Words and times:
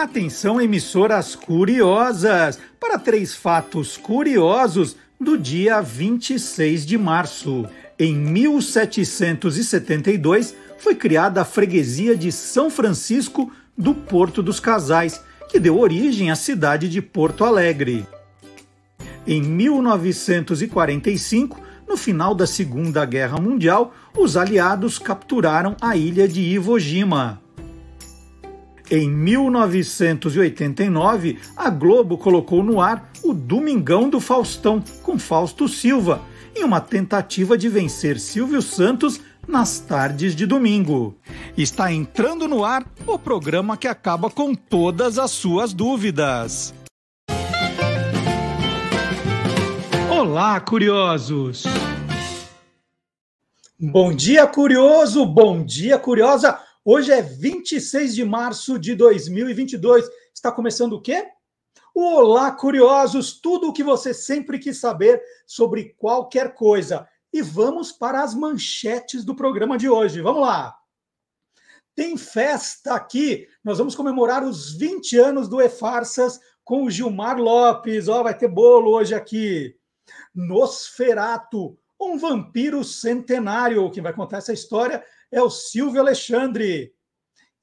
Atenção, 0.00 0.58
emissoras 0.58 1.36
curiosas, 1.36 2.58
para 2.80 2.98
três 2.98 3.34
fatos 3.34 3.98
curiosos 3.98 4.96
do 5.20 5.36
dia 5.36 5.82
26 5.82 6.86
de 6.86 6.96
março. 6.96 7.66
Em 7.98 8.14
1772 8.14 10.56
foi 10.78 10.94
criada 10.94 11.42
a 11.42 11.44
freguesia 11.44 12.16
de 12.16 12.32
São 12.32 12.70
Francisco 12.70 13.52
do 13.76 13.94
Porto 13.94 14.42
dos 14.42 14.58
Casais, 14.58 15.22
que 15.50 15.60
deu 15.60 15.78
origem 15.78 16.30
à 16.30 16.34
cidade 16.34 16.88
de 16.88 17.02
Porto 17.02 17.44
Alegre. 17.44 18.06
Em 19.26 19.42
1945, 19.42 21.60
no 21.86 21.98
final 21.98 22.34
da 22.34 22.46
Segunda 22.46 23.04
Guerra 23.04 23.38
Mundial, 23.38 23.92
os 24.16 24.34
aliados 24.34 24.98
capturaram 24.98 25.76
a 25.78 25.94
ilha 25.94 26.26
de 26.26 26.40
Iwo 26.40 26.78
Jima. 26.78 27.39
Em 28.92 29.08
1989, 29.08 31.38
a 31.56 31.70
Globo 31.70 32.18
colocou 32.18 32.64
no 32.64 32.80
ar 32.80 33.08
o 33.22 33.32
Domingão 33.32 34.10
do 34.10 34.18
Faustão, 34.18 34.82
com 35.04 35.16
Fausto 35.16 35.68
Silva, 35.68 36.20
em 36.56 36.64
uma 36.64 36.80
tentativa 36.80 37.56
de 37.56 37.68
vencer 37.68 38.18
Silvio 38.18 38.60
Santos 38.60 39.20
nas 39.46 39.78
tardes 39.78 40.34
de 40.34 40.44
domingo. 40.44 41.16
Está 41.56 41.92
entrando 41.92 42.48
no 42.48 42.64
ar 42.64 42.84
o 43.06 43.16
programa 43.16 43.76
que 43.76 43.86
acaba 43.86 44.28
com 44.28 44.56
todas 44.56 45.20
as 45.20 45.30
suas 45.30 45.72
dúvidas. 45.72 46.74
Olá, 50.10 50.58
curiosos! 50.58 51.62
Bom 53.78 54.12
dia, 54.12 54.48
curioso! 54.48 55.24
Bom 55.24 55.64
dia, 55.64 55.96
curiosa! 55.96 56.58
Hoje 56.92 57.12
é 57.12 57.22
26 57.22 58.16
de 58.16 58.24
março 58.24 58.76
de 58.76 58.96
2022. 58.96 60.10
Está 60.34 60.50
começando 60.50 60.94
o 60.94 61.00
quê? 61.00 61.24
Olá, 61.94 62.50
curiosos! 62.50 63.40
Tudo 63.40 63.68
o 63.68 63.72
que 63.72 63.84
você 63.84 64.12
sempre 64.12 64.58
quis 64.58 64.78
saber 64.78 65.22
sobre 65.46 65.94
qualquer 65.96 66.52
coisa. 66.52 67.08
E 67.32 67.42
vamos 67.42 67.92
para 67.92 68.24
as 68.24 68.34
manchetes 68.34 69.24
do 69.24 69.36
programa 69.36 69.78
de 69.78 69.88
hoje. 69.88 70.20
Vamos 70.20 70.42
lá! 70.42 70.76
Tem 71.94 72.16
festa 72.16 72.94
aqui. 72.96 73.46
Nós 73.62 73.78
vamos 73.78 73.94
comemorar 73.94 74.42
os 74.42 74.72
20 74.76 75.16
anos 75.16 75.48
do 75.48 75.60
E-Farsas 75.60 76.40
com 76.64 76.82
o 76.82 76.90
Gilmar 76.90 77.38
Lopes. 77.38 78.08
Ó, 78.08 78.18
oh, 78.18 78.24
vai 78.24 78.36
ter 78.36 78.48
bolo 78.48 78.90
hoje 78.90 79.14
aqui. 79.14 79.76
Nosferato, 80.34 81.78
um 82.00 82.18
vampiro 82.18 82.82
centenário. 82.82 83.88
Quem 83.92 84.02
vai 84.02 84.12
contar 84.12 84.38
essa 84.38 84.52
história 84.52 85.04
é 85.30 85.42
o 85.42 85.50
Silvio 85.50 86.00
Alexandre. 86.00 86.94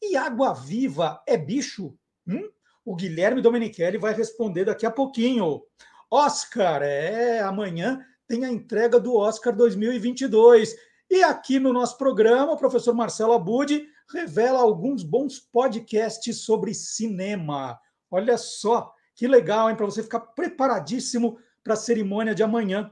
E 0.02 0.16
água 0.16 0.54
viva 0.54 1.22
é 1.28 1.38
bicho? 1.38 1.98
Hum? 2.28 2.50
O 2.86 2.96
Guilherme 2.96 3.42
Domenichelli 3.42 3.98
vai 3.98 4.14
responder 4.14 4.66
daqui 4.66 4.86
a 4.86 4.92
pouquinho. 4.92 5.64
Oscar, 6.10 6.82
é, 6.84 7.40
amanhã 7.42 8.00
tem 8.28 8.46
a 8.46 8.52
entrega 8.52 9.00
do 9.00 9.16
Oscar 9.16 9.56
2022. 9.56 10.76
E 11.10 11.24
aqui 11.24 11.60
no 11.60 11.74
nosso 11.74 11.98
programa, 11.98 12.54
o 12.54 12.58
professor 12.58 12.94
Marcelo 12.94 13.34
Abud 13.34 13.86
revela 14.14 14.60
alguns 14.60 15.04
bons 15.04 15.40
podcasts 15.40 16.42
sobre 16.42 16.74
cinema. 16.74 17.80
Olha 18.10 18.38
só, 18.38 18.94
que 19.16 19.28
legal, 19.28 19.70
hein? 19.70 19.76
Para 19.76 19.86
você 19.86 20.04
ficar 20.04 20.20
preparadíssimo 20.20 21.40
para 21.64 21.74
a 21.74 21.78
cerimônia 21.78 22.36
de 22.36 22.44
amanhã. 22.44 22.92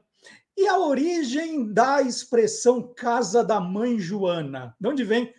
E 0.58 0.68
a 0.68 0.80
origem 0.80 1.72
da 1.74 2.02
expressão 2.02 2.94
casa 2.96 3.44
da 3.44 3.60
mãe 3.60 4.00
Joana? 4.00 4.76
De 4.80 4.88
onde 4.88 5.04
vem? 5.04 5.34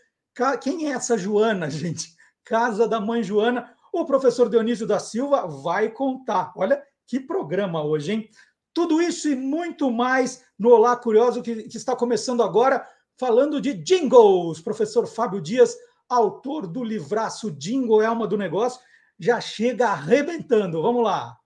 Quem 0.60 0.88
é 0.88 0.92
essa 0.92 1.16
Joana, 1.16 1.68
gente? 1.70 2.14
Casa 2.44 2.86
da 2.86 3.00
mãe 3.00 3.22
Joana. 3.22 3.74
O 3.92 4.04
professor 4.04 4.50
Dionísio 4.50 4.86
da 4.86 4.98
Silva 4.98 5.46
vai 5.46 5.88
contar. 5.90 6.52
Olha 6.54 6.82
que 7.06 7.18
programa 7.18 7.82
hoje, 7.82 8.12
hein? 8.12 8.30
Tudo 8.74 9.00
isso 9.00 9.28
e 9.28 9.34
muito 9.34 9.90
mais 9.90 10.44
no 10.58 10.68
Olá 10.68 10.94
Curioso, 10.94 11.42
que, 11.42 11.62
que 11.62 11.78
está 11.78 11.96
começando 11.96 12.42
agora, 12.42 12.86
falando 13.18 13.58
de 13.58 13.72
jingles. 13.72 14.60
Professor 14.60 15.06
Fábio 15.06 15.40
Dias, 15.40 15.74
autor 16.06 16.66
do 16.66 16.84
livraço 16.84 17.50
Jingle 17.50 18.02
é 18.02 18.06
Alma 18.06 18.26
do 18.26 18.36
Negócio, 18.36 18.80
já 19.18 19.40
chega 19.40 19.88
arrebentando. 19.88 20.82
Vamos 20.82 21.02
lá. 21.02 21.38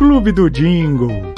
Clube 0.00 0.32
do 0.32 0.48
Jingle. 0.48 1.34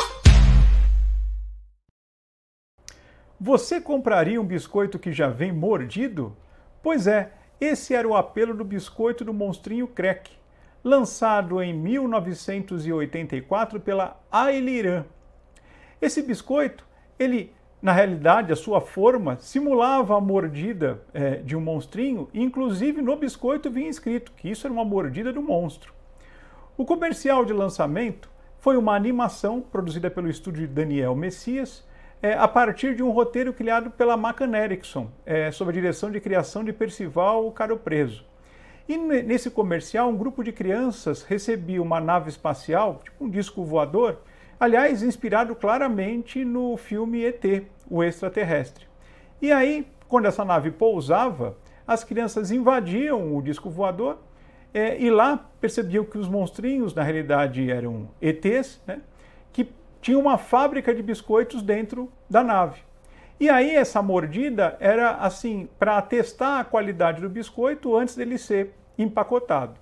Você 3.40 3.80
compraria 3.80 4.40
um 4.40 4.44
biscoito 4.44 5.00
que 5.00 5.12
já 5.12 5.28
vem 5.28 5.50
mordido? 5.50 6.36
Pois 6.80 7.08
é, 7.08 7.32
esse 7.60 7.92
era 7.92 8.06
o 8.06 8.14
apelo 8.14 8.54
do 8.54 8.62
biscoito 8.62 9.24
do 9.24 9.34
monstrinho 9.34 9.88
Crack, 9.88 10.30
lançado 10.84 11.60
em 11.60 11.74
1984 11.74 13.80
pela 13.80 14.22
Ailiran. 14.30 15.06
Esse 16.00 16.22
biscoito, 16.22 16.86
ele, 17.18 17.52
na 17.82 17.90
realidade, 17.90 18.52
a 18.52 18.56
sua 18.56 18.80
forma 18.80 19.36
simulava 19.40 20.16
a 20.16 20.20
mordida 20.20 21.02
é, 21.12 21.38
de 21.38 21.56
um 21.56 21.60
monstrinho, 21.60 22.28
inclusive 22.32 23.02
no 23.02 23.16
biscoito 23.16 23.68
vinha 23.68 23.90
escrito 23.90 24.30
que 24.36 24.48
isso 24.48 24.68
era 24.68 24.72
uma 24.72 24.84
mordida 24.84 25.32
do 25.32 25.42
monstro. 25.42 25.92
O 26.76 26.86
comercial 26.86 27.44
de 27.44 27.52
lançamento 27.52 28.30
foi 28.62 28.76
uma 28.76 28.94
animação 28.94 29.60
produzida 29.60 30.08
pelo 30.08 30.30
estúdio 30.30 30.68
Daniel 30.68 31.16
Messias, 31.16 31.84
é, 32.22 32.34
a 32.34 32.46
partir 32.46 32.94
de 32.94 33.02
um 33.02 33.10
roteiro 33.10 33.52
criado 33.52 33.90
pela 33.90 34.16
Macan 34.16 34.56
Erickson, 34.56 35.10
é, 35.26 35.50
sob 35.50 35.72
a 35.72 35.74
direção 35.74 36.12
de 36.12 36.20
criação 36.20 36.62
de 36.62 36.72
Percival 36.72 37.50
Caro 37.50 37.76
Preso. 37.76 38.24
E 38.88 38.96
nesse 38.96 39.50
comercial, 39.50 40.08
um 40.08 40.16
grupo 40.16 40.44
de 40.44 40.52
crianças 40.52 41.24
recebia 41.24 41.82
uma 41.82 42.00
nave 42.00 42.28
espacial, 42.28 43.00
tipo 43.02 43.24
um 43.24 43.28
disco 43.28 43.64
voador, 43.64 44.18
aliás, 44.60 45.02
inspirado 45.02 45.56
claramente 45.56 46.44
no 46.44 46.76
filme 46.76 47.24
ET, 47.24 47.64
o 47.90 48.00
extraterrestre. 48.00 48.86
E 49.40 49.50
aí, 49.50 49.88
quando 50.06 50.26
essa 50.26 50.44
nave 50.44 50.70
pousava, 50.70 51.56
as 51.84 52.04
crianças 52.04 52.52
invadiam 52.52 53.36
o 53.36 53.42
disco 53.42 53.68
voador 53.68 54.18
é, 54.75 55.00
e 55.00 55.10
lá 55.10 55.50
percebiam 55.60 56.05
que 56.05 56.19
os 56.19 56.28
monstrinhos, 56.28 56.94
na 56.94 57.03
realidade, 57.03 57.71
eram 57.71 58.09
ETs, 58.21 58.81
né, 58.87 59.00
que 59.53 59.69
tinham 60.00 60.21
uma 60.21 60.38
fábrica 60.38 60.94
de 60.94 61.03
biscoitos 61.03 61.62
dentro 61.62 62.10
da 62.28 62.43
nave. 62.43 62.81
E 63.38 63.50
aí 63.50 63.75
essa 63.75 64.00
mordida 64.00 64.77
era 64.81 65.16
assim, 65.16 65.69
para 65.78 66.00
testar 66.00 66.60
a 66.60 66.65
qualidade 66.65 67.21
do 67.21 67.28
biscoito 67.28 67.97
antes 67.97 68.15
dele 68.15 68.38
ser 68.38 68.72
empacotado. 68.97 69.75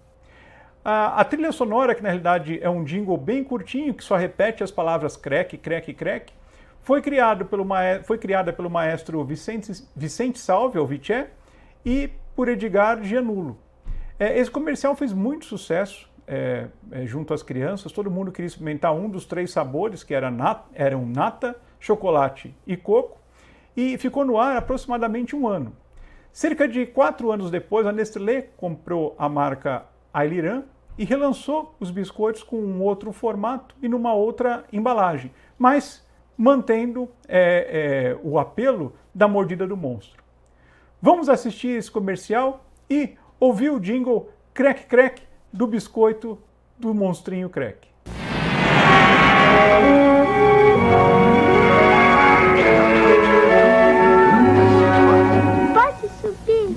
A, 0.82 1.20
a, 1.20 1.24
trilha 1.24 1.52
sonora, 1.52 1.94
que 1.94 2.02
na 2.02 2.08
realidade 2.08 2.58
é 2.62 2.70
um 2.70 2.82
jingle 2.82 3.18
bem 3.18 3.44
curtinho, 3.44 3.92
que 3.92 4.02
só 4.02 4.16
repete 4.16 4.64
as 4.64 4.70
palavras 4.70 5.14
crack, 5.14 5.58
crack, 5.58 5.92
crack, 5.92 6.32
foi, 6.80 7.02
criado 7.02 7.44
pelo 7.44 7.66
foi 8.04 8.16
criada 8.16 8.50
pelo 8.50 8.70
maestro 8.70 9.22
Vicente, 9.22 9.72
Vicente 9.94 10.38
Salve, 10.38 10.78
ou 10.78 10.86
Viché, 10.86 11.28
e 11.84 12.10
por 12.34 12.48
Edgar 12.48 13.02
Gianulo. 13.02 13.58
É, 14.20 14.38
esse 14.38 14.50
comercial 14.50 14.94
fez 14.94 15.14
muito 15.14 15.46
sucesso 15.46 16.06
é, 16.28 16.66
é, 16.92 17.06
junto 17.06 17.32
às 17.32 17.42
crianças. 17.42 17.90
Todo 17.90 18.10
mundo 18.10 18.30
queria 18.30 18.46
experimentar 18.46 18.94
um 18.94 19.08
dos 19.08 19.24
três 19.24 19.50
sabores, 19.50 20.04
que 20.04 20.12
era 20.12 20.30
eram 20.74 21.06
nata, 21.06 21.56
chocolate 21.80 22.54
e 22.66 22.76
coco, 22.76 23.18
e 23.74 23.96
ficou 23.96 24.22
no 24.22 24.38
ar 24.38 24.58
aproximadamente 24.58 25.34
um 25.34 25.48
ano. 25.48 25.74
Cerca 26.30 26.68
de 26.68 26.84
quatro 26.84 27.32
anos 27.32 27.50
depois, 27.50 27.86
a 27.86 27.92
Nestlé 27.92 28.42
comprou 28.58 29.16
a 29.18 29.26
marca 29.26 29.86
Ailiran 30.12 30.64
e 30.98 31.04
relançou 31.06 31.74
os 31.80 31.90
biscoitos 31.90 32.42
com 32.42 32.58
um 32.58 32.82
outro 32.82 33.12
formato 33.12 33.74
e 33.80 33.88
numa 33.88 34.12
outra 34.12 34.64
embalagem, 34.70 35.32
mas 35.58 36.06
mantendo 36.36 37.08
é, 37.26 38.12
é, 38.12 38.18
o 38.22 38.38
apelo 38.38 38.92
da 39.14 39.26
mordida 39.26 39.66
do 39.66 39.78
monstro. 39.78 40.22
Vamos 41.00 41.30
assistir 41.30 41.68
esse 41.68 41.90
comercial 41.90 42.66
e 42.88 43.16
ouviu 43.40 43.76
o 43.76 43.80
jingle 43.80 44.28
crack 44.52 44.86
crack 44.86 45.22
do 45.50 45.66
biscoito 45.66 46.38
do 46.78 46.92
monstrinho 46.92 47.48
crack. 47.48 47.88
Posso 55.72 56.08
subir? 56.20 56.68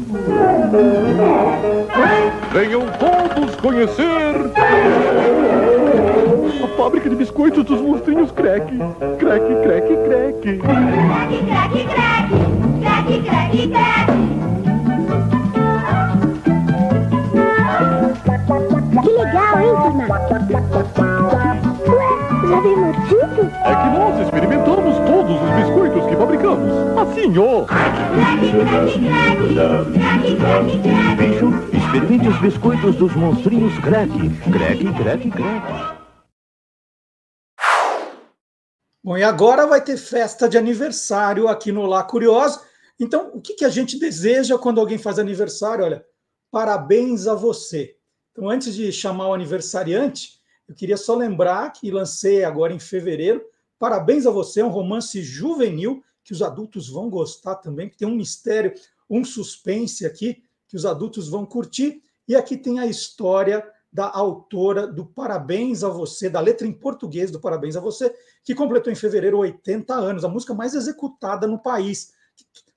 Venham 2.54 2.86
todos 2.98 3.56
conhecer 3.58 4.36
a 6.64 6.68
fábrica 6.78 7.10
de 7.10 7.16
biscoitos 7.18 7.66
dos 7.66 7.82
monstrinhos 7.82 8.32
crack. 8.32 8.66
Crack, 9.20 9.46
crack, 9.64 9.88
crack. 10.06 10.60
Crack, 10.60 10.90
crack, 11.46 11.74
crack. 11.90 12.30
Crack, 12.82 13.08
crack, 13.24 13.70
crack. 13.70 14.53
Legal, 19.02 19.60
hein, 19.60 19.74
turma? 19.82 20.06
Ué, 21.90 22.48
já 22.48 22.60
vem 22.62 22.76
mordido? 22.78 23.42
É 23.64 23.76
que 23.76 23.88
nós 23.98 24.20
experimentamos 24.22 24.96
todos 25.08 25.42
os 25.42 25.50
biscoitos 25.56 26.06
que 26.08 26.16
fabricamos. 26.16 26.94
Crack, 27.66 27.96
crack, 28.66 29.00
crack. 30.40 30.78
Bicho, 31.18 31.48
experimente 31.74 32.28
os 32.28 32.38
biscoitos 32.40 32.96
dos 32.96 33.16
monstrinhos 33.16 33.74
Crack. 33.80 34.12
Crack, 34.52 34.94
crack, 34.94 35.32
crack. 35.32 36.04
Bom, 39.04 39.18
e 39.18 39.24
agora 39.24 39.68
vai 39.68 39.82
ter 39.82 39.98
festa 39.98 40.48
de 40.48 40.58
aniversário 40.58 41.48
aqui 41.48 41.72
no 41.72 41.86
Lá 41.86 42.04
Curioso. 42.04 42.62
Então, 43.00 43.32
o 43.34 43.42
que, 43.42 43.56
que 43.56 43.66
a 43.66 43.70
gente 43.70 44.00
deseja 44.00 44.58
quando 44.58 44.80
alguém 44.80 44.98
faz 44.98 45.20
aniversário? 45.20 45.84
Olha, 45.84 46.06
parabéns 46.50 47.28
a 47.28 47.36
você. 47.36 47.98
Então, 48.34 48.50
antes 48.50 48.74
de 48.74 48.92
chamar 48.92 49.28
o 49.28 49.34
aniversariante, 49.34 50.42
eu 50.68 50.74
queria 50.74 50.98
só 50.98 51.16
lembrar 51.16 51.72
que 51.72 51.92
lancei 51.92 52.44
agora 52.44 52.74
em 52.74 52.80
fevereiro. 52.80 53.46
Parabéns 53.78 54.26
a 54.26 54.32
você, 54.32 54.62
é 54.62 54.66
um 54.66 54.70
romance 54.70 55.22
juvenil 55.22 56.04
que 56.24 56.34
os 56.34 56.42
adultos 56.42 56.90
vão 56.90 57.10
gostar 57.10 57.56
também, 57.56 57.88
que 57.88 57.98
tem 57.98 58.08
um 58.08 58.16
mistério, 58.16 58.74
um 59.10 59.24
suspense 59.24 60.06
aqui 60.06 60.44
que 60.68 60.76
os 60.76 60.86
adultos 60.86 61.30
vão 61.30 61.46
curtir. 61.46 62.02
E 62.28 62.36
aqui 62.36 62.58
tem 62.58 62.80
a 62.80 62.88
história 62.88 63.64
da 63.92 64.10
autora 64.10 64.88
do 64.88 65.06
Parabéns 65.06 65.84
a 65.84 65.90
Você, 65.90 66.28
da 66.28 66.40
letra 66.40 66.66
em 66.66 66.74
português 66.74 67.30
do 67.30 67.40
Parabéns 67.40 67.76
a 67.76 67.80
Você, 67.80 68.12
que 68.44 68.56
completou 68.56 68.92
em 68.92 68.96
fevereiro 68.96 69.38
80 69.38 69.94
anos, 69.94 70.26
a 70.26 70.30
música 70.30 70.56
mais 70.56 70.74
executada 70.74 71.46
no 71.46 71.60
país. 71.60 72.14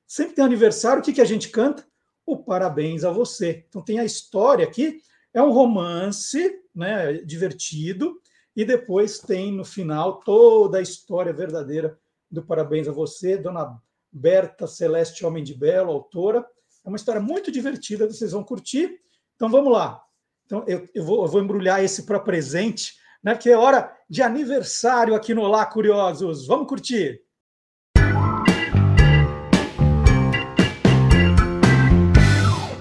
Sempre 0.07 0.35
tem 0.35 0.45
aniversário, 0.45 1.01
o 1.01 1.03
que, 1.03 1.15
que 1.15 1.23
a 1.23 1.25
gente 1.25 1.49
canta? 1.49 1.87
O 2.27 2.37
Parabéns 2.37 3.03
a 3.03 3.11
Você. 3.11 3.65
Então 3.69 3.81
tem 3.81 3.99
a 3.99 4.05
história 4.05 4.67
aqui, 4.67 5.01
é 5.37 5.43
um 5.43 5.51
romance 5.51 6.63
né, 6.75 7.13
divertido, 7.19 8.19
e 8.57 8.65
depois 8.65 9.19
tem 9.19 9.53
no 9.53 9.67
final 9.67 10.21
toda 10.21 10.79
a 10.79 10.83
história 10.83 11.31
verdadeira 11.31 11.99
do 12.31 12.43
Parabéns 12.43 12.89
a 12.89 12.93
Você, 12.93 13.37
Dona 13.37 13.79
Berta 14.11 14.67
Celeste 14.67 15.27
Homem 15.27 15.45
de 15.45 15.53
Belo, 15.53 15.93
autora. 15.93 16.43
É 16.83 16.89
uma 16.89 16.97
história 16.97 17.21
muito 17.21 17.53
divertida, 17.53 18.07
vocês 18.07 18.33
vão 18.33 18.43
curtir. 18.43 18.99
Então 19.35 19.51
vamos 19.51 19.71
lá. 19.71 20.03
Então 20.47 20.65
eu, 20.67 20.89
eu, 20.95 21.05
vou, 21.05 21.23
eu 21.23 21.29
vou 21.29 21.43
embrulhar 21.43 21.85
esse 21.85 22.07
para 22.07 22.19
presente, 22.19 22.95
né? 23.23 23.37
Que 23.37 23.51
é 23.51 23.59
hora 23.59 23.95
de 24.09 24.23
aniversário 24.23 25.15
aqui 25.15 25.35
no 25.35 25.43
Olá 25.43 25.67
Curiosos. 25.67 26.47
Vamos 26.47 26.67
curtir. 26.67 27.21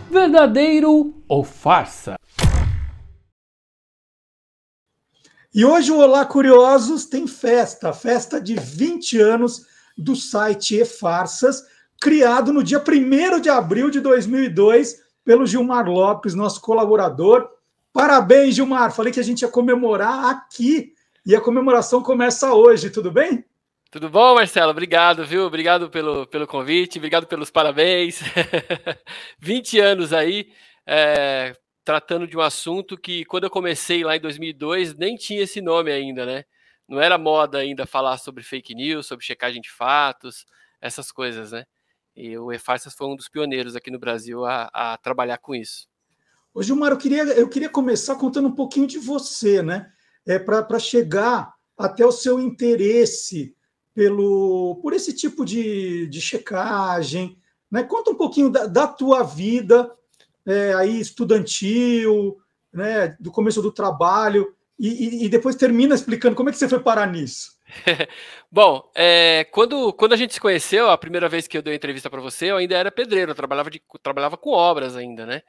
Verdadeiro 0.09 1.13
ou 1.27 1.43
farsa? 1.43 2.15
E 5.55 5.63
hoje 5.63 5.89
o 5.89 5.99
Olá 5.99 6.25
Curiosos 6.25 7.05
tem 7.05 7.25
festa, 7.25 7.93
festa 7.93 8.41
de 8.41 8.55
20 8.55 9.21
anos 9.21 9.65
do 9.97 10.13
site 10.13 10.81
E-Farsas, 10.81 11.63
criado 12.01 12.51
no 12.51 12.61
dia 12.61 12.83
1 12.85 13.39
de 13.39 13.49
abril 13.49 13.89
de 13.89 14.01
2002 14.01 15.01
pelo 15.23 15.47
Gilmar 15.47 15.89
Lopes, 15.89 16.35
nosso 16.35 16.59
colaborador. 16.59 17.47
Parabéns, 17.93 18.53
Gilmar. 18.55 18.91
Falei 18.93 19.13
que 19.13 19.19
a 19.21 19.23
gente 19.23 19.43
ia 19.43 19.47
comemorar 19.47 20.25
aqui 20.25 20.91
e 21.25 21.33
a 21.33 21.39
comemoração 21.39 22.03
começa 22.03 22.53
hoje, 22.53 22.89
tudo 22.89 23.09
bem? 23.09 23.45
Tudo 23.89 24.09
bom, 24.09 24.35
Marcelo? 24.35 24.71
Obrigado, 24.71 25.23
viu? 25.23 25.45
Obrigado 25.45 25.89
pelo, 25.89 26.27
pelo 26.27 26.45
convite, 26.45 26.97
obrigado 26.97 27.27
pelos 27.27 27.49
parabéns. 27.49 28.19
20 29.39 29.79
anos 29.79 30.11
aí, 30.11 30.49
é, 30.85 31.55
tratando 31.85 32.27
de 32.27 32.35
um 32.35 32.41
assunto 32.41 32.97
que, 32.97 33.23
quando 33.25 33.43
eu 33.43 33.49
comecei 33.49 34.03
lá 34.03 34.17
em 34.17 34.19
2002, 34.19 34.95
nem 34.95 35.15
tinha 35.15 35.43
esse 35.43 35.61
nome 35.61 35.91
ainda, 35.91 36.25
né? 36.25 36.43
Não 36.87 36.99
era 36.99 37.17
moda 37.17 37.59
ainda 37.59 37.85
falar 37.85 38.17
sobre 38.17 38.43
fake 38.43 38.73
news, 38.73 39.05
sobre 39.05 39.23
checagem 39.23 39.61
de 39.61 39.71
fatos, 39.71 40.47
essas 40.81 41.11
coisas, 41.11 41.51
né? 41.51 41.65
E 42.15 42.35
o 42.37 42.51
E-Farsas 42.51 42.95
foi 42.95 43.07
um 43.07 43.15
dos 43.15 43.29
pioneiros 43.29 43.75
aqui 43.75 43.91
no 43.91 43.99
Brasil 43.99 44.43
a, 44.45 44.69
a 44.73 44.97
trabalhar 44.97 45.37
com 45.37 45.53
isso. 45.53 45.87
Ô, 46.53 46.63
Gilmar, 46.63 46.91
eu 46.91 46.97
queria, 46.97 47.23
eu 47.23 47.47
queria 47.47 47.69
começar 47.69 48.15
contando 48.15 48.47
um 48.47 48.55
pouquinho 48.55 48.87
de 48.87 48.97
você, 48.97 49.61
né? 49.61 49.91
É, 50.25 50.39
Para 50.39 50.79
chegar 50.79 51.53
até 51.77 52.03
o 52.03 52.11
seu 52.11 52.39
interesse 52.39 53.55
pelo 53.93 54.79
por 54.81 54.93
esse 54.93 55.13
tipo 55.13 55.45
de, 55.45 56.07
de 56.07 56.19
checagem. 56.19 57.37
Né? 57.69 57.83
Conta 57.83 58.11
um 58.11 58.15
pouquinho 58.15 58.49
da, 58.49 58.65
da 58.65 58.87
tua 58.87 59.21
vida 59.21 59.91
é, 60.45 60.73
aí 60.73 60.99
estudantil, 60.99 62.37
né? 62.73 63.15
do 63.19 63.31
começo 63.31 63.61
do 63.61 63.71
trabalho, 63.71 64.53
e, 64.77 64.89
e, 64.89 65.25
e, 65.25 65.29
depois 65.29 65.55
termina 65.55 65.95
explicando 65.95 66.35
como 66.35 66.49
é 66.49 66.51
que 66.51 66.57
você 66.57 66.67
foi 66.67 66.81
parar 66.81 67.07
nisso. 67.07 67.55
Bom, 68.51 68.91
é, 68.93 69.45
quando, 69.51 69.93
quando 69.93 70.13
a 70.13 70.17
gente 70.17 70.33
se 70.33 70.39
conheceu, 70.39 70.89
a 70.89 70.97
primeira 70.97 71.29
vez 71.29 71.47
que 71.47 71.57
eu 71.57 71.61
dei 71.61 71.75
entrevista 71.75 72.09
para 72.09 72.19
você, 72.19 72.51
eu 72.51 72.57
ainda 72.57 72.75
era 72.75 72.91
pedreiro, 72.91 73.31
eu 73.31 73.35
trabalhava, 73.35 73.71
de, 73.71 73.81
trabalhava 74.03 74.35
com 74.35 74.49
obras 74.49 74.97
ainda, 74.97 75.25
né? 75.25 75.41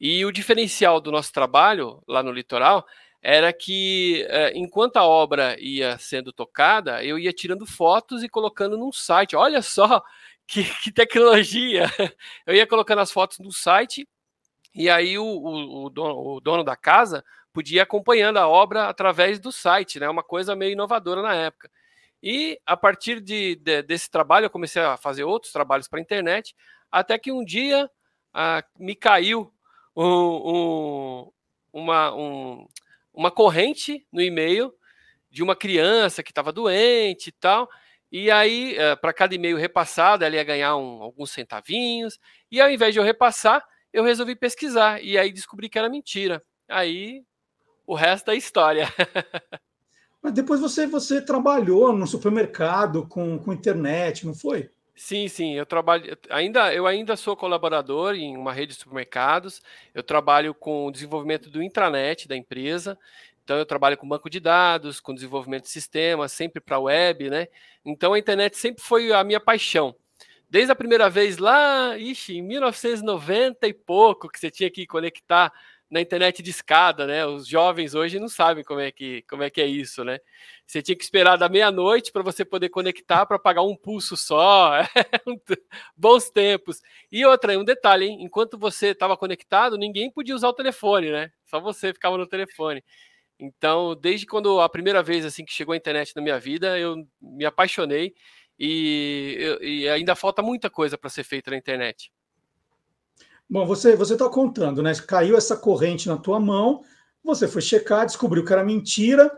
E 0.00 0.24
o 0.24 0.32
diferencial 0.32 1.00
do 1.00 1.12
nosso 1.12 1.30
trabalho 1.32 2.02
lá 2.08 2.22
no 2.22 2.32
litoral 2.32 2.86
era 3.22 3.52
que 3.52 4.26
é, 4.28 4.56
enquanto 4.56 4.96
a 4.96 5.04
obra 5.04 5.54
ia 5.60 5.96
sendo 5.98 6.32
tocada, 6.32 7.04
eu 7.04 7.18
ia 7.18 7.32
tirando 7.32 7.66
fotos 7.66 8.22
e 8.22 8.28
colocando 8.28 8.76
num 8.76 8.90
site. 8.90 9.36
Olha 9.36 9.62
só 9.62 10.02
que, 10.46 10.64
que 10.82 10.90
tecnologia! 10.90 11.86
Eu 12.46 12.54
ia 12.54 12.66
colocando 12.66 13.00
as 13.00 13.12
fotos 13.12 13.38
no 13.38 13.52
site 13.52 14.08
e 14.74 14.88
aí 14.88 15.18
o, 15.18 15.24
o, 15.24 15.84
o, 15.86 15.90
dono, 15.90 16.18
o 16.18 16.40
dono 16.40 16.64
da 16.64 16.76
casa 16.76 17.24
podia 17.52 17.78
ir 17.78 17.80
acompanhando 17.80 18.38
a 18.38 18.48
obra 18.48 18.88
através 18.88 19.38
do 19.38 19.52
site, 19.52 20.00
né? 20.00 20.08
Uma 20.08 20.22
coisa 20.22 20.56
meio 20.56 20.72
inovadora 20.72 21.20
na 21.20 21.34
época. 21.34 21.70
E 22.22 22.58
a 22.64 22.76
partir 22.76 23.20
de, 23.20 23.56
de, 23.56 23.82
desse 23.82 24.10
trabalho, 24.10 24.46
eu 24.46 24.50
comecei 24.50 24.80
a 24.80 24.96
fazer 24.96 25.24
outros 25.24 25.52
trabalhos 25.52 25.88
para 25.88 25.98
a 25.98 26.02
internet, 26.02 26.54
até 26.90 27.18
que 27.18 27.32
um 27.32 27.44
dia 27.44 27.90
ah, 28.32 28.64
me 28.78 28.94
caiu 28.94 29.52
um, 29.94 30.04
um, 30.04 31.32
uma, 31.72 32.14
um, 32.14 32.66
uma 33.12 33.30
corrente 33.30 34.06
no 34.12 34.22
e-mail 34.22 34.72
de 35.30 35.42
uma 35.42 35.56
criança 35.56 36.22
que 36.22 36.30
estava 36.30 36.52
doente 36.52 37.28
e 37.28 37.32
tal. 37.32 37.68
E 38.10 38.30
aí, 38.30 38.76
eh, 38.76 38.94
para 38.96 39.12
cada 39.14 39.34
e-mail 39.34 39.56
repassado, 39.56 40.22
ela 40.22 40.36
ia 40.36 40.44
ganhar 40.44 40.68
alguns 40.68 41.30
centavinhos. 41.30 42.18
E 42.50 42.60
ao 42.60 42.70
invés 42.70 42.92
de 42.92 43.00
eu 43.00 43.04
repassar, 43.04 43.64
eu 43.92 44.02
resolvi 44.02 44.34
pesquisar. 44.34 45.02
E 45.02 45.18
aí 45.18 45.32
descobri 45.32 45.68
que 45.68 45.78
era 45.78 45.88
mentira. 45.88 46.42
Aí 46.68 47.22
o 47.86 47.94
resto 47.94 48.30
é 48.30 48.36
história. 48.36 48.88
Mas 50.22 50.32
depois 50.32 50.60
você, 50.60 50.86
você 50.86 51.20
trabalhou 51.20 51.92
no 51.92 52.06
supermercado 52.06 53.06
com, 53.06 53.38
com 53.38 53.52
internet, 53.52 54.24
não 54.24 54.34
foi? 54.34 54.70
Sim, 54.94 55.26
sim, 55.26 55.54
eu 55.54 55.64
trabalho 55.64 56.16
ainda 56.28 56.72
eu 56.72 56.86
ainda 56.86 57.16
sou 57.16 57.34
colaborador 57.34 58.14
em 58.14 58.36
uma 58.36 58.52
rede 58.52 58.74
de 58.74 58.78
supermercados. 58.78 59.60
Eu 59.94 60.02
trabalho 60.02 60.54
com 60.54 60.86
o 60.86 60.92
desenvolvimento 60.92 61.50
do 61.50 61.62
intranet 61.62 62.28
da 62.28 62.36
empresa. 62.36 62.96
Então 63.42 63.56
eu 63.56 63.66
trabalho 63.66 63.96
com 63.96 64.08
banco 64.08 64.30
de 64.30 64.38
dados, 64.38 65.00
com 65.00 65.14
desenvolvimento 65.14 65.64
de 65.64 65.70
sistemas, 65.70 66.30
sempre 66.30 66.60
para 66.60 66.76
a 66.76 66.80
web, 66.80 67.28
né? 67.30 67.48
Então 67.84 68.12
a 68.12 68.18
internet 68.18 68.56
sempre 68.56 68.82
foi 68.82 69.12
a 69.12 69.24
minha 69.24 69.40
paixão. 69.40 69.96
Desde 70.52 70.70
a 70.70 70.76
primeira 70.76 71.08
vez 71.08 71.38
lá, 71.38 71.96
ixi, 71.96 72.36
em 72.36 72.42
1990 72.42 73.66
e 73.66 73.72
pouco, 73.72 74.28
que 74.28 74.38
você 74.38 74.50
tinha 74.50 74.70
que 74.70 74.86
conectar 74.86 75.50
na 75.90 75.98
internet 75.98 76.42
de 76.42 76.50
escada, 76.50 77.06
né? 77.06 77.24
Os 77.24 77.48
jovens 77.48 77.94
hoje 77.94 78.20
não 78.20 78.28
sabem 78.28 78.62
como 78.62 78.78
é 78.78 78.92
que, 78.92 79.22
como 79.22 79.42
é, 79.42 79.48
que 79.48 79.62
é 79.62 79.66
isso, 79.66 80.04
né? 80.04 80.18
Você 80.66 80.82
tinha 80.82 80.94
que 80.94 81.04
esperar 81.04 81.38
da 81.38 81.48
meia-noite 81.48 82.12
para 82.12 82.22
você 82.22 82.44
poder 82.44 82.68
conectar 82.68 83.24
para 83.24 83.38
pagar 83.38 83.62
um 83.62 83.74
pulso 83.74 84.14
só. 84.14 84.72
Bons 85.96 86.28
tempos. 86.28 86.82
E 87.10 87.24
outra, 87.24 87.58
um 87.58 87.64
detalhe, 87.64 88.04
hein? 88.04 88.18
Enquanto 88.20 88.58
você 88.58 88.88
estava 88.88 89.16
conectado, 89.16 89.78
ninguém 89.78 90.10
podia 90.10 90.34
usar 90.34 90.48
o 90.48 90.52
telefone, 90.52 91.10
né? 91.10 91.32
Só 91.46 91.60
você 91.60 91.94
ficava 91.94 92.18
no 92.18 92.26
telefone. 92.26 92.84
Então, 93.40 93.96
desde 93.96 94.26
quando 94.26 94.60
a 94.60 94.68
primeira 94.68 95.02
vez 95.02 95.24
assim 95.24 95.46
que 95.46 95.52
chegou 95.52 95.72
a 95.72 95.76
internet 95.78 96.14
na 96.14 96.20
minha 96.20 96.38
vida, 96.38 96.78
eu 96.78 96.96
me 97.22 97.46
apaixonei 97.46 98.12
e, 98.64 99.58
e 99.60 99.88
ainda 99.88 100.14
falta 100.14 100.40
muita 100.40 100.70
coisa 100.70 100.96
para 100.96 101.10
ser 101.10 101.24
feita 101.24 101.50
na 101.50 101.56
internet. 101.56 102.12
Bom, 103.50 103.66
você 103.66 103.96
você 103.96 104.12
está 104.12 104.28
contando, 104.28 104.80
né? 104.80 104.94
Caiu 104.94 105.36
essa 105.36 105.56
corrente 105.56 106.06
na 106.06 106.16
tua 106.16 106.38
mão, 106.38 106.84
você 107.24 107.48
foi 107.48 107.60
checar, 107.60 108.06
descobriu 108.06 108.44
que 108.44 108.52
era 108.52 108.64
mentira. 108.64 109.32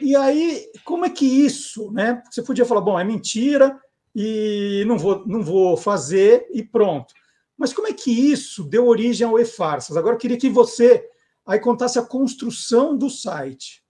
E 0.00 0.16
aí, 0.16 0.64
como 0.86 1.04
é 1.04 1.10
que 1.10 1.26
isso, 1.26 1.92
né? 1.92 2.22
Você 2.30 2.42
podia 2.42 2.64
falar, 2.64 2.80
bom, 2.80 2.98
é 2.98 3.04
mentira 3.04 3.78
e 4.16 4.84
não 4.86 4.96
vou 4.96 5.22
não 5.26 5.42
vou 5.42 5.76
fazer 5.76 6.48
e 6.50 6.62
pronto. 6.62 7.12
Mas 7.58 7.74
como 7.74 7.88
é 7.88 7.92
que 7.92 8.10
isso 8.10 8.64
deu 8.64 8.86
origem 8.86 9.26
ao 9.26 9.38
e-farsas? 9.38 9.98
Agora 9.98 10.14
eu 10.14 10.18
queria 10.18 10.38
que 10.38 10.48
você 10.48 11.06
aí 11.44 11.60
contasse 11.60 11.98
a 11.98 12.02
construção 12.02 12.96
do 12.96 13.10
site. 13.10 13.84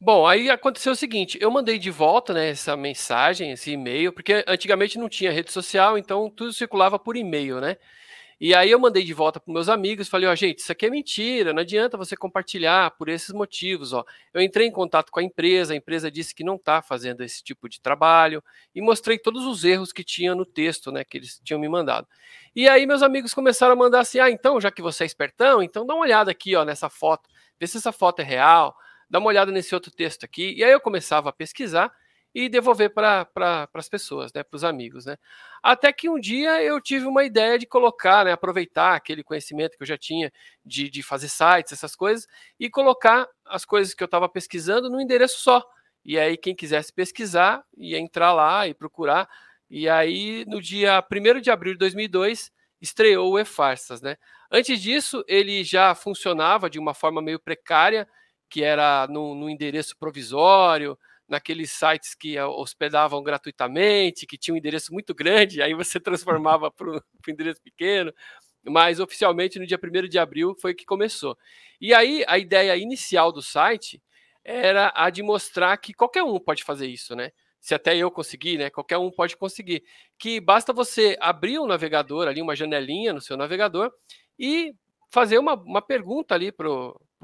Bom, 0.00 0.26
aí 0.26 0.48
aconteceu 0.48 0.92
o 0.92 0.96
seguinte, 0.96 1.36
eu 1.40 1.50
mandei 1.50 1.76
de 1.76 1.90
volta, 1.90 2.32
né, 2.32 2.50
essa 2.50 2.76
mensagem, 2.76 3.50
esse 3.50 3.72
e-mail, 3.72 4.12
porque 4.12 4.44
antigamente 4.46 4.96
não 4.96 5.08
tinha 5.08 5.32
rede 5.32 5.50
social, 5.50 5.98
então 5.98 6.30
tudo 6.30 6.52
circulava 6.52 6.98
por 7.00 7.16
e-mail, 7.16 7.60
né? 7.60 7.76
E 8.40 8.54
aí 8.54 8.70
eu 8.70 8.78
mandei 8.80 9.04
de 9.04 9.14
volta 9.14 9.40
para 9.40 9.52
meus 9.52 9.68
amigos, 9.68 10.08
falei, 10.08 10.28
ó, 10.28 10.34
gente, 10.34 10.60
isso 10.60 10.72
aqui 10.72 10.86
é 10.86 10.90
mentira, 10.90 11.52
não 11.52 11.62
adianta 11.62 11.96
você 11.96 12.16
compartilhar 12.16 12.92
por 12.92 13.08
esses 13.08 13.30
motivos, 13.32 13.92
ó. 13.92 14.04
Eu 14.34 14.42
entrei 14.42 14.66
em 14.68 14.72
contato 14.72 15.10
com 15.12 15.20
a 15.20 15.24
empresa, 15.24 15.74
a 15.74 15.76
empresa 15.76 16.10
disse 16.10 16.34
que 16.34 16.44
não 16.44 16.56
está 16.56 16.82
fazendo 16.82 17.22
esse 17.24 17.42
tipo 17.42 17.68
de 17.68 17.80
trabalho 17.80 18.42
e 18.74 18.82
mostrei 18.82 19.18
todos 19.18 19.46
os 19.46 19.64
erros 19.64 19.92
que 19.92 20.04
tinha 20.04 20.34
no 20.34 20.46
texto, 20.46 20.92
né, 20.92 21.04
que 21.04 21.18
eles 21.18 21.40
tinham 21.44 21.60
me 21.60 21.68
mandado. 21.68 22.06
E 22.56 22.68
aí 22.68 22.86
meus 22.86 23.02
amigos 23.02 23.34
começaram 23.34 23.72
a 23.74 23.76
mandar 23.76 24.00
assim, 24.00 24.20
ah, 24.20 24.30
então, 24.30 24.60
já 24.60 24.70
que 24.70 24.82
você 24.82 25.04
é 25.04 25.06
espertão, 25.06 25.62
então 25.62 25.86
dá 25.86 25.94
uma 25.94 26.02
olhada 26.04 26.30
aqui, 26.30 26.56
ó, 26.56 26.64
nessa 26.64 26.88
foto, 26.90 27.28
vê 27.60 27.66
se 27.66 27.78
essa 27.78 27.92
foto 27.92 28.20
é 28.20 28.24
real, 28.24 28.76
dá 29.08 29.18
uma 29.18 29.28
olhada 29.28 29.50
nesse 29.52 29.74
outro 29.74 29.90
texto 29.90 30.24
aqui. 30.24 30.54
E 30.56 30.64
aí 30.64 30.72
eu 30.72 30.80
começava 30.80 31.28
a 31.30 31.32
pesquisar 31.32 31.92
e 32.34 32.48
devolver 32.48 32.90
para 32.92 33.24
pra, 33.24 33.68
as 33.74 33.88
pessoas, 33.88 34.32
né, 34.32 34.42
para 34.42 34.56
os 34.56 34.64
amigos, 34.64 35.06
né. 35.06 35.16
Até 35.62 35.92
que 35.92 36.08
um 36.08 36.20
dia 36.20 36.62
eu 36.62 36.80
tive 36.80 37.06
uma 37.06 37.24
ideia 37.24 37.58
de 37.58 37.66
colocar, 37.66 38.24
né, 38.24 38.32
aproveitar 38.32 38.94
aquele 38.94 39.24
conhecimento 39.24 39.76
que 39.76 39.82
eu 39.82 39.86
já 39.86 39.96
tinha 39.98 40.30
de, 40.64 40.90
de 40.90 41.02
fazer 41.02 41.28
sites, 41.28 41.72
essas 41.72 41.96
coisas, 41.96 42.26
e 42.60 42.68
colocar 42.70 43.26
as 43.46 43.64
coisas 43.64 43.94
que 43.94 44.02
eu 44.02 44.06
estava 44.06 44.28
pesquisando 44.28 44.90
no 44.90 45.00
endereço 45.00 45.40
só. 45.40 45.64
E 46.04 46.18
aí 46.18 46.36
quem 46.36 46.54
quisesse 46.54 46.92
pesquisar 46.92 47.64
ia 47.76 47.98
entrar 47.98 48.32
lá 48.32 48.66
e 48.68 48.74
procurar. 48.74 49.28
E 49.70 49.88
aí 49.88 50.44
no 50.46 50.60
dia 50.60 51.02
1 51.10 51.40
de 51.40 51.50
abril 51.50 51.72
de 51.72 51.78
2002 51.78 52.50
estreou 52.80 53.32
o 53.32 53.38
E-Farsas, 53.38 54.00
né. 54.00 54.16
Antes 54.50 54.80
disso 54.80 55.24
ele 55.26 55.64
já 55.64 55.94
funcionava 55.94 56.70
de 56.70 56.78
uma 56.78 56.94
forma 56.94 57.20
meio 57.20 57.40
precária, 57.40 58.06
que 58.48 58.62
era 58.62 59.06
no, 59.08 59.34
no 59.34 59.48
endereço 59.48 59.96
provisório, 59.96 60.98
naqueles 61.28 61.70
sites 61.70 62.14
que 62.14 62.38
hospedavam 62.40 63.22
gratuitamente, 63.22 64.26
que 64.26 64.38
tinha 64.38 64.54
um 64.54 64.56
endereço 64.56 64.92
muito 64.92 65.14
grande, 65.14 65.60
aí 65.60 65.74
você 65.74 66.00
transformava 66.00 66.70
para 66.70 66.90
um 66.90 67.00
endereço 67.28 67.60
pequeno, 67.62 68.12
mas 68.64 68.98
oficialmente 68.98 69.58
no 69.58 69.66
dia 69.66 69.78
1 69.78 70.08
de 70.08 70.18
abril 70.18 70.56
foi 70.60 70.74
que 70.74 70.84
começou. 70.84 71.36
E 71.80 71.92
aí 71.94 72.24
a 72.26 72.38
ideia 72.38 72.76
inicial 72.76 73.30
do 73.30 73.42
site 73.42 74.02
era 74.44 74.92
a 74.94 75.10
de 75.10 75.22
mostrar 75.22 75.76
que 75.76 75.92
qualquer 75.92 76.22
um 76.22 76.38
pode 76.38 76.64
fazer 76.64 76.86
isso, 76.86 77.14
né? 77.14 77.30
Se 77.60 77.74
até 77.74 77.96
eu 77.96 78.10
conseguir, 78.10 78.56
né? 78.56 78.70
Qualquer 78.70 78.96
um 78.98 79.10
pode 79.10 79.36
conseguir. 79.36 79.84
Que 80.18 80.40
basta 80.40 80.72
você 80.72 81.16
abrir 81.20 81.58
um 81.58 81.66
navegador 81.66 82.26
ali, 82.28 82.40
uma 82.40 82.56
janelinha 82.56 83.12
no 83.12 83.20
seu 83.20 83.36
navegador 83.36 83.92
e 84.38 84.74
fazer 85.10 85.38
uma, 85.38 85.54
uma 85.54 85.82
pergunta 85.82 86.34
ali 86.34 86.50
para 86.52 86.68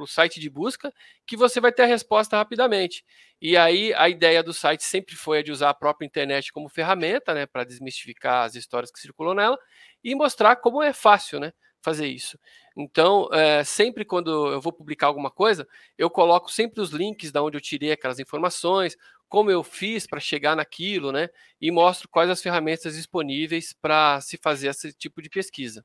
o 0.03 0.07
site 0.07 0.41
de 0.41 0.51
busca 0.51 0.93
que 1.27 1.37
você 1.37 1.61
vai 1.61 1.73
ter 1.73 1.83
a 1.83 1.87
resposta 1.87 2.37
rapidamente. 2.37 3.05
E 3.41 3.57
aí 3.57 3.93
a 3.95 4.09
ideia 4.09 4.43
do 4.43 4.53
site 4.53 4.83
sempre 4.83 5.15
foi 5.15 5.39
a 5.39 5.43
de 5.43 5.53
usar 5.53 5.71
a 5.71 5.75
própria 5.75 6.07
internet 6.07 6.53
como 6.53 6.69
ferramenta, 6.69 7.35
né, 7.35 7.47
para 7.47 7.65
desmistificar 7.65 8.45
as 8.45 8.55
histórias 8.55 8.91
que 8.91 8.99
circulam 8.99 9.35
nela 9.35 9.59
e 10.03 10.15
mostrar 10.15 10.57
como 10.57 10.83
é 10.83 10.93
fácil, 10.93 11.39
né, 11.41 11.53
fazer 11.83 12.07
isso. 12.07 12.39
Então, 12.77 13.29
é, 13.33 13.63
sempre 13.65 14.05
quando 14.05 14.53
eu 14.53 14.61
vou 14.61 14.73
publicar 14.73 15.07
alguma 15.07 15.31
coisa, 15.31 15.67
eu 15.99 16.11
coloco 16.11 16.51
sempre 16.51 16.81
os 16.81 16.91
links 16.91 17.31
da 17.31 17.43
onde 17.43 17.57
eu 17.57 17.61
tirei 17.61 17.93
aquelas 17.93 18.19
informações, 18.19 18.97
como 19.29 19.51
eu 19.51 19.63
fiz 19.63 20.07
para 20.07 20.21
chegar 20.21 20.57
naquilo, 20.57 21.13
né, 21.13 21.29
e 21.61 21.71
mostro 21.71 22.09
quais 22.09 22.31
as 22.31 22.43
ferramentas 22.43 22.95
disponíveis 22.97 23.73
para 23.73 24.21
se 24.21 24.37
fazer 24.39 24.69
esse 24.69 24.93
tipo 24.93 25.21
de 25.23 25.29
pesquisa. 25.29 25.85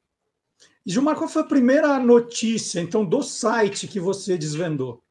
Gilmar, 0.86 1.16
qual 1.16 1.30
foi 1.30 1.42
a 1.42 1.46
primeira 1.46 2.00
notícia, 2.00 2.80
então, 2.80 3.06
do 3.06 3.22
site 3.22 3.88
que 3.88 4.00
você 4.00 4.38
desvendou? 4.38 5.04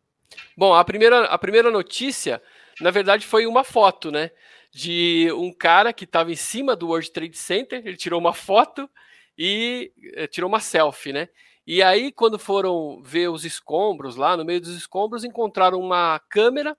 Bom, 0.57 0.75
a 0.75 0.85
primeira, 0.85 1.25
a 1.25 1.39
primeira 1.39 1.71
notícia, 1.71 2.43
na 2.81 2.91
verdade, 2.91 3.27
foi 3.27 3.47
uma 3.47 3.65
foto, 3.65 4.11
né? 4.11 4.31
De 4.73 5.31
um 5.33 5.53
cara 5.53 5.93
que 5.93 6.05
estava 6.05 6.31
em 6.33 6.37
cima 6.37 6.75
do 6.75 6.89
World 6.89 7.11
Trade 7.11 7.37
Center, 7.37 7.83
ele 7.85 7.97
tirou 7.97 8.21
uma 8.21 8.35
foto 8.35 8.89
e 9.37 9.93
é, 10.15 10.27
tirou 10.27 10.49
uma 10.49 10.61
selfie, 10.61 11.13
né? 11.13 11.29
E 11.67 11.83
aí, 11.83 12.11
quando 12.11 12.39
foram 12.39 13.03
ver 13.03 13.29
os 13.29 13.45
escombros 13.45 14.17
lá, 14.17 14.37
no 14.37 14.45
meio 14.45 14.61
dos 14.61 14.75
escombros, 14.75 15.23
encontraram 15.23 15.79
uma 15.79 16.19
câmera. 16.29 16.77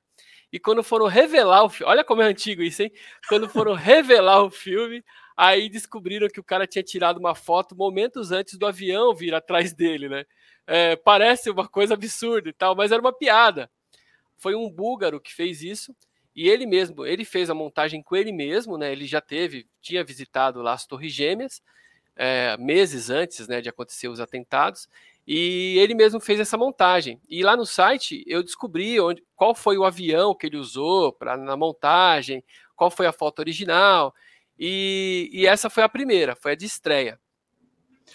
E 0.51 0.59
quando 0.59 0.83
foram 0.83 1.05
revelar 1.05 1.63
o 1.63 1.69
filme, 1.69 1.91
olha 1.91 2.03
como 2.03 2.23
é 2.23 2.25
antigo 2.25 2.63
isso, 2.63 2.81
hein? 2.81 2.91
Quando 3.27 3.47
foram 3.47 3.73
revelar 3.77 4.43
o 4.43 4.49
filme, 4.49 5.03
Aí 5.41 5.69
descobriram 5.69 6.27
que 6.27 6.41
o 6.41 6.43
cara 6.43 6.67
tinha 6.67 6.83
tirado 6.83 7.17
uma 7.17 7.33
foto 7.33 7.73
momentos 7.73 8.29
antes 8.29 8.57
do 8.57 8.67
avião 8.67 9.15
vir 9.15 9.33
atrás 9.33 9.71
dele, 9.71 10.09
né? 10.09 10.25
É, 10.67 10.97
parece 10.97 11.49
uma 11.49 11.65
coisa 11.65 11.93
absurda 11.93 12.49
e 12.49 12.51
tal, 12.51 12.75
mas 12.75 12.91
era 12.91 12.99
uma 12.99 13.13
piada. 13.13 13.71
Foi 14.37 14.53
um 14.53 14.69
búlgaro 14.69 15.17
que 15.17 15.33
fez 15.33 15.61
isso 15.63 15.95
e 16.35 16.49
ele 16.49 16.65
mesmo, 16.65 17.05
ele 17.05 17.23
fez 17.23 17.49
a 17.49 17.53
montagem 17.53 18.03
com 18.03 18.17
ele 18.17 18.33
mesmo, 18.33 18.77
né? 18.77 18.91
Ele 18.91 19.05
já 19.05 19.21
teve, 19.21 19.65
tinha 19.81 20.03
visitado 20.03 20.61
lá 20.61 20.73
as 20.73 20.85
Torres 20.85 21.13
Gêmeas 21.13 21.61
é, 22.17 22.57
meses 22.57 23.09
antes, 23.09 23.47
né, 23.47 23.61
de 23.61 23.69
acontecer 23.69 24.09
os 24.09 24.19
atentados 24.19 24.89
e 25.25 25.77
ele 25.79 25.95
mesmo 25.95 26.19
fez 26.19 26.41
essa 26.41 26.57
montagem. 26.57 27.17
E 27.29 27.43
lá 27.43 27.55
no 27.55 27.65
site 27.65 28.25
eu 28.27 28.43
descobri 28.43 28.99
onde, 28.99 29.23
qual 29.37 29.55
foi 29.55 29.77
o 29.77 29.85
avião 29.85 30.35
que 30.35 30.47
ele 30.47 30.57
usou 30.57 31.13
para 31.13 31.37
na 31.37 31.55
montagem, 31.55 32.43
qual 32.75 32.91
foi 32.91 33.07
a 33.07 33.13
foto 33.13 33.39
original. 33.39 34.13
E, 34.59 35.29
e, 35.31 35.47
essa 35.47 35.69
foi 35.69 35.83
a 35.83 35.89
primeira, 35.89 36.35
foi 36.35 36.51
a 36.51 36.55
de 36.55 36.65
estreia. 36.65 37.17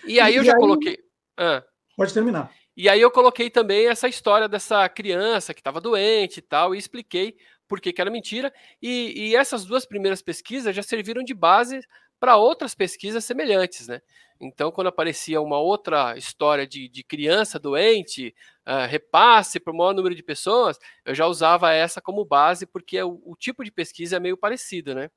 E 0.06 0.20
aí 0.20 0.34
e 0.34 0.36
eu 0.36 0.44
já 0.44 0.52
aí... 0.52 0.58
coloquei. 0.58 0.98
Ah. 1.38 1.64
Pode 1.96 2.12
terminar. 2.12 2.52
E 2.76 2.88
aí 2.88 3.00
eu 3.00 3.10
coloquei 3.10 3.48
também 3.48 3.86
essa 3.86 4.08
história 4.08 4.48
dessa 4.48 4.88
criança 4.88 5.54
que 5.54 5.60
estava 5.60 5.80
doente 5.80 6.38
e 6.38 6.42
tal, 6.42 6.74
e 6.74 6.78
expliquei 6.78 7.36
por 7.66 7.80
que, 7.80 7.92
que 7.92 8.00
era 8.00 8.10
mentira. 8.10 8.52
E, 8.82 9.30
e, 9.30 9.36
essas 9.36 9.64
duas 9.64 9.86
primeiras 9.86 10.20
pesquisas 10.20 10.74
já 10.76 10.82
serviram 10.82 11.22
de 11.22 11.32
base 11.32 11.80
para 12.20 12.36
outras 12.36 12.74
pesquisas 12.74 13.24
semelhantes, 13.24 13.88
né? 13.88 14.00
Então, 14.40 14.70
quando 14.72 14.88
aparecia 14.88 15.40
uma 15.40 15.58
outra 15.58 16.16
história 16.16 16.66
de, 16.66 16.88
de 16.88 17.04
criança 17.04 17.58
doente, 17.58 18.34
uh, 18.66 18.88
repasse 18.88 19.60
para 19.60 19.72
o 19.72 19.76
maior 19.76 19.94
número 19.94 20.14
de 20.14 20.22
pessoas, 20.22 20.78
eu 21.04 21.14
já 21.14 21.26
usava 21.26 21.72
essa 21.72 22.00
como 22.00 22.24
base, 22.24 22.66
porque 22.66 23.00
o, 23.02 23.20
o 23.24 23.36
tipo 23.36 23.64
de 23.64 23.70
pesquisa 23.70 24.16
é 24.16 24.20
meio 24.20 24.36
parecido, 24.36 24.94
né? 24.94 25.10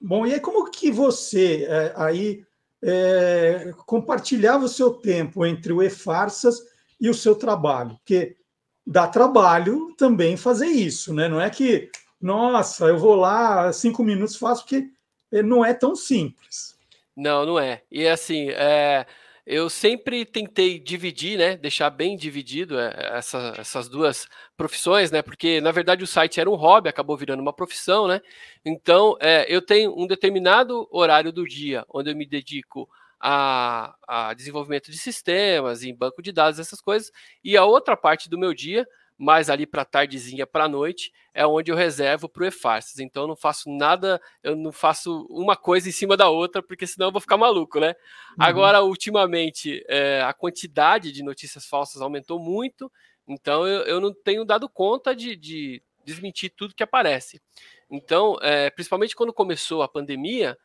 Bom, 0.00 0.26
e 0.26 0.34
aí 0.34 0.40
como 0.40 0.70
que 0.70 0.90
você 0.90 1.66
é, 1.68 1.92
aí 1.96 2.44
é, 2.82 3.72
compartilhava 3.86 4.64
o 4.64 4.68
seu 4.68 4.92
tempo 4.92 5.44
entre 5.44 5.72
o 5.72 5.82
e-farsas 5.82 6.60
e 7.00 7.10
o 7.10 7.14
seu 7.14 7.34
trabalho? 7.34 7.96
Porque 7.96 8.36
dá 8.86 9.06
trabalho 9.06 9.94
também 9.96 10.36
fazer 10.36 10.68
isso, 10.68 11.12
né? 11.12 11.28
Não 11.28 11.40
é 11.40 11.50
que, 11.50 11.90
nossa, 12.20 12.86
eu 12.86 12.98
vou 12.98 13.16
lá, 13.16 13.72
cinco 13.72 14.02
minutos 14.04 14.36
faço, 14.36 14.62
porque 14.62 14.88
é, 15.32 15.42
não 15.42 15.64
é 15.64 15.74
tão 15.74 15.94
simples. 15.96 16.76
Não, 17.16 17.44
não 17.44 17.58
é. 17.58 17.82
E 17.90 18.06
assim, 18.06 18.48
é, 18.50 19.04
eu 19.50 19.70
sempre 19.70 20.26
tentei 20.26 20.78
dividir, 20.78 21.38
né, 21.38 21.56
deixar 21.56 21.88
bem 21.88 22.18
dividido 22.18 22.78
é, 22.78 23.16
essa, 23.16 23.54
essas 23.56 23.88
duas 23.88 24.28
profissões, 24.54 25.10
né, 25.10 25.22
porque 25.22 25.58
na 25.62 25.72
verdade 25.72 26.04
o 26.04 26.06
site 26.06 26.38
era 26.38 26.50
um 26.50 26.54
hobby, 26.54 26.90
acabou 26.90 27.16
virando 27.16 27.40
uma 27.40 27.52
profissão, 27.52 28.06
né. 28.06 28.20
Então 28.62 29.16
é, 29.20 29.46
eu 29.48 29.62
tenho 29.62 29.98
um 29.98 30.06
determinado 30.06 30.86
horário 30.90 31.32
do 31.32 31.46
dia 31.46 31.82
onde 31.88 32.10
eu 32.10 32.16
me 32.16 32.26
dedico 32.26 32.86
a, 33.18 33.94
a 34.06 34.34
desenvolvimento 34.34 34.90
de 34.90 34.98
sistemas, 34.98 35.82
em 35.82 35.94
banco 35.94 36.20
de 36.20 36.30
dados, 36.30 36.60
essas 36.60 36.82
coisas, 36.82 37.10
e 37.42 37.56
a 37.56 37.64
outra 37.64 37.96
parte 37.96 38.28
do 38.28 38.38
meu 38.38 38.52
dia 38.52 38.86
mais 39.18 39.50
ali 39.50 39.66
para 39.66 39.84
tardezinha 39.84 40.46
para 40.46 40.68
noite 40.68 41.12
é 41.34 41.44
onde 41.44 41.72
eu 41.72 41.76
reservo 41.76 42.28
para 42.28 42.44
o 42.44 42.46
e-farsas. 42.46 43.00
Então 43.00 43.24
eu 43.24 43.28
não 43.28 43.36
faço 43.36 43.68
nada, 43.68 44.20
eu 44.42 44.54
não 44.54 44.70
faço 44.70 45.26
uma 45.28 45.56
coisa 45.56 45.88
em 45.88 45.92
cima 45.92 46.16
da 46.16 46.28
outra, 46.28 46.62
porque 46.62 46.86
senão 46.86 47.08
eu 47.08 47.12
vou 47.12 47.20
ficar 47.20 47.36
maluco, 47.36 47.80
né? 47.80 47.88
Uhum. 47.88 48.36
Agora, 48.38 48.82
ultimamente, 48.82 49.84
é, 49.88 50.22
a 50.22 50.32
quantidade 50.32 51.10
de 51.10 51.22
notícias 51.24 51.66
falsas 51.66 52.00
aumentou 52.00 52.38
muito, 52.38 52.90
então 53.26 53.66
eu, 53.66 53.82
eu 53.82 54.00
não 54.00 54.14
tenho 54.14 54.44
dado 54.44 54.68
conta 54.68 55.14
de, 55.14 55.36
de, 55.36 55.82
desmentir 56.04 56.52
tudo 56.56 56.74
que 56.74 56.82
aparece. 56.82 57.40
Então, 57.90 58.38
é, 58.40 58.70
principalmente 58.70 59.16
quando 59.16 59.32
começou 59.32 59.82
a 59.82 59.88
pandemia, 59.88 60.56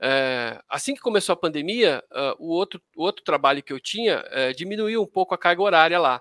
é, 0.00 0.60
assim 0.68 0.94
que 0.94 1.00
começou 1.00 1.32
a 1.32 1.36
pandemia, 1.36 2.02
uh, 2.10 2.34
o, 2.44 2.48
outro, 2.48 2.82
o 2.96 3.04
outro 3.04 3.22
trabalho 3.22 3.62
que 3.62 3.72
eu 3.72 3.78
tinha 3.78 4.24
é, 4.30 4.52
diminuiu 4.52 5.00
um 5.00 5.06
pouco 5.06 5.32
a 5.32 5.38
carga 5.38 5.62
horária 5.62 5.98
lá. 5.98 6.20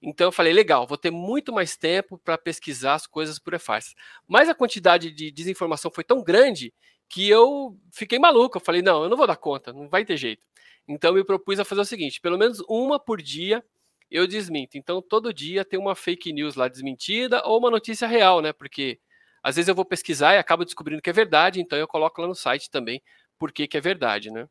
Então 0.00 0.28
eu 0.28 0.32
falei, 0.32 0.52
legal, 0.52 0.86
vou 0.86 0.96
ter 0.96 1.10
muito 1.10 1.52
mais 1.52 1.76
tempo 1.76 2.18
para 2.18 2.38
pesquisar 2.38 2.94
as 2.94 3.06
coisas 3.06 3.38
por 3.38 3.54
e-farsas. 3.54 3.94
Mas 4.26 4.48
a 4.48 4.54
quantidade 4.54 5.10
de 5.10 5.30
desinformação 5.30 5.90
foi 5.90 6.04
tão 6.04 6.22
grande 6.22 6.72
que 7.08 7.28
eu 7.28 7.76
fiquei 7.92 8.18
maluco. 8.18 8.58
Eu 8.58 8.60
falei, 8.60 8.80
não, 8.80 9.02
eu 9.02 9.08
não 9.08 9.16
vou 9.16 9.26
dar 9.26 9.36
conta, 9.36 9.72
não 9.72 9.88
vai 9.88 10.04
ter 10.04 10.16
jeito. 10.16 10.42
Então 10.86 11.10
eu 11.10 11.16
me 11.16 11.24
propus 11.24 11.60
a 11.60 11.64
fazer 11.64 11.82
o 11.82 11.84
seguinte: 11.84 12.20
pelo 12.20 12.38
menos 12.38 12.62
uma 12.68 12.98
por 12.98 13.20
dia 13.20 13.62
eu 14.10 14.26
desminto. 14.26 14.78
Então 14.78 15.02
todo 15.02 15.34
dia 15.34 15.64
tem 15.64 15.78
uma 15.78 15.94
fake 15.94 16.32
news 16.32 16.54
lá 16.54 16.68
desmentida 16.68 17.42
ou 17.44 17.58
uma 17.58 17.70
notícia 17.70 18.08
real, 18.08 18.40
né? 18.40 18.52
Porque 18.52 18.98
às 19.42 19.56
vezes 19.56 19.68
eu 19.68 19.74
vou 19.74 19.84
pesquisar 19.84 20.34
e 20.34 20.38
acabo 20.38 20.64
descobrindo 20.64 21.02
que 21.02 21.10
é 21.10 21.12
verdade, 21.12 21.60
então 21.60 21.78
eu 21.78 21.86
coloco 21.86 22.20
lá 22.20 22.26
no 22.26 22.34
site 22.34 22.70
também 22.70 23.02
por 23.38 23.52
que, 23.52 23.68
que 23.68 23.76
é 23.76 23.80
verdade, 23.80 24.30
né? 24.30 24.48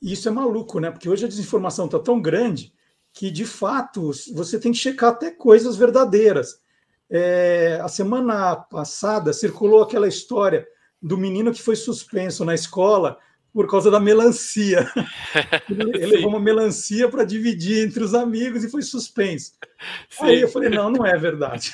Isso 0.00 0.28
é 0.28 0.32
maluco, 0.32 0.78
né? 0.78 0.90
Porque 0.90 1.08
hoje 1.08 1.24
a 1.24 1.28
desinformação 1.28 1.86
está 1.86 1.98
tão 1.98 2.20
grande 2.20 2.72
que, 3.12 3.30
de 3.30 3.44
fato, 3.44 4.10
você 4.32 4.58
tem 4.58 4.72
que 4.72 4.78
checar 4.78 5.10
até 5.10 5.30
coisas 5.30 5.76
verdadeiras. 5.76 6.60
É, 7.08 7.80
a 7.82 7.88
semana 7.88 8.56
passada 8.56 9.32
circulou 9.32 9.82
aquela 9.82 10.06
história 10.06 10.66
do 11.02 11.18
menino 11.18 11.52
que 11.52 11.62
foi 11.62 11.74
suspenso 11.74 12.44
na 12.44 12.54
escola 12.54 13.18
por 13.52 13.68
causa 13.68 13.90
da 13.90 13.98
melancia. 13.98 14.88
Ele 15.68 16.06
levou 16.06 16.30
uma 16.30 16.40
melancia 16.40 17.08
para 17.08 17.24
dividir 17.24 17.84
entre 17.86 18.04
os 18.04 18.14
amigos 18.14 18.62
e 18.62 18.70
foi 18.70 18.82
suspenso. 18.82 19.52
Sim. 20.08 20.24
Aí 20.24 20.40
eu 20.40 20.48
falei, 20.48 20.70
não, 20.70 20.90
não 20.90 21.04
é 21.04 21.16
verdade. 21.18 21.72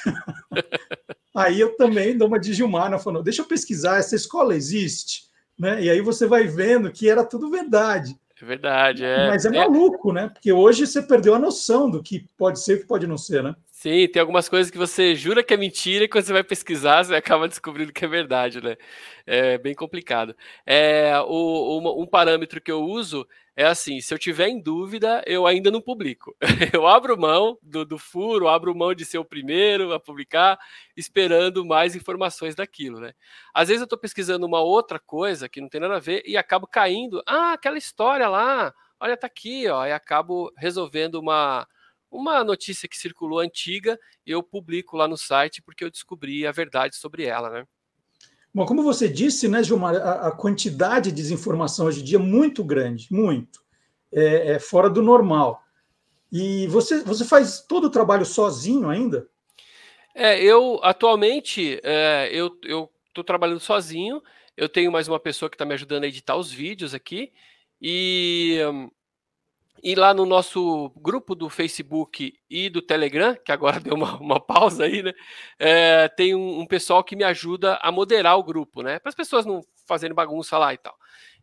aí 1.35 1.61
eu 1.61 1.76
também 1.76 2.16
dou 2.16 2.28
uma 2.28 2.40
de 2.40 2.55
Gilmar, 2.55 2.99
falou, 2.99 3.23
deixa 3.23 3.43
eu 3.43 3.47
pesquisar, 3.47 3.99
essa 3.99 4.16
escola 4.16 4.57
existe? 4.57 5.25
Né? 5.59 5.85
E 5.85 5.90
aí 5.90 6.00
você 6.00 6.26
vai 6.26 6.47
vendo 6.47 6.90
que 6.90 7.09
era 7.11 7.25
tudo 7.25 7.50
verdade. 7.50 8.19
É 8.40 8.45
verdade, 8.45 9.05
é. 9.05 9.28
Mas 9.28 9.45
é, 9.45 9.49
é 9.49 9.52
maluco, 9.52 10.12
né? 10.12 10.28
Porque 10.28 10.52
hoje 10.52 10.87
você 10.87 11.02
perdeu 11.02 11.35
a 11.35 11.38
noção 11.38 11.90
do 11.90 12.02
que 12.02 12.28
pode 12.37 12.61
ser 12.61 12.76
e 12.76 12.81
que 12.81 12.87
pode 12.87 13.07
não 13.07 13.16
ser, 13.16 13.43
né? 13.43 13.55
Sim, 13.87 14.09
tem 14.09 14.19
algumas 14.19 14.49
coisas 14.49 14.69
que 14.69 14.76
você 14.76 15.14
jura 15.14 15.45
que 15.45 15.55
é 15.55 15.57
mentira 15.57 16.05
e 16.05 16.09
quando 16.09 16.25
você 16.25 16.33
vai 16.33 16.43
pesquisar, 16.43 17.05
você 17.05 17.14
acaba 17.14 17.47
descobrindo 17.47 17.93
que 17.93 18.05
é 18.05 18.09
verdade, 18.09 18.61
né? 18.61 18.76
É 19.25 19.59
bem 19.59 19.76
complicado. 19.76 20.35
É, 20.66 21.12
o, 21.21 22.02
um 22.02 22.05
parâmetro 22.05 22.61
que 22.61 22.73
eu 22.73 22.83
uso 22.83 23.25
é 23.55 23.64
assim: 23.64 24.00
se 24.00 24.12
eu 24.12 24.19
tiver 24.19 24.49
em 24.49 24.61
dúvida, 24.61 25.23
eu 25.25 25.47
ainda 25.47 25.71
não 25.71 25.81
publico. 25.81 26.37
Eu 26.75 26.85
abro 26.85 27.16
mão 27.16 27.57
do, 27.62 27.85
do 27.85 27.97
furo, 27.97 28.49
abro 28.49 28.75
mão 28.75 28.93
de 28.93 29.05
ser 29.05 29.19
o 29.19 29.25
primeiro 29.25 29.93
a 29.93 30.00
publicar, 30.00 30.59
esperando 30.97 31.64
mais 31.64 31.95
informações 31.95 32.57
daquilo, 32.57 32.99
né? 32.99 33.12
Às 33.55 33.69
vezes 33.69 33.83
eu 33.83 33.85
estou 33.85 33.99
pesquisando 33.99 34.47
uma 34.47 34.61
outra 34.61 34.99
coisa 34.99 35.49
que 35.49 35.61
não 35.61 35.69
tem 35.69 35.81
nada 35.81 35.95
a 35.97 36.00
ver 36.00 36.25
e 36.26 36.37
acabo 36.37 36.66
caindo. 36.66 37.23
Ah, 37.25 37.52
aquela 37.52 37.78
história 37.78 38.28
lá, 38.28 38.75
olha, 38.99 39.16
tá 39.16 39.28
aqui, 39.28 39.69
ó, 39.69 39.87
e 39.87 39.93
acabo 39.93 40.52
resolvendo 40.57 41.21
uma 41.21 41.66
uma 42.10 42.42
notícia 42.44 42.88
que 42.88 42.96
circulou 42.96 43.38
antiga, 43.38 43.98
eu 44.25 44.42
publico 44.42 44.96
lá 44.96 45.08
no 45.08 45.16
site 45.16 45.62
porque 45.62 45.84
eu 45.84 45.90
descobri 45.90 46.46
a 46.46 46.52
verdade 46.52 46.96
sobre 46.96 47.25
ela, 47.25 47.50
né? 47.50 47.66
Bom, 48.54 48.64
como 48.64 48.82
você 48.82 49.06
disse, 49.08 49.48
né, 49.48 49.62
Gilmar, 49.62 49.96
a, 49.96 50.28
a 50.28 50.30
quantidade 50.30 51.10
de 51.10 51.16
desinformação 51.16 51.86
hoje 51.86 52.00
em 52.00 52.04
dia 52.04 52.16
é 52.16 52.20
muito 52.20 52.64
grande, 52.64 53.06
muito. 53.10 53.60
É, 54.10 54.52
é, 54.52 54.58
fora 54.58 54.88
do 54.88 55.02
normal. 55.02 55.62
E 56.32 56.66
você, 56.68 57.02
você 57.02 57.25
faz 57.25 57.60
todo 57.60 57.84
o 57.84 57.90
trabalho 57.90 58.25
sozinho 58.25 58.88
ainda? 58.88 59.28
É, 60.14 60.42
eu 60.42 60.80
atualmente 60.82 61.78
é, 61.82 62.30
eu 62.32 62.58
estou 63.08 63.22
trabalhando 63.22 63.60
sozinho. 63.60 64.22
Eu 64.56 64.68
tenho 64.68 64.90
mais 64.90 65.06
uma 65.06 65.20
pessoa 65.20 65.50
que 65.50 65.54
está 65.54 65.66
me 65.66 65.75
ajudando 65.75 66.04
a 66.04 66.08
editar 66.08 66.36
os 66.36 66.50
vídeos 66.50 66.94
aqui. 66.94 67.32
E 67.80 68.58
e 69.87 69.95
lá 69.95 70.12
no 70.12 70.26
nosso 70.26 70.90
grupo 70.97 71.33
do 71.33 71.49
Facebook 71.49 72.37
e 72.50 72.69
do 72.69 72.83
Telegram, 72.83 73.37
que 73.37 73.52
agora 73.52 73.78
deu 73.78 73.95
uma, 73.95 74.16
uma 74.19 74.40
pausa 74.40 74.83
aí, 74.83 75.00
né? 75.00 75.12
É, 75.61 76.09
tem 76.09 76.35
um, 76.35 76.59
um, 76.59 76.66
pessoal 76.66 77.05
que 77.05 77.14
me 77.14 77.23
ajuda 77.23 77.78
a 77.81 77.93
moderar 77.93 78.37
o 78.37 78.43
grupo, 78.43 78.83
né? 78.83 78.99
Para 78.99 79.11
as 79.11 79.14
pessoas 79.14 79.47
não 79.47 79.61
fazerem 79.87 80.12
bagunça 80.12 80.59
lá 80.59 80.75
e 80.75 80.76
tal. 80.76 80.93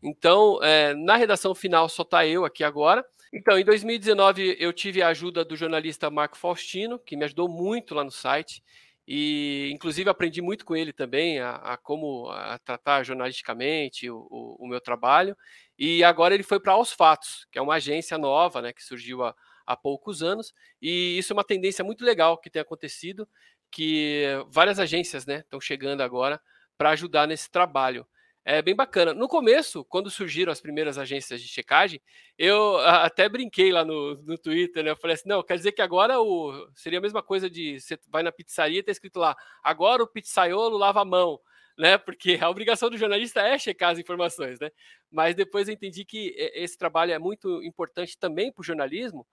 Então, 0.02 0.62
é, 0.62 0.92
na 0.92 1.16
redação 1.16 1.54
final 1.54 1.88
só 1.88 2.04
tá 2.04 2.26
eu 2.26 2.44
aqui 2.44 2.62
agora. 2.62 3.02
Então, 3.32 3.58
em 3.58 3.64
2019 3.64 4.58
eu 4.60 4.74
tive 4.74 5.00
a 5.00 5.08
ajuda 5.08 5.42
do 5.42 5.56
jornalista 5.56 6.10
Marco 6.10 6.36
Faustino, 6.36 6.98
que 6.98 7.16
me 7.16 7.24
ajudou 7.24 7.48
muito 7.48 7.94
lá 7.94 8.04
no 8.04 8.10
site. 8.10 8.62
E, 9.06 9.70
inclusive, 9.72 10.08
aprendi 10.08 10.40
muito 10.40 10.64
com 10.64 10.74
ele 10.74 10.92
também 10.92 11.38
a, 11.38 11.56
a 11.56 11.76
como 11.76 12.30
a 12.30 12.58
tratar 12.58 13.02
jornalisticamente 13.04 14.10
o, 14.10 14.26
o, 14.30 14.64
o, 14.64 14.68
meu 14.68 14.80
trabalho. 14.80 15.36
E 15.78 16.02
agora 16.02 16.32
ele 16.32 16.42
foi 16.42 16.58
para 16.58 16.72
Aos 16.72 16.92
Fatos, 16.92 17.46
que 17.52 17.58
é 17.58 17.62
uma 17.62 17.74
agência 17.74 18.16
nova, 18.16 18.62
né, 18.62 18.72
que 18.72 18.82
surgiu 18.82 19.22
há, 19.22 19.34
há 19.66 19.76
poucos 19.76 20.22
anos. 20.22 20.54
E 20.80 21.18
isso 21.18 21.32
é 21.32 21.34
uma 21.34 21.44
tendência 21.44 21.84
muito 21.84 22.04
legal 22.04 22.38
que 22.38 22.48
tem 22.48 22.62
acontecido, 22.62 23.28
que 23.70 24.24
várias 24.50 24.78
agências 24.78 25.26
né, 25.26 25.40
estão 25.40 25.60
chegando 25.60 26.00
agora 26.00 26.40
para 26.78 26.90
ajudar 26.90 27.26
nesse 27.26 27.50
trabalho. 27.50 28.06
É 28.44 28.60
bem 28.60 28.76
bacana. 28.76 29.14
No 29.14 29.26
começo, 29.26 29.82
quando 29.86 30.10
surgiram 30.10 30.52
as 30.52 30.60
primeiras 30.60 30.98
agências 30.98 31.40
de 31.40 31.48
checagem, 31.48 31.98
eu 32.36 32.76
até 32.78 33.26
brinquei 33.26 33.72
lá 33.72 33.84
no, 33.86 34.16
no 34.22 34.36
Twitter, 34.36 34.84
né? 34.84 34.90
Eu 34.90 34.96
falei 34.96 35.14
assim: 35.14 35.28
não, 35.28 35.42
quer 35.42 35.56
dizer 35.56 35.72
que 35.72 35.80
agora 35.80 36.20
o, 36.20 36.68
seria 36.74 36.98
a 36.98 37.02
mesma 37.02 37.22
coisa 37.22 37.48
de 37.48 37.80
você 37.80 37.98
vai 38.08 38.22
na 38.22 38.30
pizzaria 38.30 38.80
e 38.80 38.82
tá 38.82 38.92
escrito 38.92 39.18
lá, 39.18 39.34
agora 39.62 40.02
o 40.02 40.06
pizzaiolo 40.06 40.76
lava 40.76 41.00
a 41.00 41.04
mão, 41.06 41.40
né? 41.78 41.96
Porque 41.96 42.38
a 42.40 42.50
obrigação 42.50 42.90
do 42.90 42.98
jornalista 42.98 43.40
é 43.40 43.58
checar 43.58 43.92
as 43.92 43.98
informações, 43.98 44.60
né? 44.60 44.70
Mas 45.10 45.34
depois 45.34 45.66
eu 45.66 45.74
entendi 45.74 46.04
que 46.04 46.34
esse 46.54 46.76
trabalho 46.76 47.12
é 47.12 47.18
muito 47.18 47.62
importante 47.62 48.18
também 48.18 48.52
para 48.52 48.60
o 48.60 48.64
jornalismo, 48.64 49.26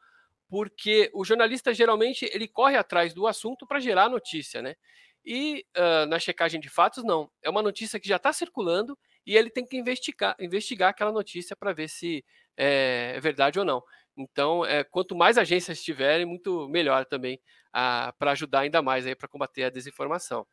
porque 0.47 1.11
o 1.13 1.25
jornalista 1.25 1.73
geralmente 1.73 2.29
ele 2.31 2.47
corre 2.47 2.77
atrás 2.77 3.13
do 3.13 3.27
assunto 3.27 3.67
para 3.67 3.79
gerar 3.81 4.09
notícia, 4.09 4.61
né? 4.61 4.75
E 5.25 5.65
uh, 5.77 6.05
na 6.07 6.17
checagem 6.17 6.59
de 6.59 6.69
fatos, 6.69 7.03
não. 7.03 7.29
É 7.43 7.49
uma 7.49 7.61
notícia 7.61 7.99
que 7.99 8.07
já 8.07 8.15
está 8.15 8.33
circulando 8.33 8.97
e 9.25 9.37
ele 9.37 9.49
tem 9.49 9.65
que 9.65 9.77
investigar, 9.77 10.35
investigar 10.39 10.89
aquela 10.89 11.11
notícia 11.11 11.55
para 11.55 11.73
ver 11.73 11.87
se 11.89 12.25
é, 12.57 13.13
é, 13.15 13.19
verdade 13.19 13.59
ou 13.59 13.65
não. 13.65 13.83
Então, 14.17 14.65
é, 14.65 14.83
quanto 14.83 15.15
mais 15.15 15.37
agências 15.37 15.81
tiverem, 15.81 16.25
muito 16.25 16.67
melhor 16.67 17.05
também 17.05 17.35
uh, 17.69 18.11
para 18.17 18.31
ajudar 18.31 18.61
ainda 18.61 18.81
mais 18.81 19.05
para 19.15 19.27
combater 19.27 19.63
a 19.63 19.69
desinformação. 19.69 20.45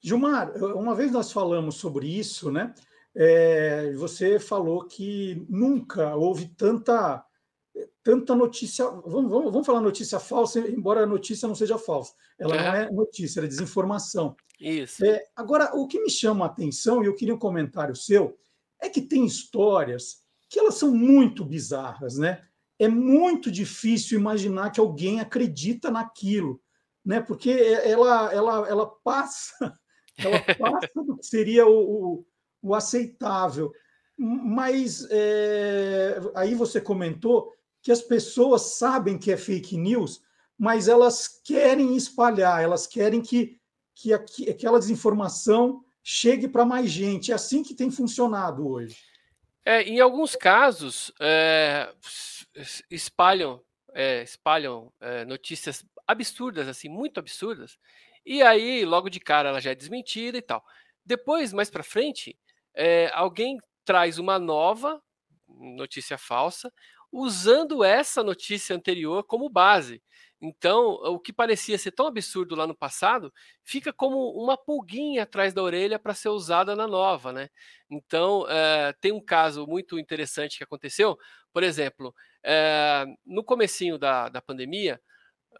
Gilmar, 0.00 0.52
uma 0.56 0.94
vez 0.94 1.12
nós 1.12 1.32
falamos 1.32 1.76
sobre 1.76 2.06
isso, 2.06 2.50
né? 2.50 2.74
É, 3.14 3.92
você 3.92 4.38
falou 4.38 4.86
que 4.86 5.46
nunca 5.48 6.14
houve 6.16 6.48
tanta 6.48 7.24
tanta 8.02 8.34
notícia. 8.34 8.84
Vamos, 8.84 9.30
vamos, 9.30 9.52
vamos 9.52 9.66
falar 9.66 9.80
notícia 9.80 10.18
falsa, 10.18 10.58
embora 10.60 11.02
a 11.02 11.06
notícia 11.06 11.48
não 11.48 11.54
seja 11.54 11.78
falsa. 11.78 12.12
Ela 12.38 12.56
é. 12.56 12.62
não 12.62 12.74
é 12.74 12.90
notícia, 12.90 13.40
é 13.40 13.46
desinformação. 13.46 14.36
Isso. 14.60 15.04
É, 15.04 15.24
agora, 15.34 15.74
o 15.74 15.86
que 15.86 16.00
me 16.00 16.10
chama 16.10 16.44
a 16.44 16.48
atenção, 16.48 17.02
e 17.02 17.06
eu 17.06 17.14
queria 17.14 17.34
um 17.34 17.38
comentário 17.38 17.96
seu, 17.96 18.38
é 18.80 18.88
que 18.88 19.00
tem 19.00 19.24
histórias 19.24 20.22
que 20.48 20.58
elas 20.58 20.74
são 20.74 20.94
muito 20.94 21.44
bizarras, 21.44 22.16
né? 22.18 22.44
É 22.78 22.88
muito 22.88 23.50
difícil 23.50 24.18
imaginar 24.18 24.70
que 24.70 24.80
alguém 24.80 25.20
acredita 25.20 25.90
naquilo, 25.90 26.60
né? 27.04 27.20
Porque 27.20 27.50
ela, 27.50 28.32
ela, 28.32 28.68
ela 28.68 28.86
passa, 29.02 29.72
ela 30.18 30.40
passa 30.58 30.90
do 30.96 31.16
que 31.16 31.24
seria 31.24 31.66
o, 31.66 32.16
o, 32.20 32.26
o 32.60 32.74
aceitável. 32.74 33.72
Mas 34.18 35.06
é, 35.10 36.20
aí 36.34 36.54
você 36.54 36.80
comentou 36.80 37.52
que 37.82 37.90
as 37.90 38.00
pessoas 38.00 38.76
sabem 38.76 39.18
que 39.18 39.32
é 39.32 39.36
fake 39.36 39.76
news, 39.76 40.22
mas 40.56 40.86
elas 40.88 41.28
querem 41.28 41.96
espalhar, 41.96 42.62
elas 42.62 42.86
querem 42.86 43.20
que, 43.20 43.58
que 43.94 44.12
aquela 44.48 44.78
desinformação 44.78 45.84
chegue 46.02 46.48
para 46.48 46.64
mais 46.64 46.90
gente. 46.90 47.32
É 47.32 47.34
assim 47.34 47.62
que 47.62 47.74
tem 47.74 47.90
funcionado 47.90 48.66
hoje. 48.66 48.96
É, 49.64 49.82
em 49.82 50.00
alguns 50.00 50.34
casos, 50.34 51.12
é, 51.20 51.92
espalham, 52.90 53.60
é, 53.92 54.22
espalham 54.22 54.92
é, 55.00 55.24
notícias 55.24 55.84
absurdas, 56.06 56.68
assim, 56.68 56.88
muito 56.88 57.18
absurdas, 57.18 57.78
e 58.24 58.42
aí, 58.42 58.84
logo 58.84 59.08
de 59.08 59.18
cara, 59.18 59.48
ela 59.48 59.60
já 59.60 59.72
é 59.72 59.74
desmentida 59.74 60.38
e 60.38 60.42
tal. 60.42 60.64
Depois, 61.04 61.52
mais 61.52 61.70
para 61.70 61.82
frente, 61.82 62.38
é, 62.74 63.10
alguém 63.12 63.58
traz 63.84 64.18
uma 64.18 64.38
nova 64.38 65.02
notícia 65.48 66.16
falsa, 66.16 66.72
usando 67.12 67.84
essa 67.84 68.22
notícia 68.22 68.74
anterior 68.74 69.22
como 69.24 69.48
base. 69.48 70.02
Então, 70.40 70.94
o 70.94 71.20
que 71.20 71.32
parecia 71.32 71.78
ser 71.78 71.92
tão 71.92 72.08
absurdo 72.08 72.56
lá 72.56 72.66
no 72.66 72.74
passado 72.74 73.32
fica 73.62 73.92
como 73.92 74.30
uma 74.32 74.56
pulguinha 74.56 75.22
atrás 75.22 75.54
da 75.54 75.62
orelha 75.62 76.00
para 76.00 76.14
ser 76.14 76.30
usada 76.30 76.74
na 76.74 76.88
nova, 76.88 77.32
né? 77.32 77.48
Então, 77.88 78.44
é, 78.48 78.92
tem 79.00 79.12
um 79.12 79.24
caso 79.24 79.66
muito 79.68 80.00
interessante 80.00 80.58
que 80.58 80.64
aconteceu. 80.64 81.16
Por 81.52 81.62
exemplo, 81.62 82.12
é, 82.42 83.04
no 83.24 83.44
comecinho 83.44 83.96
da, 83.98 84.28
da 84.28 84.42
pandemia, 84.42 85.00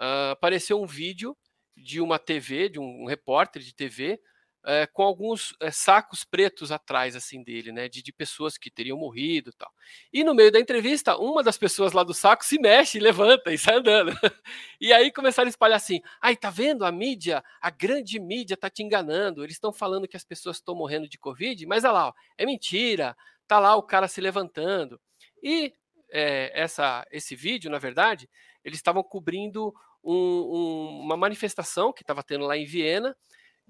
uh, 0.01 0.33
apareceu 0.33 0.81
um 0.81 0.87
vídeo 0.87 1.37
de 1.77 2.01
uma 2.01 2.19
TV, 2.19 2.69
de 2.69 2.81
um, 2.81 3.03
um 3.03 3.07
repórter 3.07 3.63
de 3.63 3.75
TV, 3.75 4.21
é, 4.65 4.87
com 4.87 5.03
alguns 5.03 5.55
é, 5.61 5.71
sacos 5.71 6.25
pretos 6.25 6.71
atrás 6.71 7.17
assim 7.17 7.43
dele, 7.43 7.73
né, 7.73 7.89
de, 7.89 8.03
de, 8.03 8.13
pessoas 8.13 8.57
que 8.57 8.71
teriam 8.71 8.97
morrido 8.97 9.51
e 9.51 9.53
tal. 9.53 9.71
E 10.13 10.23
no 10.23 10.35
meio 10.35 10.53
da 10.53 10.61
entrevista, 10.61 11.17
uma 11.17 11.43
das 11.43 11.59
pessoas 11.59 11.93
lá 11.93 12.05
do 12.05 12.15
saco 12.15 12.45
se 12.45 12.59
mexe, 12.59 13.01
levanta 13.01 13.53
e 13.53 13.59
sai 13.59 13.77
andando. 13.77 14.13
e 14.81 14.93
aí 14.93 15.11
começaram 15.11 15.49
a 15.49 15.51
espalhar 15.51 15.77
assim: 15.77 16.01
"Ai, 16.21 16.37
tá 16.37 16.51
vendo 16.51 16.85
a 16.85 16.93
mídia? 16.93 17.43
A 17.61 17.71
grande 17.71 18.21
mídia 18.21 18.57
tá 18.57 18.71
te 18.71 18.83
enganando. 18.83 19.43
Eles 19.43 19.57
estão 19.57 19.73
falando 19.73 20.07
que 20.07 20.17
as 20.17 20.25
pessoas 20.25 20.57
estão 20.57 20.75
morrendo 20.75 21.09
de 21.09 21.19
covid, 21.19 21.67
mas 21.67 21.85
olha 21.85 21.93
lá, 21.93 22.09
ó, 22.09 22.13
é 22.39 22.47
mentira. 22.47 23.17
Tá 23.49 23.59
lá 23.59 23.75
o 23.77 23.83
cara 23.83 24.07
se 24.07 24.21
levantando". 24.21 25.01
E 25.43 25.75
é, 26.11 26.53
essa, 26.55 27.05
esse 27.11 27.35
vídeo, 27.35 27.71
na 27.71 27.79
verdade, 27.79 28.29
eles 28.65 28.79
estavam 28.79 29.03
cobrindo 29.03 29.75
um, 30.05 30.15
um, 30.15 31.01
uma 31.01 31.17
manifestação 31.17 31.93
que 31.93 32.03
estava 32.03 32.23
tendo 32.23 32.45
lá 32.45 32.57
em 32.57 32.65
Viena 32.65 33.17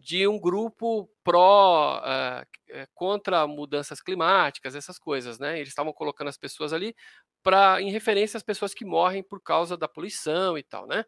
de 0.03 0.27
um 0.27 0.39
grupo 0.39 1.09
pró 1.23 2.01
uh, 2.01 2.87
contra 2.93 3.47
mudanças 3.47 4.03
climáticas, 4.03 4.75
essas 4.75 4.99
coisas, 4.99 5.39
né? 5.39 5.59
Eles 5.59 5.69
estavam 5.69 5.93
colocando 5.93 6.27
as 6.27 6.37
pessoas 6.37 6.73
ali 6.73 6.95
para 7.43 7.81
em 7.81 7.91
referência 7.91 8.37
às 8.37 8.43
pessoas 8.43 8.75
que 8.75 8.85
morrem 8.85 9.23
por 9.23 9.41
causa 9.41 9.77
da 9.77 9.87
poluição 9.87 10.59
e 10.59 10.63
tal, 10.63 10.89
né? 10.89 11.05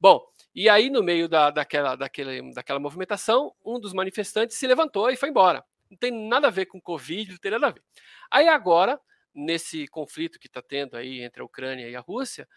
Bom, 0.00 0.20
e 0.52 0.68
aí 0.68 0.90
no 0.90 1.04
meio 1.04 1.28
da, 1.28 1.50
daquela, 1.50 1.94
daquele, 1.94 2.52
daquela 2.52 2.80
movimentação, 2.80 3.54
um 3.64 3.78
dos 3.78 3.92
manifestantes 3.92 4.56
se 4.56 4.66
levantou 4.66 5.08
e 5.08 5.16
foi 5.16 5.28
embora. 5.28 5.64
não 5.88 5.96
tem 5.96 6.10
nada 6.10 6.48
a 6.48 6.50
ver 6.50 6.66
com 6.66 6.80
Covid, 6.80 7.30
não 7.30 7.38
tem 7.38 7.52
nada 7.52 7.68
a 7.68 7.70
ver. 7.70 7.82
Aí 8.28 8.48
agora, 8.48 9.00
nesse 9.32 9.86
conflito 9.86 10.40
que 10.40 10.48
está 10.48 10.60
tendo 10.60 10.96
aí 10.96 11.22
entre 11.22 11.40
a 11.40 11.44
Ucrânia 11.44 11.88
e 11.88 11.94
a 11.94 12.00
Rússia, 12.00 12.48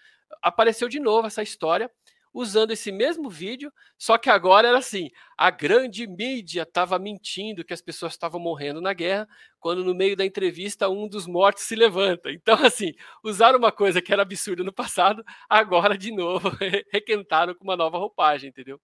apareceu 0.42 0.90
de 0.90 1.00
novo 1.00 1.28
essa 1.28 1.44
história 1.44 1.92
usando 2.36 2.72
esse 2.72 2.92
mesmo 2.92 3.30
vídeo, 3.30 3.72
só 3.98 4.18
que 4.18 4.30
agora 4.30 4.68
era 4.68 4.78
assim: 4.78 5.10
a 5.38 5.50
grande 5.50 6.06
mídia 6.06 6.64
estava 6.64 7.00
mentindo 7.00 7.64
que 7.64 7.74
as 7.74 7.82
pessoas 7.82 8.12
estavam 8.12 8.42
morrendo 8.42 8.82
na 8.82 8.92
guerra, 8.92 9.26
quando 9.58 9.86
no 9.86 9.96
meio 9.96 10.18
da 10.18 10.26
entrevista 10.26 10.90
um 10.90 11.08
dos 11.08 11.26
mortos 11.26 11.64
se 11.64 11.76
levanta. 11.76 12.30
Então, 12.30 12.56
assim, 12.66 12.92
usaram 13.24 13.58
uma 13.58 13.72
coisa 13.72 14.02
que 14.02 14.12
era 14.12 14.22
absurda 14.22 14.64
no 14.64 14.74
passado, 14.74 15.24
agora 15.50 15.98
de 15.98 16.12
novo 16.12 16.50
requentaram 16.92 17.56
com 17.56 17.64
uma 17.64 17.78
nova 17.78 17.98
roupagem, 17.98 18.50
entendeu? 18.50 18.80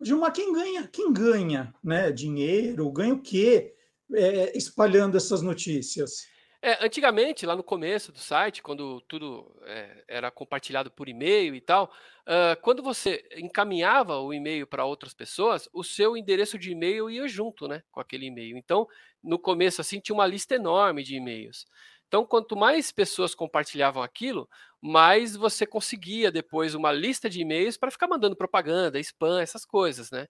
Gilmar, 0.00 0.32
quem 0.32 0.52
ganha? 0.52 0.88
Quem 0.88 1.12
ganha 1.12 1.72
né, 1.84 2.10
dinheiro? 2.10 2.90
Ganha 2.90 3.14
o 3.14 3.20
quê 3.20 3.74
é, 4.14 4.56
espalhando 4.56 5.16
essas 5.16 5.42
notícias? 5.42 6.26
É, 6.64 6.84
antigamente, 6.84 7.44
lá 7.44 7.56
no 7.56 7.62
começo 7.64 8.12
do 8.12 8.20
site, 8.20 8.62
quando 8.62 9.00
tudo 9.02 9.52
é, 9.64 10.04
era 10.06 10.30
compartilhado 10.30 10.92
por 10.92 11.08
e-mail 11.08 11.56
e 11.56 11.60
tal, 11.60 11.92
uh, 12.22 12.60
quando 12.62 12.84
você 12.84 13.28
encaminhava 13.36 14.18
o 14.20 14.32
e-mail 14.32 14.64
para 14.64 14.84
outras 14.84 15.12
pessoas, 15.12 15.68
o 15.72 15.82
seu 15.82 16.16
endereço 16.16 16.56
de 16.56 16.70
e-mail 16.70 17.10
ia 17.10 17.26
junto, 17.26 17.66
né, 17.66 17.82
com 17.90 17.98
aquele 17.98 18.26
e-mail. 18.26 18.56
Então, 18.56 18.86
no 19.22 19.40
começo, 19.40 19.80
assim, 19.80 19.98
tinha 19.98 20.14
uma 20.14 20.26
lista 20.26 20.54
enorme 20.54 21.02
de 21.02 21.16
e-mails. 21.16 21.66
Então, 22.06 22.24
quanto 22.24 22.54
mais 22.54 22.92
pessoas 22.92 23.34
compartilhavam 23.34 24.00
aquilo, 24.02 24.48
mais 24.80 25.34
você 25.34 25.66
conseguia 25.66 26.30
depois 26.30 26.74
uma 26.76 26.92
lista 26.92 27.28
de 27.28 27.40
e-mails 27.40 27.76
para 27.76 27.90
ficar 27.90 28.06
mandando 28.06 28.36
propaganda, 28.36 29.00
spam, 29.00 29.40
essas 29.40 29.64
coisas, 29.64 30.12
né? 30.12 30.28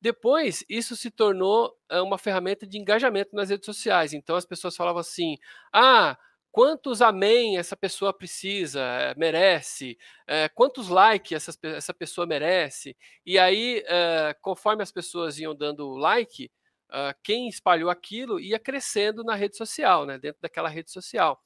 Depois, 0.00 0.64
isso 0.68 0.96
se 0.96 1.10
tornou 1.10 1.74
eh, 1.90 2.00
uma 2.00 2.18
ferramenta 2.18 2.66
de 2.66 2.78
engajamento 2.78 3.34
nas 3.34 3.50
redes 3.50 3.66
sociais. 3.66 4.12
Então, 4.12 4.36
as 4.36 4.44
pessoas 4.46 4.76
falavam 4.76 5.00
assim: 5.00 5.36
ah, 5.72 6.16
quantos 6.52 7.02
amém 7.02 7.58
essa 7.58 7.76
pessoa 7.76 8.12
precisa, 8.12 8.80
eh, 8.80 9.14
merece, 9.16 9.98
é, 10.26 10.48
quantos 10.48 10.88
likes 10.88 11.32
essa, 11.32 11.58
essa 11.62 11.94
pessoa 11.94 12.26
merece. 12.26 12.96
E 13.26 13.38
aí, 13.38 13.82
é, 13.86 14.34
conforme 14.40 14.82
as 14.82 14.92
pessoas 14.92 15.38
iam 15.38 15.54
dando 15.54 15.88
like, 15.96 16.50
uh, 16.90 17.14
quem 17.22 17.48
espalhou 17.48 17.90
aquilo 17.90 18.40
ia 18.40 18.58
crescendo 18.58 19.22
na 19.24 19.34
rede 19.34 19.56
social, 19.56 20.06
né, 20.06 20.18
dentro 20.18 20.40
daquela 20.40 20.68
rede 20.68 20.90
social. 20.90 21.40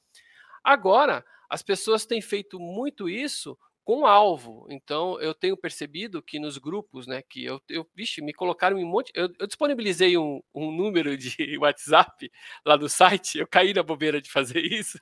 Agora, 0.63 1.25
as 1.49 1.61
pessoas 1.61 2.05
têm 2.05 2.21
feito 2.21 2.59
muito 2.59 3.09
isso 3.09 3.57
com 3.83 4.05
alvo. 4.05 4.65
Então, 4.69 5.19
eu 5.19 5.33
tenho 5.33 5.57
percebido 5.57 6.21
que 6.21 6.39
nos 6.39 6.57
grupos, 6.57 7.05
né, 7.05 7.21
que 7.21 7.43
eu, 7.43 7.61
eu 7.67 7.87
vixe, 7.93 8.21
me 8.21 8.33
colocaram 8.33 8.79
em 8.79 8.85
um 8.85 8.87
monte. 8.87 9.11
Eu, 9.13 9.29
eu 9.37 9.45
disponibilizei 9.45 10.17
um, 10.17 10.41
um, 10.53 10.71
número 10.71 11.17
de 11.17 11.35
WhatsApp 11.59 12.31
lá 12.65 12.77
no 12.77 12.87
site, 12.87 13.39
eu 13.39 13.47
caí 13.47 13.73
na 13.73 13.83
bobeira 13.83 14.21
de 14.21 14.31
fazer 14.31 14.59
isso. 14.63 14.97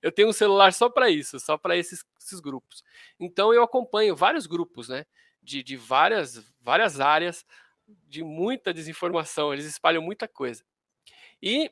Eu 0.00 0.10
tenho 0.10 0.28
um 0.28 0.32
celular 0.32 0.72
só 0.72 0.88
para 0.88 1.10
isso, 1.10 1.38
só 1.38 1.58
para 1.58 1.76
esses, 1.76 2.04
esses, 2.20 2.40
grupos. 2.40 2.82
Então, 3.20 3.52
eu 3.52 3.62
acompanho 3.62 4.16
vários 4.16 4.46
grupos, 4.46 4.88
né, 4.88 5.04
de, 5.42 5.62
de 5.62 5.76
várias, 5.76 6.42
várias 6.60 7.00
áreas, 7.00 7.44
de 8.08 8.22
muita 8.22 8.72
desinformação, 8.72 9.52
eles 9.52 9.66
espalham 9.66 10.02
muita 10.02 10.26
coisa. 10.26 10.64
E 11.42 11.70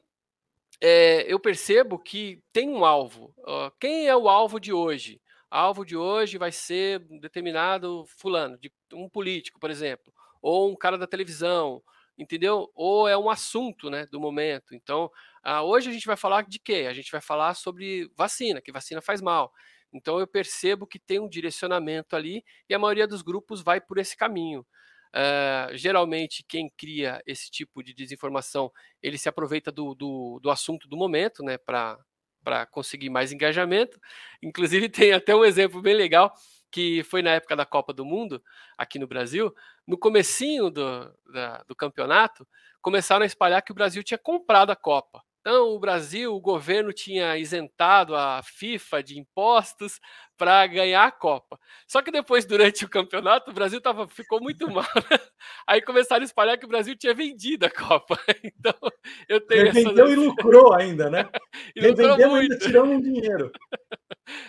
é, 0.80 1.24
eu 1.32 1.38
percebo 1.38 1.98
que 1.98 2.42
tem 2.52 2.68
um 2.68 2.84
alvo. 2.84 3.34
Quem 3.78 4.08
é 4.08 4.16
o 4.16 4.28
alvo 4.28 4.58
de 4.58 4.72
hoje? 4.72 5.20
Alvo 5.50 5.84
de 5.84 5.96
hoje 5.96 6.38
vai 6.38 6.52
ser 6.52 7.00
determinado 7.20 8.04
fulano, 8.06 8.58
de 8.58 8.72
um 8.92 9.08
político, 9.08 9.58
por 9.58 9.70
exemplo, 9.70 10.12
ou 10.40 10.70
um 10.70 10.76
cara 10.76 10.96
da 10.96 11.06
televisão, 11.06 11.82
entendeu? 12.16 12.70
Ou 12.74 13.08
é 13.08 13.16
um 13.16 13.28
assunto, 13.28 13.90
né, 13.90 14.06
do 14.06 14.20
momento. 14.20 14.74
Então, 14.74 15.10
ah, 15.42 15.62
hoje 15.62 15.88
a 15.90 15.92
gente 15.92 16.06
vai 16.06 16.16
falar 16.16 16.46
de 16.46 16.58
quê? 16.58 16.86
A 16.88 16.92
gente 16.92 17.10
vai 17.10 17.20
falar 17.20 17.54
sobre 17.54 18.10
vacina, 18.16 18.60
que 18.60 18.72
vacina 18.72 19.00
faz 19.00 19.20
mal. 19.20 19.52
Então 19.92 20.20
eu 20.20 20.26
percebo 20.26 20.86
que 20.86 20.98
tem 20.98 21.18
um 21.18 21.28
direcionamento 21.28 22.14
ali 22.14 22.44
e 22.68 22.74
a 22.74 22.78
maioria 22.78 23.06
dos 23.06 23.22
grupos 23.22 23.62
vai 23.62 23.80
por 23.80 23.98
esse 23.98 24.16
caminho. 24.16 24.64
Uh, 25.12 25.76
geralmente 25.76 26.44
quem 26.48 26.70
cria 26.78 27.20
esse 27.26 27.50
tipo 27.50 27.82
de 27.82 27.92
desinformação 27.92 28.70
ele 29.02 29.18
se 29.18 29.28
aproveita 29.28 29.72
do, 29.72 29.92
do, 29.92 30.38
do 30.40 30.50
assunto 30.50 30.86
do 30.88 30.96
momento, 30.96 31.42
né, 31.42 31.58
para 31.58 31.98
para 32.42 32.66
conseguir 32.66 33.10
mais 33.10 33.32
engajamento. 33.32 33.98
Inclusive, 34.42 34.88
tem 34.90 35.12
até 35.12 35.34
um 35.34 35.44
exemplo 35.44 35.80
bem 35.80 35.94
legal 35.94 36.34
que 36.70 37.02
foi 37.04 37.20
na 37.20 37.30
época 37.30 37.56
da 37.56 37.66
Copa 37.66 37.92
do 37.92 38.04
Mundo, 38.04 38.42
aqui 38.78 38.98
no 38.98 39.06
Brasil, 39.06 39.52
no 39.86 39.98
comecinho 39.98 40.70
do, 40.70 41.12
da, 41.32 41.64
do 41.64 41.74
campeonato, 41.74 42.46
começaram 42.80 43.24
a 43.24 43.26
espalhar 43.26 43.62
que 43.62 43.72
o 43.72 43.74
Brasil 43.74 44.04
tinha 44.04 44.18
comprado 44.18 44.70
a 44.70 44.76
Copa. 44.76 45.20
Então, 45.40 45.70
o 45.70 45.80
Brasil, 45.80 46.34
o 46.34 46.40
governo 46.40 46.92
tinha 46.92 47.36
isentado 47.38 48.14
a 48.14 48.42
FIFA 48.42 49.02
de 49.02 49.18
impostos 49.18 49.98
para 50.36 50.66
ganhar 50.66 51.04
a 51.04 51.10
Copa. 51.10 51.58
Só 51.88 52.02
que 52.02 52.10
depois, 52.10 52.44
durante 52.44 52.84
o 52.84 52.88
campeonato, 52.88 53.50
o 53.50 53.54
Brasil 53.54 53.80
tava, 53.80 54.06
ficou 54.06 54.38
muito 54.40 54.68
mal. 54.70 54.84
Né? 55.10 55.18
Aí 55.66 55.80
começaram 55.80 56.22
a 56.22 56.26
espalhar 56.26 56.58
que 56.58 56.66
o 56.66 56.68
Brasil 56.68 56.94
tinha 56.94 57.14
vendido 57.14 57.66
a 57.66 57.70
Copa. 57.70 58.18
Então, 58.44 58.74
eu 59.28 59.40
tenho 59.40 59.62
Ele 59.62 59.70
vendeu 59.70 60.04
essa... 60.04 60.12
e 60.12 60.16
lucrou 60.16 60.74
ainda, 60.74 61.08
né? 61.08 61.28
e 61.74 61.80
lucrou 61.80 62.16
vendeu 62.16 62.34
ainda 62.34 62.58
tirando 62.58 62.90
um 62.92 63.00
dinheiro. 63.00 63.50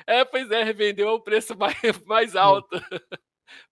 É, 0.06 0.25
pois 0.25 0.51
é, 0.51 0.63
revendeu 0.63 1.08
ao 1.08 1.21
preço 1.21 1.58
mais, 1.58 1.75
mais 2.06 2.36
alto 2.36 2.82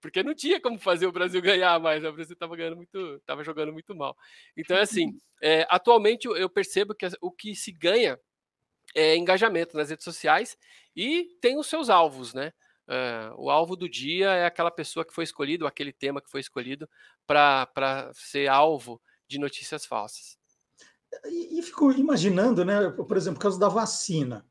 porque 0.02 0.24
não 0.24 0.34
tinha 0.34 0.60
como 0.62 0.78
fazer 0.80 1.08
o 1.08 1.12
Brasil 1.12 1.42
ganhar 1.42 1.80
mais, 1.80 2.02
né? 2.02 2.10
o 2.10 2.14
Brasil 2.14 2.34
estava 2.34 2.56
ganhando 2.56 2.78
muito, 2.78 3.16
estava 3.16 3.44
jogando 3.44 3.74
muito 3.74 3.96
mal. 3.96 4.16
Então, 4.56 4.78
é 4.78 4.82
assim, 4.82 5.18
é, 5.42 5.66
atualmente 5.70 6.26
eu 6.26 6.50
percebo 6.50 6.94
que 6.94 7.08
o 7.22 7.32
que 7.32 7.56
se 7.56 7.72
ganha 7.72 8.20
é 8.96 9.16
engajamento 9.16 9.78
nas 9.78 9.90
redes 9.90 10.04
sociais 10.04 10.58
e 10.96 11.38
tem 11.42 11.58
os 11.58 11.68
seus 11.68 11.90
alvos, 11.90 12.34
né? 12.34 12.52
Uh, 12.88 13.46
o 13.46 13.50
alvo 13.52 13.76
do 13.76 13.88
dia 13.88 14.32
é 14.32 14.46
aquela 14.48 14.72
pessoa 14.72 15.06
que 15.06 15.14
foi 15.14 15.24
escolhido, 15.24 15.68
aquele 15.68 15.94
tema 15.94 16.20
que 16.20 16.30
foi 16.30 16.40
escolhido 16.40 16.90
para 17.28 18.10
ser 18.16 18.48
alvo 18.48 19.00
de 19.28 19.38
notícias 19.38 19.86
falsas. 19.86 20.40
E, 21.26 21.60
e, 21.60 21.62
fico 21.62 21.92
imaginando, 21.92 22.66
né, 22.66 22.90
por 22.90 23.16
exemplo, 23.16 23.38
por 23.38 23.44
causa 23.44 23.60
da 23.60 23.70
vacina, 23.70 24.44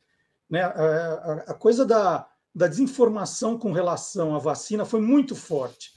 né, 0.48 0.62
a, 0.62 0.70
a, 0.70 1.34
a 1.48 1.54
coisa 1.54 1.84
da, 1.84 2.30
da 2.54 2.66
desinformação 2.66 3.58
com 3.58 3.72
relação 3.72 4.34
à 4.34 4.38
vacina 4.38 4.84
foi 4.84 5.00
muito 5.00 5.34
forte. 5.36 5.90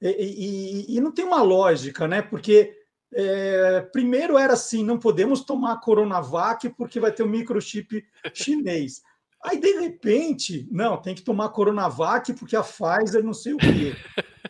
E, 0.00 0.08
e, 0.08 0.96
e 0.96 1.00
não 1.00 1.12
tem 1.12 1.24
uma 1.24 1.42
lógica, 1.42 2.06
né? 2.06 2.22
Porque 2.22 2.74
é, 3.14 3.80
primeiro 3.92 4.36
era 4.36 4.52
assim: 4.52 4.84
não 4.84 4.98
podemos 4.98 5.42
tomar 5.42 5.72
a 5.72 5.76
Coronavac 5.78 6.68
porque 6.70 7.00
vai 7.00 7.12
ter 7.12 7.22
um 7.22 7.28
microchip 7.28 8.04
chinês. 8.34 9.02
Aí, 9.44 9.60
de 9.60 9.78
repente, 9.78 10.66
não, 10.70 11.00
tem 11.00 11.14
que 11.14 11.22
tomar 11.22 11.46
a 11.46 11.50
Coronavac 11.50 12.32
porque 12.34 12.56
a 12.56 12.62
Pfizer 12.62 13.22
não 13.22 13.34
sei 13.34 13.54
o 13.54 13.58
quê. 13.58 13.94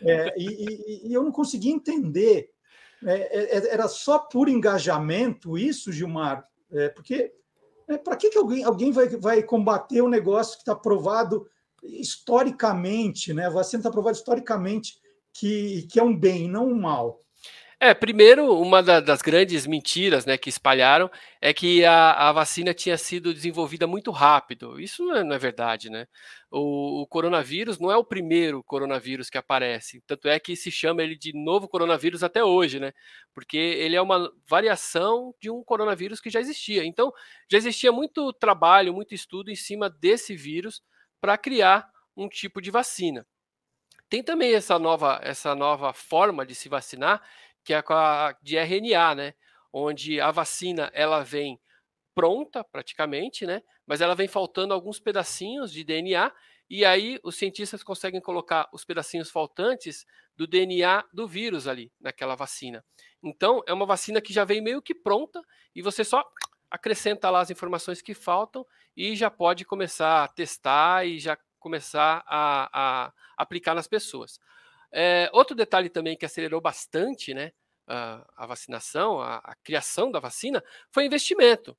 É, 0.02 0.34
e, 0.36 1.08
e, 1.08 1.12
eu 1.12 1.22
não 1.22 1.32
consegui 1.32 1.70
entender. 1.70 2.50
É, 3.04 3.56
é 3.56 3.72
era 3.72 3.88
só 3.88 4.18
por 4.18 4.48
engajamento 4.48 5.56
isso, 5.56 5.92
Gilmar? 5.92 6.46
É, 6.70 6.88
porque 6.88 7.32
é, 7.88 7.96
Para 7.96 8.16
que, 8.16 8.30
que 8.30 8.38
alguém, 8.38 8.64
alguém 8.64 8.92
vai, 8.92 9.08
vai 9.08 9.42
combater 9.42 10.02
um 10.02 10.08
negócio 10.08 10.54
que 10.54 10.62
está 10.62 10.74
provado 10.74 11.46
historicamente, 11.82 13.32
né? 13.32 13.46
A 13.46 13.50
vacina 13.50 13.80
está 13.80 13.90
provada 13.90 14.16
historicamente 14.16 14.98
que, 15.32 15.86
que 15.90 16.00
é 16.00 16.02
um 16.02 16.16
bem, 16.16 16.48
não 16.48 16.68
um 16.68 16.80
mal. 16.80 17.20
É, 17.78 17.92
primeiro, 17.92 18.58
uma 18.58 18.82
da, 18.82 19.00
das 19.00 19.20
grandes 19.20 19.66
mentiras 19.66 20.24
né, 20.24 20.38
que 20.38 20.48
espalharam 20.48 21.10
é 21.42 21.52
que 21.52 21.84
a, 21.84 22.30
a 22.30 22.32
vacina 22.32 22.72
tinha 22.72 22.96
sido 22.96 23.34
desenvolvida 23.34 23.86
muito 23.86 24.10
rápido. 24.10 24.80
Isso 24.80 25.04
não 25.04 25.16
é, 25.16 25.22
não 25.22 25.36
é 25.36 25.38
verdade, 25.38 25.90
né? 25.90 26.06
O, 26.50 27.02
o, 27.02 27.06
coronavírus 27.06 27.78
não 27.78 27.90
é 27.90 27.96
o 27.96 28.04
primeiro 28.04 28.64
coronavírus 28.64 29.28
que 29.28 29.36
aparece. 29.36 30.02
Tanto 30.06 30.26
é 30.26 30.40
que 30.40 30.56
se 30.56 30.70
chama 30.70 31.02
ele 31.02 31.18
de 31.18 31.32
novo 31.34 31.68
coronavírus 31.68 32.24
até 32.24 32.42
hoje, 32.42 32.80
né? 32.80 32.92
Porque 33.34 33.58
ele 33.58 33.94
é 33.94 34.00
uma 34.00 34.32
variação 34.48 35.34
de 35.38 35.50
um 35.50 35.62
coronavírus 35.62 36.18
que 36.18 36.30
já 36.30 36.40
existia. 36.40 36.82
Então, 36.82 37.12
já 37.50 37.58
existia 37.58 37.92
muito 37.92 38.32
trabalho, 38.32 38.94
muito 38.94 39.14
estudo 39.14 39.50
em 39.50 39.56
cima 39.56 39.90
desse 39.90 40.34
vírus 40.34 40.80
para 41.20 41.36
criar 41.36 41.86
um 42.16 42.26
tipo 42.26 42.62
de 42.62 42.70
vacina. 42.70 43.26
Tem 44.08 44.22
também 44.22 44.54
essa 44.54 44.78
nova, 44.78 45.18
essa 45.22 45.54
nova 45.54 45.92
forma 45.92 46.46
de 46.46 46.54
se 46.54 46.68
vacinar, 46.68 47.20
que 47.66 47.74
é 47.74 47.82
a 47.84 48.36
de 48.40 48.56
RNA, 48.56 49.14
né? 49.16 49.34
Onde 49.72 50.20
a 50.20 50.30
vacina 50.30 50.88
ela 50.94 51.24
vem 51.24 51.60
pronta 52.14 52.62
praticamente, 52.62 53.44
né? 53.44 53.60
Mas 53.84 54.00
ela 54.00 54.14
vem 54.14 54.28
faltando 54.28 54.72
alguns 54.72 55.00
pedacinhos 55.00 55.72
de 55.72 55.82
DNA 55.82 56.32
e 56.70 56.84
aí 56.84 57.18
os 57.24 57.34
cientistas 57.34 57.82
conseguem 57.82 58.20
colocar 58.20 58.68
os 58.72 58.84
pedacinhos 58.84 59.30
faltantes 59.30 60.06
do 60.36 60.46
DNA 60.46 61.04
do 61.12 61.26
vírus 61.26 61.66
ali 61.66 61.92
naquela 62.00 62.36
vacina. 62.36 62.84
Então 63.20 63.62
é 63.66 63.72
uma 63.72 63.84
vacina 63.84 64.20
que 64.20 64.32
já 64.32 64.44
vem 64.44 64.62
meio 64.62 64.80
que 64.80 64.94
pronta 64.94 65.42
e 65.74 65.82
você 65.82 66.04
só 66.04 66.24
acrescenta 66.70 67.28
lá 67.30 67.40
as 67.40 67.50
informações 67.50 68.00
que 68.00 68.14
faltam 68.14 68.64
e 68.96 69.16
já 69.16 69.30
pode 69.30 69.64
começar 69.64 70.22
a 70.22 70.28
testar 70.28 71.04
e 71.04 71.18
já 71.18 71.36
começar 71.58 72.22
a, 72.26 73.06
a 73.06 73.12
aplicar 73.36 73.74
nas 73.74 73.88
pessoas. 73.88 74.38
É, 74.98 75.28
outro 75.30 75.54
detalhe 75.54 75.90
também 75.90 76.16
que 76.16 76.24
acelerou 76.24 76.58
bastante, 76.58 77.34
né, 77.34 77.52
a, 77.86 78.26
a 78.34 78.46
vacinação, 78.46 79.20
a, 79.20 79.36
a, 79.44 79.54
criação 79.62 80.10
da 80.10 80.18
vacina, 80.18 80.64
foi 80.90 81.04
investimento. 81.04 81.76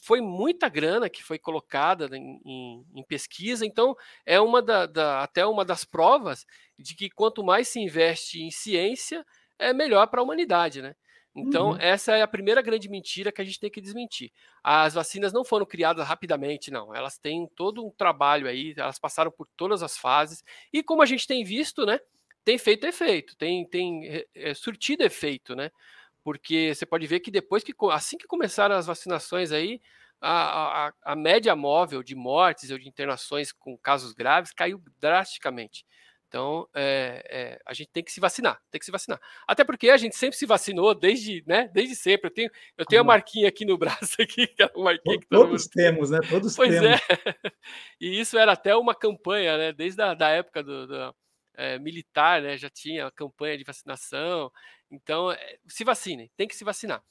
Foi 0.00 0.22
muita 0.22 0.66
grana 0.68 1.10
que 1.10 1.22
foi 1.22 1.38
colocada 1.38 2.08
em, 2.16 2.40
em, 2.44 2.86
em 2.94 3.04
pesquisa, 3.04 3.66
então 3.66 3.94
é 4.24 4.40
uma 4.40 4.62
da, 4.62 4.86
da, 4.86 5.22
até 5.22 5.44
uma 5.44 5.62
das 5.62 5.84
provas 5.84 6.46
de 6.78 6.94
que 6.94 7.10
quanto 7.10 7.44
mais 7.44 7.68
se 7.68 7.80
investe 7.80 8.42
em 8.42 8.50
ciência, 8.50 9.24
é 9.58 9.74
melhor 9.74 10.06
para 10.06 10.20
a 10.20 10.24
humanidade, 10.24 10.80
né? 10.80 10.94
Então, 11.36 11.72
uhum. 11.72 11.76
essa 11.78 12.16
é 12.16 12.22
a 12.22 12.26
primeira 12.26 12.62
grande 12.62 12.88
mentira 12.88 13.30
que 13.30 13.42
a 13.42 13.44
gente 13.44 13.60
tem 13.60 13.70
que 13.70 13.80
desmentir. 13.80 14.32
As 14.64 14.94
vacinas 14.94 15.34
não 15.34 15.44
foram 15.44 15.66
criadas 15.66 16.06
rapidamente, 16.06 16.70
não. 16.70 16.94
Elas 16.94 17.18
têm 17.18 17.46
todo 17.54 17.84
um 17.84 17.90
trabalho 17.90 18.48
aí, 18.48 18.72
elas 18.74 18.98
passaram 18.98 19.30
por 19.30 19.46
todas 19.54 19.82
as 19.82 19.98
fases. 19.98 20.42
E 20.72 20.82
como 20.82 21.02
a 21.02 21.06
gente 21.06 21.26
tem 21.26 21.44
visto, 21.44 21.84
né? 21.84 22.00
Tem 22.42 22.56
feito 22.56 22.86
efeito, 22.86 23.36
tem, 23.36 23.68
tem 23.68 24.24
é, 24.34 24.54
surtido 24.54 25.02
efeito, 25.02 25.54
né? 25.54 25.70
Porque 26.24 26.74
você 26.74 26.86
pode 26.86 27.06
ver 27.06 27.20
que 27.20 27.30
depois 27.30 27.62
que, 27.62 27.74
assim 27.92 28.16
que 28.16 28.26
começaram 28.26 28.74
as 28.74 28.86
vacinações 28.86 29.52
aí, 29.52 29.80
a, 30.20 30.86
a, 30.88 30.92
a 31.04 31.16
média 31.16 31.54
móvel 31.54 32.02
de 32.02 32.14
mortes 32.14 32.70
ou 32.70 32.78
de 32.78 32.88
internações 32.88 33.52
com 33.52 33.76
casos 33.76 34.14
graves 34.14 34.52
caiu 34.52 34.82
drasticamente. 34.98 35.84
Então, 36.28 36.68
é, 36.74 37.22
é, 37.30 37.60
a 37.64 37.72
gente 37.72 37.90
tem 37.92 38.02
que 38.02 38.10
se 38.10 38.20
vacinar, 38.20 38.60
tem 38.70 38.78
que 38.78 38.84
se 38.84 38.90
vacinar. 38.90 39.20
Até 39.46 39.64
porque 39.64 39.90
a 39.90 39.96
gente 39.96 40.16
sempre 40.16 40.36
se 40.36 40.44
vacinou 40.44 40.94
desde, 40.94 41.44
né, 41.46 41.70
desde 41.72 41.94
sempre. 41.94 42.28
Eu 42.28 42.34
tenho, 42.34 42.50
eu 42.76 42.84
tenho 42.84 43.02
a 43.02 43.04
marquinha 43.04 43.48
aqui 43.48 43.64
no 43.64 43.78
braço 43.78 44.16
aqui, 44.20 44.46
que 44.48 44.62
é 44.62 44.70
uma 44.74 44.86
marquinha 44.86 45.20
que 45.20 45.26
todos 45.28 45.62
mundo... 45.62 45.70
temos, 45.72 46.10
né? 46.10 46.18
Todos 46.28 46.56
pois 46.56 46.70
temos. 46.70 46.88
é. 46.88 46.98
E 48.00 48.20
isso 48.20 48.36
era 48.36 48.52
até 48.52 48.74
uma 48.74 48.94
campanha, 48.94 49.56
né? 49.56 49.72
Desde 49.72 50.02
a 50.02 50.14
da 50.14 50.28
época 50.28 50.62
do, 50.62 50.86
do 50.86 51.14
é, 51.54 51.78
militar, 51.78 52.42
né? 52.42 52.56
Já 52.56 52.68
tinha 52.68 53.06
a 53.06 53.10
campanha 53.10 53.56
de 53.56 53.64
vacinação. 53.64 54.50
Então, 54.90 55.28
se 55.66 55.84
vacinem, 55.84 56.30
tem 56.36 56.46
que 56.46 56.54
se 56.56 56.64
vacinar. 56.64 57.02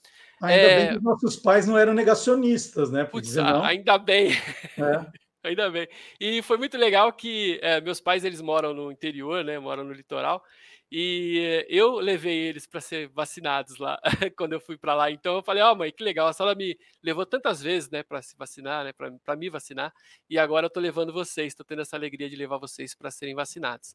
Ainda 0.42 0.76
bem 0.76 0.90
que 0.90 0.98
os 0.98 1.04
nossos 1.04 1.36
pais 1.38 1.66
não 1.66 1.78
eram 1.78 1.94
negacionistas, 1.94 2.92
né? 2.92 3.06
Putz, 3.06 3.38
ainda 3.38 3.98
bem. 3.98 4.32
É. 4.78 5.25
Ainda 5.46 5.70
bem. 5.70 5.88
E 6.20 6.42
foi 6.42 6.58
muito 6.58 6.78
legal 6.78 7.12
que 7.14 7.60
é, 7.62 7.80
meus 7.82 8.02
pais 8.02 8.24
eles 8.24 8.42
moram 8.42 8.74
no 8.74 8.92
interior, 8.92 9.44
né? 9.44 9.60
Moram 9.60 9.84
no 9.84 9.94
litoral. 9.94 10.44
E 10.92 11.66
eu 11.68 11.96
levei 11.96 12.38
eles 12.38 12.68
para 12.68 12.80
ser 12.80 13.10
vacinados 13.10 13.78
lá 13.80 14.00
quando 14.38 14.54
eu 14.54 14.60
fui 14.60 14.78
para 14.78 14.94
lá. 14.94 15.10
Então 15.10 15.36
eu 15.36 15.44
falei: 15.44 15.64
"Ó, 15.64 15.72
oh, 15.72 15.76
mãe, 15.76 15.92
que 15.92 16.04
legal, 16.04 16.28
a 16.28 16.34
senhora 16.34 16.56
me 16.56 16.78
levou 17.04 17.26
tantas 17.26 17.62
vezes, 17.62 17.90
né, 17.90 18.04
para 18.04 18.22
se 18.22 18.36
vacinar, 18.38 18.86
né, 18.86 18.94
para 18.94 19.36
me 19.36 19.50
vacinar, 19.50 19.92
e 20.30 20.38
agora 20.38 20.68
eu 20.68 20.70
tô 20.70 20.80
levando 20.80 21.12
vocês, 21.12 21.48
estou 21.48 21.66
tendo 21.66 21.82
essa 21.82 21.96
alegria 21.96 22.30
de 22.30 22.36
levar 22.36 22.60
vocês 22.60 22.94
para 22.94 23.10
serem 23.10 23.34
vacinados". 23.34 23.94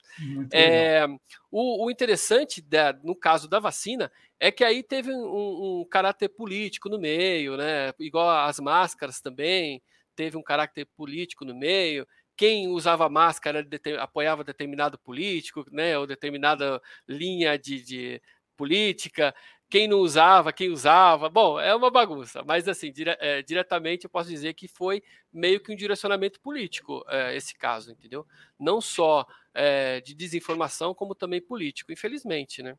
É, 0.52 1.06
o, 1.50 1.86
o, 1.86 1.90
interessante 1.90 2.60
da, 2.60 2.92
no 3.04 3.14
caso 3.14 3.48
da 3.48 3.60
vacina 3.60 4.10
é 4.38 4.50
que 4.50 4.64
aí 4.64 4.82
teve 4.82 5.12
um, 5.12 5.80
um 5.80 5.84
caráter 5.88 6.28
político 6.28 6.88
no 6.88 6.98
meio, 6.98 7.56
né, 7.56 7.92
igual 8.00 8.28
as 8.28 8.58
máscaras 8.58 9.20
também 9.20 9.80
teve 10.20 10.36
um 10.36 10.42
caráter 10.42 10.86
político 10.94 11.46
no 11.46 11.54
meio. 11.54 12.06
Quem 12.36 12.68
usava 12.68 13.08
máscara 13.08 13.66
apoiava 13.98 14.44
determinado 14.44 14.98
político, 14.98 15.64
né, 15.72 15.98
ou 15.98 16.06
determinada 16.06 16.78
linha 17.08 17.58
de, 17.58 17.82
de 17.82 18.22
política. 18.54 19.34
Quem 19.70 19.88
não 19.88 20.00
usava, 20.00 20.52
quem 20.52 20.68
usava. 20.68 21.30
Bom, 21.30 21.58
é 21.58 21.74
uma 21.74 21.90
bagunça, 21.90 22.42
mas 22.44 22.68
assim, 22.68 22.92
dire, 22.92 23.16
é, 23.18 23.40
diretamente 23.40 24.04
eu 24.04 24.10
posso 24.10 24.28
dizer 24.28 24.52
que 24.52 24.68
foi 24.68 25.02
meio 25.32 25.58
que 25.58 25.72
um 25.72 25.76
direcionamento 25.76 26.38
político 26.38 27.02
é, 27.08 27.34
esse 27.34 27.56
caso, 27.56 27.90
entendeu? 27.90 28.26
Não 28.58 28.78
só 28.78 29.26
é, 29.54 30.02
de 30.02 30.14
desinformação, 30.14 30.92
como 30.92 31.14
também 31.14 31.40
político, 31.40 31.92
infelizmente, 31.92 32.62
né? 32.62 32.76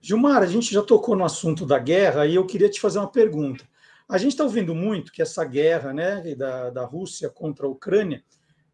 Gilmar, 0.00 0.42
a 0.42 0.46
gente 0.46 0.74
já 0.74 0.82
tocou 0.82 1.14
no 1.14 1.24
assunto 1.24 1.64
da 1.64 1.78
guerra 1.78 2.26
e 2.26 2.34
eu 2.34 2.44
queria 2.44 2.68
te 2.68 2.80
fazer 2.80 2.98
uma 2.98 3.10
pergunta. 3.10 3.64
A 4.08 4.16
gente 4.16 4.32
está 4.32 4.44
ouvindo 4.44 4.74
muito 4.74 5.12
que 5.12 5.20
essa 5.20 5.44
guerra 5.44 5.92
né, 5.92 6.34
da, 6.34 6.70
da 6.70 6.84
Rússia 6.84 7.28
contra 7.28 7.66
a 7.66 7.70
Ucrânia 7.70 8.24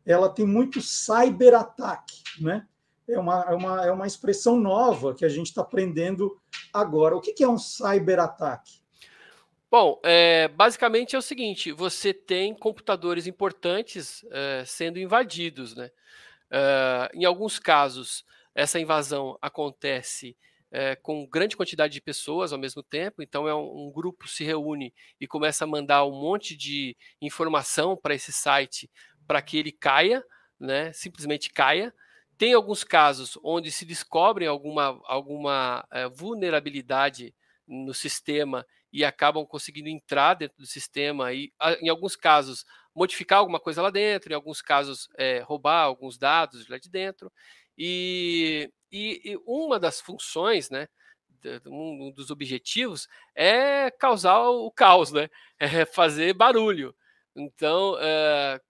ela 0.06 0.28
tem 0.28 0.46
muito 0.46 0.80
cyberataque, 0.80 2.22
né? 2.40 2.66
É 3.08 3.18
uma, 3.18 3.42
é, 3.42 3.54
uma, 3.54 3.86
é 3.86 3.90
uma 3.90 4.06
expressão 4.06 4.58
nova 4.58 5.14
que 5.14 5.24
a 5.24 5.28
gente 5.28 5.46
está 5.46 5.62
aprendendo 5.62 6.40
agora. 6.72 7.16
O 7.16 7.20
que, 7.20 7.32
que 7.32 7.44
é 7.44 7.48
um 7.48 7.58
cyberataque? 7.58 8.82
Bom, 9.70 10.00
é, 10.04 10.48
basicamente 10.48 11.16
é 11.16 11.18
o 11.18 11.22
seguinte: 11.22 11.72
você 11.72 12.14
tem 12.14 12.54
computadores 12.54 13.26
importantes 13.26 14.24
é, 14.30 14.62
sendo 14.64 14.98
invadidos, 14.98 15.74
né? 15.74 15.90
É, 16.50 17.10
em 17.12 17.24
alguns 17.24 17.58
casos, 17.58 18.24
essa 18.54 18.78
invasão 18.78 19.36
acontece 19.42 20.36
é, 20.74 20.96
com 20.96 21.24
grande 21.24 21.56
quantidade 21.56 21.92
de 21.92 22.00
pessoas 22.00 22.52
ao 22.52 22.58
mesmo 22.58 22.82
tempo. 22.82 23.22
Então, 23.22 23.46
é 23.46 23.54
um, 23.54 23.86
um, 23.86 23.92
grupo 23.92 24.26
se 24.26 24.42
reúne 24.42 24.92
e 25.20 25.26
começa 25.26 25.62
a 25.62 25.68
mandar 25.68 26.04
um 26.04 26.10
monte 26.10 26.56
de 26.56 26.96
informação 27.22 27.96
para 27.96 28.12
esse 28.12 28.32
site 28.32 28.90
para 29.24 29.40
que 29.40 29.56
ele 29.56 29.70
caia, 29.70 30.20
né? 30.58 30.92
Simplesmente 30.92 31.48
caia. 31.48 31.94
Tem 32.36 32.54
alguns 32.54 32.82
casos 32.82 33.38
onde 33.44 33.70
se 33.70 33.84
descobre 33.84 34.48
alguma, 34.48 35.00
alguma 35.04 35.86
é, 35.92 36.08
vulnerabilidade 36.08 37.32
no 37.68 37.94
sistema 37.94 38.66
e 38.92 39.04
acabam 39.04 39.46
conseguindo 39.46 39.88
entrar 39.88 40.34
dentro 40.34 40.58
do 40.58 40.66
sistema 40.66 41.32
e, 41.32 41.52
em 41.80 41.88
alguns 41.88 42.16
casos, 42.16 42.64
modificar 42.92 43.38
alguma 43.38 43.60
coisa 43.60 43.80
lá 43.80 43.90
dentro, 43.90 44.32
em 44.32 44.34
alguns 44.34 44.60
casos, 44.60 45.08
é, 45.16 45.38
roubar 45.38 45.82
alguns 45.84 46.18
dados 46.18 46.66
lá 46.66 46.78
de 46.78 46.90
dentro. 46.90 47.30
E, 47.78 48.70
e, 48.94 49.32
e 49.32 49.38
uma 49.46 49.78
das 49.80 50.00
funções, 50.00 50.70
né, 50.70 50.88
um 51.66 52.10
dos 52.12 52.30
objetivos 52.30 53.08
é 53.34 53.90
causar 53.90 54.40
o 54.48 54.70
caos, 54.70 55.12
né? 55.12 55.28
É 55.58 55.84
fazer 55.86 56.34
barulho. 56.34 56.94
Então, 57.36 57.96
é, 58.00 58.60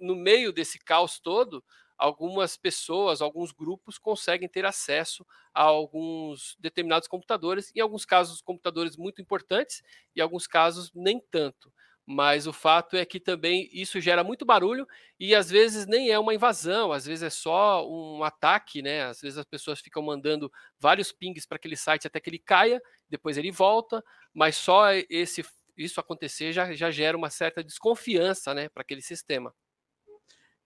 no 0.00 0.14
meio 0.16 0.52
desse 0.52 0.78
caos 0.78 1.18
todo, 1.20 1.62
algumas 1.96 2.56
pessoas, 2.56 3.22
alguns 3.22 3.52
grupos 3.52 3.98
conseguem 3.98 4.48
ter 4.48 4.64
acesso 4.66 5.26
a 5.54 5.62
alguns 5.62 6.56
determinados 6.58 7.08
computadores, 7.08 7.72
em 7.74 7.80
alguns 7.80 8.04
casos 8.04 8.40
computadores 8.42 8.96
muito 8.96 9.20
importantes, 9.22 9.82
e 10.14 10.20
alguns 10.20 10.46
casos 10.46 10.90
nem 10.94 11.20
tanto 11.30 11.72
mas 12.06 12.46
o 12.46 12.52
fato 12.52 12.96
é 12.96 13.04
que 13.04 13.18
também 13.18 13.68
isso 13.72 14.00
gera 14.00 14.22
muito 14.22 14.46
barulho 14.46 14.86
e 15.18 15.34
às 15.34 15.50
vezes 15.50 15.86
nem 15.86 16.10
é 16.10 16.18
uma 16.18 16.32
invasão, 16.32 16.92
às 16.92 17.04
vezes 17.04 17.24
é 17.24 17.30
só 17.30 17.84
um 17.88 18.22
ataque, 18.22 18.80
né? 18.80 19.02
Às 19.02 19.20
vezes 19.20 19.36
as 19.36 19.44
pessoas 19.44 19.80
ficam 19.80 20.02
mandando 20.02 20.50
vários 20.78 21.10
pings 21.10 21.44
para 21.46 21.56
aquele 21.56 21.76
site 21.76 22.06
até 22.06 22.20
que 22.20 22.30
ele 22.30 22.38
caia, 22.38 22.80
depois 23.10 23.36
ele 23.36 23.50
volta, 23.50 24.02
mas 24.32 24.56
só 24.56 24.92
esse 25.10 25.44
isso 25.76 26.00
acontecer 26.00 26.52
já, 26.52 26.72
já 26.72 26.90
gera 26.90 27.18
uma 27.18 27.28
certa 27.28 27.62
desconfiança, 27.62 28.54
né, 28.54 28.68
para 28.70 28.80
aquele 28.80 29.02
sistema. 29.02 29.52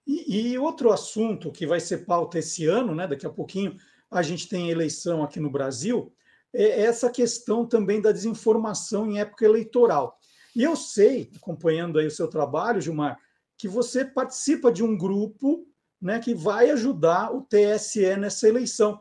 E, 0.07 0.53
e, 0.53 0.59
outro 0.59 0.93
assunto 0.93 1.51
que 1.51 1.67
vai 1.67 1.81
ser 1.81 2.07
pauta 2.07 2.39
esse 2.39 2.67
ano, 2.67 2.95
né? 2.95 3.07
Daqui 3.07 3.27
a 3.27 3.31
pouquinho 3.31 3.77
a 4.11 4.23
gente 4.23 4.49
tem 4.49 4.71
eleição 4.71 5.23
aqui 5.23 5.41
no 5.41 5.51
Brasil, 5.51 6.13
é 6.53 6.83
essa 6.83 7.11
questão 7.11 7.67
também 7.67 8.01
da 8.01 8.13
desinformação 8.13 9.09
em 9.09 9.21
época 9.21 9.45
eleitoral. 9.45 10.19
E 10.55 10.63
eu 10.63 10.77
sei, 10.77 11.31
acompanhando 11.37 11.99
aí 11.99 12.07
o 12.07 12.11
seu 12.11 12.29
trabalho, 12.29 12.81
Gilmar, 12.81 13.19
que 13.57 13.69
você 13.69 14.05
participa 14.05 14.73
de 14.73 14.83
um 14.83 14.97
grupo 14.97 15.67
né, 16.01 16.19
que 16.19 16.35
vai 16.35 16.71
ajudar 16.71 17.35
o 17.35 17.43
TSE 17.43 18.17
nessa 18.17 18.49
eleição. 18.49 19.01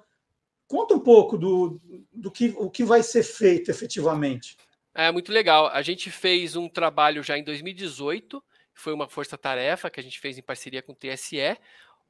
Conta 0.67 0.93
um 0.93 0.99
pouco 0.99 1.38
do, 1.38 1.81
do 2.12 2.29
que, 2.29 2.53
o 2.57 2.69
que 2.69 2.83
vai 2.83 3.01
ser 3.01 3.23
feito 3.23 3.71
efetivamente. 3.71 4.57
É 4.93 5.12
muito 5.12 5.31
legal. 5.31 5.67
A 5.67 5.81
gente 5.81 6.12
fez 6.12 6.55
um 6.55 6.67
trabalho 6.67 7.23
já 7.23 7.38
em 7.38 7.43
2018, 7.43 8.43
foi 8.73 8.93
uma 8.93 9.07
força-tarefa 9.07 9.89
que 9.89 9.99
a 9.99 10.03
gente 10.03 10.19
fez 10.19 10.38
em 10.38 10.41
parceria 10.41 10.81
com 10.81 10.91
o 10.91 10.95
TSE, 10.95 11.57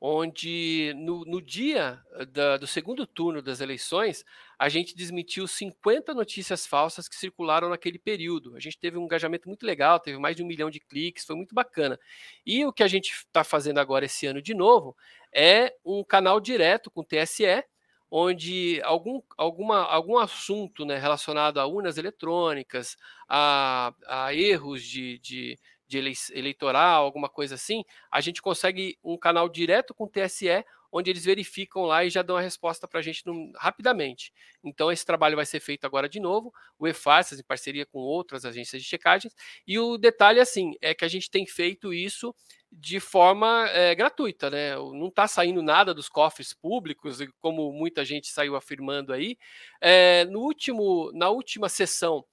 onde 0.01 0.93
no, 0.95 1.25
no 1.25 1.41
dia 1.41 2.01
da, 2.31 2.55
do 2.57 2.65
segundo 2.65 3.05
turno 3.05 3.41
das 3.41 3.59
eleições, 3.59 4.23
a 4.57 4.69
gente 4.69 4.95
desmentiu 4.95 5.45
50 5.45 6.13
notícias 6.13 6.65
falsas 6.65 7.09
que 7.09 7.15
circularam 7.15 7.69
naquele 7.69 7.99
período. 7.99 8.55
A 8.55 8.59
gente 8.59 8.79
teve 8.79 8.97
um 8.97 9.03
engajamento 9.03 9.47
muito 9.49 9.65
legal, 9.65 9.99
teve 9.99 10.17
mais 10.17 10.37
de 10.37 10.43
um 10.43 10.47
milhão 10.47 10.69
de 10.69 10.79
cliques, 10.79 11.25
foi 11.25 11.35
muito 11.35 11.53
bacana. 11.53 11.99
E 12.45 12.65
o 12.65 12.71
que 12.71 12.83
a 12.83 12.87
gente 12.87 13.11
está 13.11 13.43
fazendo 13.43 13.79
agora 13.79 14.05
esse 14.05 14.25
ano 14.25 14.41
de 14.41 14.53
novo 14.53 14.95
é 15.33 15.73
um 15.83 16.03
canal 16.03 16.39
direto 16.39 16.89
com 16.89 17.01
o 17.01 17.05
TSE, 17.05 17.63
onde 18.09 18.81
algum, 18.83 19.21
alguma, 19.37 19.83
algum 19.83 20.17
assunto 20.17 20.85
né, 20.85 20.97
relacionado 20.97 21.59
a 21.59 21.67
urnas 21.67 21.97
eletrônicas, 21.97 22.97
a, 23.27 23.93
a 24.07 24.33
erros 24.33 24.81
de, 24.81 25.19
de 25.19 25.59
de 25.89 25.97
eleitoral, 26.33 27.03
alguma 27.03 27.27
coisa 27.27 27.55
assim, 27.55 27.83
a 28.11 28.21
gente 28.21 28.41
consegue 28.41 28.97
um 29.03 29.17
canal 29.17 29.49
direto 29.49 29.93
com 29.93 30.03
o 30.03 30.07
TSE, 30.07 30.63
onde 30.91 31.09
eles 31.09 31.25
verificam 31.25 31.83
lá 31.83 32.03
e 32.03 32.09
já 32.09 32.21
dão 32.21 32.37
a 32.37 32.41
resposta 32.41 32.87
para 32.87 32.99
a 32.99 33.03
gente 33.03 33.25
no, 33.25 33.51
rapidamente. 33.55 34.31
Então, 34.63 34.91
esse 34.91 35.05
trabalho 35.05 35.35
vai 35.35 35.45
ser 35.45 35.59
feito 35.59 35.85
agora 35.85 36.07
de 36.07 36.19
novo, 36.19 36.53
o 36.77 36.87
EFASAS, 36.87 37.39
em 37.39 37.43
parceria 37.43 37.85
com 37.85 37.99
outras 37.99 38.45
agências 38.45 38.81
de 38.81 38.87
checagens, 38.87 39.35
e 39.67 39.77
o 39.79 39.97
detalhe, 39.97 40.39
assim, 40.39 40.73
é 40.81 40.93
que 40.93 41.05
a 41.05 41.07
gente 41.07 41.29
tem 41.29 41.45
feito 41.45 41.93
isso 41.93 42.33
de 42.71 42.99
forma 42.99 43.67
é, 43.69 43.95
gratuita, 43.95 44.49
né? 44.49 44.75
Não 44.75 45.07
está 45.07 45.27
saindo 45.27 45.61
nada 45.61 45.93
dos 45.93 46.07
cofres 46.07 46.53
públicos, 46.53 47.17
como 47.39 47.71
muita 47.71 48.05
gente 48.05 48.27
saiu 48.27 48.55
afirmando 48.55 49.11
aí. 49.11 49.37
É, 49.81 50.25
no 50.25 50.39
último, 50.39 51.11
na 51.13 51.29
última 51.29 51.67
sessão 51.67 52.23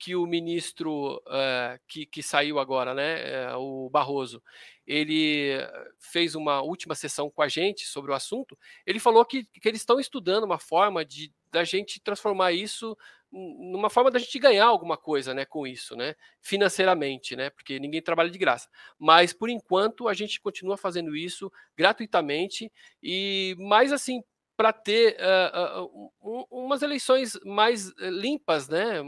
que 0.00 0.16
o 0.16 0.26
ministro 0.26 1.22
uh, 1.26 1.78
que, 1.86 2.06
que, 2.06 2.22
saiu 2.22 2.58
agora, 2.58 2.94
né, 2.94 3.54
uh, 3.54 3.58
o 3.58 3.90
Barroso, 3.90 4.42
ele 4.86 5.50
fez 5.98 6.34
uma 6.34 6.62
última 6.62 6.94
sessão 6.94 7.30
com 7.30 7.42
a 7.42 7.48
gente 7.48 7.86
sobre 7.86 8.10
o 8.10 8.14
assunto. 8.14 8.58
Ele 8.86 8.98
falou 8.98 9.24
que, 9.26 9.44
que 9.44 9.68
eles 9.68 9.82
estão 9.82 10.00
estudando 10.00 10.44
uma 10.44 10.58
forma 10.58 11.04
de 11.04 11.32
da 11.52 11.64
gente 11.64 12.00
transformar 12.00 12.52
isso 12.52 12.96
numa 13.32 13.90
forma 13.90 14.10
da 14.10 14.18
gente 14.18 14.38
ganhar 14.38 14.66
alguma 14.66 14.96
coisa, 14.96 15.32
né, 15.32 15.44
com 15.44 15.66
isso, 15.66 15.94
né, 15.94 16.16
financeiramente, 16.40 17.36
né, 17.36 17.50
porque 17.50 17.78
ninguém 17.78 18.02
trabalha 18.02 18.30
de 18.30 18.38
graça. 18.38 18.68
Mas 18.98 19.32
por 19.32 19.48
enquanto 19.48 20.08
a 20.08 20.14
gente 20.14 20.40
continua 20.40 20.76
fazendo 20.76 21.14
isso 21.14 21.52
gratuitamente 21.76 22.72
e 23.02 23.54
mais 23.58 23.92
assim 23.92 24.22
para 24.56 24.72
ter 24.72 25.16
uh, 25.16 26.12
um, 26.20 26.44
umas 26.50 26.82
eleições 26.82 27.38
mais 27.44 27.92
limpas, 27.98 28.68
né, 28.68 29.00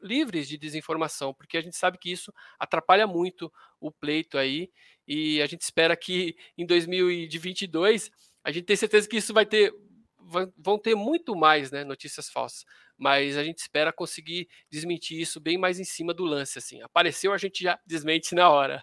livres 0.00 0.48
de 0.48 0.56
desinformação, 0.56 1.34
porque 1.34 1.56
a 1.56 1.60
gente 1.60 1.76
sabe 1.76 1.98
que 1.98 2.10
isso 2.10 2.32
atrapalha 2.58 3.06
muito 3.06 3.52
o 3.80 3.90
pleito 3.90 4.38
aí, 4.38 4.70
e 5.06 5.40
a 5.42 5.46
gente 5.46 5.62
espera 5.62 5.96
que 5.96 6.36
em 6.56 6.66
2022 6.66 8.10
a 8.42 8.50
gente 8.50 8.64
tem 8.64 8.76
certeza 8.76 9.08
que 9.08 9.16
isso 9.16 9.32
vai 9.32 9.46
ter 9.46 9.72
vão 10.56 10.78
ter 10.78 10.94
muito 10.94 11.36
mais 11.36 11.70
né, 11.70 11.84
notícias 11.84 12.30
falsas, 12.30 12.64
mas 12.96 13.36
a 13.36 13.44
gente 13.44 13.58
espera 13.58 13.92
conseguir 13.92 14.48
desmentir 14.70 15.20
isso 15.20 15.38
bem 15.38 15.58
mais 15.58 15.78
em 15.78 15.84
cima 15.84 16.14
do 16.14 16.24
lance. 16.24 16.58
assim. 16.58 16.80
Apareceu, 16.82 17.32
a 17.32 17.36
gente 17.38 17.62
já 17.62 17.78
desmente 17.86 18.34
na 18.34 18.48
hora. 18.48 18.82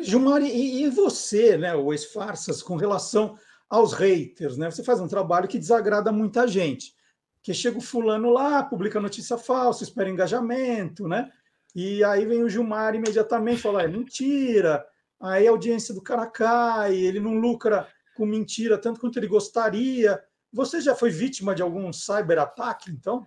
Gilmar, 0.00 0.40
e, 0.42 0.82
e 0.82 0.88
você, 0.88 1.58
né, 1.58 1.74
o 1.74 1.92
ex-farsas, 1.92 2.62
com 2.62 2.76
relação 2.76 3.36
aos 3.68 3.92
haters, 3.92 4.56
né? 4.56 4.70
Você 4.70 4.82
faz 4.82 5.00
um 5.00 5.08
trabalho 5.08 5.48
que 5.48 5.58
desagrada 5.58 6.10
muita 6.10 6.46
gente 6.46 6.94
que 7.42 7.54
chega 7.54 7.78
o 7.78 7.82
fulano 7.82 8.30
lá, 8.30 8.62
publica 8.62 9.00
notícia 9.00 9.38
falsa, 9.38 9.84
espera 9.84 10.10
engajamento, 10.10 11.08
né? 11.08 11.30
E 11.74 12.02
aí 12.04 12.26
vem 12.26 12.42
o 12.42 12.48
Gilmar 12.48 12.94
imediatamente 12.94 13.62
falar, 13.62 13.84
é 13.84 13.88
mentira, 13.88 14.84
aí 15.20 15.46
a 15.46 15.50
audiência 15.50 15.94
do 15.94 16.02
cara 16.02 16.26
cai, 16.26 16.96
ele 16.96 17.20
não 17.20 17.34
lucra 17.34 17.88
com 18.16 18.26
mentira 18.26 18.76
tanto 18.76 19.00
quanto 19.00 19.18
ele 19.18 19.26
gostaria. 19.26 20.22
Você 20.52 20.80
já 20.80 20.94
foi 20.94 21.10
vítima 21.10 21.54
de 21.54 21.62
algum 21.62 21.92
cyberataque, 21.92 22.90
então? 22.90 23.26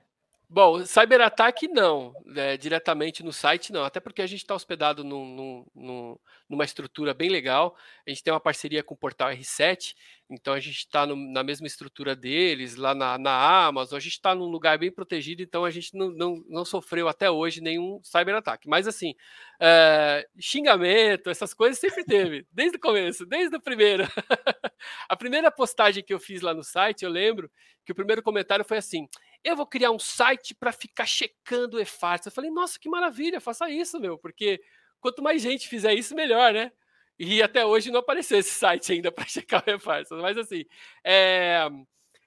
Bom, 0.54 0.86
cyberataque 0.86 1.68
não, 1.68 2.14
é, 2.36 2.56
diretamente 2.58 3.24
no 3.24 3.34
site 3.34 3.74
não, 3.74 3.84
até 3.84 4.00
porque 4.00 4.22
a 4.22 4.28
gente 4.28 4.42
está 4.44 4.54
hospedado 4.54 5.04
num, 5.04 5.66
num, 5.74 6.16
numa 6.48 6.64
estrutura 6.64 7.12
bem 7.12 7.28
legal. 7.28 7.76
A 8.06 8.12
gente 8.12 8.22
tem 8.22 8.32
uma 8.32 8.40
parceria 8.40 8.84
com 8.84 8.94
o 8.94 8.98
portal 8.98 9.32
R7, 9.32 9.96
então 10.30 10.54
a 10.54 10.60
gente 10.60 10.78
está 10.78 11.08
na 11.08 11.44
mesma 11.44 11.66
estrutura 11.66 12.16
deles, 12.16 12.76
lá 12.76 12.94
na, 12.94 13.18
na 13.18 13.66
Amazon, 13.66 13.98
a 13.98 14.00
gente 14.00 14.12
está 14.12 14.36
num 14.36 14.46
lugar 14.46 14.78
bem 14.78 14.92
protegido, 14.92 15.42
então 15.42 15.66
a 15.66 15.72
gente 15.72 15.98
não, 15.98 16.12
não, 16.12 16.44
não 16.48 16.64
sofreu 16.64 17.08
até 17.08 17.32
hoje 17.32 17.60
nenhum 17.60 18.00
cyberataque. 18.04 18.70
Mas 18.70 18.88
assim, 18.88 19.16
é, 19.60 20.24
xingamento, 20.40 21.32
essas 21.32 21.52
coisas 21.56 21.80
sempre 21.80 22.04
teve, 22.06 22.46
desde 22.54 22.78
o 22.78 22.80
começo, 22.80 23.26
desde 23.26 23.56
o 23.56 23.60
primeiro. 23.60 24.04
a 25.10 25.18
primeira 25.18 25.50
postagem 25.50 26.04
que 26.04 26.14
eu 26.14 26.20
fiz 26.20 26.42
lá 26.42 26.54
no 26.54 26.64
site, 26.64 27.02
eu 27.02 27.10
lembro 27.10 27.50
que 27.84 27.92
o 27.92 27.96
primeiro 27.96 28.22
comentário 28.22 28.64
foi 28.64 28.78
assim 28.78 29.10
eu 29.44 29.56
vou 29.56 29.66
criar 29.68 29.92
um 29.92 30.00
site 30.00 30.56
para 30.56 30.72
ficar 30.72 31.06
checando 31.06 31.78
o 31.78 31.82
e-farsa. 31.82 32.30
Eu 32.30 32.32
falei, 32.34 32.50
nossa, 32.50 32.80
que 32.80 32.90
maravilha, 32.90 33.42
faça 33.42 33.70
isso, 33.70 34.00
meu, 34.00 34.18
porque 34.18 34.62
quanto 35.00 35.22
mais 35.22 35.42
gente 35.42 35.68
fizer 35.68 35.94
isso, 35.94 36.16
melhor, 36.16 36.54
né? 36.54 36.72
E 37.20 37.42
até 37.44 37.66
hoje 37.66 37.92
não 37.92 38.00
apareceu 38.00 38.40
esse 38.40 38.52
site 38.52 38.94
ainda 38.94 39.12
para 39.12 39.26
checar 39.26 39.64
o 39.68 39.70
e-farsa. 39.70 40.16
Mas 40.16 40.38
assim, 40.38 40.64
é... 41.04 41.68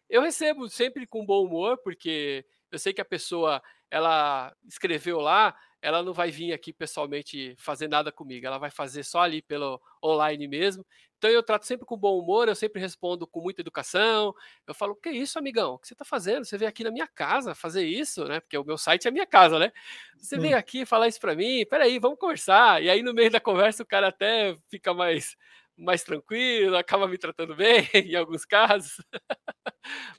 eu 0.09 0.22
recebo 0.22 0.68
sempre 0.68 1.07
com 1.07 1.24
bom 1.24 1.44
humor, 1.44 1.79
porque 1.79 2.44
eu 2.70 2.79
sei 2.79 2.92
que 2.92 3.00
a 3.00 3.05
pessoa 3.05 3.62
ela 3.90 4.55
escreveu 4.66 5.20
lá, 5.20 5.57
ela 5.81 6.02
não 6.02 6.12
vai 6.12 6.31
vir 6.31 6.52
aqui 6.52 6.72
pessoalmente 6.72 7.55
fazer 7.59 7.88
nada 7.88 8.11
comigo, 8.11 8.46
ela 8.46 8.59
vai 8.59 8.70
fazer 8.70 9.05
só 9.05 9.20
ali 9.20 9.40
pelo 9.40 9.81
online 10.02 10.48
mesmo. 10.48 10.85
Então 11.18 11.31
eu 11.31 11.42
trato 11.42 11.66
sempre 11.66 11.87
com 11.87 11.96
bom 11.96 12.18
humor, 12.18 12.48
eu 12.48 12.55
sempre 12.55 12.81
respondo 12.81 13.26
com 13.26 13.40
muita 13.40 13.61
educação. 13.61 14.35
Eu 14.66 14.74
falo: 14.74 14.94
"Que 14.94 15.11
isso, 15.11 15.38
amigão? 15.38 15.74
O 15.74 15.79
que 15.79 15.88
você 15.88 15.94
está 15.94 16.05
fazendo? 16.05 16.44
Você 16.44 16.59
veio 16.59 16.68
aqui 16.68 16.85
na 16.85 16.90
minha 16.90 17.07
casa 17.07 17.55
fazer 17.55 17.85
isso, 17.85 18.24
né? 18.24 18.40
Porque 18.40 18.57
o 18.59 18.64
meu 18.64 18.76
site 18.76 19.07
é 19.07 19.09
a 19.09 19.12
minha 19.12 19.26
casa, 19.26 19.59
né? 19.59 19.72
Você 20.18 20.38
veio 20.38 20.57
aqui 20.57 20.85
falar 20.85 21.09
isso 21.09 21.20
para 21.20 21.35
mim? 21.35 21.64
Peraí, 21.66 21.98
vamos 21.98 22.18
conversar". 22.18 22.83
E 22.83 22.90
aí 22.90 23.02
no 23.02 23.14
meio 23.14 23.31
da 23.31 23.40
conversa 23.40 23.83
o 23.83 23.87
cara 23.87 24.09
até 24.09 24.57
fica 24.70 24.92
mais 24.92 25.37
mais 25.76 26.02
tranquilo, 26.02 26.76
acaba 26.76 27.07
me 27.07 27.18
tratando 27.18 27.55
bem 27.55 27.87
em 27.94 28.14
alguns 28.16 28.44
casos. 28.44 28.96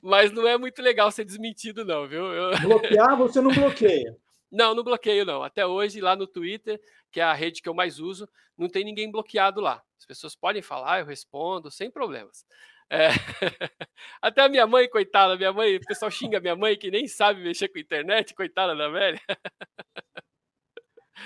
Mas 0.00 0.30
não 0.30 0.46
é 0.46 0.56
muito 0.56 0.80
legal 0.80 1.10
ser 1.10 1.24
desmentido 1.24 1.84
não, 1.84 2.06
viu? 2.06 2.24
Eu... 2.32 2.58
Bloquear 2.60 3.16
você 3.16 3.40
não 3.40 3.50
bloqueia. 3.50 4.16
Não, 4.50 4.74
não 4.74 4.82
bloqueio 4.82 5.24
não. 5.24 5.42
Até 5.42 5.66
hoje, 5.66 6.00
lá 6.00 6.16
no 6.16 6.26
Twitter, 6.26 6.80
que 7.10 7.20
é 7.20 7.24
a 7.24 7.34
rede 7.34 7.60
que 7.60 7.68
eu 7.68 7.74
mais 7.74 7.98
uso, 7.98 8.28
não 8.56 8.68
tem 8.68 8.84
ninguém 8.84 9.10
bloqueado 9.10 9.60
lá. 9.60 9.82
As 9.98 10.06
pessoas 10.06 10.34
podem 10.34 10.62
falar, 10.62 11.00
eu 11.00 11.06
respondo, 11.06 11.70
sem 11.70 11.90
problemas. 11.90 12.44
É... 12.90 13.08
Até 14.22 14.42
a 14.42 14.48
minha 14.48 14.66
mãe, 14.66 14.88
coitada, 14.88 15.36
minha 15.36 15.52
mãe, 15.52 15.76
o 15.76 15.80
pessoal 15.80 16.10
xinga 16.10 16.40
minha 16.40 16.56
mãe 16.56 16.76
que 16.76 16.90
nem 16.90 17.06
sabe 17.06 17.42
mexer 17.42 17.68
com 17.68 17.78
internet, 17.78 18.34
coitada 18.34 18.74
da 18.74 18.88
velha. 18.88 19.20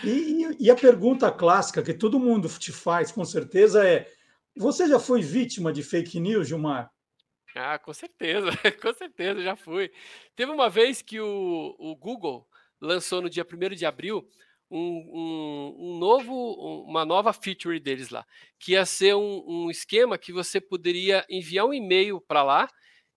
E, 0.03 0.57
e, 0.59 0.71
a 0.71 0.75
pergunta 0.75 1.31
clássica 1.31 1.83
que 1.83 1.95
todo 1.95 2.19
mundo 2.19 2.49
te 2.59 2.73
faz, 2.73 3.13
com 3.13 3.25
certeza, 3.25 3.87
é: 3.87 4.11
você 4.57 4.89
já 4.89 4.99
foi 4.99 5.21
vítima 5.21 5.73
de 5.73 5.83
fake 5.83 6.19
news, 6.19 6.49
Gilmar? 6.49 6.91
Ah, 7.55 7.79
com 7.79 7.93
certeza, 7.93 8.51
com 8.81 8.95
certeza, 8.95 9.43
já 9.43 9.55
fui. 9.55 9.93
Teve 10.35 10.51
uma 10.51 10.71
vez 10.71 11.03
que 11.03 11.21
o, 11.21 11.77
o 11.79 11.95
Google 11.95 12.49
lançou 12.83 13.23
no 13.23 13.31
dia 13.31 13.47
1 13.47 13.75
de 13.77 13.87
abril 13.87 14.29
um, 14.69 14.79
um, 14.79 15.77
um, 15.79 15.99
novo, 15.99 16.85
uma 16.89 17.05
nova 17.05 17.33
feature 17.33 17.79
deles 17.79 18.11
lá, 18.11 18.27
que 18.59 18.73
ia 18.73 18.85
ser 18.85 19.15
um, 19.15 19.45
um 19.47 19.71
esquema 19.71 20.19
que 20.19 20.33
você 20.33 20.61
poderia 20.61 21.25
enviar 21.31 21.67
um 21.67 21.75
e-mail 21.75 22.21
para 22.21 22.43
lá 22.43 22.69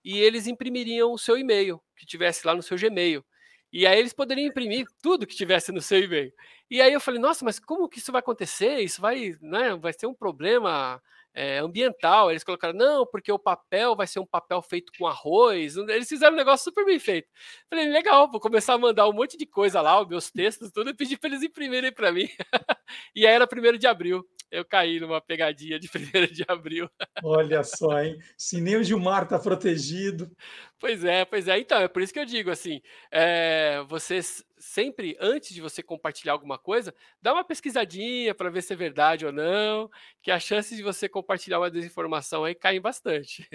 e 0.03 0.19
eles 0.19 0.47
imprimiriam 0.47 1.11
o 1.11 1.17
seu 1.17 1.37
e-mail 1.37 1.81
que 1.97 2.05
tivesse 2.05 2.45
lá 2.45 2.53
no 2.53 2.61
seu 2.61 2.77
Gmail. 2.77 3.25
E 3.73 3.87
aí 3.87 3.97
eles 3.97 4.13
poderiam 4.13 4.47
imprimir 4.47 4.85
tudo 5.01 5.25
que 5.25 5.35
tivesse 5.35 5.71
no 5.71 5.81
seu 5.81 5.99
e-mail. 5.99 6.31
E 6.69 6.81
aí 6.81 6.93
eu 6.93 6.99
falei, 6.99 7.19
nossa, 7.19 7.43
mas 7.43 7.59
como 7.59 7.89
que 7.89 7.99
isso 7.99 8.11
vai 8.11 8.19
acontecer? 8.19 8.79
Isso 8.79 9.01
vai, 9.01 9.35
né, 9.41 9.75
vai 9.75 9.93
ser 9.93 10.07
um 10.07 10.13
problema 10.13 11.01
é, 11.35 11.59
ambiental. 11.59 12.31
Eles 12.31 12.43
colocaram, 12.43 12.73
não, 12.73 13.05
porque 13.05 13.31
o 13.31 13.37
papel 13.37 13.95
vai 13.95 14.07
ser 14.07 14.19
um 14.19 14.25
papel 14.25 14.61
feito 14.61 14.91
com 14.97 15.05
arroz. 15.05 15.75
Eles 15.75 16.07
fizeram 16.07 16.33
um 16.33 16.37
negócio 16.37 16.63
super 16.63 16.85
bem 16.85 16.97
feito. 16.97 17.27
Falei, 17.69 17.89
legal, 17.89 18.31
vou 18.31 18.39
começar 18.39 18.73
a 18.73 18.77
mandar 18.77 19.07
um 19.07 19.13
monte 19.13 19.37
de 19.37 19.45
coisa 19.45 19.81
lá, 19.81 20.01
os 20.01 20.07
meus 20.07 20.31
textos, 20.31 20.71
tudo, 20.71 20.89
e 20.89 20.93
pedi 20.93 21.17
para 21.17 21.29
eles 21.29 21.43
imprimirem 21.43 21.91
para 21.91 22.11
mim. 22.11 22.27
e 23.13 23.27
aí 23.27 23.33
era 23.33 23.45
primeiro 23.45 23.77
de 23.77 23.85
abril. 23.85 24.25
Eu 24.51 24.63
caí 24.63 24.99
numa 24.99 25.19
pegadinha 25.19 25.79
de 25.79 25.87
primeiro 25.89 26.31
de 26.31 26.45
abril. 26.47 26.89
Olha 27.23 27.63
só, 27.63 28.01
hein? 28.01 28.17
Se 28.37 28.61
nem 28.61 28.77
o 28.77 28.83
Gilmar 28.83 29.23
está 29.23 29.39
protegido. 29.39 30.31
Pois 30.79 31.03
é, 31.03 31.25
pois 31.25 31.47
é. 31.47 31.59
Então, 31.59 31.79
é 31.79 31.87
por 31.87 32.01
isso 32.01 32.13
que 32.13 32.19
eu 32.19 32.25
digo 32.25 32.51
assim: 32.51 32.81
é, 33.11 33.83
vocês 33.87 34.43
sempre, 34.57 35.17
antes 35.19 35.53
de 35.53 35.61
você 35.61 35.83
compartilhar 35.83 36.33
alguma 36.33 36.57
coisa, 36.57 36.93
dá 37.21 37.33
uma 37.33 37.43
pesquisadinha 37.43 38.33
para 38.33 38.49
ver 38.49 38.61
se 38.61 38.73
é 38.73 38.75
verdade 38.75 39.25
ou 39.25 39.31
não, 39.31 39.89
que 40.21 40.31
as 40.31 40.43
chances 40.43 40.77
de 40.77 40.83
você 40.83 41.09
compartilhar 41.09 41.59
uma 41.59 41.71
desinformação 41.71 42.43
aí 42.43 42.55
caem 42.55 42.81
bastante. 42.81 43.47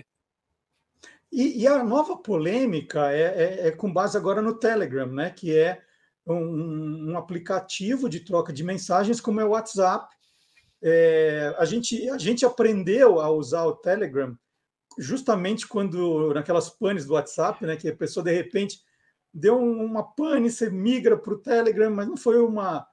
E, 1.33 1.63
e 1.63 1.67
a 1.67 1.85
nova 1.85 2.17
polêmica 2.17 3.13
é, 3.13 3.23
é, 3.23 3.69
é, 3.69 3.71
com 3.71 3.93
base 3.93 4.17
agora 4.17 4.43
no 4.43 4.59
Telegram, 4.59 5.07
né? 5.07 5.31
Que 5.31 5.57
é 5.57 5.81
um, 6.27 7.13
um 7.13 7.17
aplicativo 7.17 8.09
de 8.09 8.21
troca 8.21 8.53
de 8.53 8.65
mensagens 8.65 9.21
como 9.21 9.41
é 9.41 9.45
o 9.45 9.51
WhatsApp. 9.51 10.13
É, 10.83 11.55
a, 11.59 11.65
gente, 11.65 12.09
a 12.09 12.19
gente 12.19 12.45
aprendeu 12.45 13.21
a 13.21 13.31
usar 13.31 13.65
o 13.65 13.77
Telegram 13.77 14.37
justamente 14.99 15.67
quando 15.67 16.33
naquelas 16.35 16.71
panes 16.71 17.07
do 17.07 17.15
WhatsApp, 17.15 17.65
né? 17.65 17.77
Que 17.77 17.89
a 17.89 17.97
pessoa 17.97 18.25
de 18.25 18.33
repente 18.33 18.81
deu 19.33 19.59
uma 19.59 20.03
pane, 20.03 20.51
você 20.51 20.71
migra 20.71 21.17
para 21.17 21.35
o 21.35 21.39
Telegram, 21.39 21.91
mas 21.91 22.09
não 22.09 22.17
foi 22.17 22.41
uma 22.41 22.87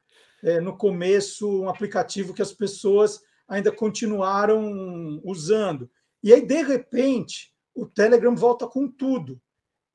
é, 0.43 0.59
no 0.59 0.77
começo 0.77 1.61
um 1.61 1.69
aplicativo 1.69 2.33
que 2.33 2.41
as 2.41 2.53
pessoas 2.53 3.21
ainda 3.47 3.71
continuaram 3.71 5.21
usando. 5.23 5.89
E 6.23 6.33
aí, 6.33 6.45
de 6.45 6.61
repente, 6.61 7.53
o 7.73 7.85
Telegram 7.85 8.35
volta 8.35 8.67
com 8.67 8.87
tudo. 8.87 9.41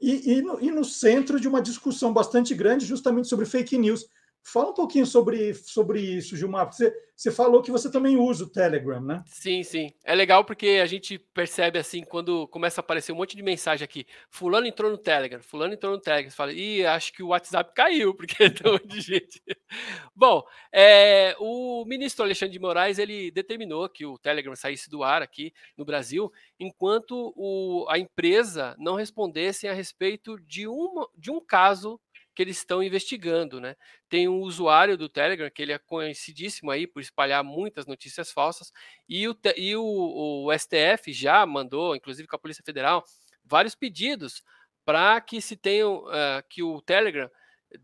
E, 0.00 0.32
e, 0.32 0.42
no, 0.42 0.60
e 0.60 0.70
no 0.70 0.84
centro 0.84 1.38
de 1.38 1.46
uma 1.46 1.62
discussão 1.62 2.12
bastante 2.12 2.54
grande, 2.54 2.86
justamente 2.86 3.28
sobre 3.28 3.46
fake 3.46 3.78
news. 3.78 4.06
Fala 4.45 4.70
um 4.70 4.74
pouquinho 4.74 5.07
sobre, 5.07 5.55
sobre 5.55 6.01
isso, 6.01 6.36
Gilmar. 6.36 6.72
Você, 6.72 6.93
você 7.16 7.30
falou 7.30 7.62
que 7.62 7.70
você 7.70 7.90
também 7.90 8.16
usa 8.16 8.45
o 8.45 8.51
Telegram, 8.51 9.01
né? 9.01 9.22
Sim, 9.26 9.62
sim. 9.62 9.95
É 10.05 10.12
legal 10.14 10.45
porque 10.45 10.80
a 10.82 10.86
gente 10.86 11.18
percebe 11.18 11.78
assim, 11.78 12.03
quando 12.03 12.49
começa 12.49 12.80
a 12.80 12.82
aparecer 12.82 13.12
um 13.12 13.16
monte 13.16 13.36
de 13.36 13.43
mensagem 13.43 13.84
aqui, 13.84 14.05
fulano 14.28 14.66
entrou 14.66 14.90
no 14.90 14.99
Telegram, 14.99 15.40
fulano 15.40 15.74
entrou 15.74 15.93
no 15.93 16.01
Telegram, 16.01 16.28
você 16.28 16.36
fala, 16.36 16.53
ih, 16.53 16.84
acho 16.84 17.12
que 17.12 17.22
o 17.22 17.28
WhatsApp 17.28 17.72
caiu, 17.72 18.12
porque 18.16 18.34
um 18.66 18.72
monte 18.72 18.88
de 18.88 19.01
gente. 19.01 19.40
Bom, 20.14 20.43
é, 20.72 21.36
o 21.38 21.84
ministro 21.86 22.24
Alexandre 22.24 22.53
de 22.53 22.59
Moraes, 22.59 22.99
ele 22.99 23.30
determinou 23.30 23.88
que 23.88 24.05
o 24.05 24.18
Telegram 24.18 24.57
saísse 24.57 24.90
do 24.90 25.05
ar 25.05 25.22
aqui 25.22 25.53
no 25.76 25.84
Brasil, 25.84 26.32
enquanto 26.59 27.32
o, 27.36 27.86
a 27.88 27.97
empresa 27.99 28.74
não 28.78 28.97
respondesse 28.97 29.68
a 29.68 29.72
respeito 29.72 30.36
de, 30.40 30.66
uma, 30.66 31.09
de 31.16 31.30
um 31.30 31.40
caso 31.40 32.01
que 32.34 32.42
eles 32.42 32.58
estão 32.58 32.82
investigando, 32.82 33.60
né? 33.60 33.76
Tem 34.08 34.28
um 34.28 34.40
usuário 34.40 34.96
do 34.96 35.08
Telegram 35.08 35.50
que 35.50 35.62
ele 35.62 35.72
é 35.72 35.78
conhecidíssimo 35.78 36.70
aí 36.70 36.86
por 36.86 37.00
espalhar 37.00 37.44
muitas 37.44 37.86
notícias 37.86 38.32
falsas 38.32 38.72
e 39.08 39.28
o, 39.28 39.36
e 39.56 39.76
o, 39.76 40.46
o 40.46 40.58
STF 40.58 41.12
já 41.12 41.44
mandou, 41.44 41.94
inclusive 41.94 42.28
com 42.28 42.36
a 42.36 42.38
Polícia 42.38 42.64
Federal, 42.64 43.04
vários 43.44 43.74
pedidos 43.74 44.42
para 44.84 45.20
que 45.20 45.40
se 45.40 45.56
tenham 45.56 46.04
uh, 46.04 46.42
que 46.48 46.62
o 46.62 46.80
Telegram 46.80 47.30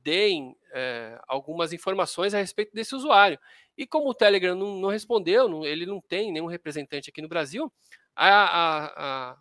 deem 0.03 0.51
uh, 0.51 1.21
algumas 1.27 1.73
informações 1.73 2.35
a 2.35 2.39
respeito 2.39 2.73
desse 2.73 2.95
usuário. 2.95 3.39
E 3.77 3.87
como 3.87 4.09
o 4.09 4.15
Telegram 4.15 4.55
não, 4.55 4.77
não 4.81 4.89
respondeu, 4.89 5.49
não, 5.49 5.65
ele 5.65 5.87
não 5.87 6.01
tem 6.01 6.33
nenhum 6.33 6.47
representante 6.47 7.11
aqui 7.11 7.23
no 7.23 7.29
Brasil, 7.29 7.73
a, 8.15 8.29
a, 8.29 9.31
a 9.31 9.37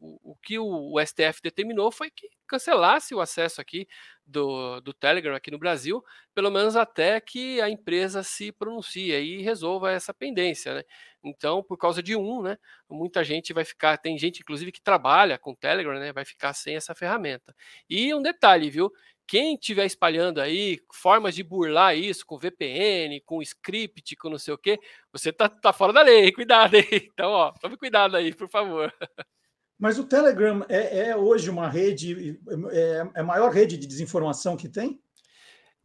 o, 0.00 0.32
o, 0.32 0.36
que 0.42 0.58
o, 0.58 0.92
o, 0.92 1.00
STF 1.00 1.40
determinou 1.42 1.92
foi 1.92 2.10
que 2.10 2.28
cancelasse 2.46 3.14
o 3.14 3.20
acesso 3.20 3.60
aqui 3.60 3.86
do, 4.28 4.80
do 4.80 4.92
Telegram 4.92 5.34
aqui 5.34 5.50
no 5.50 5.58
Brasil, 5.58 6.04
pelo 6.34 6.50
menos 6.50 6.76
até 6.76 7.20
que 7.20 7.60
a 7.60 7.70
empresa 7.70 8.22
se 8.22 8.52
pronuncie 8.52 9.12
e 9.12 9.42
resolva 9.42 9.90
essa 9.90 10.12
pendência, 10.12 10.74
né? 10.74 10.84
Então, 11.24 11.62
por 11.62 11.76
causa 11.76 12.02
de 12.02 12.14
um, 12.14 12.42
né, 12.42 12.56
muita 12.88 13.24
gente 13.24 13.52
vai 13.52 13.64
ficar, 13.64 13.96
tem 13.98 14.16
gente 14.18 14.40
inclusive 14.40 14.70
que 14.70 14.80
trabalha 14.80 15.38
com 15.38 15.54
Telegram, 15.54 15.98
né, 15.98 16.12
vai 16.12 16.24
ficar 16.24 16.52
sem 16.52 16.76
essa 16.76 16.94
ferramenta. 16.94 17.54
E 17.88 18.14
um 18.14 18.22
detalhe, 18.22 18.70
viu? 18.70 18.92
Quem 19.26 19.54
estiver 19.54 19.84
espalhando 19.84 20.40
aí 20.40 20.80
formas 20.92 21.34
de 21.34 21.42
burlar 21.42 21.96
isso 21.96 22.24
com 22.24 22.38
VPN, 22.38 23.20
com 23.26 23.42
script, 23.42 24.16
com 24.16 24.30
não 24.30 24.38
sei 24.38 24.54
o 24.54 24.58
que, 24.58 24.78
você 25.12 25.32
tá, 25.32 25.48
tá 25.48 25.72
fora 25.72 25.92
da 25.92 26.02
lei, 26.02 26.30
cuidado 26.32 26.76
aí. 26.76 27.10
Então, 27.12 27.30
ó, 27.30 27.52
tome 27.52 27.76
cuidado 27.76 28.16
aí, 28.16 28.34
por 28.34 28.48
favor. 28.48 28.92
Mas 29.78 29.98
o 29.98 30.04
Telegram 30.04 30.64
é, 30.68 31.10
é 31.10 31.16
hoje 31.16 31.48
uma 31.48 31.68
rede, 31.68 32.38
é, 32.70 33.10
é, 33.14 33.20
a 33.20 33.22
maior 33.22 33.50
rede 33.50 33.76
de 33.76 33.86
desinformação 33.86 34.56
que 34.56 34.68
tem? 34.68 35.00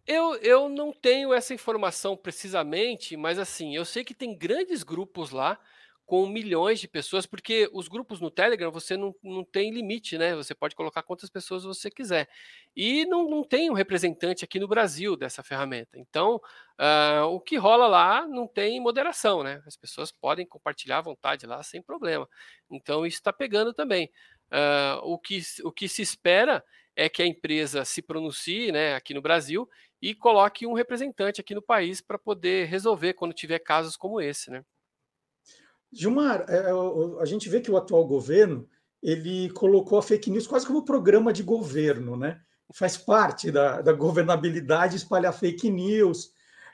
Eu, 0.05 0.35
eu 0.37 0.67
não 0.67 0.91
tenho 0.91 1.33
essa 1.33 1.53
informação 1.53 2.17
precisamente, 2.17 3.15
mas 3.15 3.39
assim, 3.39 3.75
eu 3.75 3.85
sei 3.85 4.03
que 4.03 4.13
tem 4.13 4.37
grandes 4.37 4.83
grupos 4.83 5.29
lá 5.29 5.59
com 6.13 6.27
milhões 6.27 6.79
de 6.79 6.87
pessoas, 6.87 7.25
porque 7.25 7.67
os 7.73 7.87
grupos 7.87 8.21
no 8.21 8.29
Telegram 8.29 8.71
você 8.71 8.95
não, 8.95 9.15
não 9.23 9.43
tem 9.43 9.71
limite, 9.71 10.15
né? 10.15 10.35
Você 10.35 10.53
pode 10.53 10.75
colocar 10.75 11.01
quantas 11.01 11.27
pessoas 11.27 11.63
você 11.63 11.89
quiser. 11.89 12.29
E 12.75 13.03
não, 13.07 13.27
não 13.27 13.43
tem 13.43 13.67
um 13.71 13.73
representante 13.73 14.45
aqui 14.45 14.59
no 14.59 14.67
Brasil 14.67 15.17
dessa 15.17 15.41
ferramenta. 15.41 15.97
Então, 15.97 16.35
uh, 16.79 17.25
o 17.31 17.39
que 17.39 17.57
rola 17.57 17.87
lá 17.87 18.27
não 18.27 18.47
tem 18.47 18.79
moderação, 18.79 19.41
né? 19.41 19.63
As 19.65 19.75
pessoas 19.75 20.11
podem 20.11 20.45
compartilhar 20.45 20.99
à 20.99 21.01
vontade 21.01 21.47
lá 21.47 21.63
sem 21.63 21.81
problema. 21.81 22.29
Então, 22.69 23.07
isso 23.07 23.17
está 23.17 23.33
pegando 23.33 23.73
também. 23.73 24.07
Uh, 24.51 25.01
o, 25.01 25.17
que, 25.17 25.41
o 25.63 25.71
que 25.71 25.87
se 25.87 26.03
espera 26.03 26.63
é 26.95 27.09
que 27.09 27.23
a 27.23 27.25
empresa 27.25 27.83
se 27.85 28.03
pronuncie 28.03 28.71
né, 28.71 28.93
aqui 28.93 29.15
no 29.15 29.21
Brasil 29.21 29.67
e 29.99 30.13
coloque 30.13 30.67
um 30.67 30.73
representante 30.73 31.41
aqui 31.41 31.55
no 31.55 31.61
país 31.63 32.01
para 32.01 32.19
poder 32.19 32.67
resolver 32.67 33.15
quando 33.15 33.33
tiver 33.33 33.57
casos 33.57 33.97
como 33.97 34.21
esse, 34.21 34.51
né? 34.51 34.63
Gilmar, 35.93 36.45
é, 36.49 36.57
é, 36.57 36.71
a 37.21 37.25
gente 37.25 37.47
vê 37.47 37.61
que 37.61 37.71
o 37.71 37.77
atual 37.77 38.05
governo 38.05 38.67
ele 39.01 39.49
colocou 39.51 39.97
a 39.97 40.01
fake 40.01 40.31
news 40.31 40.47
quase 40.47 40.65
como 40.65 40.85
programa 40.85 41.31
de 41.33 41.43
governo, 41.43 42.15
né? 42.15 42.39
Faz 42.73 42.97
parte 42.97 43.51
da, 43.51 43.81
da 43.81 43.93
governabilidade 43.93 44.95
espalhar 44.95 45.33
fake 45.33 45.69
news. 45.69 46.31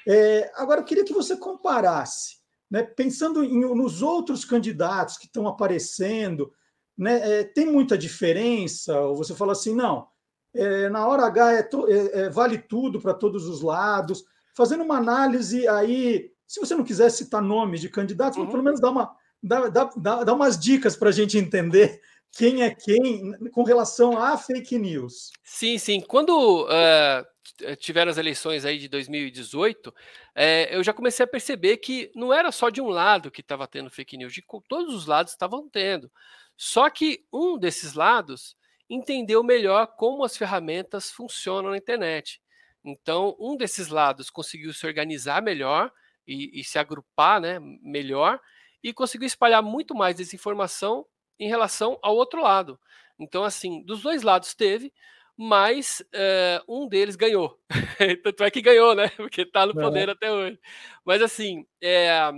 É, 0.08 0.52
agora, 0.56 0.82
eu 0.82 0.86
queria 0.86 1.04
que 1.04 1.14
você 1.14 1.36
comparasse, 1.36 2.38
né? 2.70 2.84
pensando 2.84 3.44
em, 3.44 3.60
nos 3.76 4.02
outros 4.02 4.46
candidatos 4.46 5.18
que 5.18 5.26
estão 5.26 5.48
aparecendo, 5.48 6.52
né? 6.98 7.40
É, 7.40 7.44
tem 7.44 7.66
muita 7.66 7.98
diferença? 7.98 9.00
Ou 9.02 9.16
você 9.16 9.34
fala 9.34 9.54
assim, 9.54 9.76
não, 9.76 10.08
é, 10.54 10.88
na 10.90 11.08
hora 11.08 11.26
H 11.26 11.52
é 11.54 11.64
to, 11.64 11.86
vale 12.32 12.60
tudo 12.60 13.02
para 13.02 13.14
todos 13.14 13.48
os 13.48 13.62
lados? 13.62 14.24
Fazendo 14.56 14.84
uma 14.84 14.98
análise 14.98 15.68
aí 15.68 16.32
se 16.50 16.60
você 16.60 16.74
não 16.74 16.84
quiser 16.84 17.12
citar 17.12 17.44
nomes 17.44 17.80
de 17.80 17.90
candidatos, 17.90 18.40
uhum. 18.40 18.50
pelo 18.50 18.64
menos 18.64 18.82
dá, 18.82 18.90
uma, 18.90 19.16
dá, 19.42 19.70
dá, 19.70 19.84
dá, 19.96 20.24
dá 20.24 20.34
umas 20.34 20.60
dicas 20.60 20.96
para 20.96 21.10
a 21.10 21.12
gente 21.12 21.38
entender 21.38 22.02
quem 22.32 22.64
é 22.64 22.74
quem 22.74 23.38
com 23.52 23.62
relação 23.62 24.18
à 24.18 24.36
fake 24.36 24.80
news. 24.80 25.30
Sim, 25.44 25.78
sim. 25.78 26.02
Quando 26.02 26.66
uh, 26.66 27.76
tiveram 27.76 28.10
as 28.10 28.18
eleições 28.18 28.66
aí 28.66 28.80
de 28.80 28.88
2018, 28.88 29.94
é, 30.34 30.76
eu 30.76 30.84
já 30.84 30.92
comecei 30.92 31.24
a 31.24 31.28
perceber 31.28 31.78
que 31.78 32.12
não 32.16 32.34
era 32.34 32.52
só 32.52 32.72
de 32.72 32.82
um 32.82 32.90
lado 32.90 33.30
que 33.30 33.42
estava 33.42 33.68
tendo 33.68 33.92
fake 33.92 34.18
news, 34.18 34.34
de 34.34 34.44
todos 34.68 34.96
os 34.96 35.06
lados 35.06 35.34
estavam 35.34 35.70
tendo. 35.70 36.12
Só 36.58 36.90
que 36.90 37.26
um 37.32 37.60
desses 37.60 37.94
lados 37.94 38.58
entendeu 38.90 39.44
melhor 39.44 39.86
como 39.86 40.24
as 40.24 40.36
ferramentas 40.36 41.12
funcionam 41.12 41.70
na 41.70 41.78
internet. 41.78 42.42
Então, 42.84 43.36
um 43.40 43.56
desses 43.56 43.90
lados 43.90 44.32
conseguiu 44.32 44.74
se 44.74 44.88
organizar 44.88 45.44
melhor 45.44 45.92
e, 46.30 46.60
e 46.60 46.64
se 46.64 46.78
agrupar 46.78 47.42
né, 47.42 47.58
melhor 47.82 48.40
e 48.84 48.94
conseguiu 48.94 49.26
espalhar 49.26 49.64
muito 49.64 49.96
mais 49.96 50.16
desinformação 50.16 51.06
em 51.40 51.48
relação 51.48 51.98
ao 52.04 52.16
outro 52.16 52.42
lado. 52.42 52.80
Então, 53.18 53.44
assim, 53.44 53.84
dos 53.84 54.02
dois 54.02 54.22
lados 54.22 54.54
teve, 54.54 54.94
mas 55.36 56.02
uh, 56.14 56.64
um 56.68 56.88
deles 56.88 57.16
ganhou. 57.16 57.60
Tanto 58.24 58.44
é 58.44 58.52
que 58.52 58.62
ganhou, 58.62 58.94
né? 58.94 59.10
Porque 59.10 59.42
está 59.42 59.66
no 59.66 59.74
poder 59.74 60.08
é. 60.08 60.12
até 60.12 60.32
hoje. 60.32 60.60
Mas, 61.04 61.22
assim, 61.22 61.66
é, 61.82 62.32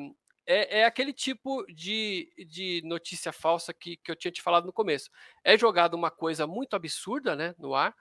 é, 0.46 0.80
é, 0.80 0.86
aquele 0.86 1.12
tipo 1.12 1.66
de, 1.68 2.32
de 2.48 2.82
notícia 2.86 3.34
falsa 3.34 3.74
que, 3.74 3.98
que 3.98 4.10
eu 4.10 4.16
tinha 4.16 4.32
te 4.32 4.42
falado 4.42 4.66
no 4.66 4.74
começo. 4.74 5.10
É 5.44 5.58
jogado 5.58 5.96
uma 5.96 6.10
coisa 6.10 6.48
muito 6.48 6.76
absurda 6.76 7.36
né, 7.36 7.54
no 7.60 7.76
ar, 7.76 7.94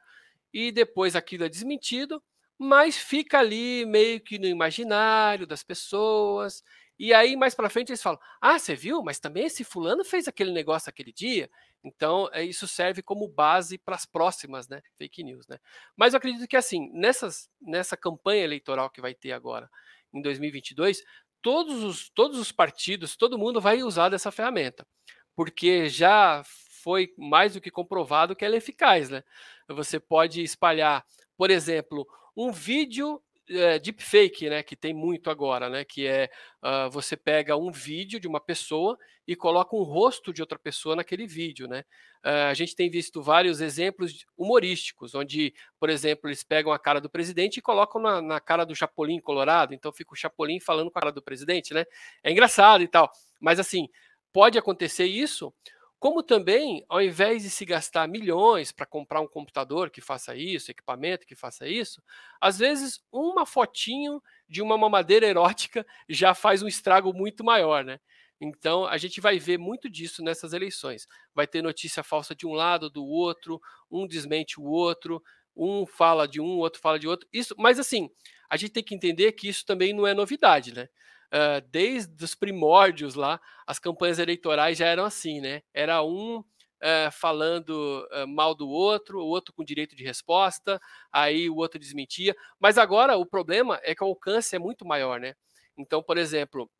e 0.52 0.72
depois 0.72 1.14
aquilo 1.16 1.44
é 1.44 1.48
desmentido, 1.48 2.22
mas 2.62 2.98
fica 2.98 3.38
ali 3.38 3.86
meio 3.86 4.20
que 4.20 4.38
no 4.38 4.46
imaginário 4.46 5.46
das 5.46 5.62
pessoas. 5.62 6.62
E 6.98 7.14
aí, 7.14 7.34
mais 7.34 7.54
para 7.54 7.70
frente, 7.70 7.88
eles 7.88 8.02
falam: 8.02 8.20
Ah, 8.38 8.58
você 8.58 8.74
viu? 8.74 9.02
Mas 9.02 9.18
também 9.18 9.46
esse 9.46 9.64
fulano 9.64 10.04
fez 10.04 10.28
aquele 10.28 10.52
negócio 10.52 10.90
aquele 10.90 11.10
dia. 11.10 11.50
Então, 11.82 12.28
é, 12.34 12.44
isso 12.44 12.68
serve 12.68 13.00
como 13.00 13.26
base 13.26 13.78
para 13.78 13.94
as 13.94 14.04
próximas 14.04 14.68
né, 14.68 14.82
fake 14.98 15.24
news. 15.24 15.46
Né? 15.48 15.56
Mas 15.96 16.12
eu 16.12 16.18
acredito 16.18 16.46
que, 16.46 16.54
assim, 16.54 16.90
nessas, 16.92 17.48
nessa 17.58 17.96
campanha 17.96 18.44
eleitoral 18.44 18.90
que 18.90 19.00
vai 19.00 19.14
ter 19.14 19.32
agora, 19.32 19.70
em 20.12 20.20
2022, 20.20 21.02
todos 21.40 21.82
os, 21.82 22.10
todos 22.10 22.38
os 22.38 22.52
partidos, 22.52 23.16
todo 23.16 23.38
mundo 23.38 23.58
vai 23.58 23.82
usar 23.82 24.10
dessa 24.10 24.30
ferramenta. 24.30 24.86
Porque 25.34 25.88
já 25.88 26.42
foi 26.82 27.14
mais 27.16 27.54
do 27.54 27.60
que 27.62 27.70
comprovado 27.70 28.36
que 28.36 28.44
ela 28.44 28.56
é 28.56 28.58
eficaz. 28.58 29.08
Né? 29.08 29.24
Você 29.68 29.98
pode 29.98 30.42
espalhar, 30.42 31.02
por 31.38 31.50
exemplo, 31.50 32.06
um 32.36 32.50
vídeo 32.50 33.22
é, 33.50 33.78
deepfake, 33.78 34.48
né, 34.48 34.62
que 34.62 34.76
tem 34.76 34.94
muito 34.94 35.28
agora, 35.28 35.68
né, 35.68 35.84
que 35.84 36.06
é 36.06 36.30
uh, 36.62 36.88
você 36.90 37.16
pega 37.16 37.56
um 37.56 37.70
vídeo 37.72 38.20
de 38.20 38.28
uma 38.28 38.40
pessoa 38.40 38.96
e 39.26 39.34
coloca 39.34 39.74
um 39.74 39.82
rosto 39.82 40.32
de 40.32 40.40
outra 40.40 40.58
pessoa 40.58 40.94
naquele 40.94 41.26
vídeo, 41.26 41.66
né. 41.66 41.84
Uh, 42.24 42.48
a 42.50 42.54
gente 42.54 42.76
tem 42.76 42.88
visto 42.88 43.20
vários 43.20 43.60
exemplos 43.60 44.24
humorísticos, 44.36 45.14
onde, 45.14 45.52
por 45.80 45.90
exemplo, 45.90 46.28
eles 46.28 46.44
pegam 46.44 46.72
a 46.72 46.78
cara 46.78 47.00
do 47.00 47.10
presidente 47.10 47.56
e 47.56 47.62
colocam 47.62 48.00
na, 48.00 48.22
na 48.22 48.40
cara 48.40 48.64
do 48.64 48.74
Chapolin 48.74 49.20
Colorado, 49.20 49.74
então 49.74 49.92
fica 49.92 50.12
o 50.12 50.16
Chapolin 50.16 50.60
falando 50.60 50.90
com 50.90 50.98
a 50.98 51.02
cara 51.02 51.12
do 51.12 51.22
presidente, 51.22 51.74
né. 51.74 51.84
É 52.22 52.30
engraçado 52.30 52.84
e 52.84 52.88
tal, 52.88 53.10
mas 53.40 53.58
assim 53.58 53.88
pode 54.32 54.56
acontecer 54.56 55.06
isso 55.06 55.52
como 56.00 56.22
também, 56.22 56.84
ao 56.88 57.02
invés 57.02 57.42
de 57.42 57.50
se 57.50 57.64
gastar 57.66 58.08
milhões 58.08 58.72
para 58.72 58.86
comprar 58.86 59.20
um 59.20 59.28
computador 59.28 59.90
que 59.90 60.00
faça 60.00 60.34
isso, 60.34 60.70
equipamento 60.70 61.26
que 61.26 61.36
faça 61.36 61.68
isso, 61.68 62.02
às 62.40 62.58
vezes 62.58 63.00
uma 63.12 63.46
fotinho 63.46 64.22
de 64.48 64.62
uma 64.62 64.78
mamadeira 64.78 65.26
erótica 65.26 65.86
já 66.08 66.34
faz 66.34 66.62
um 66.62 66.68
estrago 66.68 67.12
muito 67.12 67.44
maior, 67.44 67.84
né? 67.84 68.00
Então, 68.40 68.86
a 68.86 68.96
gente 68.96 69.20
vai 69.20 69.38
ver 69.38 69.58
muito 69.58 69.90
disso 69.90 70.22
nessas 70.24 70.54
eleições. 70.54 71.06
Vai 71.34 71.46
ter 71.46 71.60
notícia 71.62 72.02
falsa 72.02 72.34
de 72.34 72.46
um 72.46 72.52
lado, 72.54 72.88
do 72.88 73.04
outro, 73.04 73.60
um 73.90 74.06
desmente 74.06 74.58
o 74.58 74.64
outro, 74.64 75.22
um 75.54 75.84
fala 75.84 76.26
de 76.26 76.40
um, 76.40 76.56
outro 76.58 76.80
fala 76.80 76.98
de 76.98 77.06
outro. 77.06 77.28
Isso, 77.30 77.54
mas 77.58 77.78
assim, 77.78 78.08
a 78.48 78.56
gente 78.56 78.72
tem 78.72 78.82
que 78.82 78.94
entender 78.94 79.32
que 79.32 79.46
isso 79.48 79.66
também 79.66 79.92
não 79.92 80.06
é 80.06 80.14
novidade, 80.14 80.72
né? 80.72 80.88
Uh, 81.32 81.66
desde 81.70 82.24
os 82.24 82.34
primórdios 82.34 83.14
lá, 83.14 83.40
as 83.66 83.78
campanhas 83.78 84.18
eleitorais 84.18 84.78
já 84.78 84.86
eram 84.86 85.04
assim, 85.04 85.40
né? 85.40 85.62
Era 85.72 86.02
um 86.02 86.44
é, 86.80 87.10
falando 87.10 88.08
é, 88.10 88.24
mal 88.24 88.54
do 88.54 88.68
outro, 88.68 89.20
o 89.20 89.26
outro 89.26 89.52
com 89.52 89.62
direito 89.62 89.94
de 89.94 90.02
resposta, 90.02 90.80
aí 91.12 91.48
o 91.50 91.56
outro 91.56 91.78
desmentia. 91.78 92.34
Mas 92.58 92.78
agora 92.78 93.16
o 93.16 93.26
problema 93.26 93.78
é 93.82 93.94
que 93.94 94.02
o 94.02 94.06
alcance 94.06 94.56
é 94.56 94.58
muito 94.58 94.86
maior, 94.86 95.20
né? 95.20 95.34
Então, 95.76 96.02
por 96.02 96.16
exemplo, 96.16 96.70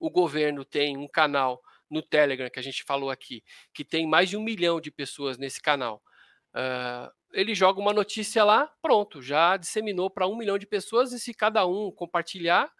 o 0.00 0.10
governo 0.10 0.64
tem 0.64 0.96
um 0.96 1.08
canal 1.08 1.60
no 1.90 2.02
Telegram, 2.02 2.50
que 2.50 2.58
a 2.58 2.62
gente 2.62 2.82
falou 2.84 3.10
aqui, 3.10 3.42
que 3.72 3.84
tem 3.84 4.06
mais 4.06 4.30
de 4.30 4.36
um 4.36 4.42
milhão 4.42 4.80
de 4.80 4.90
pessoas 4.90 5.38
nesse 5.38 5.60
canal. 5.60 6.02
Uh, 6.54 7.12
ele 7.32 7.54
joga 7.54 7.80
uma 7.80 7.92
notícia 7.92 8.44
lá, 8.44 8.72
pronto, 8.80 9.20
já 9.20 9.56
disseminou 9.56 10.08
para 10.08 10.26
um 10.26 10.36
milhão 10.36 10.58
de 10.58 10.66
pessoas, 10.66 11.12
e 11.12 11.20
se 11.20 11.34
cada 11.34 11.66
um 11.66 11.90
compartilhar, 11.90 12.70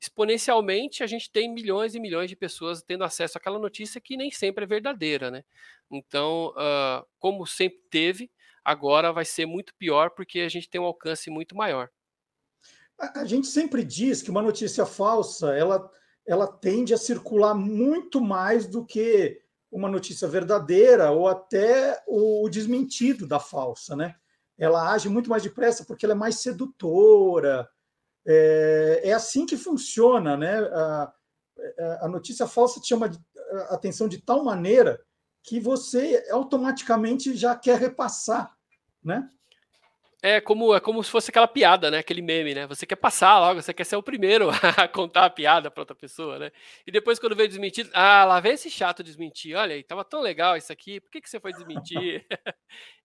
exponencialmente 0.00 1.02
a 1.02 1.06
gente 1.06 1.30
tem 1.30 1.52
milhões 1.52 1.94
e 1.94 2.00
milhões 2.00 2.28
de 2.28 2.36
pessoas 2.36 2.82
tendo 2.82 3.04
acesso 3.04 3.38
àquela 3.38 3.58
notícia 3.58 4.00
que 4.00 4.16
nem 4.16 4.30
sempre 4.30 4.64
é 4.64 4.66
verdadeira, 4.66 5.30
né? 5.30 5.44
Então, 5.90 6.48
uh, 6.56 7.06
como 7.18 7.46
sempre 7.46 7.80
teve, 7.90 8.30
agora 8.64 9.12
vai 9.12 9.24
ser 9.24 9.46
muito 9.46 9.74
pior 9.76 10.10
porque 10.10 10.40
a 10.40 10.48
gente 10.48 10.68
tem 10.68 10.80
um 10.80 10.84
alcance 10.84 11.30
muito 11.30 11.56
maior. 11.56 11.90
A, 12.98 13.24
gente 13.24 13.46
sempre 13.46 13.82
diz 13.84 14.22
que 14.22 14.30
uma 14.30 14.42
notícia 14.42 14.86
falsa, 14.86 15.54
ela, 15.54 15.90
ela 16.26 16.46
tende 16.46 16.94
a 16.94 16.98
circular 16.98 17.54
muito 17.54 18.20
mais 18.20 18.66
do 18.66 18.84
que 18.84 19.40
uma 19.70 19.88
notícia 19.88 20.28
verdadeira 20.28 21.10
ou 21.10 21.26
até 21.26 22.00
o, 22.06 22.44
o 22.44 22.48
desmentido 22.48 23.26
da 23.26 23.40
falsa, 23.40 23.96
né? 23.96 24.14
Ela 24.56 24.92
age 24.92 25.08
muito 25.08 25.28
mais 25.28 25.42
depressa 25.42 25.84
porque 25.84 26.06
ela 26.06 26.14
é 26.14 26.16
mais 26.16 26.36
sedutora, 26.36 27.68
é, 28.26 29.00
é 29.04 29.12
assim 29.12 29.46
que 29.46 29.56
funciona, 29.56 30.36
né? 30.36 30.58
A, 30.58 31.12
a 32.02 32.08
notícia 32.08 32.46
falsa 32.46 32.80
te 32.80 32.88
chama 32.88 33.10
a 33.70 33.74
atenção 33.74 34.08
de 34.08 34.20
tal 34.20 34.44
maneira 34.44 35.00
que 35.42 35.60
você 35.60 36.26
automaticamente 36.30 37.36
já 37.36 37.54
quer 37.54 37.78
repassar, 37.78 38.56
né? 39.02 39.30
É 40.26 40.40
como, 40.40 40.74
é 40.74 40.80
como 40.80 41.04
se 41.04 41.10
fosse 41.10 41.30
aquela 41.30 41.46
piada, 41.46 41.90
né? 41.90 41.98
Aquele 41.98 42.22
meme, 42.22 42.54
né? 42.54 42.66
Você 42.66 42.86
quer 42.86 42.96
passar 42.96 43.38
logo, 43.40 43.60
você 43.60 43.74
quer 43.74 43.84
ser 43.84 43.96
o 43.96 44.02
primeiro 44.02 44.48
a 44.82 44.88
contar 44.88 45.26
a 45.26 45.30
piada 45.30 45.70
para 45.70 45.82
outra 45.82 45.94
pessoa, 45.94 46.38
né? 46.38 46.50
E 46.86 46.90
depois, 46.90 47.18
quando 47.18 47.36
veio 47.36 47.46
desmentir, 47.46 47.90
ah, 47.92 48.24
lá 48.24 48.40
vem 48.40 48.52
esse 48.54 48.70
chato 48.70 49.04
desmentir. 49.04 49.54
Olha 49.54 49.74
aí, 49.74 49.82
tava 49.82 50.02
tão 50.02 50.22
legal 50.22 50.56
isso 50.56 50.72
aqui, 50.72 50.98
por 50.98 51.10
que, 51.10 51.20
que 51.20 51.28
você 51.28 51.38
foi 51.38 51.52
desmentir? 51.52 52.24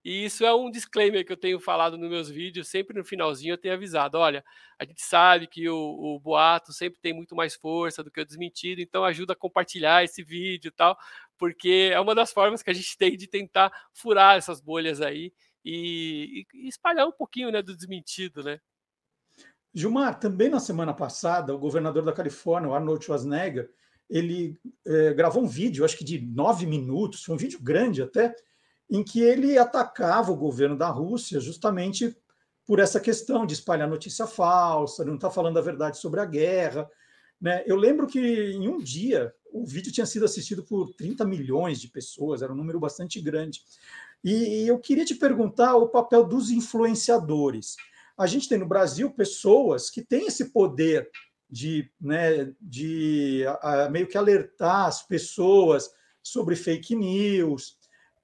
e 0.02 0.24
isso 0.24 0.46
é 0.46 0.54
um 0.54 0.70
disclaimer 0.70 1.22
que 1.22 1.30
eu 1.30 1.36
tenho 1.36 1.60
falado 1.60 1.98
nos 1.98 2.08
meus 2.08 2.30
vídeos, 2.30 2.68
sempre 2.68 2.96
no 2.96 3.04
finalzinho 3.04 3.52
eu 3.52 3.58
tenho 3.58 3.74
avisado: 3.74 4.16
olha, 4.16 4.42
a 4.78 4.86
gente 4.86 5.02
sabe 5.02 5.46
que 5.46 5.68
o, 5.68 5.76
o 5.76 6.18
boato 6.18 6.72
sempre 6.72 6.98
tem 7.02 7.12
muito 7.12 7.36
mais 7.36 7.54
força 7.54 8.02
do 8.02 8.10
que 8.10 8.22
o 8.22 8.24
desmentido, 8.24 8.80
então 8.80 9.04
ajuda 9.04 9.34
a 9.34 9.36
compartilhar 9.36 10.02
esse 10.02 10.22
vídeo 10.24 10.68
e 10.68 10.72
tal, 10.72 10.96
porque 11.36 11.90
é 11.92 12.00
uma 12.00 12.14
das 12.14 12.32
formas 12.32 12.62
que 12.62 12.70
a 12.70 12.74
gente 12.74 12.96
tem 12.96 13.14
de 13.14 13.26
tentar 13.26 13.70
furar 13.92 14.38
essas 14.38 14.58
bolhas 14.58 15.02
aí 15.02 15.30
e, 15.64 16.44
e 16.54 16.68
espalhar 16.68 17.06
um 17.06 17.12
pouquinho 17.12 17.50
né, 17.50 17.62
do 17.62 17.76
desmentido, 17.76 18.42
né? 18.42 18.60
Gilmar, 19.72 20.18
também 20.18 20.48
na 20.48 20.58
semana 20.58 20.92
passada, 20.92 21.54
o 21.54 21.58
governador 21.58 22.04
da 22.04 22.12
Califórnia, 22.12 22.72
Arnold 22.74 23.04
Schwarzenegger, 23.04 23.70
ele 24.08 24.58
é, 24.84 25.14
gravou 25.14 25.44
um 25.44 25.46
vídeo, 25.46 25.84
acho 25.84 25.96
que 25.96 26.04
de 26.04 26.20
nove 26.20 26.66
minutos, 26.66 27.22
foi 27.22 27.34
um 27.36 27.38
vídeo 27.38 27.60
grande 27.62 28.02
até, 28.02 28.34
em 28.90 29.04
que 29.04 29.22
ele 29.22 29.56
atacava 29.56 30.32
o 30.32 30.36
governo 30.36 30.76
da 30.76 30.88
Rússia 30.88 31.38
justamente 31.38 32.16
por 32.66 32.80
essa 32.80 32.98
questão 32.98 33.46
de 33.46 33.54
espalhar 33.54 33.88
notícia 33.88 34.26
falsa, 34.26 35.04
não 35.04 35.14
estar 35.14 35.28
tá 35.28 35.34
falando 35.34 35.58
a 35.58 35.62
verdade 35.62 35.98
sobre 35.98 36.20
a 36.20 36.24
guerra. 36.24 36.90
Né? 37.40 37.62
Eu 37.66 37.76
lembro 37.76 38.08
que 38.08 38.18
em 38.18 38.68
um 38.68 38.78
dia 38.78 39.32
o 39.52 39.64
vídeo 39.64 39.92
tinha 39.92 40.06
sido 40.06 40.24
assistido 40.24 40.64
por 40.64 40.92
30 40.94 41.24
milhões 41.24 41.80
de 41.80 41.88
pessoas, 41.88 42.42
era 42.42 42.52
um 42.52 42.56
número 42.56 42.80
bastante 42.80 43.20
grande. 43.20 43.62
E 44.22 44.66
eu 44.66 44.78
queria 44.78 45.04
te 45.04 45.14
perguntar 45.14 45.76
o 45.76 45.88
papel 45.88 46.24
dos 46.24 46.50
influenciadores. 46.50 47.76
A 48.18 48.26
gente 48.26 48.48
tem 48.48 48.58
no 48.58 48.68
Brasil 48.68 49.10
pessoas 49.10 49.88
que 49.88 50.02
têm 50.02 50.26
esse 50.26 50.52
poder 50.52 51.10
de, 51.48 51.90
né, 52.00 52.52
de 52.60 53.44
a, 53.62 53.84
a, 53.84 53.90
meio 53.90 54.06
que 54.06 54.16
alertar 54.16 54.86
as 54.86 55.02
pessoas 55.02 55.90
sobre 56.22 56.54
fake 56.54 56.94
news. 56.94 57.78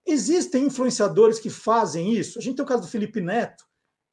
Existem 0.06 0.66
influenciadores 0.66 1.38
que 1.38 1.50
fazem 1.50 2.12
isso. 2.12 2.38
A 2.38 2.42
gente 2.42 2.56
tem 2.56 2.64
o 2.64 2.68
caso 2.68 2.82
do 2.82 2.88
Felipe 2.88 3.20
Neto, 3.20 3.64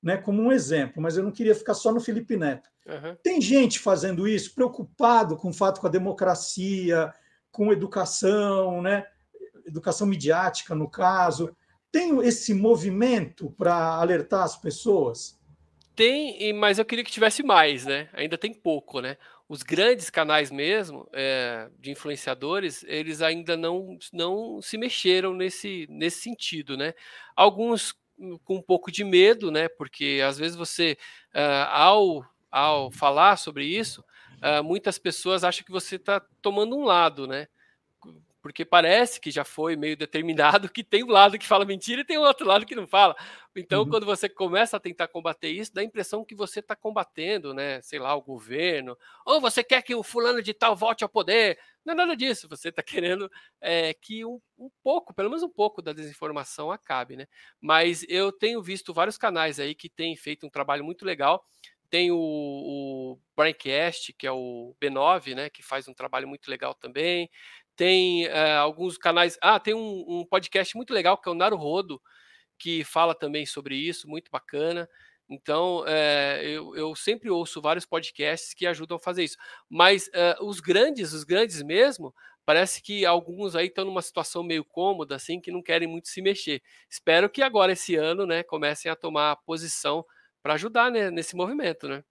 né, 0.01 0.17
como 0.17 0.41
um 0.41 0.51
exemplo, 0.51 1.01
mas 1.01 1.15
eu 1.17 1.23
não 1.23 1.31
queria 1.31 1.53
ficar 1.53 1.73
só 1.73 1.93
no 1.93 1.99
Felipe 1.99 2.35
Neto. 2.35 2.69
Uhum. 2.87 3.15
Tem 3.21 3.39
gente 3.39 3.79
fazendo 3.79 4.27
isso, 4.27 4.55
preocupado 4.55 5.37
com 5.37 5.49
o 5.49 5.53
fato 5.53 5.79
com 5.79 5.87
a 5.87 5.91
democracia, 5.91 7.13
com 7.51 7.71
educação, 7.71 8.81
né, 8.81 9.05
educação 9.65 10.07
midiática, 10.07 10.73
no 10.73 10.89
caso. 10.89 11.55
Tem 11.93 12.19
esse 12.25 12.55
movimento 12.55 13.51
para 13.51 13.75
alertar 13.97 14.41
as 14.41 14.57
pessoas? 14.57 15.39
Tem, 15.95 16.51
mas 16.51 16.79
eu 16.79 16.85
queria 16.85 17.03
que 17.03 17.11
tivesse 17.11 17.43
mais, 17.43 17.85
né? 17.85 18.09
Ainda 18.13 18.35
tem 18.35 18.51
pouco, 18.51 18.99
né? 18.99 19.15
Os 19.47 19.61
grandes 19.61 20.09
canais 20.09 20.49
mesmo, 20.49 21.07
é, 21.13 21.69
de 21.79 21.91
influenciadores, 21.91 22.83
eles 22.87 23.21
ainda 23.21 23.55
não, 23.55 23.95
não 24.11 24.59
se 24.59 24.75
mexeram 24.75 25.35
nesse, 25.35 25.85
nesse 25.87 26.21
sentido, 26.21 26.75
né? 26.75 26.95
Alguns 27.35 27.93
com 28.43 28.55
um 28.55 28.61
pouco 28.61 28.91
de 28.91 29.03
medo, 29.03 29.51
né? 29.51 29.69
Porque 29.69 30.19
às 30.25 30.39
vezes 30.39 30.55
você, 30.55 30.97
uh, 31.35 31.69
ao, 31.69 32.25
ao 32.49 32.91
falar 32.91 33.37
sobre 33.37 33.65
isso, 33.65 34.03
uh, 34.41 34.63
muitas 34.63 34.97
pessoas 34.97 35.43
acham 35.43 35.63
que 35.63 35.71
você 35.71 35.97
está 35.97 36.19
tomando 36.41 36.75
um 36.75 36.85
lado, 36.85 37.27
né? 37.27 37.47
Porque 38.43 38.65
parece 38.65 39.21
que 39.21 39.31
já 39.31 39.45
foi 39.45 39.77
meio 39.77 39.95
determinado 39.95 40.67
que 40.69 40.83
tem 40.83 41.01
um 41.01 41.09
lado 41.09 41.39
que 41.39 41.47
fala 41.47 41.63
mentira 41.63 42.01
e 42.01 42.05
tem 42.05 42.17
um 42.17 42.23
outro 42.23 42.45
lado 42.45 42.65
que 42.65 42.75
não 42.75 42.85
fala. 42.85 43.15
Então, 43.55 43.83
uhum. 43.83 43.89
quando 43.89 44.05
você 44.05 44.27
começa 44.27 44.75
a 44.75 44.81
tentar 44.81 45.07
combater 45.07 45.49
isso, 45.49 45.73
dá 45.73 45.79
a 45.79 45.83
impressão 45.85 46.25
que 46.25 46.35
você 46.35 46.59
está 46.59 46.75
combatendo, 46.75 47.53
né? 47.53 47.81
Sei 47.81 47.99
lá, 47.99 48.13
o 48.13 48.21
governo, 48.21 48.97
ou 49.25 49.39
você 49.39 49.63
quer 49.63 49.81
que 49.81 49.95
o 49.95 50.03
fulano 50.03 50.41
de 50.41 50.53
tal 50.53 50.75
volte 50.75 51.05
ao 51.05 51.09
poder. 51.09 51.57
Não 51.85 51.93
é 51.93 51.95
nada 51.95 52.17
disso. 52.17 52.49
Você 52.49 52.67
está 52.67 52.83
querendo 52.83 53.31
é, 53.61 53.93
que 53.93 54.25
um, 54.25 54.41
um, 54.57 54.69
pouco, 54.83 55.13
pelo 55.13 55.29
menos 55.29 55.41
um 55.41 55.49
pouco 55.49 55.81
da 55.81 55.93
desinformação 55.93 56.69
acabe, 56.69 57.15
né? 57.15 57.27
Mas 57.61 58.05
eu 58.09 58.29
tenho 58.29 58.61
visto 58.61 58.93
vários 58.93 59.17
canais 59.17 59.57
aí 59.57 59.73
que 59.73 59.87
têm 59.87 60.17
feito 60.17 60.45
um 60.45 60.49
trabalho 60.49 60.83
muito 60.83 61.05
legal. 61.05 61.45
Tem 61.89 62.11
o, 62.11 62.17
o 62.17 63.19
Braincast, 63.37 64.11
que 64.13 64.27
é 64.27 64.31
o 64.31 64.75
B9, 64.81 65.33
né? 65.33 65.49
Que 65.49 65.63
faz 65.63 65.87
um 65.87 65.93
trabalho 65.93 66.27
muito 66.27 66.49
legal 66.49 66.73
também 66.73 67.29
tem 67.75 68.25
é, 68.25 68.55
alguns 68.55 68.97
canais. 68.97 69.37
Ah, 69.41 69.59
tem 69.59 69.73
um, 69.73 70.05
um, 70.07 70.25
podcast 70.25 70.75
muito 70.75 70.93
legal 70.93 71.17
que 71.17 71.27
é 71.27 71.31
o 71.31 71.35
Naruhodo, 71.35 72.01
que 72.57 72.83
fala 72.83 73.15
também 73.15 73.45
sobre 73.45 73.75
isso, 73.75 74.07
muito 74.07 74.29
bacana. 74.31 74.89
Então, 75.29 75.83
é, 75.87 76.41
eu, 76.43 76.75
eu, 76.75 76.95
sempre 76.95 77.29
ouço 77.29 77.61
vários 77.61 77.85
podcasts 77.85 78.53
que 78.53 78.67
ajudam 78.67 78.97
a 78.97 78.99
fazer 78.99 79.23
isso. 79.23 79.37
Mas 79.69 80.09
é, 80.13 80.35
os 80.41 80.59
grandes, 80.59 81.13
os 81.13 81.23
grandes 81.23 81.61
mesmo, 81.63 82.13
parece 82.45 82.81
que 82.81 83.05
alguns 83.05 83.55
aí 83.55 83.67
estão 83.67 83.85
numa 83.85 84.01
situação 84.01 84.43
meio 84.43 84.65
cômoda, 84.65 85.15
assim, 85.15 85.39
que 85.39 85.51
não 85.51 85.61
querem 85.61 85.87
muito 85.87 86.09
se 86.09 86.21
mexer. 86.21 86.61
Espero 86.89 87.29
que 87.29 87.41
agora, 87.41 87.71
esse 87.71 87.95
ano, 87.95 88.25
né, 88.25 88.43
comecem 88.43 88.91
a 88.91 88.95
tomar 88.95 89.37
posição 89.37 90.05
para 90.41 90.53
ajudar 90.55 90.91
né, 90.91 91.09
nesse 91.09 91.35
movimento, 91.35 91.87
né? 91.87 92.03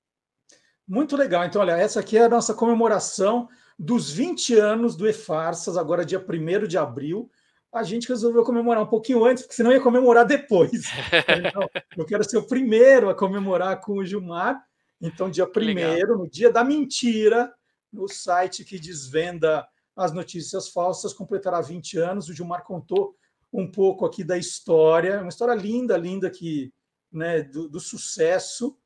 Muito 0.89 1.17
legal. 1.17 1.45
Então, 1.45 1.61
olha, 1.63 1.73
essa 1.73 2.01
aqui 2.01 2.17
é 2.17 2.25
a 2.25 2.29
nossa 2.29 2.55
comemoração 2.55 3.49
dos 3.79 4.11
20 4.11 4.55
anos 4.59 4.97
do 4.97 5.09
E-Farsas, 5.09 5.77
agora 5.77 6.05
dia 6.05 6.19
1 6.19 6.67
de 6.67 6.79
abril. 6.79 7.31
A 7.73 7.83
gente 7.83 8.09
resolveu 8.09 8.45
comemorar 8.45 8.83
um 8.83 8.89
pouquinho 8.89 9.25
antes, 9.25 9.43
porque 9.43 9.57
senão 9.57 9.73
ia 9.73 9.81
comemorar 9.81 10.27
depois. 10.27 10.71
Então, 11.47 11.69
eu 11.97 12.05
quero 12.05 12.29
ser 12.29 12.37
o 12.37 12.47
primeiro 12.47 13.09
a 13.09 13.15
comemorar 13.15 13.81
com 13.81 13.95
o 13.95 14.05
Gilmar. 14.05 14.63
Então, 15.01 15.31
dia 15.31 15.47
1 15.47 16.19
no 16.19 16.29
dia 16.29 16.53
da 16.53 16.63
mentira, 16.63 17.53
no 17.93 18.09
site 18.09 18.65
que 18.65 18.79
desvenda 18.79 19.67
as 19.97 20.13
notícias 20.13 20.69
falsas, 20.69 21.13
completará 21.13 21.61
20 21.61 21.99
anos. 21.99 22.29
O 22.29 22.35
Gilmar 22.35 22.63
contou 22.65 23.15
um 23.53 23.71
pouco 23.71 24.07
aqui 24.07 24.25
da 24.25 24.39
história, 24.39 25.21
uma 25.21 25.29
história 25.29 25.55
linda, 25.55 25.97
linda 25.97 26.31
que, 26.31 26.73
né, 27.11 27.43
do, 27.43 27.69
do 27.69 27.81
sucesso, 27.81 28.77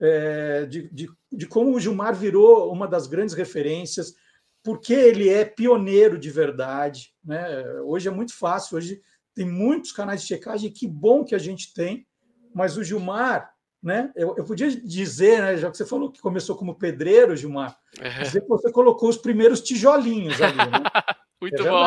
é, 0.00 0.66
de, 0.66 0.88
de, 0.90 1.08
de 1.30 1.46
como 1.46 1.74
o 1.74 1.80
Gilmar 1.80 2.14
virou 2.14 2.72
uma 2.72 2.86
das 2.86 3.06
grandes 3.06 3.34
referências 3.34 4.14
porque 4.62 4.92
ele 4.92 5.28
é 5.28 5.44
pioneiro 5.44 6.18
de 6.18 6.30
verdade. 6.30 7.12
Né? 7.24 7.64
Hoje 7.84 8.08
é 8.08 8.10
muito 8.10 8.36
fácil, 8.36 8.76
hoje 8.76 9.00
tem 9.34 9.46
muitos 9.46 9.92
canais 9.92 10.22
de 10.22 10.28
checagem, 10.28 10.70
que 10.70 10.86
bom 10.86 11.24
que 11.24 11.34
a 11.34 11.38
gente 11.38 11.72
tem, 11.72 12.06
mas 12.54 12.76
o 12.76 12.84
Gilmar, 12.84 13.52
né? 13.82 14.12
Eu, 14.14 14.34
eu 14.36 14.44
podia 14.44 14.70
dizer, 14.70 15.40
né, 15.40 15.56
já 15.56 15.70
que 15.70 15.76
você 15.76 15.86
falou 15.86 16.10
que 16.10 16.20
começou 16.20 16.54
como 16.56 16.78
pedreiro, 16.78 17.36
Gilmar, 17.36 17.76
é. 17.98 18.22
dizer 18.22 18.42
que 18.42 18.48
você 18.48 18.70
colocou 18.70 19.08
os 19.08 19.16
primeiros 19.16 19.60
tijolinhos 19.60 20.40
ali. 20.40 20.56
Né? 20.56 20.64
muito 21.40 21.66
é 21.66 21.70
bom. 21.70 21.86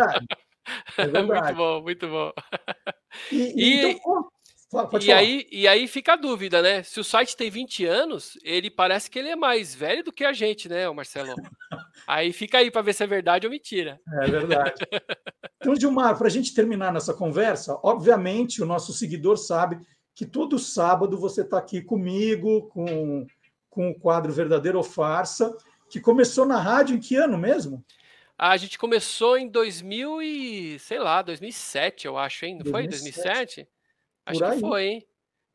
É 0.97 1.07
verdade. 1.07 1.53
Muito 1.53 1.55
bom, 1.55 1.81
muito 1.81 2.07
bom. 2.09 2.31
E, 3.31 3.53
e... 3.55 3.93
Então, 3.93 4.27
Pode 4.69 5.07
e, 5.07 5.13
aí, 5.13 5.47
e 5.51 5.67
aí 5.67 5.87
fica 5.87 6.13
a 6.13 6.15
dúvida, 6.17 6.61
né? 6.61 6.81
Se 6.81 6.99
o 6.99 7.03
site 7.03 7.37
tem 7.37 7.49
20 7.49 7.85
anos, 7.85 8.37
ele 8.43 8.69
parece 8.69 9.09
que 9.09 9.19
ele 9.19 9.29
é 9.29 9.35
mais 9.35 9.75
velho 9.75 10.03
do 10.03 10.11
que 10.11 10.25
a 10.25 10.33
gente, 10.33 10.67
né, 10.67 10.89
Marcelo? 10.89 11.35
aí 12.07 12.33
fica 12.33 12.57
aí 12.57 12.71
para 12.71 12.81
ver 12.81 12.93
se 12.93 13.03
é 13.03 13.07
verdade 13.07 13.45
ou 13.45 13.51
mentira. 13.51 13.99
É 14.21 14.27
verdade. 14.27 14.73
Então, 15.61 15.75
Gilmar, 15.75 16.17
para 16.17 16.27
a 16.27 16.31
gente 16.31 16.53
terminar 16.53 16.91
nossa 16.91 17.13
conversa, 17.13 17.79
obviamente 17.83 18.61
o 18.61 18.65
nosso 18.65 18.91
seguidor 18.91 19.37
sabe 19.37 19.79
que 20.13 20.25
todo 20.25 20.57
sábado 20.57 21.17
você 21.17 21.41
está 21.41 21.57
aqui 21.57 21.81
comigo, 21.81 22.67
com, 22.69 23.25
com 23.69 23.89
o 23.89 23.99
quadro 23.99 24.33
Verdadeiro 24.33 24.77
ou 24.77 24.83
Farsa, 24.83 25.55
que 25.89 25.99
começou 25.99 26.45
na 26.45 26.59
rádio 26.59 26.95
em 26.95 26.99
que 26.99 27.15
ano 27.15 27.37
mesmo? 27.37 27.83
A 28.37 28.57
gente 28.57 28.77
começou 28.77 29.37
em 29.37 29.47
2000 29.47 30.21
e, 30.21 30.79
sei 30.79 30.99
lá, 30.99 31.21
2007, 31.21 32.07
eu 32.07 32.17
acho, 32.17 32.45
hein? 32.45 32.55
Não 32.55 32.71
2007? 32.71 32.71
foi 32.71 32.87
2007? 32.87 33.74
Acho 34.25 34.39
que 34.39 34.59
foi, 34.59 34.85
hein? 34.85 35.07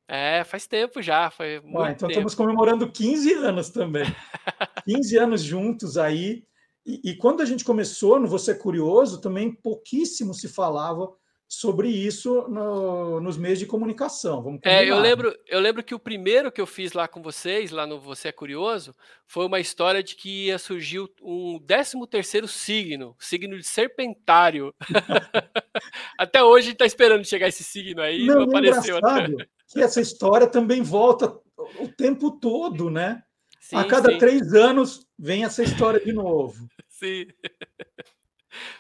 É, 0.09 0.43
faz 0.43 0.67
tempo 0.67 1.01
já, 1.01 1.31
foi 1.31 1.61
muito 1.61 1.79
ah, 1.79 1.91
então 1.93 2.09
tempo. 2.09 2.13
estamos 2.13 2.35
comemorando 2.35 2.91
15 2.91 3.33
anos 3.35 3.71
também. 3.71 4.05
15 4.85 5.17
anos 5.19 5.43
juntos 5.43 5.97
aí. 5.97 6.45
E, 6.85 7.11
e, 7.11 7.17
quando 7.17 7.43
a 7.43 7.45
gente 7.45 7.65
começou 7.65 8.19
no 8.19 8.27
Você 8.27 8.53
é 8.53 8.55
Curioso, 8.55 9.21
também 9.21 9.53
pouquíssimo 9.53 10.35
se 10.35 10.49
falava 10.49 11.09
sobre 11.53 11.89
isso 11.89 12.47
no, 12.49 13.21
nos 13.21 13.37
meios 13.37 13.59
de 13.59 13.67
comunicação. 13.67 14.41
Vamos 14.41 14.61
é, 14.63 14.89
eu 14.89 15.01
lembro, 15.01 15.37
eu 15.49 15.59
lembro 15.59 15.83
que 15.83 15.93
o 15.93 15.99
primeiro 15.99 16.53
que 16.53 16.61
eu 16.61 16.67
fiz 16.67 16.93
lá 16.93 17.09
com 17.09 17.21
vocês, 17.21 17.73
lá 17.73 17.89
no 17.89 17.99
Você 17.99 18.29
é 18.29 18.33
Curioso, 18.33 18.95
foi 19.27 19.47
uma 19.47 19.59
história 19.59 20.01
de 20.01 20.15
que 20.15 20.47
ia 20.47 20.59
surgir 20.59 21.01
um 21.21 21.59
13 21.59 22.07
terceiro 22.09 22.47
signo, 22.47 23.17
signo 23.19 23.59
de 23.59 23.65
serpentário. 23.65 24.73
Até 26.17 26.41
hoje 26.41 26.59
a 26.59 26.67
gente 26.67 26.75
está 26.75 26.87
esperando 26.87 27.25
chegar 27.25 27.49
esse 27.49 27.65
signo 27.65 28.01
aí, 28.01 28.27
não, 28.27 28.37
não 28.37 28.43
apareceu. 28.45 28.99
Até. 28.99 29.27
Que 29.73 29.83
essa 29.83 30.01
história 30.01 30.47
também 30.47 30.83
volta 30.83 31.37
o 31.81 31.89
tempo 31.89 32.31
todo, 32.31 32.89
né? 32.89 33.25
Sim, 33.61 33.75
a 33.75 33.85
cada 33.85 34.13
sim. 34.13 34.19
três 34.19 34.55
anos 34.55 35.05
vem 35.19 35.45
essa 35.45 35.65
história 35.65 35.99
de 35.99 36.13
novo. 36.13 36.69
Sim. 36.89 37.27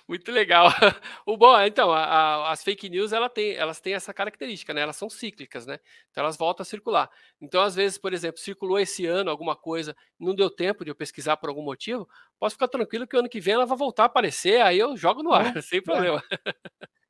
Muito 0.08 0.30
legal. 0.30 0.68
O 1.26 1.36
bom, 1.36 1.58
então, 1.60 1.92
a, 1.92 2.02
a, 2.02 2.52
as 2.52 2.62
fake 2.62 2.88
news 2.88 3.12
ela 3.12 3.28
tem, 3.28 3.54
elas 3.54 3.80
têm 3.80 3.94
essa 3.94 4.12
característica, 4.12 4.74
né? 4.74 4.80
Elas 4.80 4.96
são 4.96 5.08
cíclicas, 5.08 5.66
né? 5.66 5.78
Então 6.10 6.24
elas 6.24 6.36
voltam 6.36 6.62
a 6.62 6.64
circular. 6.64 7.08
Então, 7.40 7.62
às 7.62 7.74
vezes, 7.74 7.98
por 7.98 8.12
exemplo, 8.12 8.40
circulou 8.40 8.78
esse 8.78 9.06
ano 9.06 9.30
alguma 9.30 9.54
coisa, 9.54 9.94
não 10.18 10.34
deu 10.34 10.50
tempo 10.50 10.84
de 10.84 10.90
eu 10.90 10.94
pesquisar 10.94 11.36
por 11.36 11.48
algum 11.48 11.62
motivo, 11.62 12.08
posso 12.38 12.54
ficar 12.54 12.68
tranquilo 12.68 13.06
que 13.06 13.16
o 13.16 13.20
ano 13.20 13.28
que 13.28 13.40
vem 13.40 13.54
ela 13.54 13.66
vai 13.66 13.76
voltar 13.76 14.04
a 14.04 14.06
aparecer, 14.06 14.60
aí 14.60 14.78
eu 14.78 14.96
jogo 14.96 15.22
no 15.22 15.32
ar, 15.32 15.54
é, 15.56 15.62
sem 15.62 15.82
problema. 15.82 16.22
É. 16.30 16.54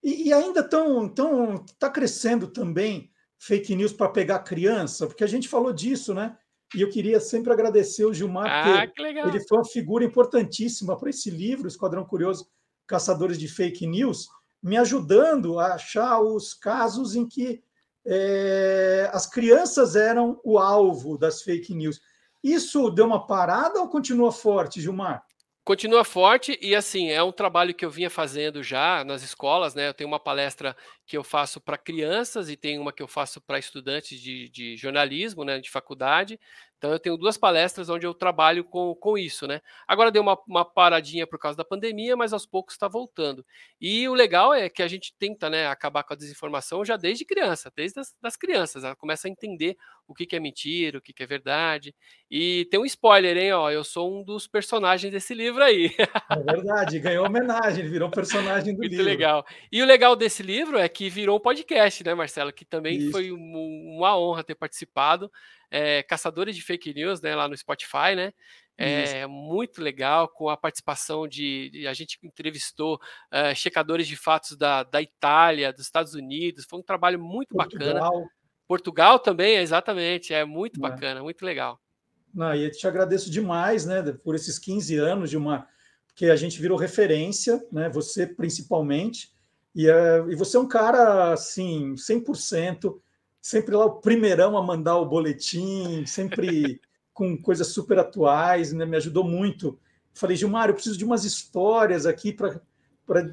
E, 0.02 0.28
e, 0.28 0.32
ainda 0.32 0.62
tão, 0.62 1.08
tão 1.08 1.64
tá 1.78 1.90
crescendo 1.90 2.46
também 2.46 3.10
fake 3.38 3.74
news 3.74 3.92
para 3.92 4.10
pegar 4.10 4.40
criança, 4.40 5.06
porque 5.06 5.24
a 5.24 5.26
gente 5.26 5.48
falou 5.48 5.72
disso, 5.72 6.12
né? 6.14 6.36
E 6.74 6.82
eu 6.82 6.88
queria 6.88 7.18
sempre 7.18 7.52
agradecer 7.52 8.04
o 8.04 8.14
Gilmar, 8.14 8.46
ah, 8.48 8.86
porque 8.86 9.02
ele 9.02 9.40
foi 9.48 9.58
uma 9.58 9.64
figura 9.64 10.04
importantíssima 10.04 10.96
para 10.96 11.10
esse 11.10 11.30
livro, 11.30 11.66
Esquadrão 11.66 12.04
Curioso, 12.04 12.48
Caçadores 12.86 13.38
de 13.38 13.48
Fake 13.48 13.86
News, 13.86 14.28
me 14.62 14.76
ajudando 14.76 15.58
a 15.58 15.74
achar 15.74 16.20
os 16.20 16.54
casos 16.54 17.14
em 17.14 17.26
que 17.26 17.62
é, 18.06 19.10
as 19.12 19.26
crianças 19.26 19.96
eram 19.96 20.40
o 20.44 20.58
alvo 20.58 21.18
das 21.18 21.42
fake 21.42 21.74
news. 21.74 22.00
Isso 22.42 22.90
deu 22.90 23.06
uma 23.06 23.26
parada 23.26 23.80
ou 23.80 23.88
continua 23.88 24.32
forte, 24.32 24.80
Gilmar? 24.80 25.22
Continua 25.62 26.04
forte 26.04 26.58
e 26.60 26.74
assim, 26.74 27.10
é 27.10 27.22
um 27.22 27.30
trabalho 27.30 27.74
que 27.74 27.84
eu 27.84 27.90
vinha 27.90 28.08
fazendo 28.08 28.62
já 28.62 29.04
nas 29.04 29.22
escolas, 29.22 29.74
né? 29.74 29.88
Eu 29.88 29.94
tenho 29.94 30.08
uma 30.08 30.18
palestra 30.18 30.74
que 31.10 31.16
eu 31.16 31.24
faço 31.24 31.60
para 31.60 31.76
crianças 31.76 32.48
e 32.48 32.56
tem 32.56 32.78
uma 32.78 32.92
que 32.92 33.02
eu 33.02 33.08
faço 33.08 33.40
para 33.40 33.58
estudantes 33.58 34.20
de, 34.20 34.48
de, 34.48 34.76
jornalismo, 34.76 35.42
né, 35.42 35.58
de 35.58 35.68
faculdade. 35.68 36.38
Então 36.78 36.92
eu 36.92 37.00
tenho 37.00 37.16
duas 37.16 37.36
palestras 37.36 37.90
onde 37.90 38.06
eu 38.06 38.14
trabalho 38.14 38.62
com, 38.62 38.94
com 38.94 39.18
isso, 39.18 39.46
né? 39.46 39.60
Agora 39.88 40.12
deu 40.12 40.22
uma, 40.22 40.38
uma 40.46 40.64
paradinha 40.64 41.26
por 41.26 41.38
causa 41.38 41.58
da 41.58 41.64
pandemia, 41.64 42.16
mas 42.16 42.32
aos 42.32 42.46
poucos 42.46 42.74
está 42.74 42.86
voltando. 42.86 43.44
E 43.78 44.08
o 44.08 44.14
legal 44.14 44.54
é 44.54 44.70
que 44.70 44.84
a 44.84 44.88
gente 44.88 45.12
tenta, 45.18 45.50
né, 45.50 45.66
acabar 45.66 46.04
com 46.04 46.14
a 46.14 46.16
desinformação 46.16 46.84
já 46.84 46.96
desde 46.96 47.24
criança, 47.24 47.72
desde 47.74 47.98
as 47.98 48.14
das 48.22 48.36
crianças. 48.36 48.84
Ela 48.84 48.94
começa 48.94 49.26
a 49.26 49.30
entender 49.30 49.76
o 50.08 50.14
que, 50.14 50.26
que 50.26 50.34
é 50.34 50.40
mentira, 50.40 50.98
o 50.98 51.00
que, 51.02 51.12
que 51.12 51.22
é 51.22 51.26
verdade. 51.26 51.94
E 52.30 52.66
tem 52.70 52.80
um 52.80 52.86
spoiler, 52.86 53.36
hein? 53.36 53.52
Ó, 53.52 53.70
eu 53.70 53.84
sou 53.84 54.12
um 54.12 54.24
dos 54.24 54.46
personagens 54.46 55.12
desse 55.12 55.34
livro 55.34 55.62
aí. 55.62 55.94
É 56.30 56.42
verdade, 56.42 56.98
ganhou 56.98 57.26
homenagem, 57.26 57.80
ele 57.80 57.90
virou 57.90 58.08
personagem 58.10 58.74
do 58.74 58.78
Muito 58.78 58.90
livro. 58.90 59.04
Muito 59.04 59.18
legal. 59.18 59.46
E 59.70 59.82
o 59.82 59.86
legal 59.86 60.16
desse 60.16 60.42
livro 60.42 60.78
é 60.78 60.88
que 60.88 60.99
virou 61.08 61.38
um 61.38 61.40
podcast, 61.40 62.04
né, 62.04 62.14
Marcelo? 62.14 62.52
Que 62.52 62.64
também 62.64 62.98
Isso. 62.98 63.12
foi 63.12 63.32
um, 63.32 63.96
uma 63.96 64.18
honra 64.18 64.44
ter 64.44 64.54
participado 64.54 65.30
é, 65.70 66.02
Caçadores 66.02 66.56
de 66.56 66.62
Fake 66.62 66.92
News, 66.92 67.20
né, 67.20 67.34
lá 67.34 67.48
no 67.48 67.56
Spotify, 67.56 68.14
né? 68.16 68.32
É 68.82 69.26
muito 69.26 69.82
legal, 69.82 70.26
com 70.26 70.48
a 70.48 70.56
participação 70.56 71.28
de. 71.28 71.68
de 71.68 71.86
a 71.86 71.92
gente 71.92 72.18
entrevistou 72.22 72.94
uh, 72.94 73.54
checadores 73.54 74.08
de 74.08 74.16
fatos 74.16 74.56
da, 74.56 74.82
da 74.82 75.02
Itália, 75.02 75.70
dos 75.70 75.82
Estados 75.82 76.14
Unidos. 76.14 76.64
Foi 76.64 76.78
um 76.78 76.82
trabalho 76.82 77.20
muito 77.20 77.54
Portugal. 77.54 77.92
bacana. 77.92 78.30
Portugal 78.66 79.18
também, 79.18 79.56
exatamente. 79.56 80.32
É 80.32 80.46
muito 80.46 80.78
é. 80.78 80.80
bacana, 80.80 81.22
muito 81.22 81.44
legal. 81.44 81.78
Não, 82.32 82.54
e 82.54 82.64
eu 82.64 82.70
te 82.70 82.86
agradeço 82.86 83.30
demais, 83.30 83.84
né, 83.84 84.00
por 84.24 84.34
esses 84.34 84.58
15 84.58 84.96
anos 84.96 85.28
de 85.28 85.36
uma. 85.36 85.68
Porque 86.06 86.26
a 86.26 86.36
gente 86.36 86.58
virou 86.58 86.78
referência, 86.78 87.62
né, 87.70 87.90
você 87.90 88.26
principalmente. 88.26 89.30
E, 89.74 89.88
uh, 89.88 90.30
e 90.30 90.34
você 90.34 90.56
é 90.56 90.60
um 90.60 90.68
cara, 90.68 91.32
assim, 91.32 91.94
100% 91.94 92.98
sempre 93.40 93.74
lá 93.74 93.86
o 93.86 94.00
primeirão 94.00 94.56
a 94.56 94.62
mandar 94.62 94.98
o 94.98 95.06
boletim, 95.06 96.04
sempre 96.06 96.80
com 97.14 97.40
coisas 97.40 97.68
super 97.68 97.98
atuais, 97.98 98.72
né? 98.72 98.84
me 98.84 98.96
ajudou 98.96 99.24
muito. 99.24 99.78
Falei, 100.12 100.36
Gilmar, 100.36 100.68
eu 100.68 100.74
preciso 100.74 100.98
de 100.98 101.04
umas 101.04 101.24
histórias 101.24 102.06
aqui 102.06 102.32
para 102.32 102.60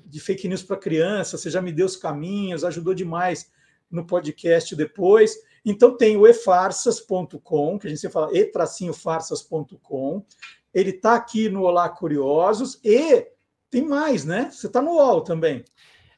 de 0.06 0.20
fake 0.20 0.48
news 0.48 0.64
para 0.64 0.76
criança, 0.76 1.38
você 1.38 1.52
já 1.52 1.62
me 1.62 1.72
deu 1.72 1.86
os 1.86 1.96
caminhos, 1.96 2.64
ajudou 2.64 2.96
demais 2.96 3.52
no 3.92 4.06
podcast 4.06 4.76
depois. 4.76 5.38
Então 5.64 5.96
tem 5.96 6.18
o 6.18 6.26
efarsas.com, 6.26 7.78
que 7.78 7.86
a 7.86 7.90
gente 7.90 8.00
sempre 8.00 8.14
fala 8.14 8.32
e-farsas.com. 8.34 10.26
Ele 10.74 10.90
está 10.90 11.14
aqui 11.14 11.48
no 11.48 11.62
Olá 11.62 11.88
Curiosos 11.90 12.80
e 12.84 13.28
tem 13.70 13.86
mais, 13.86 14.26
né? 14.26 14.50
Você 14.52 14.66
está 14.66 14.82
no 14.82 14.94
UOL 14.94 15.22
também. 15.22 15.64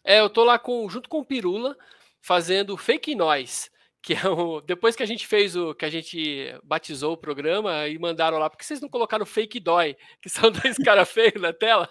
É, 0.04 0.20
eu 0.20 0.28
estou 0.28 0.44
lá 0.44 0.58
com, 0.58 0.88
junto 0.90 1.10
com 1.10 1.20
o 1.20 1.26
Pirula, 1.26 1.78
fazendo 2.22 2.78
fake 2.78 3.16
noise 3.16 3.70
que 4.02 4.14
é 4.14 4.28
o, 4.28 4.62
depois 4.62 4.96
que 4.96 5.04
a 5.04 5.06
gente 5.06 5.28
fez 5.28 5.56
o 5.56 5.76
que 5.76 5.86
a 5.86 5.90
gente 5.90 6.58
batizou 6.64 7.14
o 7.14 7.18
programa 7.18 7.88
e 7.88 8.00
mandaram 8.00 8.38
lá, 8.38 8.50
porque 8.50 8.64
vocês 8.64 8.80
não 8.80 8.88
colocaram 8.90 9.26
fake 9.26 9.60
dói, 9.60 9.96
que 10.22 10.30
são 10.30 10.50
dois 10.52 10.78
caras 10.78 11.10
feios 11.10 11.42
na 11.42 11.54
tela? 11.54 11.90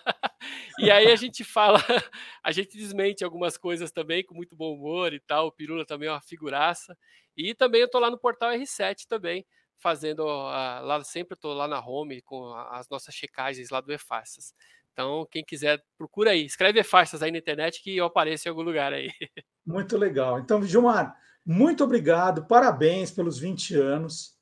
E 0.79 0.91
aí 0.91 1.11
a 1.11 1.17
gente 1.17 1.45
fala, 1.45 1.79
a 2.43 2.51
gente 2.53 2.77
desmente 2.77 3.25
algumas 3.25 3.57
coisas 3.57 3.93
também 3.93 4.25
com 4.25 4.35
muito 4.35 4.57
bom 4.57 4.75
humor 4.75 5.13
e 5.13 5.21
tal. 5.21 5.49
O 5.49 5.53
Pirula 5.53 5.85
também 5.85 6.09
é 6.09 6.13
uma 6.13 6.21
figuraça. 6.23 6.97
E 7.37 7.55
também 7.55 7.83
eu 7.83 7.91
tô 7.91 7.99
lá 7.99 8.11
no 8.11 8.19
portal 8.19 8.51
R7 8.53 9.07
também, 9.07 9.47
fazendo 9.79 10.21
uh, 10.21 10.83
lá 10.85 11.03
sempre 11.05 11.35
eu 11.37 11.41
tô 11.41 11.53
lá 11.53 11.69
na 11.69 11.81
home 11.81 12.23
com 12.23 12.53
as 12.55 12.89
nossas 12.89 13.15
checagens 13.15 13.71
lá 13.71 13.81
do 13.81 13.93
E-Farsas. 13.93 14.55
Então, 14.99 15.25
quem 15.31 15.45
quiser, 15.45 15.81
procura 15.97 16.33
aí, 16.33 16.45
escreve 16.45 16.81
E-Farsas 16.81 17.23
aí 17.23 17.31
na 17.31 17.39
internet 17.39 17.81
que 17.81 17.97
eu 17.97 18.07
apareço 18.07 18.49
em 18.49 18.51
algum 18.51 18.63
lugar 18.63 18.93
aí. 18.93 19.09
Muito 19.65 19.97
legal. 19.97 20.41
Então, 20.41 20.61
Gilmar, 20.65 21.15
muito 21.47 21.85
obrigado, 21.85 22.47
parabéns 22.47 23.13
pelos 23.13 23.39
20 23.39 23.77
anos. 23.77 24.37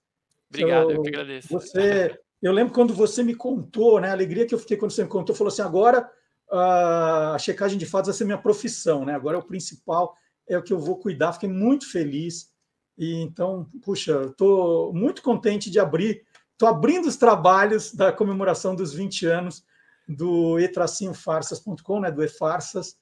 Obrigado, 0.48 0.92
eu, 0.92 0.96
eu 0.96 1.02
que 1.02 1.08
agradeço. 1.10 1.48
Você, 1.48 2.18
eu 2.40 2.52
lembro 2.52 2.72
quando 2.72 2.94
você 2.94 3.22
me 3.22 3.34
contou, 3.34 4.00
né? 4.00 4.08
A 4.08 4.12
alegria 4.12 4.46
que 4.46 4.54
eu 4.54 4.58
fiquei 4.58 4.78
quando 4.78 4.92
você 4.92 5.02
me 5.02 5.10
contou, 5.10 5.36
falou 5.36 5.48
assim: 5.48 5.60
agora 5.60 6.10
a 6.50 7.36
checagem 7.38 7.76
de 7.76 7.84
fatos 7.84 8.08
vai 8.08 8.16
ser 8.16 8.24
minha 8.24 8.38
profissão, 8.38 9.04
né? 9.04 9.14
Agora 9.14 9.36
é 9.36 9.40
o 9.40 9.46
principal, 9.46 10.16
é 10.48 10.56
o 10.56 10.62
que 10.62 10.72
eu 10.72 10.78
vou 10.78 10.96
cuidar. 10.96 11.34
Fiquei 11.34 11.50
muito 11.50 11.90
feliz. 11.90 12.50
E 12.96 13.20
então, 13.20 13.68
puxa, 13.84 14.22
estou 14.30 14.92
muito 14.94 15.22
contente 15.22 15.70
de 15.70 15.78
abrir, 15.78 16.24
estou 16.52 16.68
abrindo 16.68 17.06
os 17.06 17.16
trabalhos 17.16 17.92
da 17.92 18.10
comemoração 18.10 18.74
dos 18.74 18.94
20 18.94 19.26
anos 19.26 19.66
do 20.08 20.58
etracinhofarsas.com, 20.58 22.00
né? 22.00 22.10
Do 22.10 22.24
e-farsas. 22.24 22.96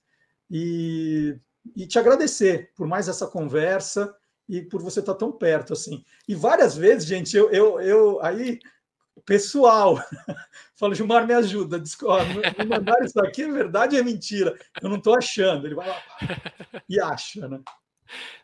E 0.51 1.39
e 1.75 1.87
te 1.87 1.99
agradecer 1.99 2.73
por 2.75 2.87
mais 2.87 3.09
essa 3.09 3.27
conversa 3.27 4.15
e 4.49 4.61
por 4.61 4.83
você 4.83 5.01
estar 5.01 5.15
tão 5.15 5.33
perto 5.33 5.73
assim. 5.73 6.05
E 6.29 6.35
várias 6.35 6.77
vezes, 6.77 7.07
gente, 7.07 7.35
eu, 7.37 7.51
eu, 7.51 7.81
eu 7.81 8.23
aí 8.23 8.59
pessoal, 9.25 9.97
falo, 10.77 10.95
Gilmar, 10.95 11.27
me 11.27 11.33
ajuda, 11.33 11.79
me 11.79 12.65
mandaram 12.67 13.05
isso 13.05 13.19
aqui, 13.21 13.43
é 13.43 13.51
verdade 13.51 13.95
ou 13.95 14.03
é 14.03 14.05
mentira? 14.05 14.59
Eu 14.83 14.89
não 14.89 14.97
estou 14.97 15.17
achando. 15.17 15.67
Ele 15.67 15.75
vai 15.75 15.89
lá 15.89 16.03
e 16.89 17.01
acha, 17.01 17.49
né? 17.49 17.61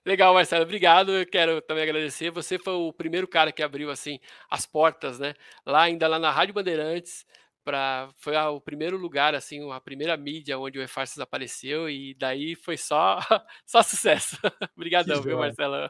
Legal, 0.07 0.33
Marcelo, 0.33 0.63
obrigado. 0.63 1.13
Eu 1.13 1.27
quero 1.27 1.61
também 1.61 1.83
agradecer. 1.83 2.31
Você 2.31 2.59
foi 2.59 2.73
o 2.73 2.93
primeiro 2.93 3.29
cara 3.29 3.53
que 3.53 3.63
abriu 3.63 3.91
assim 3.91 4.19
as 4.51 4.65
portas, 4.65 5.19
né? 5.19 5.35
Lá 5.67 5.83
ainda 5.83 6.09
lá 6.09 6.19
na 6.19 6.31
Rádio 6.31 6.55
Bandeirantes, 6.55 7.27
para 7.71 8.11
foi 8.17 8.35
a, 8.35 8.51
o 8.51 8.61
primeiro 8.61 8.97
lugar 8.97 9.33
assim, 9.33 9.71
a 9.71 9.81
primeira 9.81 10.17
mídia 10.17 10.59
onde 10.59 10.77
o 10.77 10.83
E-Farsas 10.83 11.21
apareceu 11.21 11.89
e 11.89 12.15
daí 12.19 12.57
foi 12.57 12.77
só 12.77 13.21
só 13.65 13.81
sucesso. 13.83 14.37
Obrigadão, 14.77 15.23
viu, 15.23 15.39
Marcelo? 15.39 15.89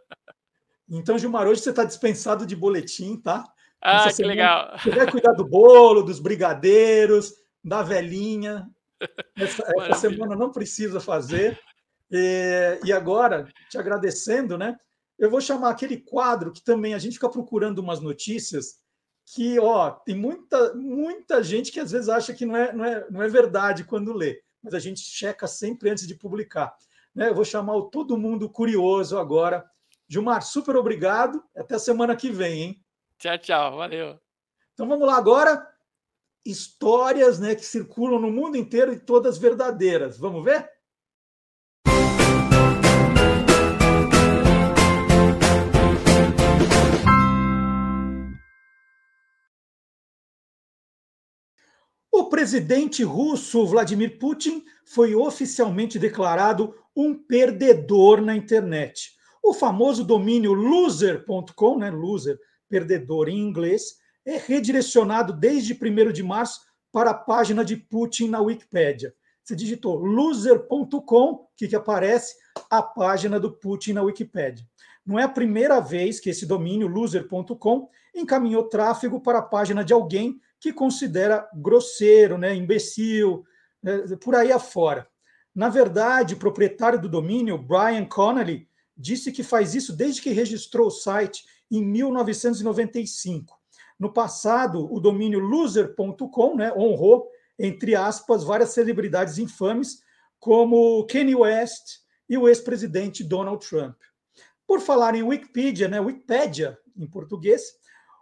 Então, 0.87 1.16
Gilmar, 1.16 1.49
hoje 1.49 1.62
você 1.62 1.70
está 1.70 1.85
dispensado 1.85 2.45
de 2.45 2.55
boletim, 2.55 3.16
tá? 3.16 3.45
Ah, 3.81 4.01
Essa 4.01 4.09
que 4.09 4.14
semana, 4.16 4.35
legal. 4.35 4.78
Você 4.78 4.91
vai 4.91 5.11
cuidar 5.11 5.33
do 5.33 5.47
bolo, 5.47 6.03
dos 6.03 6.20
brigadeiros, 6.20 7.33
da 7.64 7.83
velhinha. 7.83 8.68
Essa, 9.37 9.64
essa 9.89 10.11
semana 10.11 10.37
não 10.37 10.51
precisa 10.53 11.01
fazer. 11.01 11.59
E, 12.11 12.78
e, 12.85 12.93
agora, 12.93 13.49
te 13.70 13.78
agradecendo, 13.78 14.59
né? 14.59 14.76
Eu 15.18 15.31
vou 15.31 15.41
chamar 15.41 15.70
aquele 15.70 15.97
quadro 15.97 16.53
que 16.53 16.62
também 16.62 16.93
a 16.93 16.99
gente 16.99 17.14
fica 17.14 17.31
procurando 17.31 17.78
umas 17.78 18.01
notícias 18.01 18.81
que, 19.35 19.61
ó, 19.61 19.91
tem 19.91 20.16
muita, 20.16 20.74
muita 20.74 21.43
gente 21.43 21.70
que 21.70 21.78
às 21.78 21.93
vezes 21.93 22.09
acha 22.09 22.35
que 22.35 22.45
não 22.45 22.57
é, 22.57 22.72
não 22.72 22.85
é, 22.85 23.07
não 23.11 23.22
é 23.22 23.28
verdade 23.28 23.85
quando 23.85 24.12
lê, 24.12 24.43
mas 24.62 24.74
a 24.74 24.81
gente 24.81 25.01
checa 25.01 25.47
sempre 25.47 25.89
antes 25.89 26.07
de 26.07 26.16
publicar. 26.16 26.76
Né? 27.14 27.28
Eu 27.28 27.35
vou 27.35 27.45
chamar 27.45 27.76
o 27.76 27.91
Todo 27.91 28.18
Mundo 28.18 28.49
Curioso 28.49 29.18
agora. 29.18 29.64
Gilmar, 30.09 30.43
super 30.43 30.74
obrigado. 30.74 31.43
Até 31.57 31.78
semana 31.78 32.16
que 32.16 32.31
vem, 32.31 32.62
hein? 32.62 32.85
Tchau, 33.18 33.39
tchau. 33.39 33.76
Valeu. 33.76 34.18
Então 34.74 34.89
vamos 34.89 35.07
lá 35.07 35.16
agora. 35.16 35.64
Histórias 36.45 37.39
né, 37.39 37.55
que 37.55 37.64
circulam 37.64 38.18
no 38.18 38.31
mundo 38.31 38.57
inteiro 38.57 38.93
e 38.93 38.99
todas 38.99 39.39
verdadeiras. 39.39 40.18
Vamos 40.18 40.45
ver? 40.45 40.68
O 52.21 52.29
presidente 52.29 53.03
russo 53.03 53.66
Vladimir 53.66 54.18
Putin 54.18 54.62
foi 54.85 55.14
oficialmente 55.14 55.99
declarado 55.99 56.75
um 56.95 57.14
perdedor 57.14 58.21
na 58.21 58.37
internet. 58.37 59.12
O 59.43 59.55
famoso 59.55 60.05
domínio 60.05 60.53
loser.com, 60.53 61.79
né, 61.79 61.91
loser, 61.91 62.39
perdedor 62.68 63.31
em 63.31 63.39
inglês, 63.39 63.95
é 64.23 64.37
redirecionado 64.37 65.33
desde 65.33 65.73
1 65.73 66.12
de 66.12 66.23
março 66.23 66.61
para 66.93 67.12
a 67.12 67.14
página 67.14 67.64
de 67.64 67.75
Putin 67.75 68.29
na 68.29 68.43
Wikipédia. 68.43 69.14
Você 69.43 69.57
digitou 69.57 69.97
loser.com, 69.97 71.31
o 71.33 71.49
que, 71.57 71.68
que 71.68 71.77
aparece? 71.77 72.35
A 72.68 72.83
página 72.83 73.41
do 73.41 73.51
Putin 73.51 73.95
na 73.95 74.03
Wikipédia. 74.03 74.70
Não 75.11 75.18
é 75.18 75.24
a 75.24 75.28
primeira 75.28 75.80
vez 75.80 76.20
que 76.20 76.30
esse 76.30 76.46
domínio 76.46 76.86
loser.com 76.86 77.88
encaminhou 78.14 78.68
tráfego 78.68 79.20
para 79.20 79.40
a 79.40 79.42
página 79.42 79.84
de 79.84 79.92
alguém 79.92 80.40
que 80.61 80.72
considera 80.72 81.50
grosseiro, 81.52 82.38
né, 82.38 82.54
imbecil, 82.54 83.44
né, 83.82 84.04
por 84.22 84.36
aí 84.36 84.52
afora. 84.52 85.08
Na 85.52 85.68
verdade, 85.68 86.34
o 86.34 86.36
proprietário 86.36 87.00
do 87.00 87.08
domínio, 87.08 87.58
Brian 87.58 88.04
Connolly, 88.04 88.68
disse 88.96 89.32
que 89.32 89.42
faz 89.42 89.74
isso 89.74 89.96
desde 89.96 90.22
que 90.22 90.30
registrou 90.30 90.86
o 90.86 90.92
site 90.92 91.44
em 91.68 91.84
1995. 91.84 93.58
No 93.98 94.12
passado, 94.12 94.86
o 94.94 95.00
domínio 95.00 95.40
loser.com 95.40 96.54
né, 96.54 96.72
honrou, 96.72 97.28
entre 97.58 97.96
aspas, 97.96 98.44
várias 98.44 98.70
celebridades 98.70 99.38
infames, 99.38 100.04
como 100.38 101.04
Kanye 101.06 101.34
West 101.34 101.98
e 102.28 102.38
o 102.38 102.48
ex-presidente 102.48 103.24
Donald 103.24 103.68
Trump. 103.68 103.96
Por 104.71 104.81
falar 104.81 105.16
em 105.16 105.25
Wikipedia, 105.25 105.89
né, 105.89 105.99
Wikipedia 105.99 106.79
em 106.97 107.05
português, 107.05 107.61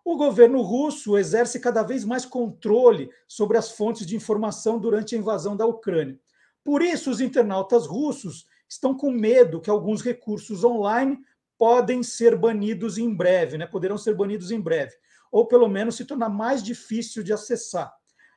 o 0.03 0.17
governo 0.17 0.63
russo 0.63 1.19
exerce 1.19 1.61
cada 1.61 1.83
vez 1.83 2.07
mais 2.07 2.25
controle 2.25 3.11
sobre 3.27 3.59
as 3.59 3.73
fontes 3.73 4.07
de 4.07 4.17
informação 4.17 4.79
durante 4.79 5.15
a 5.15 5.19
invasão 5.19 5.55
da 5.55 5.67
Ucrânia. 5.67 6.19
Por 6.65 6.81
isso, 6.81 7.11
os 7.11 7.21
internautas 7.21 7.87
russos 7.87 8.47
estão 8.67 8.97
com 8.97 9.11
medo 9.11 9.61
que 9.61 9.69
alguns 9.69 10.01
recursos 10.01 10.65
online 10.65 11.19
podem 11.59 12.03
ser 12.03 12.35
banidos 12.35 12.97
em 12.97 13.15
breve, 13.15 13.59
né? 13.59 13.67
poderão 13.67 13.99
ser 13.99 14.15
banidos 14.15 14.51
em 14.51 14.59
breve, 14.59 14.95
ou 15.31 15.47
pelo 15.47 15.69
menos 15.69 15.97
se 15.97 16.07
tornar 16.07 16.31
mais 16.31 16.63
difícil 16.63 17.23
de 17.23 17.31
acessar. 17.31 17.95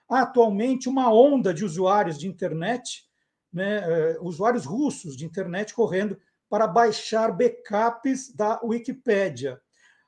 Atualmente 0.09 0.89
uma 0.89 1.13
onda 1.13 1.53
de 1.53 1.63
usuários 1.63 2.19
de 2.19 2.27
internet, 2.27 3.09
né, 3.53 3.77
eh, 3.77 4.17
usuários 4.19 4.65
russos 4.65 5.15
de 5.15 5.25
internet 5.25 5.73
correndo 5.73 6.17
para 6.51 6.67
baixar 6.67 7.31
backups 7.31 8.35
da 8.35 8.59
Wikipédia. 8.61 9.61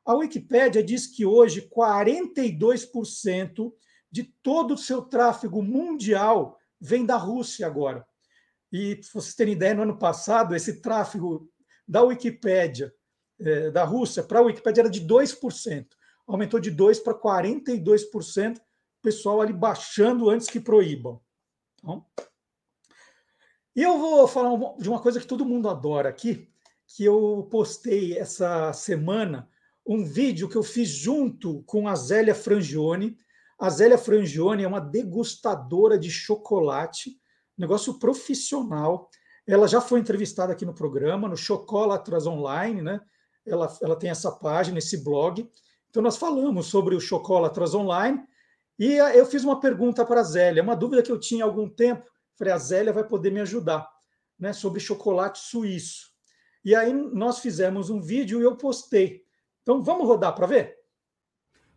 A 0.05 0.13
Wikipédia 0.13 0.83
diz 0.83 1.07
que 1.07 1.25
hoje 1.25 1.69
42% 1.73 3.71
de 4.11 4.23
todo 4.43 4.73
o 4.73 4.77
seu 4.77 5.03
tráfego 5.03 5.63
mundial 5.63 6.59
vem 6.81 7.05
da 7.05 7.15
Rússia 7.15 7.65
agora. 7.65 8.05
E, 8.69 8.97
para 8.97 9.07
vocês 9.13 9.35
terem 9.35 9.53
ideia, 9.53 9.73
no 9.73 9.83
ano 9.83 9.97
passado, 9.97 10.53
esse 10.53 10.81
tráfego 10.81 11.49
da 11.87 12.03
Wikipédia, 12.03 12.93
é, 13.39 13.71
da 13.71 13.85
Rússia, 13.85 14.21
para 14.21 14.39
a 14.39 14.41
Wikipédia 14.41 14.81
era 14.81 14.89
de 14.89 14.99
2%. 14.99 15.87
Aumentou 16.27 16.59
de 16.59 16.75
2% 16.75 17.03
para 17.03 17.17
42%, 17.47 18.57
o 18.57 18.61
pessoal 19.01 19.39
ali 19.39 19.53
baixando 19.53 20.29
antes 20.29 20.49
que 20.49 20.59
proíbam. 20.59 21.21
Então, 21.79 22.05
e 23.75 23.81
eu 23.81 23.97
vou 23.97 24.27
falar 24.27 24.75
de 24.77 24.89
uma 24.89 24.99
coisa 24.99 25.19
que 25.19 25.27
todo 25.27 25.45
mundo 25.45 25.69
adora 25.69 26.09
aqui, 26.09 26.49
que 26.87 27.03
eu 27.03 27.47
postei 27.49 28.17
essa 28.17 28.71
semana 28.73 29.49
um 29.85 30.03
vídeo 30.03 30.47
que 30.47 30.55
eu 30.55 30.63
fiz 30.63 30.89
junto 30.89 31.63
com 31.63 31.87
a 31.87 31.95
Zélia 31.95 32.33
Frangione. 32.33 33.17
A 33.59 33.69
Zélia 33.69 33.97
Frangione 33.97 34.63
é 34.63 34.67
uma 34.67 34.79
degustadora 34.79 35.97
de 35.97 36.09
chocolate, 36.09 37.17
negócio 37.57 37.99
profissional. 37.99 39.09
Ela 39.45 39.67
já 39.67 39.81
foi 39.81 39.99
entrevistada 39.99 40.53
aqui 40.53 40.65
no 40.65 40.73
programa, 40.73 41.27
no 41.27 41.35
Chocolatras 41.35 42.25
Online, 42.25 42.81
né? 42.81 43.01
Ela, 43.45 43.77
ela 43.81 43.95
tem 43.95 44.09
essa 44.09 44.31
página, 44.31 44.77
esse 44.77 45.03
blog. 45.03 45.49
Então, 45.89 46.01
nós 46.01 46.15
falamos 46.15 46.67
sobre 46.67 46.95
o 46.95 47.01
Chocolatras 47.01 47.75
Online 47.75 48.23
e 48.79 48.93
eu 48.93 49.25
fiz 49.25 49.43
uma 49.43 49.59
pergunta 49.59 50.05
para 50.05 50.21
a 50.21 50.23
Zélia, 50.23 50.63
uma 50.63 50.75
dúvida 50.75 51.03
que 51.03 51.11
eu 51.11 51.19
tinha 51.19 51.43
há 51.43 51.47
algum 51.47 51.69
tempo. 51.69 52.05
Falei, 52.37 52.53
a 52.53 52.57
Zélia 52.57 52.93
vai 52.93 53.03
poder 53.03 53.31
me 53.31 53.39
ajudar, 53.41 53.87
né? 54.39 54.53
Sobre 54.53 54.79
chocolate 54.79 55.39
suíço. 55.39 56.07
E 56.65 56.73
aí 56.75 56.93
nós 56.93 57.39
fizemos 57.39 57.89
um 57.89 58.01
vídeo 58.01 58.39
e 58.39 58.43
eu 58.43 58.55
postei. 58.55 59.21
Então 59.61 59.83
vamos 59.83 60.07
rodar 60.07 60.33
para 60.33 60.47
ver? 60.47 60.75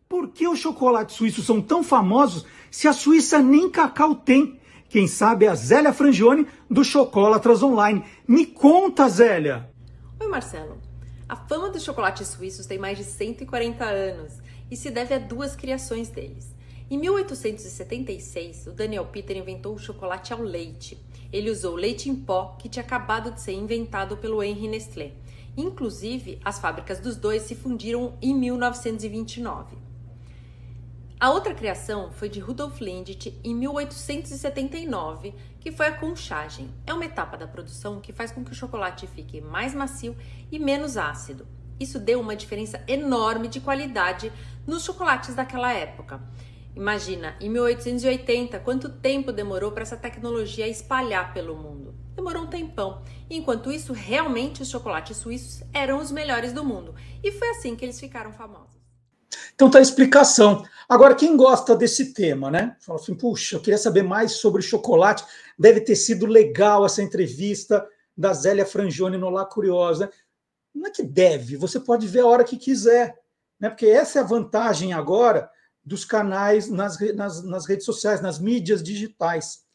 Por 0.07 0.29
que 0.29 0.47
os 0.47 0.59
chocolates 0.59 1.17
suíços 1.17 1.45
são 1.45 1.61
tão 1.61 1.83
famosos 1.83 2.45
se 2.71 2.87
a 2.87 2.93
Suíça 2.93 3.39
nem 3.39 3.69
cacau 3.69 4.15
tem? 4.15 4.59
Quem 4.89 5.05
sabe 5.05 5.45
é 5.45 5.49
a 5.49 5.55
Zélia 5.55 5.91
Frangione 5.91 6.47
do 6.69 6.83
Chocolatras 6.83 7.61
Online. 7.61 8.05
Me 8.25 8.45
conta, 8.45 9.09
Zélia! 9.09 9.69
Oi, 10.19 10.27
Marcelo. 10.27 10.81
A 11.27 11.35
fama 11.35 11.69
dos 11.69 11.83
chocolates 11.83 12.29
suíços 12.29 12.65
tem 12.65 12.79
mais 12.79 12.97
de 12.97 13.03
140 13.03 13.83
anos 13.83 14.37
e 14.71 14.77
se 14.77 14.89
deve 14.89 15.13
a 15.13 15.19
duas 15.19 15.57
criações 15.57 16.07
deles. 16.07 16.55
Em 16.89 16.97
1876, 16.97 18.67
o 18.67 18.71
Daniel 18.71 19.05
Peter 19.05 19.35
inventou 19.35 19.75
o 19.75 19.79
chocolate 19.79 20.31
ao 20.31 20.41
leite. 20.41 20.97
Ele 21.33 21.51
usou 21.51 21.75
leite 21.75 22.09
em 22.09 22.15
pó 22.15 22.55
que 22.57 22.69
tinha 22.69 22.83
acabado 22.83 23.31
de 23.31 23.41
ser 23.41 23.53
inventado 23.53 24.15
pelo 24.17 24.41
Henri 24.41 24.67
Nestlé 24.67 25.11
Inclusive, 25.57 26.39
as 26.45 26.59
fábricas 26.59 26.99
dos 26.99 27.17
dois 27.17 27.41
se 27.41 27.55
fundiram 27.55 28.13
em 28.21 28.31
1929. 28.35 29.75
A 31.19 31.31
outra 31.31 31.55
criação 31.55 32.11
foi 32.11 32.29
de 32.29 32.39
Rudolf 32.39 32.79
Lindt 32.79 33.35
em 33.43 33.55
1879, 33.55 35.33
que 35.59 35.71
foi 35.71 35.87
a 35.87 35.97
conchagem. 35.97 36.69
É 36.85 36.93
uma 36.93 37.05
etapa 37.05 37.35
da 37.35 37.47
produção 37.47 37.99
que 37.99 38.13
faz 38.13 38.31
com 38.31 38.45
que 38.45 38.51
o 38.51 38.55
chocolate 38.55 39.07
fique 39.07 39.41
mais 39.41 39.73
macio 39.73 40.15
e 40.51 40.59
menos 40.59 40.95
ácido. 40.95 41.47
Isso 41.79 41.97
deu 41.97 42.21
uma 42.21 42.35
diferença 42.35 42.83
enorme 42.87 43.47
de 43.47 43.59
qualidade 43.59 44.31
nos 44.67 44.83
chocolates 44.83 45.33
daquela 45.33 45.73
época. 45.73 46.21
Imagina, 46.77 47.35
em 47.41 47.49
1880, 47.49 48.59
quanto 48.59 48.87
tempo 48.87 49.31
demorou 49.31 49.71
para 49.71 49.81
essa 49.81 49.97
tecnologia 49.97 50.67
espalhar 50.67 51.33
pelo 51.33 51.55
mundo? 51.55 51.95
Demorou 52.15 52.43
um 52.43 52.47
tempão. 52.47 53.01
Enquanto 53.27 53.71
isso, 53.71 53.93
realmente 53.93 54.61
os 54.61 54.69
chocolates 54.69 55.17
suíços 55.17 55.63
eram 55.73 55.97
os 55.97 56.11
melhores 56.11 56.53
do 56.53 56.63
mundo. 56.63 56.93
E 57.23 57.31
foi 57.31 57.49
assim 57.49 57.75
que 57.75 57.83
eles 57.83 57.99
ficaram 57.99 58.31
famosos. 58.31 58.77
Então 59.55 59.71
tá 59.71 59.79
a 59.79 59.81
explicação. 59.81 60.63
Agora, 60.87 61.15
quem 61.15 61.35
gosta 61.35 61.75
desse 61.75 62.13
tema, 62.13 62.51
né? 62.51 62.75
Fala 62.79 62.99
assim, 62.99 63.15
puxa, 63.15 63.55
eu 63.55 63.59
queria 63.59 63.79
saber 63.79 64.03
mais 64.03 64.33
sobre 64.33 64.61
chocolate. 64.61 65.25
Deve 65.57 65.81
ter 65.81 65.95
sido 65.95 66.27
legal 66.27 66.85
essa 66.85 67.01
entrevista 67.01 67.83
da 68.15 68.33
Zélia 68.33 68.67
Frangione 68.67 69.17
no 69.17 69.31
Lá 69.31 69.45
Curiosa. 69.45 70.05
Né? 70.05 70.11
Não 70.75 70.85
é 70.85 70.91
que 70.91 71.01
deve, 71.01 71.57
você 71.57 71.79
pode 71.79 72.05
ver 72.05 72.19
a 72.19 72.27
hora 72.27 72.43
que 72.43 72.55
quiser. 72.55 73.17
Né? 73.59 73.67
Porque 73.67 73.87
essa 73.87 74.19
é 74.19 74.21
a 74.21 74.25
vantagem 74.25 74.93
agora 74.93 75.49
dos 75.87 76.03
canais 76.03 76.69
nas, 76.69 76.99
nas, 77.15 77.43
nas 77.43 77.65
redes 77.65 77.85
sociais, 77.85 78.19
nas 78.19 78.39
mídias 78.39 78.83
digitais. 78.83 79.65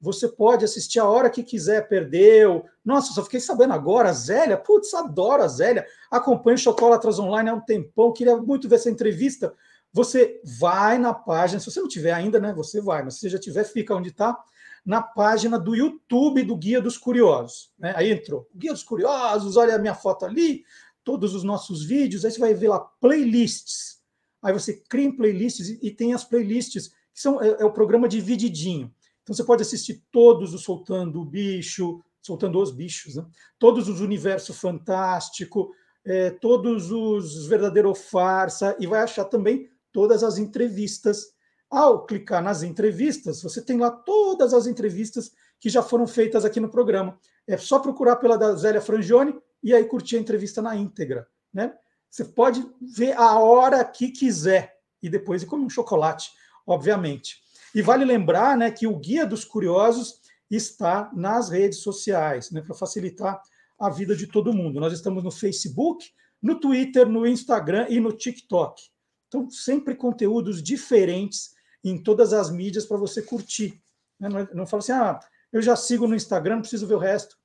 Você 0.00 0.26
pode 0.26 0.64
assistir 0.64 0.98
a 0.98 1.04
hora 1.04 1.30
que 1.30 1.44
quiser, 1.44 1.86
perdeu. 1.86 2.64
Nossa, 2.84 3.12
só 3.12 3.22
fiquei 3.22 3.38
sabendo 3.38 3.72
agora, 3.72 4.12
Zélia. 4.12 4.56
Putz, 4.56 4.92
adoro 4.94 5.44
a 5.44 5.48
Zélia. 5.48 5.86
Acompanho 6.10 6.58
Chocolatras 6.58 7.20
Online 7.20 7.50
há 7.50 7.54
um 7.54 7.60
tempão. 7.60 8.12
Queria 8.12 8.36
muito 8.36 8.68
ver 8.68 8.76
essa 8.76 8.90
entrevista. 8.90 9.54
você 9.92 10.40
vai 10.58 10.98
na 10.98 11.14
página, 11.14 11.60
se 11.60 11.70
você 11.70 11.80
não 11.80 11.88
tiver 11.88 12.12
ainda, 12.12 12.40
né, 12.40 12.52
você 12.52 12.80
vai, 12.80 13.02
mas 13.02 13.18
se 13.18 13.28
já 13.28 13.38
tiver, 13.38 13.64
fica 13.64 13.94
onde 13.94 14.08
está, 14.10 14.38
na 14.84 15.02
página 15.02 15.58
do 15.58 15.74
YouTube 15.74 16.44
do 16.44 16.56
Guia 16.56 16.80
dos 16.80 16.96
Curiosos. 16.96 17.72
Né? 17.78 17.92
Aí 17.96 18.10
entrou, 18.10 18.48
Guia 18.54 18.72
dos 18.72 18.84
Curiosos, 18.84 19.56
olha 19.56 19.74
a 19.74 19.78
minha 19.78 19.94
foto 19.94 20.24
ali, 20.24 20.62
todos 21.02 21.34
os 21.34 21.42
nossos 21.42 21.84
vídeos, 21.84 22.24
aí 22.24 22.30
você 22.30 22.38
vai 22.38 22.54
ver 22.54 22.68
lá 22.68 22.78
playlists. 22.78 23.99
Aí 24.42 24.52
você 24.52 24.74
cria 24.88 25.06
em 25.06 25.16
playlists 25.16 25.68
e, 25.82 25.90
tem 25.90 26.14
as 26.14 26.24
playlists, 26.24 26.88
que 27.12 27.20
são, 27.20 27.42
é, 27.42 27.56
é, 27.60 27.64
o 27.64 27.72
programa 27.72 28.08
divididinho. 28.08 28.92
Então 29.22 29.34
você 29.34 29.44
pode 29.44 29.62
assistir 29.62 30.02
todos 30.10 30.54
os 30.54 30.62
Soltando 30.62 31.20
o 31.20 31.24
Bicho, 31.24 32.02
Soltando 32.22 32.60
os 32.60 32.70
Bichos, 32.70 33.16
né? 33.16 33.26
todos 33.58 33.88
os 33.88 34.00
Universo 34.00 34.54
Fantástico, 34.54 35.72
é, 36.04 36.30
todos 36.30 36.90
os 36.90 37.46
Verdadeiro 37.46 37.94
Farsa, 37.94 38.76
e 38.80 38.86
vai 38.86 39.02
achar 39.02 39.24
também 39.24 39.68
todas 39.92 40.22
as 40.22 40.38
entrevistas. 40.38 41.34
Ao 41.68 42.04
clicar 42.04 42.42
nas 42.42 42.64
entrevistas, 42.64 43.42
você 43.42 43.62
tem 43.62 43.78
lá 43.78 43.92
todas 43.92 44.52
as 44.52 44.66
entrevistas 44.66 45.32
que 45.60 45.68
já 45.68 45.82
foram 45.82 46.04
feitas 46.04 46.44
aqui 46.44 46.58
no 46.58 46.68
programa. 46.68 47.16
É 47.46 47.56
só 47.56 47.78
procurar 47.78 48.16
pela 48.16 48.36
da 48.36 48.56
Zélia 48.56 48.80
Frangione 48.80 49.38
e 49.62 49.72
aí 49.72 49.84
curtir 49.84 50.16
a 50.16 50.20
entrevista 50.20 50.60
na 50.60 50.74
íntegra. 50.74 51.28
Né? 51.52 51.72
Você 52.10 52.24
pode 52.24 52.66
ver 52.80 53.16
a 53.16 53.38
hora 53.38 53.84
que 53.84 54.10
quiser 54.10 54.76
e 55.02 55.08
depois 55.08 55.44
comer 55.44 55.64
um 55.64 55.70
chocolate, 55.70 56.30
obviamente. 56.66 57.36
E 57.74 57.80
vale 57.80 58.04
lembrar 58.04 58.56
né, 58.56 58.70
que 58.70 58.86
o 58.86 58.96
Guia 58.96 59.24
dos 59.24 59.44
Curiosos 59.44 60.20
está 60.50 61.10
nas 61.14 61.48
redes 61.48 61.78
sociais, 61.78 62.50
né, 62.50 62.60
para 62.60 62.74
facilitar 62.74 63.40
a 63.78 63.88
vida 63.88 64.16
de 64.16 64.26
todo 64.26 64.52
mundo. 64.52 64.80
Nós 64.80 64.92
estamos 64.92 65.22
no 65.22 65.30
Facebook, 65.30 66.10
no 66.42 66.58
Twitter, 66.58 67.08
no 67.08 67.26
Instagram 67.26 67.86
e 67.88 68.00
no 68.00 68.12
TikTok. 68.12 68.82
Então, 69.28 69.48
sempre 69.48 69.94
conteúdos 69.94 70.60
diferentes 70.60 71.54
em 71.84 71.96
todas 72.02 72.32
as 72.32 72.50
mídias 72.50 72.84
para 72.84 72.96
você 72.96 73.22
curtir. 73.22 73.80
Né? 74.18 74.28
Não, 74.28 74.48
não 74.52 74.66
fala 74.66 74.82
assim, 74.82 74.92
ah, 74.92 75.20
eu 75.52 75.62
já 75.62 75.76
sigo 75.76 76.08
no 76.08 76.16
Instagram, 76.16 76.60
preciso 76.60 76.86
ver 76.86 76.94
o 76.94 76.98
resto. 76.98 77.36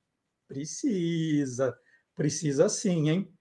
Precisa, 0.48 1.76
precisa 2.14 2.68
sim, 2.68 3.08
hein? 3.08 3.35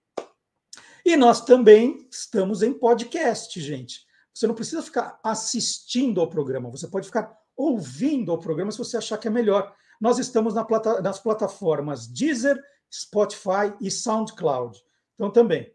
E 1.06 1.16
nós 1.16 1.46
também 1.46 2.08
estamos 2.12 2.64
em 2.64 2.74
podcast, 2.74 3.62
gente. 3.62 4.06
Você 4.34 4.48
não 4.48 4.56
precisa 4.56 4.82
ficar 4.82 5.20
assistindo 5.24 6.20
ao 6.20 6.28
programa, 6.28 6.70
você 6.70 6.88
pode 6.88 7.06
ficar 7.06 7.38
ouvindo 7.56 8.32
ao 8.32 8.40
programa 8.40 8.72
se 8.72 8.78
você 8.78 8.98
achar 8.98 9.18
que 9.18 9.28
é 9.28 9.32
melhor. 9.32 9.74
Nós 10.02 10.20
estamos 10.20 10.54
na 10.54 10.66
plata 10.66 11.02
nas 11.02 11.20
plataformas 11.20 12.08
Deezer, 12.08 12.62
Spotify 12.92 13.74
e 13.80 13.90
SoundCloud. 13.90 14.84
Então, 15.14 15.32
também, 15.32 15.74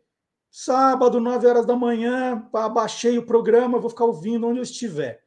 Sábado, 0.52 1.20
9 1.20 1.46
horas 1.46 1.64
da 1.64 1.76
manhã, 1.76 2.48
baixei 2.74 3.16
o 3.16 3.24
programa, 3.24 3.78
vou 3.78 3.88
ficar 3.88 4.04
ouvindo 4.04 4.48
onde 4.48 4.58
eu 4.58 4.64
estiver. 4.64 5.22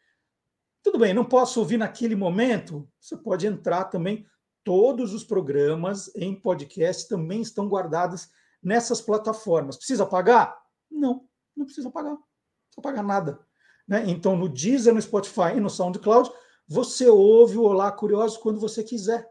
Tudo 0.83 0.99
bem, 0.99 1.13
não 1.13 1.23
posso 1.23 1.61
ouvir 1.61 1.77
naquele 1.77 2.13
momento? 2.13 2.85
Você 2.99 3.15
pode 3.15 3.47
entrar 3.47 3.85
também. 3.85 4.25
Todos 4.65 5.13
os 5.13 5.23
programas 5.23 6.13
em 6.13 6.35
podcast 6.35 7.07
também 7.07 7.41
estão 7.41 7.69
guardados 7.69 8.27
nessas 8.63 9.01
plataformas. 9.01 9.77
Precisa 9.77 10.05
pagar? 10.05 10.57
Não, 10.89 11.27
não 11.55 11.65
precisa 11.65 11.91
pagar. 11.91 12.11
Não 12.11 12.17
precisa 12.17 12.81
pagar 12.81 13.03
nada. 13.03 13.39
Né? 13.87 14.05
Então, 14.07 14.35
no 14.37 14.47
Deezer, 14.47 14.93
no 14.93 15.01
Spotify 15.01 15.55
e 15.57 15.59
no 15.59 15.69
SoundCloud, 15.69 16.31
você 16.67 17.07
ouve 17.07 17.57
o 17.57 17.63
Olá 17.63 17.91
Curioso 17.91 18.39
quando 18.39 18.59
você 18.59 18.83
quiser. 18.83 19.29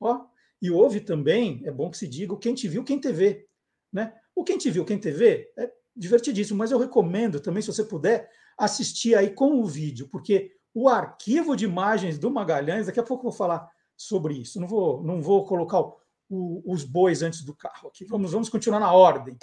Ó, 0.00 0.26
e 0.60 0.70
ouve 0.70 1.00
também, 1.00 1.62
é 1.64 1.70
bom 1.70 1.90
que 1.90 1.96
se 1.96 2.06
diga, 2.06 2.36
quem 2.36 2.54
te 2.54 2.68
viu, 2.68 2.84
quem 2.84 2.98
te 2.98 3.10
vê. 3.10 3.48
Né? 3.92 4.12
O 4.34 4.42
Quem 4.42 4.58
Te 4.58 4.70
Viu, 4.70 4.84
Quem 4.84 4.98
Te 4.98 5.10
Vê 5.12 5.52
é 5.56 5.70
divertidíssimo, 5.94 6.58
mas 6.58 6.72
eu 6.72 6.78
recomendo 6.78 7.38
também, 7.38 7.62
se 7.62 7.72
você 7.72 7.84
puder, 7.84 8.28
assistir 8.58 9.14
aí 9.14 9.30
com 9.30 9.60
o 9.60 9.66
vídeo, 9.66 10.08
porque 10.10 10.52
o 10.74 10.88
arquivo 10.88 11.54
de 11.54 11.64
imagens 11.64 12.18
do 12.18 12.30
Magalhães, 12.30 12.86
daqui 12.86 12.98
a 12.98 13.04
pouco 13.04 13.20
eu 13.20 13.30
vou 13.30 13.38
falar 13.38 13.70
sobre 13.96 14.34
isso, 14.34 14.60
não 14.60 14.66
vou, 14.66 15.02
não 15.04 15.22
vou 15.22 15.46
colocar 15.46 15.78
o, 15.78 15.96
o, 16.34 16.62
os 16.66 16.84
bois 16.84 17.22
antes 17.22 17.42
do 17.42 17.54
carro 17.54 17.88
aqui, 17.88 18.04
vamos, 18.04 18.32
vamos 18.32 18.48
continuar 18.48 18.80
na 18.80 18.92
ordem. 18.92 19.36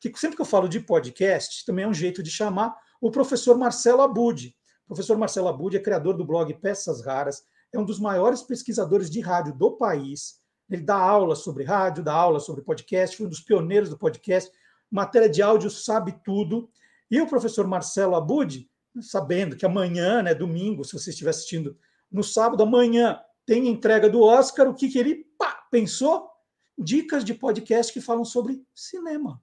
Porque 0.00 0.16
sempre 0.18 0.36
que 0.36 0.42
eu 0.42 0.46
falo 0.46 0.68
de 0.68 0.80
podcast, 0.80 1.64
também 1.64 1.84
é 1.84 1.88
um 1.88 1.94
jeito 1.94 2.22
de 2.22 2.30
chamar 2.30 2.74
o 3.00 3.10
professor 3.10 3.56
Marcelo 3.56 4.02
Abud. 4.02 4.54
O 4.84 4.88
professor 4.88 5.16
Marcelo 5.18 5.48
Abud 5.48 5.76
é 5.76 5.80
criador 5.80 6.16
do 6.16 6.24
blog 6.24 6.52
Peças 6.54 7.04
Raras, 7.04 7.42
é 7.72 7.78
um 7.78 7.84
dos 7.84 7.98
maiores 7.98 8.42
pesquisadores 8.42 9.10
de 9.10 9.20
rádio 9.20 9.54
do 9.54 9.72
país, 9.72 10.40
ele 10.68 10.82
dá 10.82 10.96
aula 10.96 11.36
sobre 11.36 11.64
rádio, 11.64 12.02
dá 12.02 12.12
aula 12.12 12.40
sobre 12.40 12.62
podcast, 12.62 13.16
foi 13.16 13.26
um 13.26 13.28
dos 13.28 13.40
pioneiros 13.40 13.88
do 13.88 13.96
podcast. 13.96 14.50
Matéria 14.90 15.28
de 15.28 15.40
áudio 15.40 15.70
sabe 15.70 16.16
tudo. 16.24 16.68
E 17.10 17.20
o 17.20 17.26
professor 17.26 17.66
Marcelo 17.66 18.16
Abud, 18.16 18.68
sabendo 19.00 19.56
que 19.56 19.64
amanhã, 19.64 20.22
né, 20.22 20.34
domingo, 20.34 20.84
se 20.84 20.92
você 20.92 21.10
estiver 21.10 21.30
assistindo 21.30 21.78
no 22.10 22.24
sábado, 22.24 22.62
amanhã 22.62 23.20
tem 23.44 23.68
entrega 23.68 24.10
do 24.10 24.22
Oscar, 24.22 24.68
o 24.68 24.74
que, 24.74 24.88
que 24.88 24.98
ele 24.98 25.24
pá, 25.38 25.66
pensou? 25.70 26.28
Dicas 26.78 27.24
de 27.24 27.32
podcast 27.32 27.90
que 27.90 28.02
falam 28.02 28.22
sobre 28.22 28.62
cinema. 28.74 29.40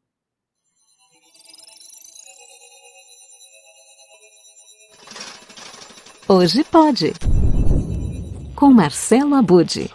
Hoje 6.27 6.63
pode. 6.63 7.13
Com 8.55 8.71
Marcelo 8.71 9.33
Abude. 9.33 9.89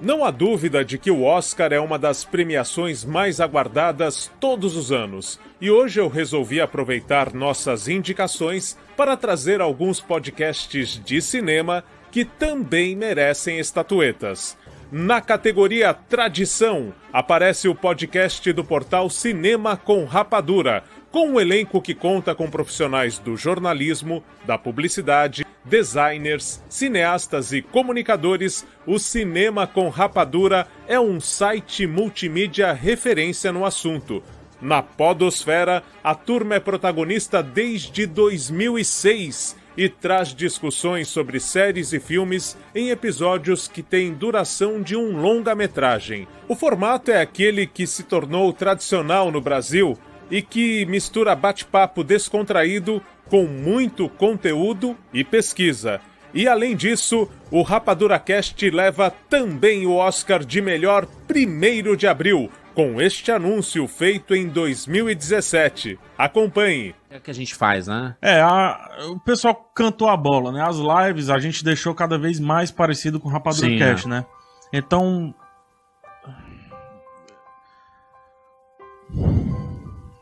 Não 0.00 0.24
há 0.24 0.30
dúvida 0.30 0.82
de 0.82 0.96
que 0.96 1.10
o 1.10 1.22
Oscar 1.22 1.70
é 1.70 1.78
uma 1.78 1.98
das 1.98 2.24
premiações 2.24 3.04
mais 3.04 3.38
aguardadas 3.38 4.32
todos 4.40 4.74
os 4.74 4.90
anos. 4.90 5.38
E 5.60 5.70
hoje 5.70 6.00
eu 6.00 6.08
resolvi 6.08 6.62
aproveitar 6.62 7.34
nossas 7.34 7.88
indicações 7.88 8.76
para 8.96 9.18
trazer 9.18 9.60
alguns 9.60 10.00
podcasts 10.00 10.98
de 11.04 11.20
cinema 11.20 11.84
que 12.10 12.24
também 12.24 12.96
merecem 12.96 13.58
estatuetas. 13.58 14.56
Na 14.94 15.22
categoria 15.22 15.94
Tradição, 15.94 16.92
aparece 17.10 17.66
o 17.66 17.74
podcast 17.74 18.52
do 18.52 18.62
portal 18.62 19.08
Cinema 19.08 19.74
com 19.74 20.04
Rapadura, 20.04 20.84
com 21.10 21.30
um 21.30 21.40
elenco 21.40 21.80
que 21.80 21.94
conta 21.94 22.34
com 22.34 22.50
profissionais 22.50 23.18
do 23.18 23.34
jornalismo, 23.34 24.22
da 24.44 24.58
publicidade, 24.58 25.46
designers, 25.64 26.62
cineastas 26.68 27.54
e 27.54 27.62
comunicadores, 27.62 28.66
o 28.86 28.98
Cinema 28.98 29.66
com 29.66 29.88
Rapadura 29.88 30.68
é 30.86 31.00
um 31.00 31.18
site 31.18 31.86
multimídia 31.86 32.70
referência 32.74 33.50
no 33.50 33.64
assunto. 33.64 34.22
Na 34.60 34.82
Podosfera, 34.82 35.82
a 36.04 36.14
turma 36.14 36.56
é 36.56 36.60
protagonista 36.60 37.42
desde 37.42 38.04
2006 38.04 39.56
e 39.76 39.88
traz 39.88 40.34
discussões 40.34 41.08
sobre 41.08 41.40
séries 41.40 41.92
e 41.92 42.00
filmes 42.00 42.56
em 42.74 42.90
episódios 42.90 43.68
que 43.68 43.82
têm 43.82 44.12
duração 44.12 44.82
de 44.82 44.96
um 44.96 45.20
longa-metragem. 45.20 46.26
O 46.48 46.54
formato 46.54 47.10
é 47.10 47.20
aquele 47.20 47.66
que 47.66 47.86
se 47.86 48.02
tornou 48.02 48.52
tradicional 48.52 49.30
no 49.30 49.40
Brasil 49.40 49.98
e 50.30 50.42
que 50.42 50.86
mistura 50.86 51.34
bate-papo 51.34 52.02
descontraído 52.02 53.02
com 53.28 53.44
muito 53.44 54.08
conteúdo 54.08 54.96
e 55.12 55.24
pesquisa. 55.24 56.00
E 56.34 56.48
além 56.48 56.74
disso, 56.74 57.28
o 57.50 57.60
Rapadura 57.60 58.18
Cast 58.18 58.70
leva 58.70 59.12
também 59.28 59.86
o 59.86 59.96
Oscar 59.96 60.42
de 60.42 60.62
melhor 60.62 61.06
1 61.28 61.94
de 61.94 62.06
abril, 62.06 62.50
com 62.74 63.00
este 63.00 63.30
anúncio 63.30 63.86
feito 63.86 64.34
em 64.34 64.48
2017. 64.48 65.98
Acompanhe. 66.16 66.94
É 67.10 67.18
o 67.18 67.20
que 67.20 67.30
a 67.30 67.34
gente 67.34 67.54
faz, 67.54 67.86
né? 67.86 68.16
É, 68.20 68.40
a, 68.40 68.90
o 69.10 69.20
pessoal 69.20 69.54
cantou 69.74 70.08
a 70.08 70.16
bola, 70.16 70.50
né? 70.52 70.62
As 70.62 70.76
lives 70.76 71.30
a 71.30 71.38
gente 71.38 71.64
deixou 71.64 71.94
cada 71.94 72.18
vez 72.18 72.40
mais 72.40 72.70
parecido 72.70 73.20
com 73.20 73.28
o 73.28 73.32
Rapadura 73.32 73.68
Sim, 73.68 73.78
Cast, 73.78 74.06
é. 74.06 74.10
né? 74.10 74.26
Então, 74.72 75.34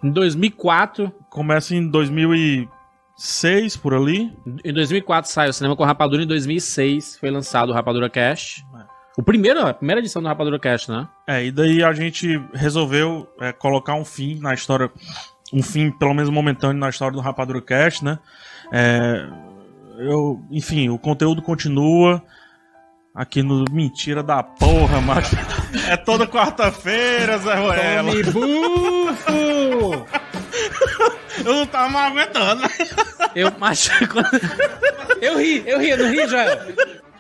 Em 0.03 0.11
2004. 0.11 1.13
Começa 1.29 1.75
em 1.75 1.89
2006, 1.89 3.77
por 3.77 3.95
ali. 3.95 4.33
Em 4.65 4.73
2004 4.73 5.31
sai 5.31 5.49
o 5.49 5.53
Cinema 5.53 5.77
com 5.77 5.85
Rapadura, 5.85 6.25
em 6.25 6.27
2006 6.27 7.19
foi 7.19 7.31
lançado 7.31 7.71
o 7.71 7.73
Rapadura 7.73 8.11
Cash. 8.11 8.65
O 9.21 9.23
primeiro, 9.23 9.61
a 9.67 9.75
primeira 9.75 10.01
edição 10.01 10.23
do 10.23 10.29
Rapadura 10.29 10.59
Cash, 10.59 10.89
né? 10.89 11.07
É, 11.29 11.45
e 11.45 11.53
daí 11.53 11.85
a 11.85 11.93
gente 11.93 12.43
resolveu 12.55 13.29
é, 13.39 13.53
colocar 13.53 13.95
um 13.95 14.03
fim 14.03 14.41
na 14.41 14.55
história, 14.55 14.91
um 15.53 15.63
fim 15.63 15.91
pelo 15.91 16.15
menos 16.15 16.31
momentâneo 16.31 16.79
na 16.79 16.89
história 16.89 17.13
do 17.13 17.21
Rapadura 17.21 17.61
Cash, 17.61 18.01
né? 18.01 18.19
É, 18.73 19.29
eu, 19.99 20.43
enfim, 20.51 20.89
o 20.89 20.99
conteúdo 20.99 21.43
continua 21.43 22.23
aqui 23.15 23.43
no 23.43 23.67
Mentira 23.71 24.23
da 24.23 24.43
Porra, 24.43 25.03
macho. 25.03 25.37
É 25.87 25.99
toda 25.99 26.27
quarta-feira, 26.27 27.37
Zé 27.37 27.55
Ruela. 27.57 28.11
Tome 28.11 28.23
bufo! 28.23 30.07
Eu 31.45 31.55
não 31.57 31.67
tava 31.67 31.91
mais 31.91 32.11
aguentando. 32.11 32.63
Eu, 33.35 33.53
macho, 33.59 33.91
eu 35.21 35.37
ri, 35.39 35.63
eu 35.67 35.79
ri, 35.79 35.91
eu 35.91 35.99
não 35.99 36.11
ri, 36.11 36.27
já. 36.27 36.47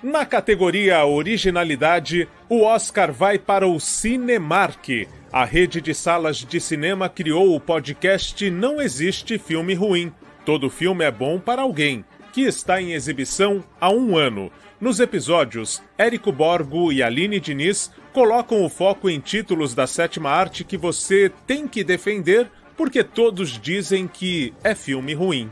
Na 0.02 0.24
categoria 0.24 1.04
Originalidade, 1.04 2.28
o 2.48 2.62
Oscar 2.62 3.12
vai 3.12 3.38
para 3.38 3.66
o 3.66 3.78
Cinemark. 3.78 5.06
A 5.32 5.44
rede 5.44 5.80
de 5.80 5.94
salas 5.94 6.38
de 6.38 6.60
cinema 6.60 7.08
criou 7.08 7.54
o 7.54 7.60
podcast 7.60 8.50
Não 8.50 8.80
Existe 8.80 9.38
Filme 9.38 9.74
Ruim 9.74 10.12
Todo 10.44 10.70
filme 10.70 11.04
é 11.04 11.10
bom 11.10 11.38
para 11.38 11.62
alguém, 11.62 12.04
que 12.32 12.42
está 12.42 12.80
em 12.80 12.92
exibição 12.92 13.62
há 13.80 13.90
um 13.90 14.16
ano. 14.16 14.50
Nos 14.80 14.98
episódios, 14.98 15.82
Érico 15.98 16.32
Borgo 16.32 16.90
e 16.90 17.02
Aline 17.02 17.38
Diniz 17.38 17.90
colocam 18.12 18.64
o 18.64 18.68
foco 18.68 19.10
em 19.10 19.20
títulos 19.20 19.74
da 19.74 19.86
sétima 19.86 20.30
arte 20.30 20.64
que 20.64 20.78
você 20.78 21.30
tem 21.46 21.68
que 21.68 21.84
defender 21.84 22.50
porque 22.76 23.04
todos 23.04 23.60
dizem 23.60 24.08
que 24.08 24.54
é 24.64 24.74
filme 24.74 25.12
ruim. 25.12 25.50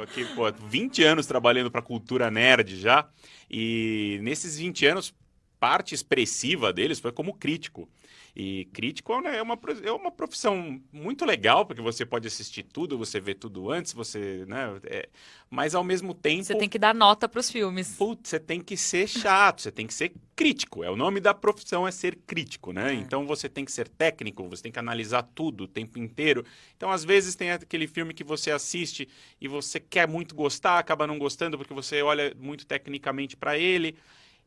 Tô 0.00 0.04
aqui, 0.04 0.24
pô, 0.34 0.50
20 0.50 1.02
anos 1.02 1.26
trabalhando 1.26 1.70
para 1.70 1.82
cultura 1.82 2.30
nerd 2.30 2.74
já, 2.80 3.06
e 3.50 4.18
nesses 4.22 4.56
20 4.56 4.86
anos, 4.86 5.14
parte 5.58 5.94
expressiva 5.94 6.72
deles 6.72 6.98
foi 6.98 7.12
como 7.12 7.34
crítico. 7.34 7.86
E 8.34 8.66
crítico 8.66 9.20
né, 9.20 9.38
é 9.38 9.42
uma, 9.42 9.58
é 9.82 9.92
uma 9.92 10.10
profissão 10.10 10.80
muito 10.92 11.24
legal, 11.24 11.66
porque 11.66 11.82
você 11.82 12.06
pode 12.06 12.28
assistir 12.28 12.62
tudo, 12.62 12.96
você 12.96 13.20
vê 13.20 13.34
tudo 13.34 13.70
antes, 13.70 13.92
você. 13.92 14.44
Né, 14.46 14.80
é, 14.84 15.08
mas 15.48 15.74
ao 15.74 15.82
mesmo 15.82 16.14
tempo. 16.14 16.44
Você 16.44 16.54
tem 16.54 16.68
que 16.68 16.78
dar 16.78 16.94
nota 16.94 17.28
para 17.28 17.40
os 17.40 17.50
filmes. 17.50 17.96
Putz, 17.96 18.30
você 18.30 18.38
tem 18.38 18.60
que 18.60 18.76
ser 18.76 19.08
chato, 19.08 19.62
você 19.62 19.72
tem 19.72 19.86
que 19.86 19.94
ser 19.94 20.12
crítico. 20.36 20.84
É 20.84 20.90
o 20.90 20.96
nome 20.96 21.20
da 21.20 21.34
profissão 21.34 21.86
é 21.86 21.90
ser 21.90 22.16
crítico, 22.26 22.72
né? 22.72 22.92
É. 22.92 22.94
Então 22.94 23.26
você 23.26 23.48
tem 23.48 23.64
que 23.64 23.72
ser 23.72 23.88
técnico, 23.88 24.48
você 24.48 24.62
tem 24.62 24.72
que 24.72 24.78
analisar 24.78 25.22
tudo 25.34 25.64
o 25.64 25.68
tempo 25.68 25.98
inteiro. 25.98 26.44
Então, 26.76 26.90
às 26.90 27.04
vezes, 27.04 27.34
tem 27.34 27.50
aquele 27.50 27.86
filme 27.86 28.14
que 28.14 28.24
você 28.24 28.50
assiste 28.50 29.08
e 29.40 29.48
você 29.48 29.78
quer 29.78 30.08
muito 30.08 30.34
gostar, 30.34 30.78
acaba 30.78 31.06
não 31.06 31.18
gostando 31.18 31.58
porque 31.58 31.74
você 31.74 32.00
olha 32.00 32.34
muito 32.38 32.66
tecnicamente 32.66 33.36
para 33.36 33.58
ele. 33.58 33.96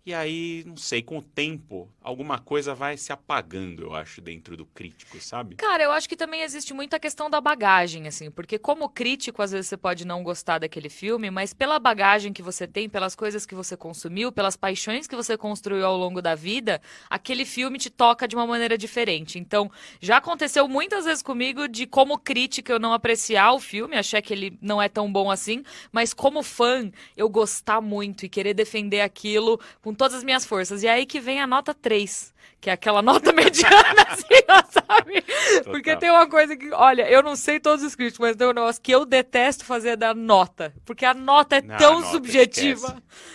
E 0.05 0.13
aí, 0.13 0.65
não 0.67 0.75
sei, 0.75 1.01
com 1.01 1.19
o 1.19 1.23
tempo, 1.23 1.89
alguma 2.01 2.37
coisa 2.37 2.75
vai 2.75 2.97
se 2.97 3.13
apagando, 3.13 3.83
eu 3.83 3.95
acho, 3.95 4.19
dentro 4.19 4.57
do 4.57 4.65
crítico, 4.65 5.17
sabe? 5.21 5.55
Cara, 5.55 5.81
eu 5.81 5.93
acho 5.93 6.09
que 6.09 6.17
também 6.17 6.41
existe 6.41 6.73
muita 6.73 6.99
questão 6.99 7.29
da 7.29 7.39
bagagem, 7.39 8.05
assim, 8.05 8.29
porque 8.29 8.59
como 8.59 8.89
crítico, 8.89 9.41
às 9.41 9.53
vezes 9.53 9.67
você 9.67 9.77
pode 9.77 10.05
não 10.05 10.21
gostar 10.21 10.59
daquele 10.59 10.89
filme, 10.89 11.31
mas 11.31 11.53
pela 11.53 11.79
bagagem 11.79 12.33
que 12.33 12.41
você 12.41 12.67
tem, 12.67 12.89
pelas 12.89 13.15
coisas 13.15 13.45
que 13.45 13.55
você 13.55 13.77
consumiu, 13.77 14.29
pelas 14.29 14.57
paixões 14.57 15.07
que 15.07 15.15
você 15.15 15.37
construiu 15.37 15.85
ao 15.85 15.95
longo 15.95 16.21
da 16.21 16.35
vida, 16.35 16.81
aquele 17.09 17.45
filme 17.45 17.79
te 17.79 17.89
toca 17.89 18.27
de 18.27 18.35
uma 18.35 18.45
maneira 18.45 18.77
diferente. 18.77 19.39
Então, 19.39 19.71
já 20.01 20.17
aconteceu 20.17 20.67
muitas 20.67 21.05
vezes 21.05 21.23
comigo 21.23 21.65
de, 21.65 21.87
como 21.87 22.19
crítica, 22.19 22.73
eu 22.73 22.79
não 22.79 22.91
apreciar 22.91 23.53
o 23.53 23.59
filme, 23.59 23.95
achar 23.95 24.21
que 24.21 24.33
ele 24.33 24.57
não 24.61 24.81
é 24.81 24.89
tão 24.89 25.09
bom 25.09 25.31
assim, 25.31 25.63
mas 25.93 26.13
como 26.13 26.43
fã, 26.43 26.91
eu 27.15 27.29
gostar 27.29 27.79
muito 27.79 28.25
e 28.25 28.29
querer 28.29 28.53
defender 28.53 28.99
aquilo 28.99 29.57
com 29.81 29.92
com 29.93 29.95
todas 29.95 30.15
as 30.15 30.23
minhas 30.23 30.43
forças. 30.43 30.81
E 30.83 30.87
é 30.87 30.91
aí 30.91 31.05
que 31.05 31.19
vem 31.19 31.39
a 31.39 31.45
nota 31.45 31.73
3, 31.73 32.33
que 32.59 32.69
é 32.69 32.73
aquela 32.73 33.01
nota 33.03 33.31
mediana, 33.31 34.05
assim, 34.09 34.23
sabe? 34.71 35.21
Total. 35.21 35.71
Porque 35.71 35.95
tem 35.95 36.09
uma 36.09 36.27
coisa 36.27 36.57
que, 36.57 36.71
olha, 36.71 37.07
eu 37.09 37.21
não 37.21 37.35
sei 37.35 37.59
todos 37.59 37.85
os 37.85 37.95
críticos, 37.95 38.19
mas 38.19 38.35
tem 38.35 38.47
um 38.47 38.53
negócio 38.53 38.81
que 38.81 38.91
eu 38.91 39.05
detesto 39.05 39.63
fazer 39.63 39.95
da 39.95 40.13
nota. 40.13 40.73
Porque 40.83 41.05
a 41.05 41.13
nota 41.13 41.57
é 41.57 41.61
não, 41.61 41.77
tão 41.77 41.99
nota, 42.01 42.11
subjetiva. 42.11 42.87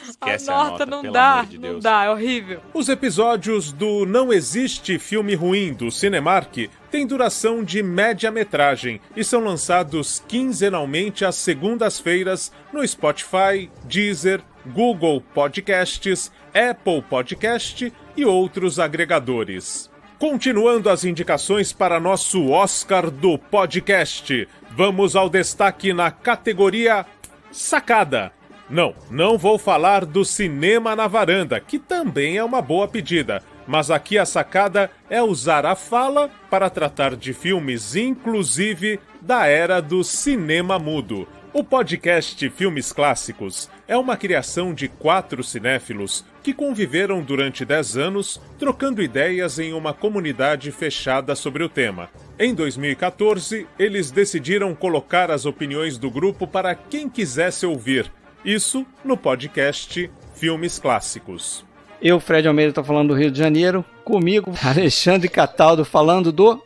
Esquece. 0.02 0.10
Esquece 0.10 0.50
a, 0.50 0.54
nota, 0.54 0.82
a 0.82 0.86
nota 0.86 0.86
não 0.86 1.12
dá, 1.12 1.42
de 1.42 1.58
não 1.58 1.78
dá, 1.78 2.04
é 2.04 2.10
horrível. 2.10 2.60
Os 2.74 2.88
episódios 2.88 3.70
do 3.72 4.04
Não 4.04 4.32
Existe 4.32 4.98
Filme 4.98 5.36
Ruim 5.36 5.72
do 5.72 5.92
Cinemark 5.92 6.68
têm 6.90 7.06
duração 7.06 7.62
de 7.62 7.82
média-metragem 7.82 9.00
e 9.14 9.22
são 9.22 9.44
lançados 9.44 10.24
quinzenalmente 10.26 11.24
às 11.24 11.36
segundas-feiras 11.36 12.50
no 12.72 12.86
Spotify, 12.86 13.70
Deezer, 13.84 14.42
Google 14.72 15.20
Podcasts, 15.34 16.30
Apple 16.54 17.02
Podcast 17.02 17.92
e 18.16 18.24
outros 18.24 18.78
agregadores. 18.78 19.90
Continuando 20.18 20.90
as 20.90 21.04
indicações 21.04 21.72
para 21.72 22.00
nosso 22.00 22.50
Oscar 22.50 23.10
do 23.10 23.38
podcast, 23.38 24.48
vamos 24.70 25.14
ao 25.14 25.28
destaque 25.28 25.92
na 25.92 26.10
categoria 26.10 27.06
Sacada. 27.50 28.32
Não, 28.68 28.94
não 29.10 29.38
vou 29.38 29.58
falar 29.58 30.04
do 30.04 30.24
Cinema 30.24 30.94
na 30.94 31.06
Varanda, 31.06 31.58
que 31.58 31.78
também 31.78 32.36
é 32.36 32.44
uma 32.44 32.60
boa 32.60 32.86
pedida, 32.86 33.42
mas 33.66 33.90
aqui 33.90 34.18
a 34.18 34.26
sacada 34.26 34.90
é 35.08 35.22
usar 35.22 35.64
a 35.64 35.74
fala 35.74 36.30
para 36.50 36.68
tratar 36.68 37.16
de 37.16 37.32
filmes, 37.32 37.96
inclusive 37.96 39.00
da 39.20 39.46
era 39.46 39.80
do 39.80 40.02
cinema 40.02 40.78
mudo. 40.78 41.26
O 41.50 41.64
podcast 41.64 42.50
Filmes 42.50 42.92
Clássicos 42.92 43.70
é 43.88 43.96
uma 43.96 44.18
criação 44.18 44.74
de 44.74 44.86
quatro 44.86 45.42
cinéfilos 45.42 46.22
que 46.42 46.52
conviveram 46.52 47.22
durante 47.22 47.64
dez 47.64 47.96
anos 47.96 48.38
trocando 48.58 49.02
ideias 49.02 49.58
em 49.58 49.72
uma 49.72 49.94
comunidade 49.94 50.70
fechada 50.70 51.34
sobre 51.34 51.64
o 51.64 51.68
tema. 51.68 52.10
Em 52.38 52.54
2014, 52.54 53.66
eles 53.78 54.10
decidiram 54.10 54.74
colocar 54.74 55.30
as 55.30 55.46
opiniões 55.46 55.96
do 55.96 56.10
grupo 56.10 56.46
para 56.46 56.74
quem 56.74 57.08
quisesse 57.08 57.64
ouvir. 57.64 58.12
Isso 58.44 58.86
no 59.02 59.16
podcast 59.16 60.10
Filmes 60.34 60.78
Clássicos. 60.78 61.64
Eu, 62.00 62.20
Fred 62.20 62.46
Almeida, 62.46 62.70
estou 62.70 62.84
falando 62.84 63.08
do 63.08 63.14
Rio 63.14 63.30
de 63.30 63.38
Janeiro. 63.38 63.82
Comigo, 64.04 64.52
Alexandre 64.62 65.30
Cataldo 65.30 65.82
falando 65.82 66.30
do 66.30 66.62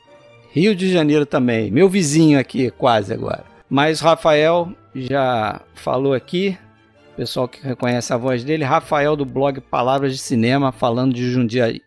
Rio 0.50 0.74
de 0.74 0.92
Janeiro 0.92 1.24
também. 1.24 1.70
Meu 1.70 1.88
vizinho 1.88 2.38
aqui, 2.38 2.70
quase 2.72 3.14
agora. 3.14 3.51
Mas 3.72 4.02
Rafael 4.02 4.70
já 4.94 5.62
falou 5.74 6.12
aqui, 6.12 6.58
pessoal 7.16 7.48
que 7.48 7.66
reconhece 7.66 8.12
a 8.12 8.18
voz 8.18 8.44
dele, 8.44 8.64
Rafael 8.64 9.16
do 9.16 9.24
blog 9.24 9.62
Palavras 9.62 10.12
de 10.12 10.18
Cinema, 10.18 10.70
falando 10.70 11.14
de 11.14 11.30
Jundiaí, 11.30 11.80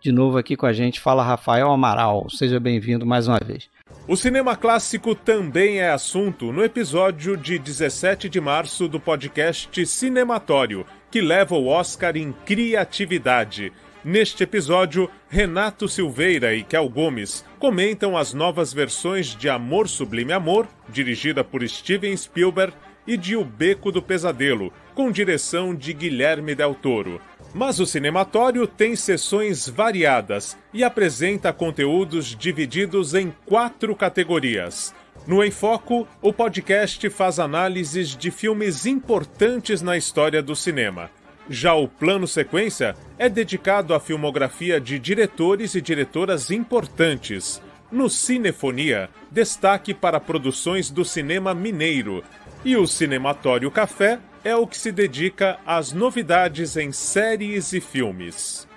de 0.00 0.10
novo 0.10 0.38
aqui 0.38 0.56
com 0.56 0.66
a 0.66 0.72
gente. 0.72 0.98
Fala 0.98 1.22
Rafael 1.22 1.70
Amaral, 1.70 2.28
seja 2.30 2.58
bem-vindo 2.58 3.06
mais 3.06 3.28
uma 3.28 3.38
vez. 3.38 3.70
O 4.08 4.16
cinema 4.16 4.56
clássico 4.56 5.14
também 5.14 5.78
é 5.78 5.92
assunto 5.92 6.50
no 6.50 6.64
episódio 6.64 7.36
de 7.36 7.60
17 7.60 8.28
de 8.28 8.40
março 8.40 8.88
do 8.88 8.98
podcast 8.98 9.86
Cinematório, 9.86 10.84
que 11.12 11.20
leva 11.20 11.54
o 11.54 11.68
Oscar 11.68 12.16
em 12.16 12.32
criatividade. 12.44 13.72
Neste 14.02 14.44
episódio, 14.44 15.10
Renato 15.28 15.86
Silveira 15.86 16.54
e 16.54 16.62
Kel 16.62 16.88
Gomes 16.88 17.44
comentam 17.58 18.16
as 18.16 18.32
novas 18.32 18.72
versões 18.72 19.36
de 19.36 19.46
Amor 19.46 19.88
Sublime 19.88 20.32
Amor, 20.32 20.66
dirigida 20.88 21.44
por 21.44 21.66
Steven 21.68 22.16
Spielberg, 22.16 22.72
e 23.06 23.16
de 23.16 23.36
O 23.36 23.44
Beco 23.44 23.92
do 23.92 24.00
Pesadelo, 24.00 24.72
com 24.94 25.10
direção 25.10 25.74
de 25.74 25.92
Guilherme 25.92 26.54
Del 26.54 26.74
Toro. 26.74 27.20
Mas 27.52 27.78
o 27.78 27.84
cinematório 27.84 28.66
tem 28.66 28.96
sessões 28.96 29.68
variadas 29.68 30.56
e 30.72 30.82
apresenta 30.82 31.52
conteúdos 31.52 32.34
divididos 32.34 33.14
em 33.14 33.34
quatro 33.44 33.94
categorias. 33.94 34.94
No 35.26 35.44
Em 35.44 35.50
Foco, 35.50 36.08
o 36.22 36.32
podcast 36.32 37.10
faz 37.10 37.38
análises 37.38 38.16
de 38.16 38.30
filmes 38.30 38.86
importantes 38.86 39.82
na 39.82 39.96
história 39.96 40.42
do 40.42 40.56
cinema. 40.56 41.10
Já 41.52 41.74
o 41.74 41.88
plano 41.88 42.28
sequência 42.28 42.94
é 43.18 43.28
dedicado 43.28 43.92
à 43.92 43.98
filmografia 43.98 44.80
de 44.80 45.00
diretores 45.00 45.74
e 45.74 45.80
diretoras 45.80 46.48
importantes. 46.48 47.60
No 47.90 48.08
Cinefonia, 48.08 49.10
destaque 49.32 49.92
para 49.92 50.20
produções 50.20 50.92
do 50.92 51.04
cinema 51.04 51.52
mineiro. 51.52 52.22
E 52.64 52.76
o 52.76 52.86
Cinematório 52.86 53.68
Café 53.68 54.20
é 54.44 54.54
o 54.54 54.64
que 54.64 54.78
se 54.78 54.92
dedica 54.92 55.58
às 55.66 55.92
novidades 55.92 56.76
em 56.76 56.92
séries 56.92 57.72
e 57.72 57.80
filmes. 57.80 58.68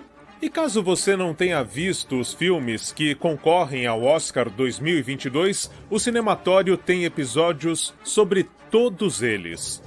E 0.41 0.49
caso 0.49 0.81
você 0.81 1.15
não 1.15 1.31
tenha 1.31 1.63
visto 1.63 2.19
os 2.19 2.33
filmes 2.33 2.91
que 2.91 3.13
concorrem 3.13 3.85
ao 3.85 4.01
Oscar 4.01 4.49
2022, 4.49 5.69
o 5.91 5.99
Cinematório 5.99 6.75
tem 6.75 7.05
episódios 7.05 7.93
sobre 8.03 8.49
todos 8.71 9.21
eles. 9.21 9.79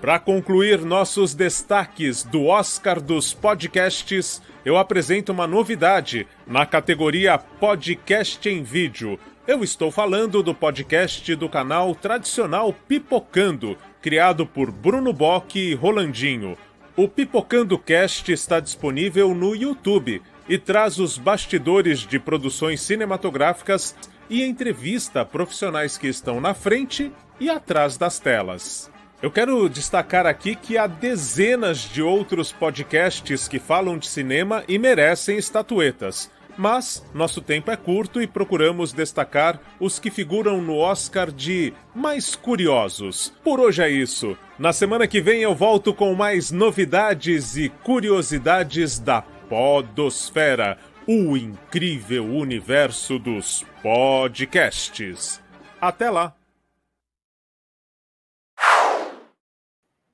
Para 0.00 0.20
concluir 0.20 0.78
nossos 0.84 1.34
destaques 1.34 2.22
do 2.22 2.46
Oscar 2.46 3.00
dos 3.00 3.34
podcasts, 3.34 4.40
eu 4.64 4.76
apresento 4.76 5.32
uma 5.32 5.44
novidade 5.44 6.24
na 6.46 6.64
categoria 6.64 7.36
Podcast 7.36 8.48
em 8.48 8.62
Vídeo. 8.62 9.18
Eu 9.44 9.64
estou 9.64 9.90
falando 9.90 10.40
do 10.40 10.54
podcast 10.54 11.34
do 11.34 11.48
canal 11.48 11.96
tradicional 11.96 12.72
Pipocando, 12.86 13.76
criado 14.00 14.46
por 14.46 14.70
Bruno 14.70 15.12
Bock 15.12 15.58
e 15.58 15.74
Rolandinho. 15.74 16.56
O 16.96 17.08
Pipocando 17.08 17.76
Cast 17.76 18.30
está 18.30 18.60
disponível 18.60 19.34
no 19.34 19.52
YouTube 19.52 20.22
e 20.48 20.56
traz 20.58 21.00
os 21.00 21.18
bastidores 21.18 22.00
de 22.00 22.20
produções 22.20 22.80
cinematográficas 22.82 23.96
e 24.30 24.44
entrevista 24.44 25.24
profissionais 25.24 25.98
que 25.98 26.06
estão 26.06 26.40
na 26.40 26.54
frente 26.54 27.10
e 27.40 27.50
atrás 27.50 27.96
das 27.96 28.20
telas. 28.20 28.88
Eu 29.20 29.32
quero 29.32 29.68
destacar 29.68 30.26
aqui 30.26 30.54
que 30.54 30.78
há 30.78 30.86
dezenas 30.86 31.78
de 31.78 32.00
outros 32.00 32.52
podcasts 32.52 33.48
que 33.48 33.58
falam 33.58 33.98
de 33.98 34.06
cinema 34.06 34.62
e 34.68 34.78
merecem 34.78 35.36
estatuetas. 35.36 36.30
Mas 36.56 37.04
nosso 37.12 37.40
tempo 37.40 37.70
é 37.70 37.76
curto 37.76 38.22
e 38.22 38.26
procuramos 38.26 38.92
destacar 38.92 39.60
os 39.80 39.98
que 39.98 40.10
figuram 40.10 40.62
no 40.62 40.76
Oscar 40.76 41.32
de 41.32 41.72
mais 41.94 42.36
curiosos. 42.36 43.32
Por 43.42 43.58
hoje 43.58 43.82
é 43.82 43.90
isso. 43.90 44.36
Na 44.58 44.72
semana 44.72 45.06
que 45.06 45.20
vem 45.20 45.40
eu 45.40 45.54
volto 45.54 45.92
com 45.92 46.14
mais 46.14 46.52
novidades 46.52 47.56
e 47.56 47.68
curiosidades 47.68 48.98
da 48.98 49.22
Podosfera 49.22 50.78
o 51.08 51.36
incrível 51.36 52.26
universo 52.26 53.18
dos 53.18 53.64
podcasts. 53.82 55.40
Até 55.80 56.10
lá! 56.10 56.37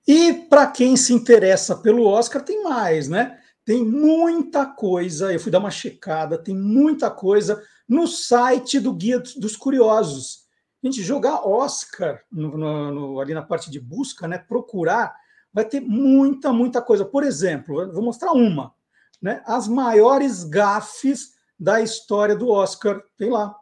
E 0.06 0.34
para 0.34 0.66
quem 0.66 0.96
se 0.96 1.12
interessa 1.12 1.76
pelo 1.76 2.04
Oscar, 2.04 2.42
tem 2.42 2.62
mais, 2.62 3.08
né? 3.08 3.38
Tem 3.64 3.82
muita 3.82 4.66
coisa. 4.66 5.32
Eu 5.32 5.40
fui 5.40 5.50
dar 5.50 5.58
uma 5.58 5.70
checada, 5.70 6.36
tem 6.36 6.54
muita 6.54 7.10
coisa 7.10 7.62
no 7.88 8.06
site 8.06 8.78
do 8.78 8.92
Guia 8.92 9.18
dos 9.18 9.56
Curiosos. 9.56 10.44
A 10.82 10.86
gente 10.86 11.02
jogar 11.02 11.46
Oscar 11.46 12.22
no, 12.30 12.58
no, 12.58 12.92
no, 12.92 13.20
ali 13.20 13.32
na 13.32 13.42
parte 13.42 13.70
de 13.70 13.80
busca, 13.80 14.28
né? 14.28 14.36
Procurar, 14.36 15.16
vai 15.52 15.64
ter 15.64 15.80
muita, 15.80 16.52
muita 16.52 16.82
coisa. 16.82 17.06
Por 17.06 17.24
exemplo, 17.24 17.90
vou 17.90 18.02
mostrar 18.02 18.32
uma, 18.32 18.74
né? 19.22 19.42
As 19.46 19.66
maiores 19.66 20.44
gafes 20.44 21.32
da 21.58 21.80
história 21.80 22.36
do 22.36 22.50
Oscar, 22.50 23.02
tem 23.16 23.30
lá. 23.30 23.54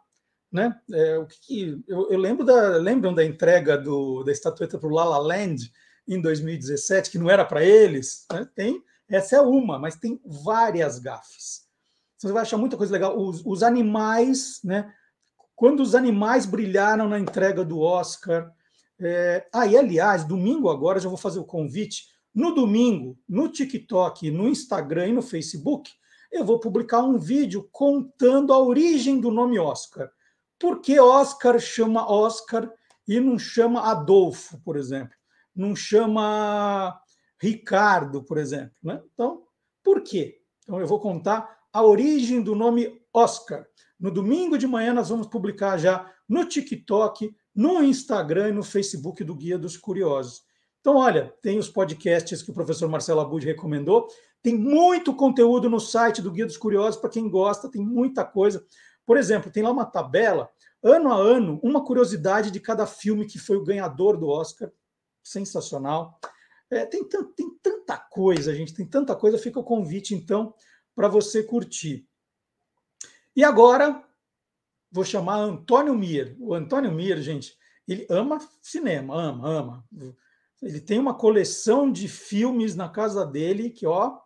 Né? 0.51 0.75
É, 0.91 1.17
o 1.17 1.25
que, 1.25 1.81
eu, 1.87 2.11
eu, 2.11 2.19
lembro 2.19 2.45
da 2.45 2.77
lembram 2.77 3.11
da 3.11 3.25
entrega 3.25 3.75
do, 3.75 4.23
da 4.23 4.31
estatueta 4.31 4.77
para 4.77 4.87
o 4.87 4.93
La 4.93 5.03
La 5.03 5.17
Land 5.17 5.71
em 6.07 6.21
2017 6.21 7.11
que 7.11 7.17
não 7.17 7.29
era 7.29 7.45
para 7.45 7.63
eles. 7.63 8.25
Né? 8.31 8.47
Tem 8.55 8.83
essa 9.09 9.35
é 9.35 9.41
uma, 9.41 9.77
mas 9.77 9.95
tem 9.95 10.19
várias 10.25 10.99
gafes. 10.99 11.63
Você 12.17 12.31
vai 12.31 12.41
achar 12.41 12.57
muita 12.57 12.77
coisa 12.77 12.93
legal. 12.93 13.17
Os, 13.17 13.45
os 13.45 13.61
animais, 13.61 14.59
né? 14.63 14.91
Quando 15.55 15.81
os 15.81 15.93
animais 15.93 16.45
brilharam 16.45 17.07
na 17.09 17.19
entrega 17.19 17.63
do 17.63 17.79
Oscar. 17.79 18.51
É... 18.99 19.45
Ah, 19.53 19.67
e 19.67 19.77
aliás, 19.77 20.23
domingo 20.23 20.69
agora 20.69 20.99
já 20.99 21.09
vou 21.09 21.17
fazer 21.17 21.39
o 21.39 21.45
convite. 21.45 22.07
No 22.33 22.55
domingo, 22.55 23.17
no 23.29 23.49
TikTok, 23.49 24.31
no 24.31 24.47
Instagram 24.47 25.09
e 25.09 25.13
no 25.13 25.21
Facebook, 25.21 25.91
eu 26.31 26.43
vou 26.43 26.59
publicar 26.59 27.03
um 27.03 27.19
vídeo 27.19 27.69
contando 27.71 28.51
a 28.51 28.59
origem 28.59 29.19
do 29.19 29.29
nome 29.29 29.59
Oscar. 29.59 30.09
Por 30.57 30.81
que 30.81 30.99
Oscar 30.99 31.59
chama 31.59 32.09
Oscar 32.09 32.71
e 33.07 33.19
não 33.19 33.37
chama 33.37 33.91
Adolfo, 33.91 34.59
por 34.63 34.77
exemplo? 34.77 35.13
Não 35.55 35.75
chama 35.75 36.99
Ricardo, 37.41 38.23
por 38.23 38.37
exemplo. 38.37 38.73
Né? 38.81 39.01
Então, 39.13 39.43
por 39.83 40.01
quê? 40.01 40.39
Então, 40.63 40.79
eu 40.79 40.87
vou 40.87 40.99
contar 40.99 41.59
a 41.71 41.83
origem 41.83 42.41
do 42.41 42.55
nome 42.55 43.01
Oscar. 43.13 43.65
No 43.99 44.11
domingo 44.11 44.57
de 44.57 44.67
manhã, 44.67 44.93
nós 44.93 45.09
vamos 45.09 45.27
publicar 45.27 45.77
já 45.77 46.09
no 46.27 46.45
TikTok, 46.45 47.35
no 47.55 47.83
Instagram 47.83 48.49
e 48.49 48.53
no 48.53 48.63
Facebook 48.63 49.23
do 49.23 49.35
Guia 49.35 49.57
dos 49.57 49.77
Curiosos. 49.77 50.41
Então, 50.79 50.97
olha, 50.97 51.33
tem 51.41 51.57
os 51.57 51.69
podcasts 51.69 52.41
que 52.41 52.51
o 52.51 52.53
professor 52.53 52.89
Marcelo 52.89 53.21
Abud 53.21 53.45
recomendou, 53.45 54.07
tem 54.41 54.57
muito 54.57 55.15
conteúdo 55.15 55.69
no 55.69 55.79
site 55.79 56.21
do 56.21 56.31
Guia 56.31 56.45
dos 56.45 56.57
Curiosos 56.57 56.99
para 56.99 57.09
quem 57.09 57.29
gosta, 57.29 57.71
tem 57.71 57.81
muita 57.81 58.25
coisa. 58.25 58.65
Por 59.05 59.15
exemplo, 59.15 59.51
tem 59.51 59.63
lá 59.63 59.71
uma 59.71 59.85
tabela, 59.85 60.49
ano 60.83 61.11
a 61.11 61.15
ano, 61.15 61.59
uma 61.63 61.83
curiosidade 61.83 62.51
de 62.51 62.59
cada 62.59 62.85
filme 62.85 63.25
que 63.25 63.39
foi 63.39 63.55
o 63.55 63.63
ganhador 63.63 64.17
do 64.17 64.27
Oscar. 64.27 64.69
Sensacional. 65.23 66.19
É, 66.69 66.85
tem, 66.85 67.07
tem 67.07 67.57
tanta 67.61 67.97
coisa, 67.97 68.53
gente, 68.53 68.73
tem 68.73 68.85
tanta 68.85 69.15
coisa. 69.15 69.37
Fica 69.37 69.59
o 69.59 69.63
convite, 69.63 70.13
então, 70.13 70.53
para 70.95 71.07
você 71.07 71.43
curtir. 71.43 72.07
E 73.35 73.43
agora, 73.43 74.03
vou 74.91 75.03
chamar 75.03 75.37
Antônio 75.37 75.95
Mir. 75.95 76.35
O 76.39 76.53
Antônio 76.53 76.91
Mir, 76.91 77.21
gente, 77.21 77.57
ele 77.87 78.05
ama 78.09 78.39
cinema, 78.61 79.15
ama, 79.15 79.49
ama. 79.49 79.85
Ele 80.61 80.79
tem 80.79 80.99
uma 80.99 81.13
coleção 81.13 81.91
de 81.91 82.07
filmes 82.07 82.75
na 82.75 82.87
casa 82.87 83.25
dele 83.25 83.69
que, 83.69 83.85
ó, 83.85 84.19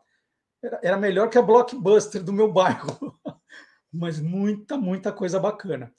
era, 0.61 0.79
era 0.83 0.97
melhor 0.97 1.29
que 1.29 1.37
a 1.37 1.41
blockbuster 1.41 2.23
do 2.23 2.33
meu 2.33 2.51
bairro. 2.51 3.17
Mas 3.91 4.19
muita, 4.19 4.77
muita 4.77 5.11
coisa 5.11 5.39
bacana. 5.39 5.91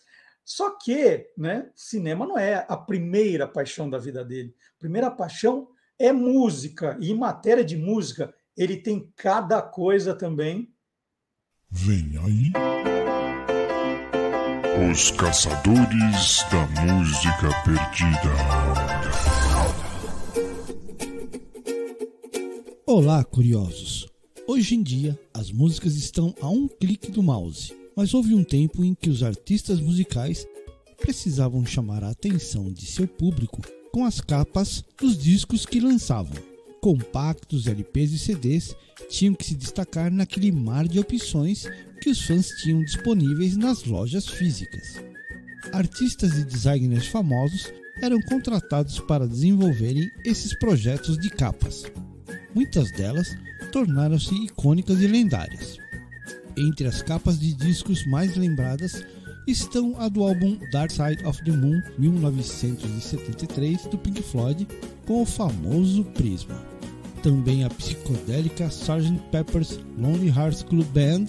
Só 0.49 0.71
que, 0.71 1.29
né, 1.37 1.71
cinema 1.77 2.27
não 2.27 2.39
é 2.39 2.65
a 2.67 2.75
primeira 2.75 3.47
paixão 3.47 3.91
da 3.91 3.99
vida 3.99 4.25
dele. 4.25 4.55
A 4.77 4.79
primeira 4.79 5.11
paixão 5.11 5.69
é 5.99 6.11
música. 6.11 6.97
E 6.99 7.11
em 7.11 7.15
matéria 7.15 7.63
de 7.63 7.77
música, 7.77 8.35
ele 8.57 8.79
tem 8.79 9.13
cada 9.15 9.61
coisa 9.61 10.15
também. 10.15 10.73
Vem 11.71 12.15
aí. 12.25 12.53
Os 14.91 15.11
Caçadores 15.11 16.43
da 16.51 16.67
Música 16.83 17.49
Perdida. 17.63 18.33
Olá, 22.87 23.23
curiosos. 23.23 24.09
Hoje 24.47 24.77
em 24.77 24.83
dia, 24.83 25.21
as 25.35 25.53
músicas 25.53 25.95
estão 25.95 26.35
a 26.41 26.49
um 26.49 26.67
clique 26.67 27.11
do 27.11 27.23
mouse, 27.23 27.77
mas 27.99 28.15
houve 28.15 28.33
um 28.33 28.45
tempo 28.45 28.85
em 28.85 28.95
que 28.95 29.11
os 29.11 29.25
artistas 29.25 29.81
musicais 29.81 30.47
precisavam 31.01 31.67
chamar 31.67 32.05
a 32.05 32.11
atenção 32.11 32.73
de 32.73 32.87
seu 32.87 33.09
público 33.09 33.61
com 33.91 34.05
as 34.05 34.21
capas 34.21 34.85
dos 34.97 35.19
discos 35.19 35.67
que 35.67 35.81
lançavam. 35.81 36.41
Compactos, 36.81 37.67
LPs 37.67 38.13
e 38.13 38.19
CDs 38.21 38.77
tinham 39.11 39.35
que 39.35 39.45
se 39.45 39.57
destacar 39.57 40.13
naquele 40.13 40.53
mar 40.53 40.87
de 40.87 41.01
opções 41.01 41.67
que 42.01 42.09
os 42.09 42.21
fãs 42.25 42.47
tinham 42.63 42.85
disponíveis 42.85 43.57
nas 43.57 43.83
lojas 43.83 44.29
físicas. 44.29 45.03
Artistas 45.73 46.39
e 46.39 46.45
designers 46.45 47.09
famosos 47.09 47.73
eram 48.01 48.21
contratados 48.29 49.01
para 49.01 49.27
desenvolverem 49.27 50.09
esses 50.25 50.57
projetos 50.57 51.19
de 51.19 51.31
capas. 51.31 51.83
Muitas 52.55 52.93
delas 52.93 53.27
tornaram-se 53.73 54.33
icônicas 54.37 55.01
e 55.01 55.09
lendárias. 55.09 55.88
Entre 56.59 56.87
as 56.89 57.03
capas 57.03 57.39
de 57.39 57.55
discos 57.55 58.05
mais 58.05 58.37
lembradas 58.37 59.07
estão 59.47 59.95
a 59.97 60.09
do 60.09 60.25
álbum 60.25 60.59
Dark 60.73 60.91
Side 60.91 61.25
of 61.25 61.41
the 61.45 61.53
Moon 61.53 61.81
1973 61.97 63.87
do 63.87 63.97
Pink 63.97 64.21
Floyd 64.23 64.67
com 65.07 65.23
o 65.23 65.25
famoso 65.25 66.03
prisma. 66.05 66.61
Também 67.23 67.63
a 67.63 67.71
psicodélica 67.71 68.67
Sgt. 68.67 69.21
Pepper's 69.31 69.79
Lonely 69.97 70.31
Hearts 70.31 70.65
Club 70.65 70.85
Band 70.89 71.27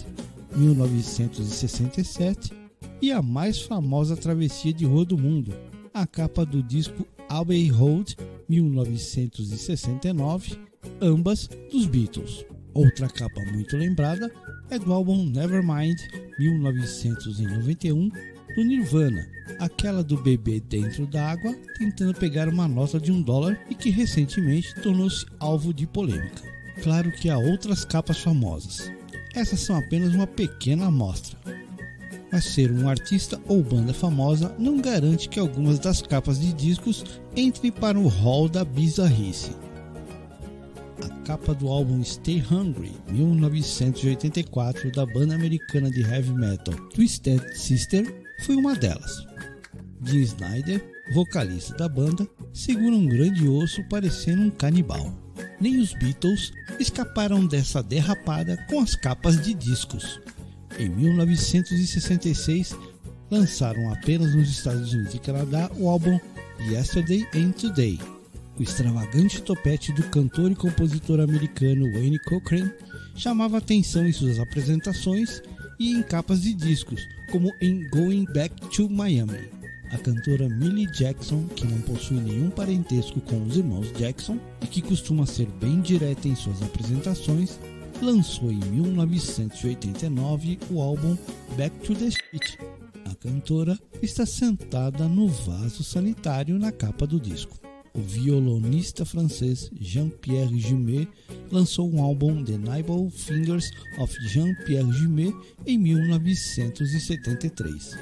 1967 0.55 2.51
e 2.99 3.11
a 3.11 3.21
mais 3.21 3.61
famosa 3.61 4.17
travessia 4.17 4.73
de 4.73 4.85
rua 4.85 5.05
do 5.05 5.15
mundo, 5.15 5.53
a 5.93 6.07
capa 6.07 6.43
do 6.43 6.63
disco 6.63 7.05
Abbey 7.29 7.69
Road 7.69 8.17
1969 8.49 10.57
ambas 10.99 11.47
dos 11.71 11.85
Beatles. 11.85 12.48
Outra 12.73 13.07
capa 13.07 13.41
muito 13.51 13.75
lembrada 13.75 14.31
é 14.69 14.77
do 14.77 14.93
álbum 14.93 15.25
Nevermind 15.25 15.97
1991 16.37 18.09
do 18.55 18.63
Nirvana, 18.63 19.27
aquela 19.59 20.03
do 20.03 20.21
bebê 20.21 20.59
dentro 20.59 21.07
d'água 21.07 21.55
tentando 21.77 22.13
pegar 22.13 22.47
uma 22.47 22.67
nota 22.67 22.99
de 22.99 23.11
um 23.11 23.21
dólar 23.21 23.59
e 23.69 23.75
que 23.75 23.89
recentemente 23.89 24.75
tornou-se 24.81 25.25
alvo 25.39 25.73
de 25.73 25.87
polêmica. 25.87 26.43
Claro 26.83 27.11
que 27.11 27.29
há 27.29 27.37
outras 27.37 27.83
capas 27.83 28.19
famosas. 28.19 28.91
Essas 29.35 29.61
são 29.61 29.75
apenas 29.75 30.13
uma 30.13 30.27
pequena 30.27 30.85
amostra. 30.85 31.37
Mas 32.31 32.45
ser 32.45 32.71
um 32.71 32.87
artista 32.87 33.41
ou 33.47 33.63
banda 33.63 33.93
famosa 33.93 34.55
não 34.59 34.79
garante 34.79 35.27
que 35.27 35.39
algumas 35.39 35.79
das 35.79 36.01
capas 36.01 36.39
de 36.39 36.53
discos 36.53 37.03
entrem 37.35 37.71
para 37.71 37.97
o 37.97 38.07
hall 38.07 38.47
da 38.47 38.63
bizarrice 38.63 39.51
capa 41.29 41.53
do 41.53 41.67
álbum 41.67 42.03
Stay 42.03 42.43
Hungry, 42.51 42.91
1984, 43.07 44.91
da 44.91 45.05
banda 45.05 45.35
americana 45.35 45.87
de 45.91 46.01
heavy 46.01 46.33
metal 46.33 46.73
Twisted 46.89 47.39
Sister, 47.55 48.03
foi 48.47 48.55
uma 48.55 48.73
delas. 48.73 49.27
Jim 50.03 50.21
Snyder, 50.21 50.83
vocalista 51.13 51.75
da 51.75 51.87
banda, 51.87 52.27
segura 52.51 52.95
um 52.95 53.05
grande 53.05 53.47
osso 53.47 53.87
parecendo 53.89 54.41
um 54.41 54.49
canibal. 54.49 55.13
Nem 55.61 55.79
os 55.79 55.93
Beatles 55.93 56.51
escaparam 56.79 57.45
dessa 57.45 57.83
derrapada 57.83 58.57
com 58.67 58.79
as 58.79 58.95
capas 58.95 59.39
de 59.39 59.53
discos. 59.53 60.19
Em 60.79 60.89
1966, 60.89 62.75
lançaram 63.29 63.93
apenas 63.93 64.33
nos 64.33 64.49
Estados 64.49 64.93
Unidos 64.93 65.13
e 65.13 65.19
Canadá 65.19 65.69
o 65.77 65.89
álbum 65.89 66.19
Yesterday 66.71 67.27
and 67.35 67.51
Today, 67.51 67.99
o 68.59 68.63
extravagante 68.63 69.41
topete 69.41 69.93
do 69.93 70.03
cantor 70.09 70.51
e 70.51 70.55
compositor 70.55 71.21
americano 71.21 71.89
Wayne 71.93 72.19
Cochran 72.19 72.69
chamava 73.15 73.57
atenção 73.57 74.05
em 74.05 74.11
suas 74.11 74.37
apresentações 74.37 75.41
e 75.79 75.93
em 75.93 76.03
capas 76.03 76.41
de 76.41 76.53
discos, 76.53 77.07
como 77.31 77.49
em 77.61 77.89
Going 77.89 78.25
Back 78.25 78.53
to 78.69 78.89
Miami. 78.89 79.47
A 79.91 79.97
cantora 79.97 80.49
Millie 80.49 80.91
Jackson, 80.91 81.47
que 81.55 81.65
não 81.65 81.79
possui 81.81 82.17
nenhum 82.17 82.49
parentesco 82.49 83.21
com 83.21 83.41
os 83.43 83.55
irmãos 83.55 83.93
Jackson 83.93 84.37
e 84.61 84.67
que 84.67 84.81
costuma 84.81 85.25
ser 85.25 85.47
bem 85.61 85.79
direta 85.79 86.27
em 86.27 86.35
suas 86.35 86.61
apresentações, 86.61 87.57
lançou 88.01 88.51
em 88.51 88.59
1989 88.59 90.59
o 90.69 90.81
álbum 90.81 91.17
Back 91.55 91.79
to 91.79 91.95
the 91.95 92.07
Street. 92.07 92.57
A 93.09 93.15
cantora 93.15 93.79
está 94.01 94.25
sentada 94.25 95.07
no 95.07 95.29
vaso 95.29 95.81
sanitário 95.81 96.59
na 96.59 96.73
capa 96.73 97.07
do 97.07 97.17
disco 97.19 97.68
o 97.99 98.01
violonista 98.01 99.03
francês 99.03 99.69
Jean-Pierre 99.79 100.57
Jumet 100.57 101.07
lançou 101.51 101.93
um 101.93 102.01
álbum 102.01 102.43
The 102.43 102.57
Nibble 102.57 103.11
Fingers 103.11 103.69
of 103.97 104.15
Jean-Pierre 104.27 104.91
Jumet 104.93 105.35
em 105.67 105.77
1973. 105.77 107.97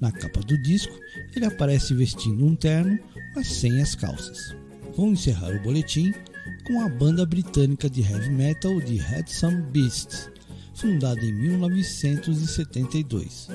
Na 0.00 0.10
capa 0.10 0.40
do 0.40 0.56
disco, 0.56 0.98
ele 1.36 1.44
aparece 1.44 1.92
vestindo 1.92 2.46
um 2.46 2.56
terno, 2.56 2.98
mas 3.36 3.46
sem 3.46 3.82
as 3.82 3.94
calças. 3.94 4.56
Vou 4.96 5.08
encerrar 5.08 5.54
o 5.54 5.62
boletim 5.62 6.14
com 6.66 6.80
a 6.80 6.88
banda 6.88 7.26
britânica 7.26 7.90
de 7.90 8.00
heavy 8.00 8.30
metal 8.30 8.80
de 8.80 8.96
Headsome 8.96 9.60
Beasts, 9.70 10.30
fundada 10.74 11.20
em 11.20 11.32
1972. 11.32 13.48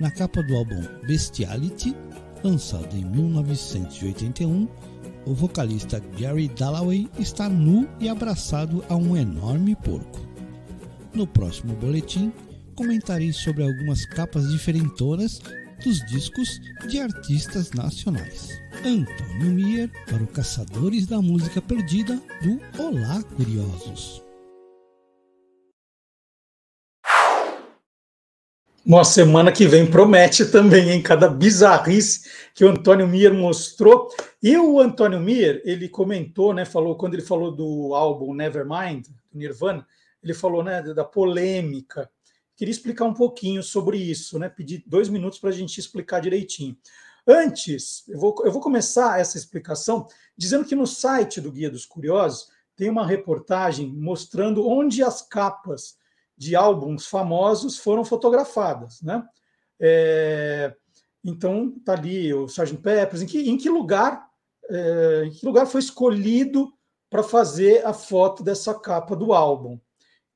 Na 0.00 0.10
capa 0.10 0.42
do 0.42 0.56
álbum 0.56 0.80
Bestiality, 1.06 1.94
lançado 2.42 2.96
em 2.96 3.04
1981, 3.04 4.66
o 5.26 5.34
vocalista 5.34 6.02
Gary 6.18 6.48
Dalloway 6.48 7.08
está 7.18 7.48
nu 7.48 7.88
e 8.00 8.08
abraçado 8.08 8.84
a 8.88 8.96
um 8.96 9.16
enorme 9.16 9.76
porco. 9.76 10.20
No 11.14 11.26
próximo 11.26 11.74
boletim, 11.74 12.32
comentarei 12.74 13.32
sobre 13.32 13.62
algumas 13.62 14.04
capas 14.06 14.50
diferentonas 14.50 15.40
dos 15.84 16.04
discos 16.06 16.60
de 16.88 17.00
artistas 17.00 17.70
nacionais. 17.72 18.48
Antônio 18.84 19.52
Mier 19.52 19.90
para 20.06 20.22
o 20.22 20.26
Caçadores 20.26 21.06
da 21.06 21.20
Música 21.20 21.60
Perdida 21.60 22.20
do 22.42 22.82
Olá 22.82 23.22
Curiosos. 23.36 24.22
Uma 28.84 29.04
semana 29.04 29.52
que 29.52 29.66
vem 29.66 29.86
promete 29.86 30.44
também, 30.46 30.90
em 30.90 31.00
cada 31.00 31.28
bizarrice 31.28 32.28
que 32.52 32.64
o 32.64 32.68
Antônio 32.68 33.06
Mier 33.06 33.32
mostrou. 33.32 34.08
E 34.42 34.56
o 34.56 34.80
Antônio 34.80 35.20
Mier, 35.20 35.62
ele 35.64 35.88
comentou, 35.88 36.52
né, 36.52 36.64
falou 36.64 36.96
quando 36.96 37.14
ele 37.14 37.22
falou 37.22 37.52
do 37.52 37.94
álbum 37.94 38.34
Nevermind, 38.34 39.06
do 39.30 39.38
Nirvana, 39.38 39.86
ele 40.22 40.34
falou, 40.34 40.64
né, 40.64 40.82
da 40.82 41.04
polêmica. 41.04 42.10
Queria 42.56 42.72
explicar 42.72 43.04
um 43.04 43.14
pouquinho 43.14 43.62
sobre 43.62 43.98
isso, 43.98 44.38
né? 44.38 44.48
Pedir 44.48 44.84
dois 44.86 45.08
minutos 45.08 45.38
para 45.38 45.50
a 45.50 45.52
gente 45.52 45.78
explicar 45.78 46.20
direitinho. 46.20 46.76
Antes, 47.26 48.04
eu 48.08 48.18
vou, 48.18 48.34
eu 48.44 48.52
vou 48.52 48.60
começar 48.60 49.20
essa 49.20 49.36
explicação 49.38 50.06
dizendo 50.36 50.64
que 50.64 50.74
no 50.74 50.86
site 50.86 51.40
do 51.40 51.50
Guia 51.50 51.70
dos 51.70 51.86
Curiosos 51.86 52.48
tem 52.76 52.90
uma 52.90 53.06
reportagem 53.06 53.86
mostrando 53.86 54.68
onde 54.68 55.02
as 55.02 55.22
capas 55.22 55.96
de 56.36 56.56
álbuns 56.56 57.06
famosos 57.06 57.78
foram 57.78 58.04
fotografadas, 58.04 59.00
né? 59.02 59.24
É, 59.80 60.74
então 61.24 61.70
tá 61.84 61.92
ali 61.92 62.34
o 62.34 62.46
Sgt. 62.46 62.78
Peppers. 62.78 63.22
Em 63.22 63.26
que, 63.26 63.50
em 63.50 63.56
que 63.56 63.68
lugar, 63.68 64.28
é, 64.70 65.24
em 65.26 65.30
que 65.30 65.44
lugar 65.44 65.66
foi 65.66 65.80
escolhido 65.80 66.72
para 67.10 67.22
fazer 67.22 67.84
a 67.86 67.92
foto 67.92 68.42
dessa 68.42 68.74
capa 68.74 69.14
do 69.14 69.32
álbum? 69.32 69.78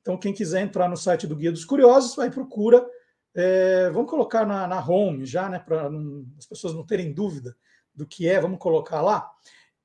Então 0.00 0.16
quem 0.16 0.32
quiser 0.32 0.62
entrar 0.62 0.88
no 0.88 0.96
site 0.96 1.26
do 1.26 1.36
Guia 1.36 1.52
dos 1.52 1.64
Curiosos 1.64 2.16
vai 2.16 2.30
procura. 2.30 2.86
É, 3.34 3.90
vamos 3.90 4.10
colocar 4.10 4.46
na, 4.46 4.66
na 4.66 4.84
home 4.84 5.26
já, 5.26 5.48
né? 5.48 5.58
Para 5.58 5.90
as 6.38 6.46
pessoas 6.46 6.74
não 6.74 6.86
terem 6.86 7.12
dúvida 7.12 7.56
do 7.94 8.06
que 8.06 8.28
é. 8.28 8.40
Vamos 8.40 8.58
colocar 8.58 9.00
lá. 9.02 9.30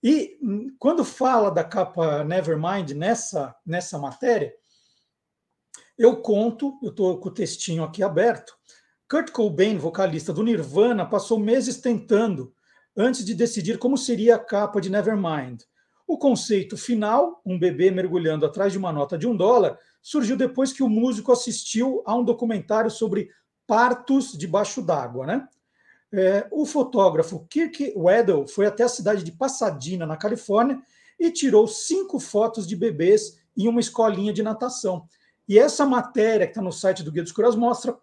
E 0.03 0.37
hum, 0.41 0.75
quando 0.79 1.03
fala 1.03 1.51
da 1.51 1.63
capa 1.63 2.23
Nevermind 2.23 2.91
nessa 2.91 3.55
nessa 3.65 3.97
matéria 3.97 4.53
eu 6.01 6.17
conto, 6.17 6.79
eu 6.81 6.89
estou 6.89 7.19
com 7.19 7.29
o 7.29 7.33
textinho 7.33 7.83
aqui 7.83 8.01
aberto. 8.01 8.57
Kurt 9.07 9.29
Cobain, 9.29 9.77
vocalista 9.77 10.33
do 10.33 10.41
Nirvana, 10.41 11.05
passou 11.05 11.37
meses 11.37 11.77
tentando 11.79 12.53
antes 12.95 13.23
de 13.23 13.33
decidir 13.33 13.77
como 13.77 13.97
seria 13.97 14.35
a 14.35 14.39
capa 14.39 14.81
de 14.81 14.89
Nevermind. 14.89 15.61
O 16.07 16.17
conceito 16.17 16.77
final, 16.77 17.41
um 17.45 17.57
bebê 17.57 17.89
mergulhando 17.89 18.45
atrás 18.45 18.71
de 18.71 18.77
uma 18.77 18.91
nota 18.91 19.17
de 19.17 19.27
um 19.27 19.35
dólar, 19.35 19.77
surgiu 20.01 20.35
depois 20.35 20.73
que 20.73 20.83
o 20.83 20.89
músico 20.89 21.31
assistiu 21.31 22.03
a 22.05 22.15
um 22.15 22.23
documentário 22.23 22.91
sobre 22.91 23.29
partos 23.65 24.33
debaixo 24.37 24.81
d'água. 24.81 25.25
Né? 25.25 25.47
É, 26.11 26.47
o 26.51 26.65
fotógrafo 26.65 27.45
Kirk 27.49 27.93
Weddle 27.95 28.47
foi 28.47 28.65
até 28.65 28.83
a 28.83 28.89
cidade 28.89 29.23
de 29.23 29.31
Pasadena, 29.31 30.05
na 30.05 30.17
Califórnia, 30.17 30.81
e 31.17 31.31
tirou 31.31 31.67
cinco 31.67 32.19
fotos 32.19 32.67
de 32.67 32.75
bebês 32.75 33.39
em 33.55 33.67
uma 33.67 33.79
escolinha 33.79 34.33
de 34.33 34.43
natação. 34.43 35.07
E 35.47 35.57
essa 35.57 35.85
matéria 35.85 36.45
que 36.45 36.51
está 36.51 36.61
no 36.61 36.71
site 36.71 37.03
do 37.03 37.11
Guia 37.11 37.23
dos 37.23 37.55
mostra 37.55 37.97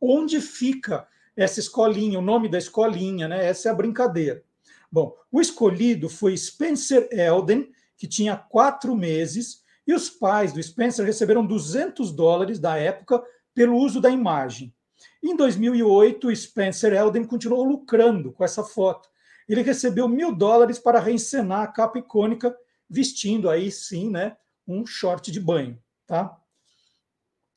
onde 0.00 0.40
fica 0.40 1.08
essa 1.38 1.60
escolinha, 1.60 2.18
o 2.18 2.22
nome 2.22 2.48
da 2.48 2.58
escolinha, 2.58 3.28
né? 3.28 3.46
Essa 3.46 3.68
é 3.68 3.70
a 3.70 3.74
brincadeira. 3.74 4.42
Bom, 4.90 5.14
o 5.30 5.40
escolhido 5.40 6.08
foi 6.08 6.36
Spencer 6.36 7.08
Elden, 7.12 7.70
que 7.96 8.08
tinha 8.08 8.36
quatro 8.36 8.96
meses, 8.96 9.62
e 9.86 9.94
os 9.94 10.10
pais 10.10 10.52
do 10.52 10.60
Spencer 10.60 11.06
receberam 11.06 11.46
200 11.46 12.10
dólares 12.10 12.58
da 12.58 12.76
época 12.76 13.22
pelo 13.54 13.76
uso 13.76 14.00
da 14.00 14.10
imagem. 14.10 14.74
Em 15.22 15.36
2008, 15.36 16.34
Spencer 16.34 16.92
Elden 16.92 17.24
continuou 17.24 17.62
lucrando 17.62 18.32
com 18.32 18.42
essa 18.42 18.64
foto. 18.64 19.08
Ele 19.48 19.62
recebeu 19.62 20.08
mil 20.08 20.34
dólares 20.34 20.78
para 20.80 20.98
reencenar 20.98 21.62
a 21.62 21.68
capa 21.68 22.00
icônica, 22.00 22.54
vestindo 22.90 23.48
aí 23.48 23.70
sim, 23.70 24.10
né, 24.10 24.36
um 24.66 24.84
short 24.84 25.30
de 25.30 25.38
banho, 25.38 25.78
tá? 26.04 26.36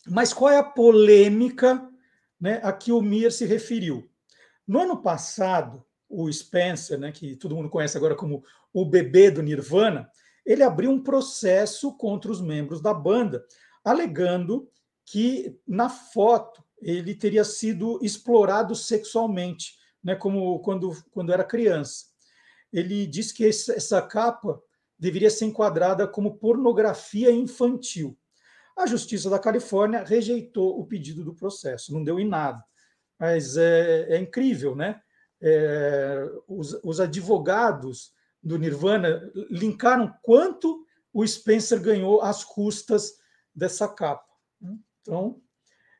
Mas 0.07 0.33
qual 0.33 0.51
é 0.51 0.57
a 0.57 0.63
polêmica 0.63 1.90
né, 2.41 2.59
a 2.63 2.73
que 2.73 2.91
o 2.91 3.01
Mir 3.01 3.31
se 3.31 3.45
referiu? 3.45 4.09
No 4.67 4.81
ano 4.81 5.01
passado, 5.01 5.85
o 6.09 6.31
Spencer, 6.31 6.99
né, 6.99 7.11
que 7.11 7.35
todo 7.35 7.55
mundo 7.55 7.69
conhece 7.69 7.95
agora 7.95 8.15
como 8.15 8.43
o 8.73 8.83
bebê 8.83 9.29
do 9.29 9.43
Nirvana, 9.43 10.09
ele 10.45 10.63
abriu 10.63 10.89
um 10.89 11.03
processo 11.03 11.95
contra 11.95 12.31
os 12.31 12.41
membros 12.41 12.81
da 12.81 12.93
banda, 12.93 13.45
alegando 13.83 14.67
que 15.05 15.55
na 15.67 15.89
foto 15.89 16.63
ele 16.81 17.13
teria 17.13 17.43
sido 17.43 17.99
explorado 18.01 18.75
sexualmente, 18.75 19.75
né, 20.03 20.15
como 20.15 20.59
quando, 20.61 20.91
quando 21.11 21.31
era 21.31 21.43
criança. 21.43 22.07
Ele 22.73 23.05
disse 23.05 23.33
que 23.33 23.45
essa 23.45 24.01
capa 24.01 24.59
deveria 24.97 25.29
ser 25.29 25.45
enquadrada 25.45 26.07
como 26.07 26.37
pornografia 26.37 27.31
infantil. 27.31 28.17
A 28.77 28.85
Justiça 28.85 29.29
da 29.29 29.39
Califórnia 29.39 30.03
rejeitou 30.03 30.79
o 30.79 30.85
pedido 30.85 31.23
do 31.23 31.33
processo, 31.33 31.93
não 31.93 32.03
deu 32.03 32.19
em 32.19 32.27
nada. 32.27 32.63
Mas 33.19 33.57
é, 33.57 34.15
é 34.15 34.17
incrível, 34.17 34.75
né? 34.75 35.01
É, 35.41 36.29
os, 36.47 36.73
os 36.83 36.99
advogados 36.99 38.13
do 38.41 38.57
Nirvana 38.57 39.31
linkaram 39.49 40.13
quanto 40.21 40.85
o 41.13 41.25
Spencer 41.25 41.79
ganhou 41.81 42.21
às 42.21 42.43
custas 42.43 43.13
dessa 43.53 43.87
capa. 43.87 44.25
Então, 45.01 45.41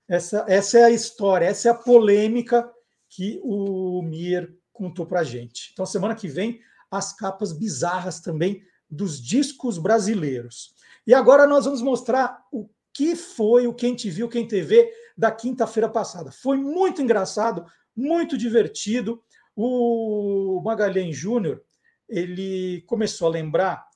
essa, 0.07 0.45
essa 0.47 0.79
é 0.79 0.83
a 0.83 0.89
história, 0.89 1.45
essa 1.45 1.67
é 1.67 1.71
a 1.71 1.75
polêmica 1.75 2.71
que 3.09 3.39
o 3.43 4.01
Mir 4.01 4.57
contou 4.71 5.05
para 5.05 5.19
a 5.19 5.23
gente. 5.23 5.69
Então, 5.73 5.85
semana 5.85 6.15
que 6.15 6.27
vem, 6.27 6.59
as 6.89 7.13
capas 7.13 7.53
bizarras 7.53 8.19
também 8.19 8.63
dos 8.89 9.21
discos 9.21 9.77
brasileiros. 9.77 10.75
E 11.05 11.13
agora 11.13 11.47
nós 11.47 11.65
vamos 11.65 11.81
mostrar 11.81 12.45
o 12.51 12.69
que 12.93 13.15
foi 13.15 13.67
o 13.67 13.73
Quem 13.73 13.95
Te 13.95 14.09
Viu, 14.09 14.29
Quem 14.29 14.47
TV 14.47 14.91
da 15.17 15.31
quinta-feira 15.31 15.89
passada. 15.89 16.31
Foi 16.31 16.57
muito 16.57 17.01
engraçado, 17.01 17.65
muito 17.95 18.37
divertido. 18.37 19.23
O 19.55 20.61
Magalhães 20.63 21.15
Júnior 21.15 21.63
ele 22.07 22.81
começou 22.81 23.27
a 23.27 23.31
lembrar 23.31 23.87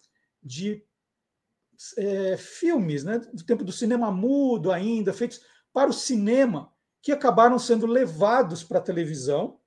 de 0.41 0.82
é, 1.98 2.38
filmes 2.38 3.03
né, 3.03 3.19
do 3.19 3.44
tempo 3.44 3.64
do 3.64 3.72
cinema 3.73 4.10
mudo 4.10 4.72
ainda, 4.72 5.14
feitos 5.14 5.41
para 5.73 5.90
o 5.90 5.94
cinema, 5.94 6.72
que 7.02 7.11
acabaram 7.11 7.60
sendo 7.60 7.86
levados 7.86 8.64
para 8.64 8.80
a 8.80 8.82
televisão. 8.82 9.60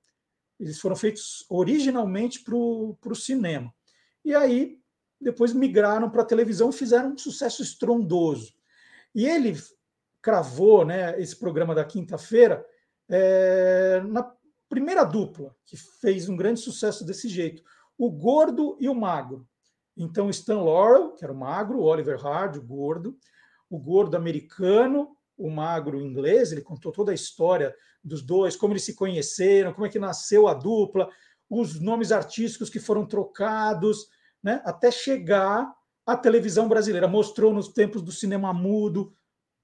Eles 0.59 0.79
foram 0.79 0.95
feitos 0.95 1.45
originalmente 1.47 2.43
para 2.43 2.55
o 2.55 3.15
cinema. 3.15 3.73
E 4.25 4.33
aí 4.33 4.78
depois 5.19 5.53
migraram 5.53 6.09
para 6.09 6.21
a 6.21 6.25
televisão 6.25 6.69
e 6.69 6.73
fizeram 6.73 7.13
um 7.13 7.17
sucesso 7.17 7.61
estrondoso. 7.61 8.53
E 9.13 9.25
ele 9.25 9.57
cravou 10.21 10.85
né, 10.85 11.19
esse 11.21 11.35
programa 11.35 11.73
da 11.73 11.83
quinta-feira 11.83 12.65
é, 13.09 14.01
na 14.07 14.31
primeira 14.69 15.03
dupla, 15.03 15.55
que 15.65 15.75
fez 15.75 16.29
um 16.29 16.37
grande 16.37 16.59
sucesso 16.59 17.03
desse 17.03 17.27
jeito: 17.27 17.63
o 17.97 18.09
gordo 18.11 18.77
e 18.79 18.87
o 18.87 18.95
magro. 18.95 19.47
Então, 19.97 20.29
Stan 20.29 20.61
Laurel, 20.61 21.13
que 21.13 21.25
era 21.25 21.33
o 21.33 21.37
magro, 21.37 21.81
Oliver 21.81 22.17
Hard, 22.17 22.55
o 22.55 22.61
gordo, 22.61 23.17
o 23.69 23.77
gordo 23.77 24.15
americano, 24.15 25.15
o 25.37 25.49
magro 25.49 25.99
inglês, 25.99 26.51
ele 26.51 26.61
contou 26.61 26.91
toda 26.91 27.11
a 27.11 27.15
história 27.15 27.75
dos 28.03 28.21
dois, 28.21 28.55
como 28.55 28.73
eles 28.73 28.83
se 28.83 28.95
conheceram, 28.95 29.73
como 29.73 29.85
é 29.85 29.89
que 29.89 29.99
nasceu 29.99 30.47
a 30.47 30.53
dupla, 30.53 31.09
os 31.49 31.79
nomes 31.81 32.11
artísticos 32.11 32.69
que 32.69 32.79
foram 32.79 33.05
trocados, 33.05 34.07
né, 34.43 34.61
até 34.65 34.91
chegar 34.91 35.73
à 36.05 36.15
televisão 36.15 36.67
brasileira. 36.67 37.07
Mostrou 37.07 37.53
nos 37.53 37.69
tempos 37.69 38.01
do 38.01 38.11
cinema 38.11 38.53
mudo. 38.53 39.13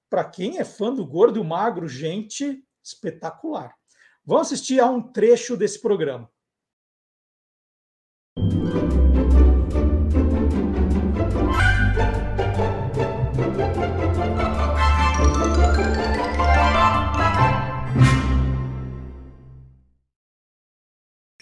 Para 0.10 0.24
quem 0.24 0.60
é 0.60 0.64
fã 0.64 0.94
do 0.94 1.06
Gordo 1.06 1.38
e 1.38 1.42
o 1.42 1.46
Magro, 1.46 1.88
gente 1.88 2.64
espetacular. 2.84 3.74
Vamos 4.24 4.48
assistir 4.48 4.80
a 4.80 4.90
um 4.90 5.02
trecho 5.02 5.58
desse 5.58 5.82
programa. 5.82 6.30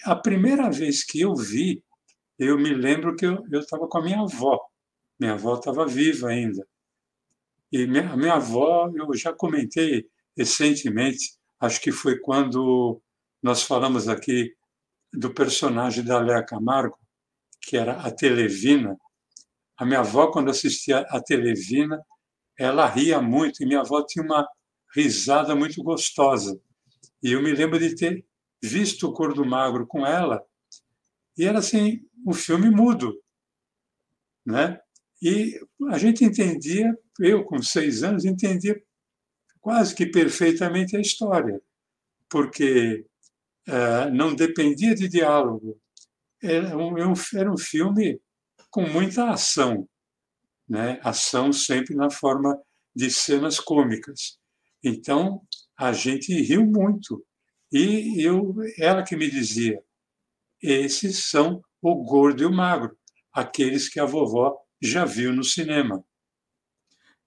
A 0.05 0.15
primeira 0.17 0.69
vez 0.69 1.01
que 1.03 1.21
eu 1.21 1.33
vi 1.33 1.81
eu 2.37 2.57
me 2.57 2.73
lembro 2.73 3.15
que 3.15 3.25
eu 3.25 3.45
estava 3.51 3.87
com 3.87 3.97
a 3.97 4.03
minha 4.03 4.21
avó. 4.21 4.59
Minha 5.19 5.33
avó 5.33 5.55
estava 5.55 5.85
viva 5.85 6.29
ainda. 6.29 6.65
E 7.71 7.87
minha, 7.87 8.15
minha 8.15 8.33
avó, 8.33 8.91
eu 8.95 9.13
já 9.15 9.33
comentei 9.33 10.05
recentemente, 10.37 11.33
acho 11.59 11.81
que 11.81 11.91
foi 11.91 12.19
quando 12.19 13.01
nós 13.41 13.63
falamos 13.63 14.07
aqui 14.07 14.53
do 15.11 15.33
personagem 15.33 16.03
da 16.03 16.19
Léa 16.19 16.43
Camargo, 16.43 16.97
que 17.61 17.77
era 17.77 17.93
a 18.01 18.11
Televina. 18.11 18.97
A 19.77 19.85
minha 19.85 19.99
avó, 19.99 20.27
quando 20.31 20.49
assistia 20.49 20.99
a 21.09 21.21
Televina, 21.21 22.03
ela 22.57 22.85
ria 22.87 23.21
muito, 23.21 23.61
e 23.61 23.65
minha 23.65 23.81
avó 23.81 24.03
tinha 24.05 24.23
uma 24.23 24.47
risada 24.95 25.55
muito 25.55 25.81
gostosa. 25.83 26.59
E 27.21 27.31
eu 27.31 27.41
me 27.41 27.51
lembro 27.51 27.79
de 27.79 27.95
ter 27.95 28.25
visto 28.61 29.07
o 29.07 29.13
Cor 29.13 29.33
do 29.33 29.45
Magro 29.45 29.87
com 29.87 30.05
ela, 30.05 30.43
e 31.37 31.45
era 31.45 31.59
assim, 31.59 32.05
um 32.25 32.33
filme 32.33 32.69
mudo, 32.69 33.19
né? 34.45 34.79
E 35.21 35.59
a 35.89 35.97
gente 35.97 36.23
entendia, 36.23 36.93
eu 37.19 37.43
com 37.43 37.61
seis 37.61 38.03
anos, 38.03 38.25
entendia 38.25 38.81
quase 39.61 39.95
que 39.95 40.05
perfeitamente 40.05 40.97
a 40.97 40.99
história, 40.99 41.61
porque 42.29 43.05
uh, 43.69 44.13
não 44.13 44.35
dependia 44.35 44.93
de 44.93 45.07
diálogo. 45.07 45.79
Era 46.41 46.77
um, 46.77 46.95
era 47.33 47.51
um 47.51 47.57
filme 47.57 48.19
com 48.69 48.81
muita 48.81 49.29
ação, 49.29 49.87
né? 50.67 50.99
ação 51.01 51.53
sempre 51.53 51.95
na 51.95 52.09
forma 52.09 52.59
de 52.93 53.09
cenas 53.09 53.59
cômicas. 53.59 54.37
Então, 54.83 55.41
a 55.77 55.93
gente 55.93 56.33
riu 56.41 56.65
muito. 56.65 57.25
E 57.71 58.21
eu, 58.21 58.53
ela 58.77 59.03
que 59.03 59.15
me 59.15 59.29
dizia, 59.29 59.81
esses 60.63 61.25
são 61.29 61.61
o 61.81 62.03
gordo 62.05 62.41
e 62.41 62.45
o 62.45 62.51
magro, 62.51 62.97
aqueles 63.33 63.89
que 63.89 63.99
a 63.99 64.05
vovó 64.05 64.57
já 64.81 65.03
viu 65.03 65.33
no 65.33 65.43
cinema. 65.43 66.03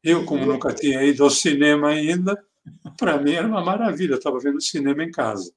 Eu, 0.03 0.25
como 0.25 0.47
nunca 0.47 0.73
tinha 0.73 1.03
ido 1.03 1.23
ao 1.23 1.31
cinema 1.31 1.91
ainda, 1.91 2.35
para 2.99 3.21
mim 3.21 3.33
era 3.33 3.47
uma 3.47 3.63
maravilha, 3.63 4.13
eu 4.13 4.19
estava 4.19 4.39
vendo 4.39 4.61
cinema 4.61 5.05
em 5.05 5.11
casa. 5.11 5.53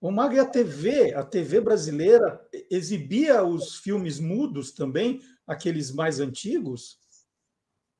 O 0.00 0.10
Mag, 0.10 0.38
a 0.38 0.46
TV, 0.46 1.12
a 1.12 1.22
TV 1.22 1.60
brasileira 1.60 2.40
exibia 2.70 3.44
os 3.44 3.76
filmes 3.76 4.18
mudos 4.18 4.72
também, 4.72 5.20
aqueles 5.46 5.92
mais 5.92 6.20
antigos? 6.20 6.98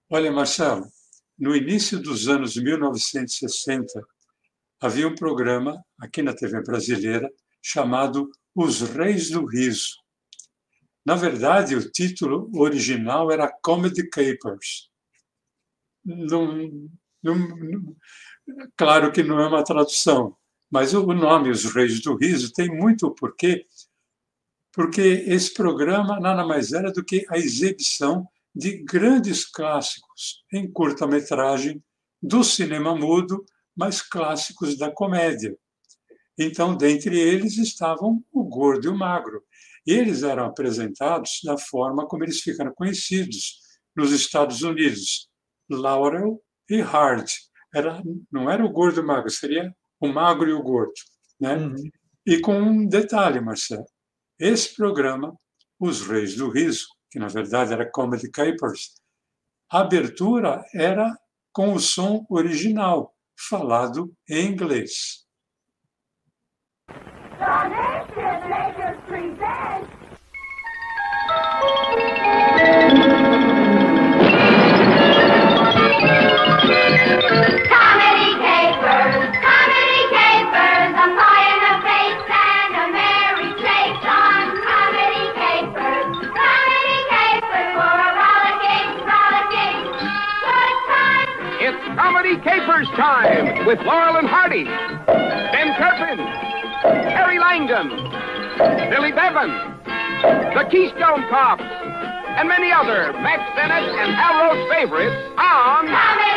Olha, 0.08 0.32
Marcelo, 0.32 0.86
no 1.38 1.54
início 1.54 1.98
dos 1.98 2.26
anos 2.26 2.56
1960, 2.56 4.02
havia 4.80 5.06
um 5.06 5.14
programa 5.14 5.84
aqui 5.98 6.22
na 6.22 6.32
TV 6.32 6.62
brasileira 6.62 7.30
chamado 7.62 8.30
Os 8.54 8.80
Reis 8.80 9.30
do 9.30 9.46
Riso. 9.46 9.96
Na 11.04 11.14
verdade, 11.14 11.74
o 11.74 11.90
título 11.90 12.50
original 12.54 13.30
era 13.30 13.50
Comedy 13.62 14.08
Capers. 14.08 14.90
Não, 16.04 16.70
não, 17.22 17.96
claro 18.76 19.12
que 19.12 19.22
não 19.22 19.38
é 19.40 19.46
uma 19.46 19.64
tradução, 19.64 20.36
mas 20.70 20.94
o 20.94 21.06
nome 21.12 21.50
Os 21.50 21.64
Reis 21.64 22.00
do 22.00 22.16
Riso 22.16 22.52
tem 22.52 22.68
muito 22.68 23.10
porquê, 23.10 23.66
porque 24.72 25.24
esse 25.26 25.52
programa 25.52 26.20
nada 26.20 26.44
mais 26.46 26.72
era 26.72 26.92
do 26.92 27.04
que 27.04 27.26
a 27.28 27.36
exibição 27.36 28.26
de 28.54 28.82
grandes 28.82 29.44
clássicos 29.44 30.44
em 30.52 30.70
curta-metragem 30.70 31.82
do 32.22 32.42
cinema 32.44 32.94
mudo, 32.94 33.44
mas 33.76 34.02
clássicos 34.02 34.76
da 34.76 34.90
comédia. 34.90 35.56
Então, 36.42 36.74
dentre 36.74 37.18
eles 37.18 37.58
estavam 37.58 38.24
o 38.32 38.42
gordo 38.42 38.86
e 38.86 38.88
o 38.88 38.96
magro. 38.96 39.44
Eles 39.86 40.22
eram 40.22 40.46
apresentados 40.46 41.40
da 41.44 41.58
forma 41.58 42.06
como 42.06 42.24
eles 42.24 42.40
ficaram 42.40 42.72
conhecidos 42.72 43.60
nos 43.94 44.10
Estados 44.10 44.62
Unidos, 44.62 45.28
Laurel 45.68 46.42
e 46.66 46.80
Hard. 46.80 47.28
Era, 47.74 48.02
não 48.32 48.50
era 48.50 48.64
o 48.64 48.70
gordo 48.70 49.00
e 49.00 49.04
o 49.04 49.06
magro, 49.06 49.28
seria 49.28 49.70
o 50.00 50.08
magro 50.08 50.48
e 50.48 50.54
o 50.54 50.62
gordo. 50.62 50.94
Né? 51.38 51.56
Uhum. 51.56 51.74
E 52.26 52.40
com 52.40 52.58
um 52.58 52.86
detalhe, 52.86 53.38
Marcelo: 53.38 53.84
esse 54.38 54.74
programa, 54.74 55.36
Os 55.78 56.06
Reis 56.06 56.34
do 56.36 56.48
Riso, 56.48 56.86
que 57.10 57.18
na 57.18 57.28
verdade 57.28 57.74
era 57.74 57.90
Comedy 57.90 58.30
Capers, 58.30 58.94
a 59.70 59.80
abertura 59.80 60.64
era 60.72 61.14
com 61.52 61.74
o 61.74 61.80
som 61.80 62.24
original, 62.30 63.14
falado 63.36 64.10
em 64.26 64.46
inglês. 64.46 65.28
Comedy 76.70 78.30
capers 78.38 79.26
comedy 79.42 80.02
capers, 80.14 80.94
a 80.94 81.06
boy 81.18 81.42
and 81.50 81.66
a 81.66 81.74
face, 81.82 82.30
and 82.30 82.72
a 82.78 82.86
merry 82.94 83.50
chapter. 83.58 84.54
Comedy 84.62 85.26
capers 85.34 86.14
for 87.74 87.90
a 87.90 88.10
roller 88.14 88.54
game, 88.62 89.02
roller 89.02 89.50
time 90.86 91.26
It's 91.58 91.82
comedy 91.98 92.38
capers 92.38 92.86
time 92.94 93.66
with 93.66 93.82
Laurel 93.82 94.22
and 94.22 94.28
Hardy, 94.30 94.62
Ben 94.62 95.74
Turpin, 95.74 96.22
Harry 97.10 97.40
Langdon, 97.40 97.90
Billy 98.94 99.10
Bevan, 99.10 99.50
the 100.54 100.62
Keystone 100.70 101.26
Cops, 101.30 101.66
and 102.38 102.48
many 102.48 102.70
other 102.70 103.12
Max 103.14 103.42
Bennett 103.56 103.90
and 103.90 104.14
Hal 104.14 104.54
Roach 104.54 104.70
favorites 104.70 105.18
on 105.36 105.88
Comedy 105.88 106.29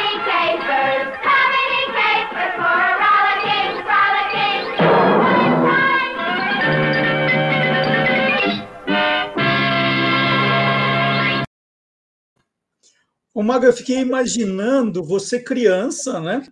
O 13.34 13.42
Mago, 13.42 13.66
eu 13.66 13.74
fiquei 13.74 13.98
imaginando 13.98 15.04
você 15.04 15.40
criança, 15.40 16.20
né? 16.20 16.46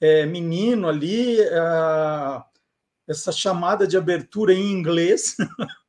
É, 0.00 0.24
menino 0.24 0.88
ali, 0.88 1.38
essa 3.08 3.32
chamada 3.32 3.86
de 3.86 3.96
abertura 3.96 4.54
em 4.54 4.70
inglês. 4.70 5.36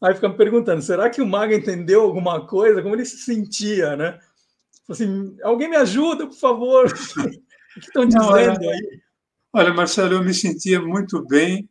Aí 0.00 0.14
fica 0.14 0.28
me 0.28 0.36
perguntando, 0.36 0.80
será 0.80 1.10
que 1.10 1.20
o 1.20 1.26
Mago 1.26 1.52
entendeu 1.52 2.02
alguma 2.02 2.46
coisa? 2.46 2.80
Como 2.80 2.94
ele 2.94 3.04
se 3.04 3.18
sentia, 3.18 3.96
né? 3.96 4.20
Assim, 4.88 5.36
alguém 5.42 5.68
me 5.68 5.76
ajuda, 5.76 6.26
por 6.28 6.36
favor. 6.36 6.86
o 7.18 7.80
que 7.80 7.86
estão 7.86 8.06
dizendo 8.06 8.26
olha, 8.26 8.52
aí? 8.52 9.00
Olha, 9.52 9.74
Marcelo, 9.74 10.14
eu 10.14 10.22
me 10.22 10.32
sentia 10.32 10.80
muito 10.80 11.26
bem 11.26 11.68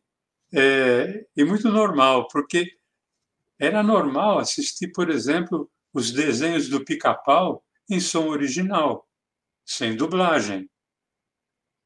é, 0.54 1.26
e 1.38 1.46
muito 1.46 1.70
normal, 1.70 2.28
porque 2.28 2.74
era 3.58 3.82
normal 3.82 4.40
assistir, 4.40 4.90
por 4.90 5.10
exemplo, 5.10 5.70
os 5.94 6.12
desenhos 6.12 6.68
do 6.68 6.84
Pica-Pau 6.84 7.64
em 7.90 8.00
som 8.00 8.28
original, 8.28 9.08
sem 9.66 9.96
dublagem. 9.96 10.70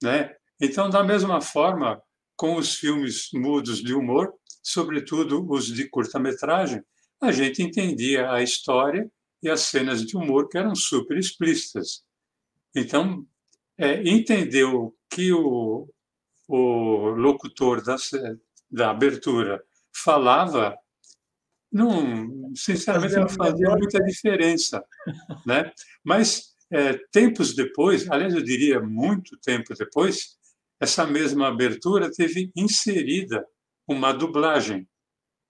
Né? 0.02 0.36
Então, 0.60 0.90
da 0.90 1.04
mesma 1.04 1.42
forma, 1.42 2.02
com 2.36 2.56
os 2.56 2.76
filmes 2.76 3.30
mudos 3.34 3.82
de 3.82 3.94
humor, 3.94 4.34
sobretudo 4.64 5.46
os 5.50 5.68
de 5.68 5.90
curta-metragem, 5.90 6.84
a 7.22 7.32
gente 7.32 7.62
entendia 7.62 8.32
a 8.32 8.42
história 8.42 9.10
e 9.44 9.50
as 9.50 9.62
cenas 9.62 10.06
de 10.06 10.16
humor 10.16 10.50
que 10.50 10.58
eram 10.58 10.76
super 10.76 11.18
explícitas. 11.18 12.04
Então, 12.76 13.26
é, 13.78 14.02
entendeu 14.08 14.96
que 15.10 15.32
o, 15.34 15.88
o 16.48 17.10
locutor 17.10 17.84
da, 17.84 17.96
da 18.70 18.92
abertura 18.92 19.64
falava 19.94 20.76
não, 21.72 22.52
sinceramente, 22.56 23.16
não 23.16 23.30
fazia 23.30 23.70
muita 23.70 24.00
diferença. 24.04 24.84
Né? 25.46 25.72
Mas, 26.04 26.54
é, 26.72 26.98
tempos 27.12 27.56
depois, 27.56 28.10
aliás, 28.10 28.34
eu 28.34 28.44
diria 28.44 28.82
muito 28.82 29.38
tempo 29.40 29.74
depois, 29.74 30.38
essa 30.80 31.06
mesma 31.06 31.48
abertura 31.48 32.12
teve 32.12 32.52
inserida 32.56 33.46
uma 33.88 34.12
dublagem. 34.12 34.88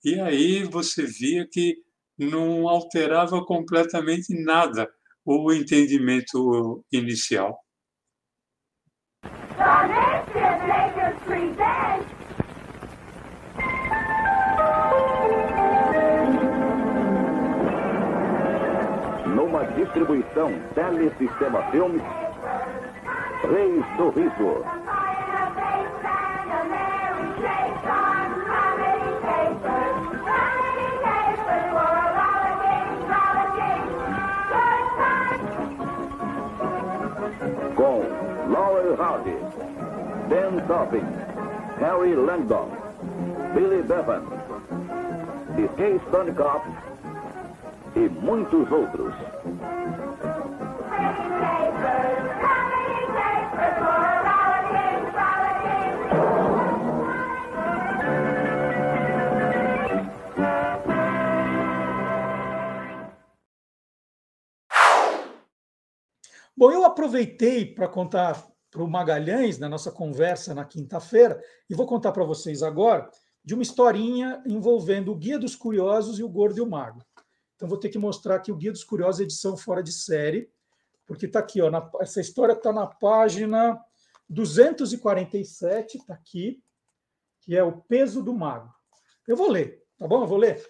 E 0.04 0.20
aí 0.20 0.64
você 0.64 1.06
via 1.06 1.48
que 1.48 1.78
não 2.18 2.68
alterava 2.68 3.44
completamente 3.46 4.34
nada 4.44 4.90
o 5.26 5.52
entendimento 5.54 6.84
inicial. 6.92 7.60
Distribuição 19.92 20.54
Telesistema 20.74 21.64
Filmes. 21.64 22.02
Rei 23.44 23.84
Sorriso. 23.98 24.64
Com 37.76 38.04
Laurel 38.50 38.96
Hardy, 38.96 39.36
Ben 40.30 40.66
Topping, 40.68 41.06
Harry 41.82 42.16
Langdon, 42.16 42.70
Billy 43.54 43.82
Bevan, 43.84 44.24
The 45.58 46.00
Stone 46.08 46.32
Cops 46.32 46.92
e 47.96 48.08
muitos 48.08 48.72
outros. 48.72 49.14
Bom, 66.62 66.72
eu 66.72 66.86
aproveitei 66.86 67.66
para 67.66 67.88
contar 67.88 68.48
para 68.70 68.84
o 68.84 68.88
Magalhães, 68.88 69.58
na 69.58 69.68
nossa 69.68 69.92
conversa 69.92 70.54
na 70.54 70.64
quinta-feira, 70.64 71.44
e 71.68 71.74
vou 71.74 71.88
contar 71.88 72.12
para 72.12 72.24
vocês 72.24 72.62
agora 72.62 73.10
de 73.44 73.56
uma 73.56 73.64
historinha 73.64 74.44
envolvendo 74.46 75.12
o 75.12 75.16
Guia 75.16 75.40
dos 75.40 75.56
Curiosos 75.56 76.20
e 76.20 76.24
o 76.24 76.30
Gordo 76.30 76.60
e 76.60 76.62
o 76.62 76.70
Magro. 76.70 77.04
Então, 77.56 77.68
vou 77.68 77.80
ter 77.80 77.90
que 77.90 77.98
mostrar 77.98 78.36
aqui 78.36 78.52
o 78.52 78.56
Guia 78.56 78.72
dos 78.72 78.84
Curiosos, 78.84 79.22
edição 79.22 79.58
fora 79.58 79.82
de 79.82 79.92
série, 79.92 80.52
porque 81.08 81.26
está 81.26 81.40
aqui, 81.40 81.60
ó, 81.64 81.72
na, 81.72 81.90
essa 82.00 82.22
história 82.22 82.54
está 82.54 82.72
na 82.72 82.86
página 82.86 83.84
247, 84.30 85.98
está 85.98 86.14
aqui, 86.14 86.62
que 87.40 87.58
é 87.58 87.64
o 87.64 87.82
peso 87.82 88.22
do 88.22 88.36
magro. 88.36 88.70
Eu 89.28 89.36
vou 89.36 89.50
ler, 89.50 89.82
tá 89.98 90.08
bom? 90.08 90.22
Eu 90.22 90.28
vou 90.28 90.38
ler. 90.38 90.64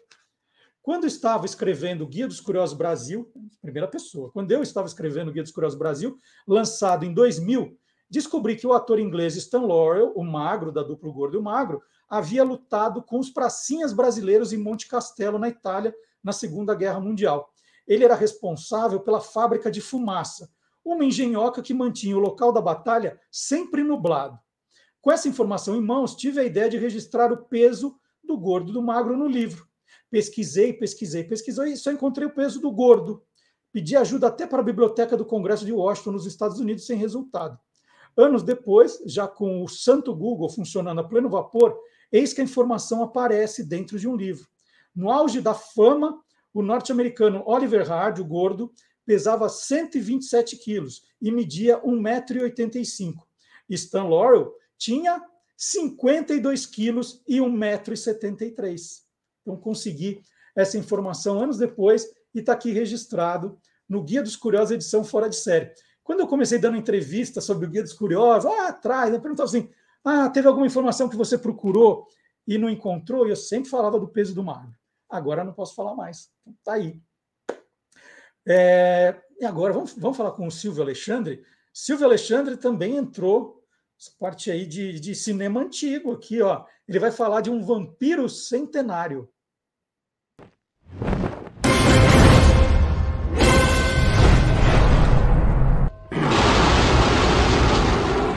Quando 0.83 1.05
estava 1.05 1.45
escrevendo 1.45 2.03
o 2.03 2.07
Guia 2.07 2.27
dos 2.27 2.41
Curiosos 2.41 2.75
Brasil, 2.75 3.31
primeira 3.61 3.87
pessoa, 3.87 4.31
quando 4.31 4.51
eu 4.51 4.63
estava 4.63 4.87
escrevendo 4.87 5.27
o 5.29 5.31
Guia 5.31 5.43
dos 5.43 5.51
Curiosos 5.51 5.77
Brasil, 5.77 6.17
lançado 6.47 7.05
em 7.05 7.13
2000, 7.13 7.77
descobri 8.09 8.55
que 8.55 8.65
o 8.65 8.73
ator 8.73 8.99
inglês 8.99 9.35
Stan 9.35 9.61
Laurel, 9.61 10.11
o 10.15 10.23
magro 10.23 10.71
da 10.71 10.81
dupla 10.81 11.11
Gordo 11.11 11.37
e 11.37 11.39
o 11.39 11.43
Magro, 11.43 11.83
havia 12.09 12.43
lutado 12.43 13.03
com 13.03 13.19
os 13.19 13.29
pracinhas 13.29 13.93
brasileiros 13.93 14.51
em 14.53 14.57
Monte 14.57 14.87
Castelo, 14.87 15.37
na 15.37 15.49
Itália, 15.49 15.93
na 16.23 16.31
Segunda 16.31 16.73
Guerra 16.73 16.99
Mundial. 16.99 17.53
Ele 17.87 18.03
era 18.03 18.15
responsável 18.15 18.99
pela 18.99 19.21
fábrica 19.21 19.69
de 19.69 19.81
fumaça, 19.81 20.49
uma 20.83 21.05
engenhoca 21.05 21.61
que 21.61 21.75
mantinha 21.75 22.17
o 22.17 22.19
local 22.19 22.51
da 22.51 22.59
batalha 22.59 23.19
sempre 23.29 23.83
nublado. 23.83 24.39
Com 24.99 25.11
essa 25.11 25.29
informação 25.29 25.75
em 25.75 25.81
mãos, 25.81 26.15
tive 26.15 26.39
a 26.39 26.43
ideia 26.43 26.69
de 26.69 26.79
registrar 26.79 27.31
o 27.31 27.45
peso 27.45 27.95
do 28.23 28.35
gordo 28.35 28.71
e 28.71 28.73
do 28.73 28.81
magro 28.81 29.15
no 29.15 29.27
livro 29.27 29.69
pesquisei, 30.11 30.73
pesquisei, 30.73 31.23
pesquisei 31.23 31.71
e 31.71 31.77
só 31.77 31.91
encontrei 31.91 32.27
o 32.27 32.33
peso 32.33 32.59
do 32.59 32.69
gordo. 32.69 33.23
Pedi 33.71 33.95
ajuda 33.95 34.27
até 34.27 34.45
para 34.45 34.59
a 34.59 34.63
Biblioteca 34.63 35.15
do 35.15 35.25
Congresso 35.25 35.65
de 35.65 35.71
Washington, 35.71 36.11
nos 36.11 36.25
Estados 36.25 36.59
Unidos, 36.59 36.85
sem 36.85 36.97
resultado. 36.97 37.57
Anos 38.17 38.43
depois, 38.43 39.01
já 39.05 39.25
com 39.25 39.63
o 39.63 39.69
santo 39.69 40.13
Google 40.13 40.49
funcionando 40.49 40.99
a 40.99 41.03
pleno 41.03 41.29
vapor, 41.29 41.79
eis 42.11 42.33
que 42.33 42.41
a 42.41 42.43
informação 42.43 43.01
aparece 43.01 43.63
dentro 43.63 43.97
de 43.97 44.07
um 44.07 44.17
livro. 44.17 44.45
No 44.93 45.09
auge 45.09 45.39
da 45.39 45.53
fama, 45.53 46.21
o 46.53 46.61
norte-americano 46.61 47.41
Oliver 47.45 47.87
Hard, 47.87 48.19
o 48.19 48.25
gordo, 48.25 48.73
pesava 49.05 49.47
127 49.47 50.57
quilos 50.57 51.03
e 51.21 51.31
media 51.31 51.81
1,85m. 51.81 53.15
Stan 53.69 54.03
Laurel 54.03 54.53
tinha 54.77 55.23
52 55.55 56.65
quilos 56.65 57.23
e 57.25 57.37
1,73m. 57.37 59.03
Então, 59.41 59.57
consegui 59.57 60.21
essa 60.55 60.77
informação 60.77 61.39
anos 61.41 61.57
depois 61.57 62.05
e 62.33 62.39
está 62.39 62.53
aqui 62.53 62.71
registrado 62.71 63.57
no 63.87 64.03
Guia 64.03 64.21
dos 64.21 64.35
Curiosos, 64.35 64.71
edição 64.71 65.03
fora 65.03 65.29
de 65.29 65.35
série. 65.35 65.71
Quando 66.03 66.21
eu 66.21 66.27
comecei 66.27 66.57
dando 66.59 66.77
entrevista 66.77 67.41
sobre 67.41 67.65
o 67.65 67.69
Guia 67.69 67.83
dos 67.83 67.93
Curiosos, 67.93 68.49
lá 68.49 68.69
atrás, 68.69 69.13
eu 69.13 69.21
perguntava 69.21 69.47
assim: 69.47 69.69
ah, 70.03 70.29
teve 70.29 70.47
alguma 70.47 70.65
informação 70.65 71.07
que 71.07 71.15
você 71.15 71.37
procurou 71.37 72.07
e 72.47 72.57
não 72.57 72.69
encontrou? 72.69 73.27
E 73.27 73.29
eu 73.29 73.35
sempre 73.35 73.69
falava 73.69 73.99
do 73.99 74.07
peso 74.07 74.33
do 74.33 74.43
magro. 74.43 74.73
Agora 75.09 75.43
não 75.43 75.53
posso 75.53 75.75
falar 75.75 75.95
mais. 75.95 76.29
Então, 76.45 76.73
aí. 76.73 77.01
É, 78.47 79.21
e 79.39 79.45
agora 79.45 79.73
vamos, 79.73 79.93
vamos 79.93 80.17
falar 80.17 80.31
com 80.31 80.47
o 80.47 80.51
Silvio 80.51 80.81
Alexandre. 80.81 81.43
Silvio 81.73 82.05
Alexandre 82.05 82.57
também 82.57 82.97
entrou, 82.97 83.60
essa 84.01 84.11
parte 84.19 84.49
aí 84.49 84.65
de, 84.65 84.99
de 84.99 85.13
cinema 85.13 85.61
antigo 85.61 86.11
aqui, 86.11 86.41
ó. 86.41 86.65
Ele 86.87 86.97
vai 86.97 87.11
falar 87.11 87.41
de 87.41 87.51
um 87.51 87.63
vampiro 87.63 88.27
centenário. 88.27 89.29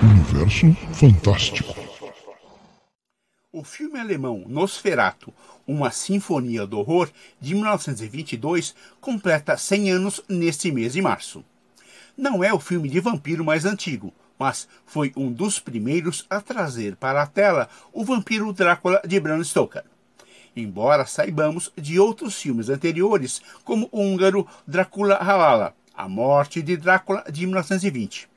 Universo 0.03 0.74
Fantástico. 0.93 1.74
O 3.51 3.65
filme 3.65 3.99
alemão 3.99 4.45
Nosferatu, 4.47 5.32
uma 5.66 5.91
sinfonia 5.91 6.66
do 6.66 6.78
horror, 6.78 7.11
de 7.41 7.55
1922, 7.55 8.74
completa 9.01 9.57
100 9.57 9.93
anos 9.93 10.20
neste 10.28 10.70
mês 10.70 10.93
de 10.93 11.01
março. 11.01 11.43
Não 12.15 12.45
é 12.45 12.53
o 12.53 12.61
filme 12.61 12.91
de 12.91 13.01
vampiro 13.01 13.43
mais 13.43 13.65
antigo, 13.65 14.12
mas 14.39 14.69
foi 14.85 15.12
um 15.16 15.32
dos 15.32 15.59
primeiros 15.59 16.27
a 16.28 16.40
trazer 16.40 16.97
para 16.97 17.23
a 17.23 17.27
tela 17.27 17.69
o 17.93 18.05
vampiro 18.05 18.52
Drácula 18.52 19.01
de 19.06 19.19
Bram 19.20 19.43
Stoker. 19.43 19.85
Embora 20.56 21.05
saibamos 21.05 21.73
de 21.77 21.98
outros 21.98 22.40
filmes 22.40 22.69
anteriores, 22.69 23.43
como 23.65 23.89
o 23.90 24.01
húngaro 24.01 24.47
Drácula 24.66 25.16
Halala, 25.16 25.74
A 25.93 26.09
Morte 26.09 26.62
de 26.62 26.77
Drácula 26.77 27.24
de 27.31 27.44
1920. 27.47 28.28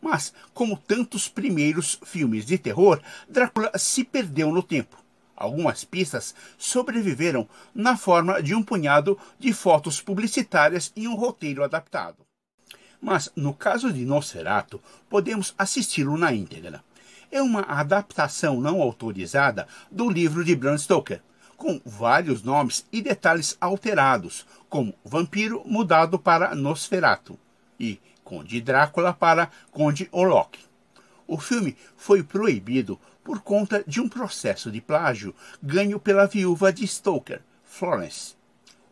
Mas, 0.00 0.32
como 0.52 0.76
tantos 0.76 1.28
primeiros 1.28 1.98
filmes 2.04 2.44
de 2.46 2.58
terror, 2.58 3.00
Drácula 3.28 3.72
se 3.76 4.04
perdeu 4.04 4.52
no 4.52 4.62
tempo. 4.62 5.02
Algumas 5.36 5.82
pistas 5.82 6.34
sobreviveram 6.56 7.48
na 7.74 7.96
forma 7.96 8.40
de 8.40 8.54
um 8.54 8.62
punhado 8.62 9.18
de 9.38 9.52
fotos 9.52 10.00
publicitárias 10.00 10.92
e 10.94 11.08
um 11.08 11.16
roteiro 11.16 11.64
adaptado. 11.64 12.23
Mas, 13.04 13.30
no 13.36 13.52
caso 13.52 13.92
de 13.92 14.02
Nosferatu, 14.02 14.80
podemos 15.10 15.54
assisti-lo 15.58 16.16
na 16.16 16.32
íntegra. 16.32 16.82
É 17.30 17.42
uma 17.42 17.60
adaptação 17.60 18.62
não 18.62 18.80
autorizada 18.80 19.68
do 19.90 20.08
livro 20.08 20.42
de 20.42 20.56
Bram 20.56 20.78
Stoker, 20.78 21.20
com 21.54 21.78
vários 21.84 22.42
nomes 22.42 22.86
e 22.90 23.02
detalhes 23.02 23.58
alterados, 23.60 24.46
como 24.70 24.94
Vampiro 25.04 25.62
mudado 25.66 26.18
para 26.18 26.54
Nosferatu 26.54 27.38
e 27.78 28.00
Conde 28.24 28.58
Drácula 28.62 29.12
para 29.12 29.50
Conde 29.70 30.08
Olok. 30.10 30.58
O 31.26 31.36
filme 31.36 31.76
foi 31.98 32.22
proibido 32.22 32.98
por 33.22 33.40
conta 33.40 33.84
de 33.86 34.00
um 34.00 34.08
processo 34.08 34.70
de 34.70 34.80
plágio 34.80 35.34
ganho 35.62 36.00
pela 36.00 36.26
viúva 36.26 36.72
de 36.72 36.88
Stoker, 36.88 37.42
Florence. 37.64 38.34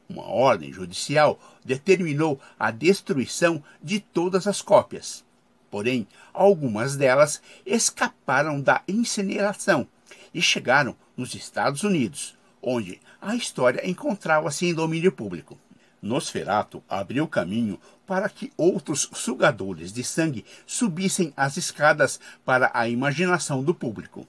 Uma 0.08 0.24
ordem 0.24 0.72
judicial 0.72 1.38
determinou 1.64 2.40
a 2.58 2.70
destruição 2.70 3.62
de 3.82 4.00
todas 4.00 4.46
as 4.46 4.60
cópias. 4.60 5.24
Porém, 5.70 6.06
algumas 6.34 6.96
delas 6.96 7.40
escaparam 7.64 8.60
da 8.60 8.82
incineração 8.86 9.86
e 10.34 10.42
chegaram 10.42 10.94
nos 11.16 11.34
Estados 11.34 11.82
Unidos, 11.82 12.36
onde 12.60 13.00
a 13.20 13.34
história 13.34 13.88
encontrava-se 13.88 14.66
em 14.66 14.74
domínio 14.74 15.10
público. 15.10 15.58
Nosferatu 16.02 16.82
abriu 16.88 17.28
caminho 17.28 17.78
para 18.06 18.28
que 18.28 18.52
outros 18.56 19.08
sugadores 19.12 19.92
de 19.92 20.02
sangue 20.02 20.44
subissem 20.66 21.32
as 21.36 21.56
escadas 21.56 22.18
para 22.44 22.70
a 22.74 22.88
imaginação 22.88 23.62
do 23.62 23.74
público. 23.74 24.26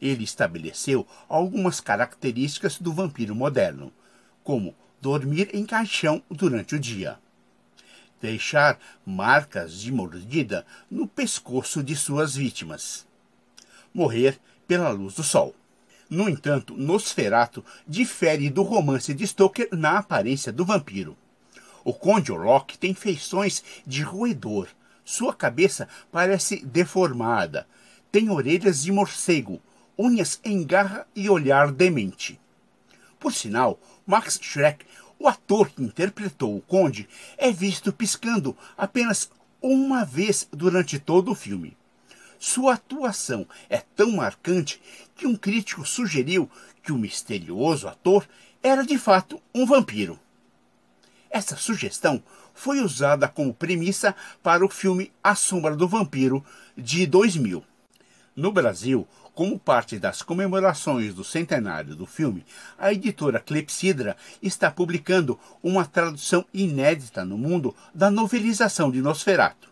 Ele 0.00 0.24
estabeleceu 0.24 1.06
algumas 1.28 1.80
características 1.80 2.78
do 2.78 2.92
vampiro 2.92 3.34
moderno, 3.34 3.92
como 4.42 4.74
dormir 5.02 5.50
em 5.52 5.66
caixão 5.66 6.22
durante 6.30 6.76
o 6.76 6.78
dia, 6.78 7.18
deixar 8.20 8.78
marcas 9.04 9.80
de 9.80 9.90
mordida 9.90 10.64
no 10.88 11.08
pescoço 11.08 11.82
de 11.82 11.96
suas 11.96 12.36
vítimas, 12.36 13.04
morrer 13.92 14.38
pela 14.66 14.90
luz 14.90 15.14
do 15.14 15.24
sol. 15.24 15.56
No 16.08 16.28
entanto, 16.28 16.76
Nosferatu 16.76 17.64
difere 17.86 18.48
do 18.48 18.62
romance 18.62 19.12
de 19.12 19.26
Stoker 19.26 19.68
na 19.72 19.98
aparência 19.98 20.52
do 20.52 20.64
vampiro. 20.64 21.16
O 21.82 21.92
Conde 21.92 22.30
Orlok 22.30 22.78
tem 22.78 22.94
feições 22.94 23.64
de 23.84 24.02
roedor. 24.02 24.68
Sua 25.04 25.34
cabeça 25.34 25.88
parece 26.12 26.64
deformada. 26.64 27.66
Tem 28.12 28.30
orelhas 28.30 28.82
de 28.82 28.92
morcego, 28.92 29.60
unhas 29.98 30.38
em 30.44 30.64
garra 30.64 31.08
e 31.16 31.28
olhar 31.28 31.72
demente. 31.72 32.38
Por 33.18 33.32
sinal, 33.32 33.80
Max 34.06 34.38
Schreck, 34.42 34.84
o 35.18 35.28
ator 35.28 35.70
que 35.70 35.82
interpretou 35.82 36.56
o 36.56 36.60
Conde, 36.60 37.08
é 37.38 37.52
visto 37.52 37.92
piscando 37.92 38.56
apenas 38.76 39.30
uma 39.60 40.04
vez 40.04 40.48
durante 40.50 40.98
todo 40.98 41.30
o 41.30 41.34
filme. 41.34 41.76
Sua 42.38 42.74
atuação 42.74 43.46
é 43.70 43.78
tão 43.78 44.10
marcante 44.12 44.82
que 45.14 45.26
um 45.26 45.36
crítico 45.36 45.86
sugeriu 45.86 46.50
que 46.82 46.90
o 46.90 46.98
misterioso 46.98 47.86
ator 47.86 48.26
era 48.60 48.84
de 48.84 48.98
fato 48.98 49.40
um 49.54 49.64
vampiro. 49.64 50.18
Essa 51.30 51.56
sugestão 51.56 52.22
foi 52.52 52.80
usada 52.80 53.28
como 53.28 53.54
premissa 53.54 54.14
para 54.42 54.66
o 54.66 54.68
filme 54.68 55.12
A 55.22 55.34
Sombra 55.34 55.76
do 55.76 55.88
Vampiro 55.88 56.44
de 56.76 57.06
2000. 57.06 57.64
No 58.34 58.50
Brasil, 58.50 59.06
como 59.34 59.58
parte 59.58 59.98
das 59.98 60.20
comemorações 60.20 61.14
do 61.14 61.24
centenário 61.24 61.96
do 61.96 62.04
filme, 62.04 62.44
a 62.78 62.92
editora 62.92 63.40
Clepsidra 63.40 64.16
está 64.42 64.70
publicando 64.70 65.38
uma 65.62 65.86
tradução 65.86 66.44
inédita 66.52 67.24
no 67.24 67.38
mundo 67.38 67.74
da 67.94 68.10
novelização 68.10 68.90
de 68.90 69.00
Nosferatu. 69.00 69.70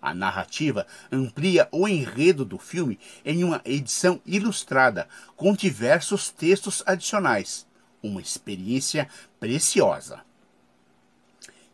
A 0.00 0.14
narrativa 0.14 0.86
amplia 1.10 1.68
o 1.72 1.88
enredo 1.88 2.44
do 2.44 2.58
filme 2.58 2.98
em 3.24 3.42
uma 3.44 3.60
edição 3.64 4.20
ilustrada 4.24 5.08
com 5.34 5.52
diversos 5.52 6.30
textos 6.30 6.82
adicionais. 6.86 7.66
Uma 8.02 8.20
experiência 8.20 9.08
preciosa. 9.40 10.20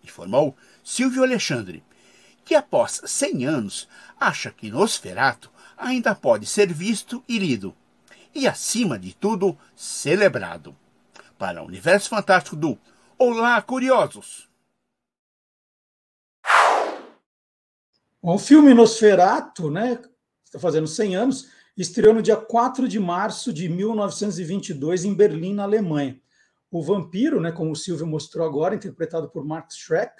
Informou 0.03 0.57
Silvio 0.83 1.23
Alexandre, 1.23 1.85
que 2.45 2.55
após 2.55 3.01
100 3.05 3.45
anos 3.45 3.89
acha 4.19 4.51
que 4.51 4.71
Nosferatu 4.71 5.51
ainda 5.83 6.15
pode 6.15 6.47
ser 6.47 6.73
visto 6.73 7.23
e 7.29 7.39
lido, 7.39 7.75
e 8.35 8.47
acima 8.47 8.99
de 8.99 9.15
tudo, 9.15 9.59
celebrado. 9.75 10.75
Para 11.37 11.63
o 11.63 11.67
Universo 11.67 12.09
Fantástico 12.09 12.55
do 12.55 12.79
Olá, 13.19 13.61
Curiosos! 13.61 14.49
O 18.23 18.39
filme 18.39 18.73
Nosferato, 18.73 19.69
né, 19.69 20.01
está 20.45 20.59
fazendo 20.59 20.87
100 20.87 21.17
anos, 21.17 21.49
estreou 21.77 22.15
no 22.15 22.23
dia 22.23 22.37
4 22.37 22.87
de 22.87 23.01
março 23.01 23.53
de 23.53 23.69
1922 23.69 25.05
em 25.05 25.13
Berlim, 25.13 25.55
na 25.55 25.65
Alemanha. 25.65 26.21
O 26.71 26.81
vampiro, 26.81 27.41
né, 27.41 27.51
como 27.51 27.73
o 27.73 27.77
Silvio 27.77 28.07
mostrou 28.07 28.47
agora, 28.47 28.77
interpretado 28.77 29.29
por 29.29 29.45
Max 29.45 29.77
Schreck, 29.77 30.15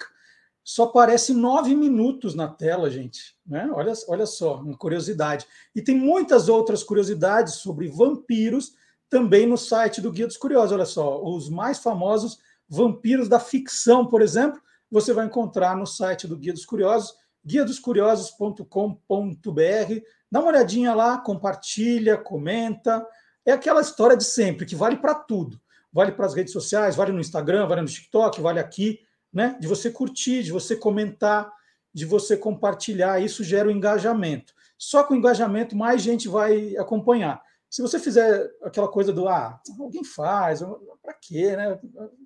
só 0.63 0.83
aparece 0.83 1.33
nove 1.33 1.75
minutos 1.75 2.35
na 2.35 2.47
tela, 2.47 2.89
gente. 2.89 3.35
Né? 3.45 3.69
Olha, 3.73 3.93
olha 4.07 4.25
só, 4.25 4.61
uma 4.61 4.77
curiosidade. 4.77 5.45
E 5.75 5.81
tem 5.81 5.95
muitas 5.95 6.47
outras 6.47 6.83
curiosidades 6.83 7.55
sobre 7.55 7.87
vampiros 7.87 8.73
também 9.09 9.45
no 9.45 9.57
site 9.57 10.01
do 10.01 10.11
Guia 10.11 10.27
dos 10.27 10.37
Curiosos. 10.37 10.71
Olha 10.71 10.85
só, 10.85 11.21
os 11.23 11.49
mais 11.49 11.79
famosos 11.79 12.39
vampiros 12.67 13.27
da 13.27 13.39
ficção, 13.39 14.05
por 14.05 14.21
exemplo, 14.21 14.61
você 14.89 15.11
vai 15.11 15.25
encontrar 15.25 15.75
no 15.75 15.85
site 15.85 16.27
do 16.27 16.37
Guia 16.37 16.53
dos 16.53 16.65
Curiosos 16.65 17.15
guiadoscuriosos.com.br. 17.45 20.01
Dá 20.31 20.39
uma 20.39 20.49
olhadinha 20.49 20.93
lá, 20.93 21.17
compartilha, 21.17 22.17
comenta. 22.17 23.05
É 23.45 23.51
aquela 23.51 23.81
história 23.81 24.15
de 24.15 24.23
sempre, 24.23 24.65
que 24.65 24.75
vale 24.75 24.97
para 24.97 25.13
tudo. 25.13 25.59
Vale 25.91 26.13
para 26.13 26.25
as 26.25 26.33
redes 26.33 26.53
sociais, 26.53 26.95
vale 26.95 27.11
no 27.11 27.19
Instagram, 27.19 27.67
vale 27.67 27.81
no 27.81 27.87
TikTok, 27.87 28.41
vale 28.41 28.59
aqui, 28.59 28.99
né? 29.33 29.57
De 29.59 29.67
você 29.67 29.89
curtir, 29.89 30.43
de 30.43 30.51
você 30.51 30.75
comentar, 30.75 31.51
de 31.93 32.05
você 32.05 32.37
compartilhar. 32.37 33.21
Isso 33.21 33.43
gera 33.43 33.67
o 33.67 33.71
um 33.71 33.75
engajamento. 33.75 34.53
Só 34.77 35.03
com 35.03 35.15
engajamento, 35.15 35.75
mais 35.75 36.01
gente 36.01 36.27
vai 36.27 36.75
acompanhar. 36.77 37.41
Se 37.69 37.81
você 37.81 37.97
fizer 37.97 38.51
aquela 38.61 38.87
coisa 38.87 39.11
do 39.11 39.27
ah, 39.27 39.59
alguém 39.79 40.03
faz, 40.03 40.61
para 41.01 41.13
quê, 41.13 41.55
né? 41.55 41.79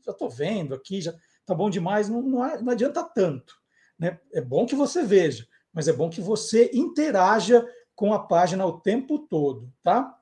Já 0.05 0.11
estou 0.11 0.29
vendo 0.29 0.75
aqui, 0.75 1.01
já 1.01 1.13
tá 1.45 1.55
bom 1.55 1.69
demais, 1.69 2.09
não, 2.09 2.21
não, 2.21 2.61
não 2.61 2.71
adianta 2.73 3.01
tanto. 3.03 3.55
Né? 3.97 4.19
É 4.33 4.41
bom 4.41 4.65
que 4.65 4.75
você 4.75 5.03
veja, 5.03 5.47
mas 5.73 5.87
é 5.87 5.93
bom 5.93 6.09
que 6.09 6.19
você 6.19 6.69
interaja 6.73 7.65
com 7.95 8.13
a 8.13 8.19
página 8.19 8.65
o 8.65 8.79
tempo 8.79 9.19
todo, 9.19 9.71
tá? 9.81 10.13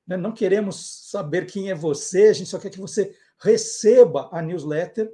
né? 0.07 0.16
não 0.16 0.32
queremos 0.32 1.09
saber 1.11 1.47
quem 1.47 1.70
é 1.70 1.74
você, 1.74 2.28
a 2.28 2.32
gente 2.32 2.49
só 2.49 2.59
quer 2.59 2.70
que 2.70 2.81
você 2.81 3.15
receba 3.39 4.28
a 4.32 4.43
newsletter. 4.43 5.11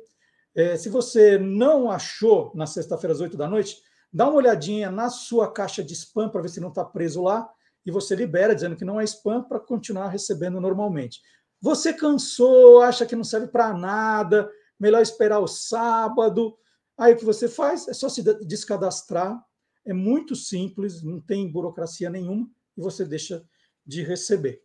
É, 0.57 0.75
se 0.77 0.89
você 0.89 1.39
não 1.39 1.91
achou 1.91 2.51
na 2.55 2.67
sexta-feira 2.67 3.13
às 3.13 3.21
oito 3.21 3.37
da 3.37 3.47
noite, 3.47 3.77
dá 4.11 4.27
uma 4.27 4.39
olhadinha 4.39 4.91
na 4.91 5.11
sua 5.11 5.53
caixa 5.53 5.85
de 5.85 5.93
spam 5.93 6.31
para 6.31 6.41
ver 6.41 6.49
se 6.49 6.61
não 6.61 6.71
está 6.71 6.83
preso 6.83 7.23
lá 7.23 7.47
e 7.85 7.91
você 7.91 8.17
libera 8.17 8.55
dizendo 8.55 8.75
que 8.75 8.85
não 8.85 8.99
é 8.99 9.05
spam 9.05 9.43
para 9.43 9.61
continuar 9.61 10.09
recebendo 10.09 10.59
normalmente. 10.59 11.21
Você 11.61 11.93
cansou, 11.93 12.81
acha 12.81 13.05
que 13.05 13.15
não 13.15 13.23
serve 13.23 13.49
para 13.49 13.77
nada, 13.77 14.51
melhor 14.81 15.03
esperar 15.03 15.41
o 15.41 15.47
sábado. 15.47 16.57
Aí 16.97 17.13
o 17.13 17.17
que 17.19 17.25
você 17.25 17.49
faz 17.49 17.87
é 17.87 17.93
só 17.93 18.09
se 18.09 18.23
descadastrar 18.47 19.39
é 19.85 19.93
muito 19.93 20.35
simples, 20.35 21.03
não 21.03 21.21
tem 21.21 21.51
burocracia 21.51 22.11
nenhuma 22.11 22.49
e 22.77 22.81
você 22.81 23.05
deixa 23.05 23.45
de 23.87 24.03
receber. 24.03 24.61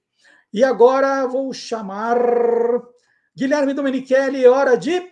E 0.53 0.63
agora 0.63 1.27
vou 1.27 1.53
chamar 1.53 2.18
Guilherme 3.38 3.73
Domenichelli, 3.73 4.47
hora 4.47 4.76
de 4.76 5.10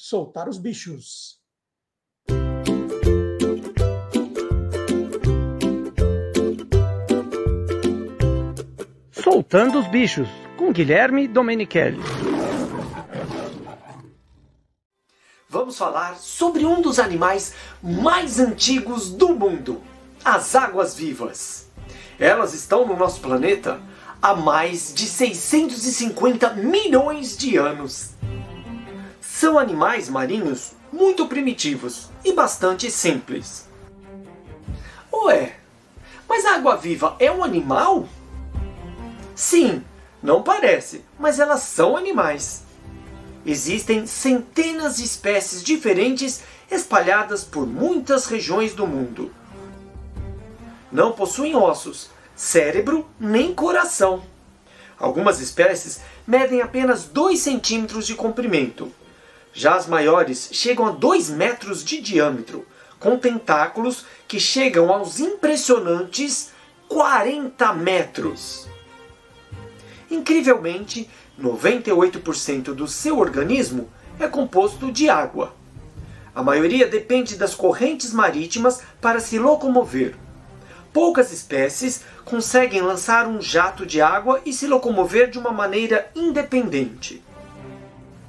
soltar 0.00 0.48
os 0.48 0.58
bichos. 0.58 1.38
Soltando 9.12 9.78
os 9.78 9.86
bichos, 9.88 10.28
com 10.56 10.72
Guilherme 10.72 11.28
Domenichelli. 11.28 12.00
vamos 15.70 15.76
falar 15.76 16.16
sobre 16.16 16.64
um 16.64 16.80
dos 16.80 16.98
animais 16.98 17.54
mais 17.82 18.40
antigos 18.40 19.10
do 19.10 19.28
mundo, 19.34 19.80
as 20.24 20.54
águas-vivas. 20.56 21.68
Elas 22.18 22.54
estão 22.54 22.86
no 22.86 22.96
nosso 22.96 23.20
planeta 23.20 23.80
há 24.20 24.34
mais 24.34 24.92
de 24.92 25.06
650 25.06 26.54
milhões 26.54 27.36
de 27.36 27.56
anos. 27.56 28.10
São 29.40 29.58
animais 29.58 30.06
marinhos 30.10 30.72
muito 30.92 31.26
primitivos 31.26 32.10
e 32.22 32.30
bastante 32.30 32.90
simples. 32.90 33.66
Ué, 35.10 35.56
mas 36.28 36.44
a 36.44 36.56
água-viva 36.56 37.16
é 37.18 37.32
um 37.32 37.42
animal? 37.42 38.06
Sim, 39.34 39.82
não 40.22 40.42
parece, 40.42 41.06
mas 41.18 41.40
elas 41.40 41.62
são 41.62 41.96
animais. 41.96 42.64
Existem 43.46 44.06
centenas 44.06 44.98
de 44.98 45.04
espécies 45.04 45.62
diferentes 45.62 46.42
espalhadas 46.70 47.42
por 47.42 47.66
muitas 47.66 48.26
regiões 48.26 48.74
do 48.74 48.86
mundo. 48.86 49.32
Não 50.92 51.12
possuem 51.12 51.56
ossos, 51.56 52.10
cérebro 52.36 53.08
nem 53.18 53.54
coração. 53.54 54.22
Algumas 54.98 55.40
espécies 55.40 56.02
medem 56.26 56.60
apenas 56.60 57.06
2 57.06 57.40
centímetros 57.40 58.06
de 58.06 58.14
comprimento. 58.14 58.92
Já 59.52 59.74
as 59.74 59.86
maiores 59.86 60.48
chegam 60.52 60.86
a 60.86 60.90
2 60.90 61.30
metros 61.30 61.84
de 61.84 62.00
diâmetro, 62.00 62.66
com 62.98 63.18
tentáculos 63.18 64.04
que 64.28 64.38
chegam 64.38 64.92
aos 64.92 65.18
impressionantes 65.18 66.52
40 66.88 67.72
metros. 67.74 68.68
Incrivelmente, 70.10 71.08
98% 71.40 72.74
do 72.74 72.86
seu 72.86 73.18
organismo 73.18 73.88
é 74.18 74.28
composto 74.28 74.92
de 74.92 75.08
água. 75.08 75.54
A 76.34 76.42
maioria 76.42 76.86
depende 76.86 77.36
das 77.36 77.54
correntes 77.54 78.12
marítimas 78.12 78.82
para 79.00 79.20
se 79.20 79.38
locomover. 79.38 80.14
Poucas 80.92 81.32
espécies 81.32 82.02
conseguem 82.24 82.82
lançar 82.82 83.26
um 83.26 83.40
jato 83.40 83.86
de 83.86 84.00
água 84.00 84.40
e 84.44 84.52
se 84.52 84.66
locomover 84.66 85.30
de 85.30 85.38
uma 85.38 85.52
maneira 85.52 86.10
independente. 86.14 87.22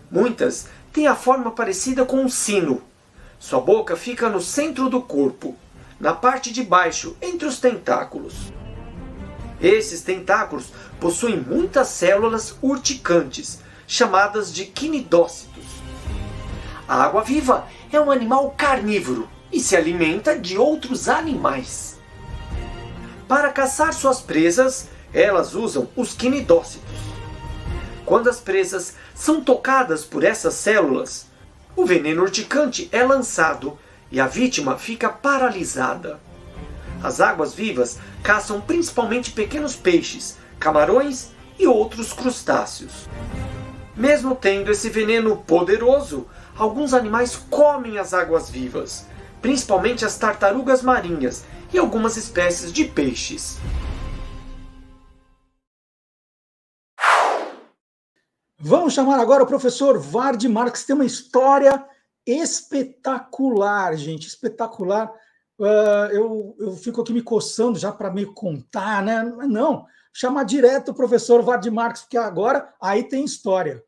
Muitas 0.10 0.68
têm 0.92 1.08
a 1.08 1.16
forma 1.16 1.52
parecida 1.52 2.06
com 2.06 2.18
um 2.22 2.30
sino. 2.30 2.82
Sua 3.40 3.60
boca 3.60 3.96
fica 3.96 4.30
no 4.30 4.42
centro 4.42 4.90
do 4.90 5.02
corpo. 5.02 5.56
na 6.00 6.14
parte 6.14 6.52
de 6.52 6.64
baixo, 6.64 7.16
entre 7.22 7.48
os 7.48 7.60
tentáculos. 7.60 8.52
Esses 9.62 10.02
tentáculos 10.02 10.70
possuem 11.00 11.40
muitas 11.40 11.90
células 11.90 12.56
urticantes, 12.60 13.60
chamadas 13.86 14.52
de 14.52 14.66
quinidócitos. 14.66 15.64
A 16.88 17.04
água-viva 17.04 17.68
é 17.92 18.02
um 18.02 18.10
animal 18.10 18.50
carnívoro 18.58 19.30
e 19.52 19.60
se 19.60 19.76
alimenta 19.76 20.38
de 20.38 20.58
outros 20.58 21.08
animais. 21.08 22.00
Para 23.28 23.52
caçar 23.52 23.94
suas 23.94 24.20
presas, 24.20 24.90
elas 25.14 25.54
usam 25.54 25.88
os 25.96 26.16
quinidócitos. 26.16 26.91
Quando 28.12 28.30
as 28.30 28.42
presas 28.42 28.96
são 29.16 29.42
tocadas 29.42 30.04
por 30.04 30.26
essas 30.26 30.56
células, 30.56 31.28
o 31.78 31.86
veneno 31.86 32.24
urticante 32.24 32.90
é 32.92 33.02
lançado 33.06 33.80
e 34.12 34.20
a 34.20 34.28
vítima 34.28 34.78
fica 34.78 35.08
paralisada. 35.08 36.20
As 37.02 37.22
águas-vivas 37.22 38.00
caçam 38.22 38.60
principalmente 38.60 39.32
pequenos 39.32 39.78
peixes, 39.78 40.36
camarões 40.60 41.30
e 41.58 41.66
outros 41.66 42.12
crustáceos. 42.12 43.08
Mesmo 43.96 44.36
tendo 44.36 44.70
esse 44.70 44.90
veneno 44.90 45.38
poderoso, 45.38 46.28
alguns 46.58 46.94
animais 46.94 47.38
comem 47.50 47.98
as 47.98 48.14
águas-vivas, 48.14 49.06
principalmente 49.42 50.04
as 50.04 50.18
tartarugas 50.18 50.82
marinhas 50.82 51.46
e 51.72 51.78
algumas 51.78 52.18
espécies 52.18 52.74
de 52.74 52.84
peixes. 52.84 53.58
Vamos 58.64 58.94
chamar 58.94 59.20
agora 59.20 59.44
o 59.44 59.48
professor 59.48 59.98
Vard 59.98 60.44
Marx, 60.48 60.84
tem 60.84 60.96
uma 60.96 61.06
história 61.06 61.84
espetacular, 62.26 63.96
gente, 63.98 64.28
espetacular. 64.28 65.12
Uh, 65.58 66.12
eu, 66.12 66.56
eu 66.60 66.76
fico 66.76 67.02
aqui 67.02 67.12
me 67.12 67.24
coçando 67.24 67.80
já 67.80 67.92
para 67.92 68.12
me 68.12 68.24
contar, 68.24 69.04
né? 69.04 69.24
Não, 69.48 69.88
chamar 70.14 70.44
direto 70.44 70.92
o 70.92 70.94
professor 70.94 71.42
Vard 71.42 71.66
Marx, 71.72 72.02
porque 72.02 72.18
agora 72.18 72.72
aí 72.80 73.04
tem 73.04 73.26
história. 73.26 73.84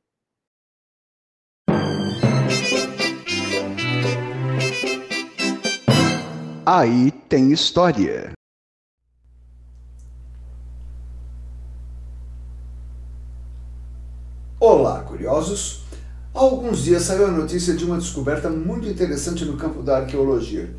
Aí 6.66 7.12
tem 7.30 7.52
história. 7.52 8.34
Olá, 14.66 15.02
curiosos! 15.02 15.82
Há 16.34 16.40
alguns 16.40 16.86
dias 16.86 17.04
saiu 17.04 17.26
a 17.26 17.32
notícia 17.32 17.74
de 17.74 17.84
uma 17.84 17.98
descoberta 17.98 18.50
muito 18.50 18.88
interessante 18.88 19.44
no 19.44 19.58
campo 19.58 19.84
da 19.84 19.98
arqueologia. 19.98 20.74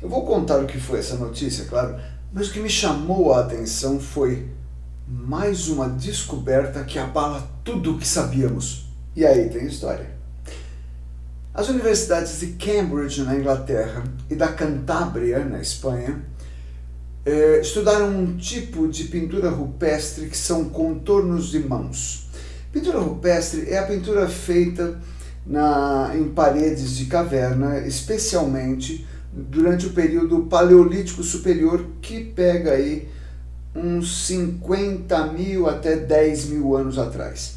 Eu 0.00 0.08
vou 0.08 0.24
contar 0.24 0.58
o 0.58 0.66
que 0.66 0.80
foi 0.80 1.00
essa 1.00 1.16
notícia, 1.16 1.66
claro, 1.66 2.00
mas 2.32 2.48
o 2.48 2.50
que 2.54 2.60
me 2.60 2.70
chamou 2.70 3.34
a 3.34 3.40
atenção 3.40 4.00
foi 4.00 4.48
mais 5.06 5.68
uma 5.68 5.86
descoberta 5.86 6.82
que 6.82 6.98
abala 6.98 7.46
tudo 7.62 7.94
o 7.94 7.98
que 7.98 8.08
sabíamos. 8.08 8.86
E 9.14 9.26
aí 9.26 9.50
tem 9.50 9.66
história. 9.66 10.16
As 11.52 11.68
universidades 11.68 12.40
de 12.40 12.46
Cambridge, 12.52 13.22
na 13.22 13.36
Inglaterra, 13.36 14.02
e 14.30 14.34
da 14.34 14.48
Cantábria, 14.48 15.44
na 15.44 15.60
Espanha, 15.60 16.24
eh, 17.26 17.60
estudaram 17.60 18.08
um 18.08 18.38
tipo 18.38 18.88
de 18.88 19.04
pintura 19.04 19.50
rupestre 19.50 20.26
que 20.26 20.38
são 20.38 20.70
contornos 20.70 21.50
de 21.50 21.58
mãos. 21.58 22.19
Pintura 22.72 23.00
rupestre 23.00 23.68
é 23.68 23.78
a 23.78 23.82
pintura 23.86 24.28
feita 24.28 25.00
na, 25.44 26.12
em 26.14 26.28
paredes 26.28 26.96
de 26.96 27.06
caverna, 27.06 27.78
especialmente 27.80 29.06
durante 29.32 29.86
o 29.86 29.92
período 29.92 30.42
Paleolítico 30.42 31.22
Superior, 31.24 31.84
que 32.00 32.24
pega 32.24 32.72
aí 32.72 33.08
uns 33.74 34.26
50 34.26 35.26
mil 35.32 35.68
até 35.68 35.96
10 35.96 36.46
mil 36.46 36.76
anos 36.76 36.96
atrás. 36.96 37.56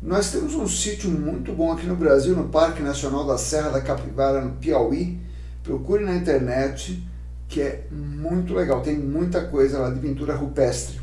Nós 0.00 0.30
temos 0.30 0.54
um 0.54 0.66
sítio 0.66 1.10
muito 1.10 1.52
bom 1.52 1.72
aqui 1.72 1.84
no 1.84 1.96
Brasil, 1.96 2.34
no 2.34 2.48
Parque 2.48 2.82
Nacional 2.82 3.26
da 3.26 3.36
Serra 3.36 3.68
da 3.68 3.82
Capivara, 3.82 4.40
no 4.40 4.52
Piauí. 4.52 5.18
Procure 5.62 6.04
na 6.04 6.14
internet, 6.14 7.02
que 7.48 7.60
é 7.60 7.84
muito 7.90 8.54
legal. 8.54 8.80
Tem 8.80 8.96
muita 8.96 9.44
coisa 9.44 9.78
lá 9.78 9.90
de 9.90 10.00
pintura 10.00 10.34
rupestre. 10.34 11.00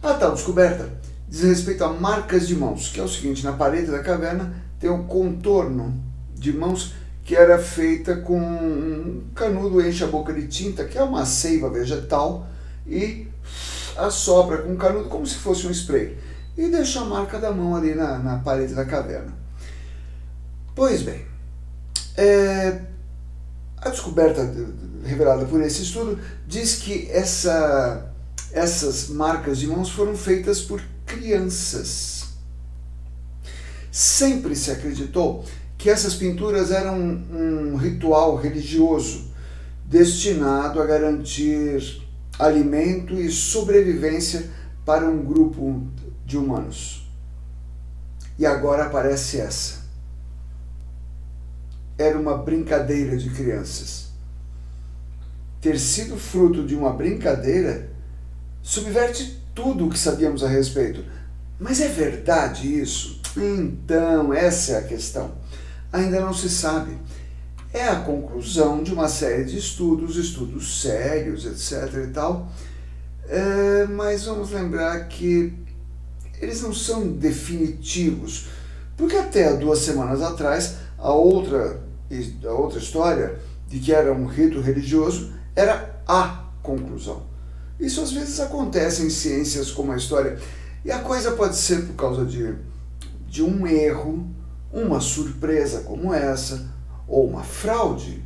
A 0.00 0.14
tal 0.14 0.34
descoberta 0.34 0.88
diz 1.28 1.42
respeito 1.42 1.84
a 1.84 1.92
marcas 1.92 2.48
de 2.48 2.54
mãos, 2.54 2.88
que 2.88 3.00
é 3.00 3.02
o 3.02 3.08
seguinte: 3.08 3.44
na 3.44 3.52
parede 3.52 3.90
da 3.90 4.00
caverna 4.00 4.54
tem 4.80 4.90
um 4.90 5.06
contorno 5.06 6.02
de 6.34 6.52
mãos 6.52 6.94
que 7.24 7.36
era 7.36 7.58
feita 7.58 8.16
com 8.16 8.40
um 8.40 9.24
canudo 9.34 9.86
enche 9.86 10.02
a 10.02 10.06
boca 10.06 10.32
de 10.32 10.46
tinta, 10.46 10.84
que 10.84 10.96
é 10.96 11.02
uma 11.02 11.26
seiva 11.26 11.68
vegetal, 11.68 12.46
e 12.86 13.28
assopra 13.96 14.58
com 14.58 14.72
um 14.72 14.76
canudo 14.76 15.08
como 15.08 15.26
se 15.26 15.34
fosse 15.34 15.66
um 15.66 15.70
spray 15.70 16.16
e 16.58 16.68
deixa 16.68 17.00
a 17.00 17.04
marca 17.04 17.38
da 17.38 17.52
mão 17.52 17.76
ali 17.76 17.94
na, 17.94 18.18
na 18.18 18.38
parede 18.38 18.74
da 18.74 18.84
caverna. 18.84 19.32
Pois 20.74 21.02
bem, 21.02 21.24
é, 22.16 22.80
a 23.76 23.88
descoberta 23.90 24.50
revelada 25.04 25.44
por 25.44 25.60
esse 25.62 25.82
estudo 25.82 26.18
diz 26.46 26.76
que 26.76 27.08
essa, 27.10 28.12
essas 28.52 29.08
marcas 29.08 29.58
de 29.58 29.68
mãos 29.68 29.90
foram 29.90 30.16
feitas 30.16 30.60
por 30.60 30.82
crianças. 31.08 32.28
Sempre 33.90 34.54
se 34.54 34.70
acreditou 34.70 35.44
que 35.76 35.88
essas 35.88 36.14
pinturas 36.14 36.70
eram 36.70 36.96
um 36.98 37.76
ritual 37.76 38.36
religioso 38.36 39.32
destinado 39.84 40.80
a 40.80 40.86
garantir 40.86 42.02
alimento 42.38 43.14
e 43.14 43.30
sobrevivência 43.30 44.50
para 44.84 45.08
um 45.08 45.24
grupo 45.24 45.86
de 46.24 46.36
humanos. 46.36 47.08
E 48.38 48.46
agora 48.46 48.84
aparece 48.84 49.40
essa. 49.40 49.78
Era 51.96 52.18
uma 52.18 52.36
brincadeira 52.36 53.16
de 53.16 53.30
crianças. 53.30 54.08
Ter 55.60 55.78
sido 55.78 56.16
fruto 56.16 56.64
de 56.64 56.76
uma 56.76 56.92
brincadeira 56.92 57.90
subverte 58.62 59.42
tudo 59.58 59.86
o 59.86 59.90
que 59.90 59.98
sabíamos 59.98 60.44
a 60.44 60.48
respeito. 60.48 61.04
Mas 61.58 61.80
é 61.80 61.88
verdade 61.88 62.80
isso? 62.80 63.20
Então, 63.36 64.32
essa 64.32 64.74
é 64.74 64.78
a 64.78 64.82
questão. 64.82 65.32
Ainda 65.92 66.20
não 66.20 66.32
se 66.32 66.48
sabe. 66.48 66.96
É 67.74 67.88
a 67.88 67.96
conclusão 67.96 68.84
de 68.84 68.92
uma 68.92 69.08
série 69.08 69.44
de 69.44 69.58
estudos, 69.58 70.14
estudos 70.14 70.80
sérios, 70.80 71.44
etc. 71.44 71.92
e 72.04 72.12
tal. 72.12 72.48
É, 73.28 73.84
mas 73.86 74.26
vamos 74.26 74.52
lembrar 74.52 75.08
que 75.08 75.52
eles 76.40 76.62
não 76.62 76.72
são 76.72 77.08
definitivos. 77.08 78.46
Porque 78.96 79.16
até 79.16 79.56
duas 79.56 79.80
semanas 79.80 80.22
atrás, 80.22 80.76
a 80.96 81.10
outra, 81.12 81.82
a 82.44 82.52
outra 82.52 82.78
história 82.78 83.40
de 83.66 83.80
que 83.80 83.92
era 83.92 84.12
um 84.12 84.26
rito 84.26 84.60
religioso 84.60 85.32
era 85.56 86.00
a 86.06 86.44
conclusão. 86.62 87.37
Isso 87.78 88.00
às 88.00 88.12
vezes 88.12 88.40
acontece 88.40 89.02
em 89.02 89.10
ciências 89.10 89.70
como 89.70 89.92
a 89.92 89.96
história. 89.96 90.38
E 90.84 90.90
a 90.90 90.98
coisa 90.98 91.32
pode 91.32 91.56
ser 91.56 91.86
por 91.86 91.94
causa 91.94 92.24
de, 92.24 92.54
de 93.26 93.42
um 93.42 93.66
erro, 93.66 94.26
uma 94.72 95.00
surpresa 95.00 95.80
como 95.80 96.12
essa, 96.12 96.66
ou 97.06 97.26
uma 97.26 97.42
fraude. 97.42 98.22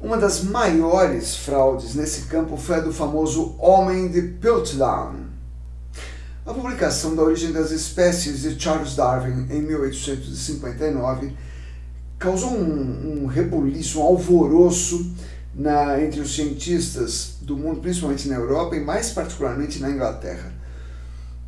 Uma 0.00 0.16
das 0.18 0.42
maiores 0.42 1.36
fraudes 1.36 1.94
nesse 1.94 2.22
campo 2.22 2.56
foi 2.56 2.76
a 2.76 2.80
do 2.80 2.92
famoso 2.92 3.54
Homem 3.58 4.08
de 4.08 4.20
Piltdown 4.22 5.34
a 6.46 6.52
publicação 6.52 7.16
da 7.16 7.22
Origem 7.22 7.52
das 7.52 7.70
Espécies 7.70 8.42
de 8.42 8.60
Charles 8.60 8.94
Darwin 8.94 9.46
em 9.48 9.62
1859 9.62 11.32
causou 12.18 12.50
um, 12.50 13.22
um 13.22 13.26
rebuliço, 13.26 13.98
um 13.98 14.02
alvoroço 14.02 15.10
na, 15.54 16.00
entre 16.02 16.20
os 16.20 16.34
cientistas 16.34 17.36
do 17.40 17.56
mundo, 17.56 17.80
principalmente 17.80 18.28
na 18.28 18.36
Europa 18.36 18.76
e 18.76 18.80
mais 18.80 19.10
particularmente 19.10 19.80
na 19.80 19.90
Inglaterra. 19.90 20.52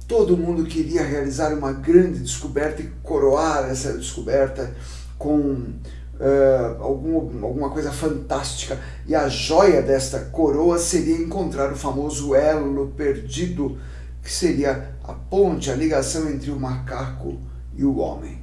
Todo 0.07 0.37
mundo 0.37 0.65
queria 0.65 1.03
realizar 1.03 1.53
uma 1.53 1.73
grande 1.73 2.21
descoberta 2.21 2.81
e 2.81 2.91
coroar 3.03 3.69
essa 3.69 3.93
descoberta 3.93 4.73
com 5.19 5.41
uh, 5.41 6.81
algum, 6.81 7.45
alguma 7.45 7.71
coisa 7.71 7.91
fantástica. 7.91 8.79
E 9.07 9.15
a 9.15 9.29
joia 9.29 9.83
desta 9.83 10.21
coroa 10.21 10.79
seria 10.79 11.17
encontrar 11.17 11.73
o 11.73 11.77
famoso 11.77 12.35
elo 12.35 12.89
perdido 12.97 13.79
que 14.23 14.33
seria 14.33 14.91
a 15.05 15.13
ponte, 15.13 15.71
a 15.71 15.75
ligação 15.75 16.29
entre 16.29 16.51
o 16.51 16.59
macaco 16.59 17.39
e 17.77 17.85
o 17.85 17.99
homem. 17.99 18.41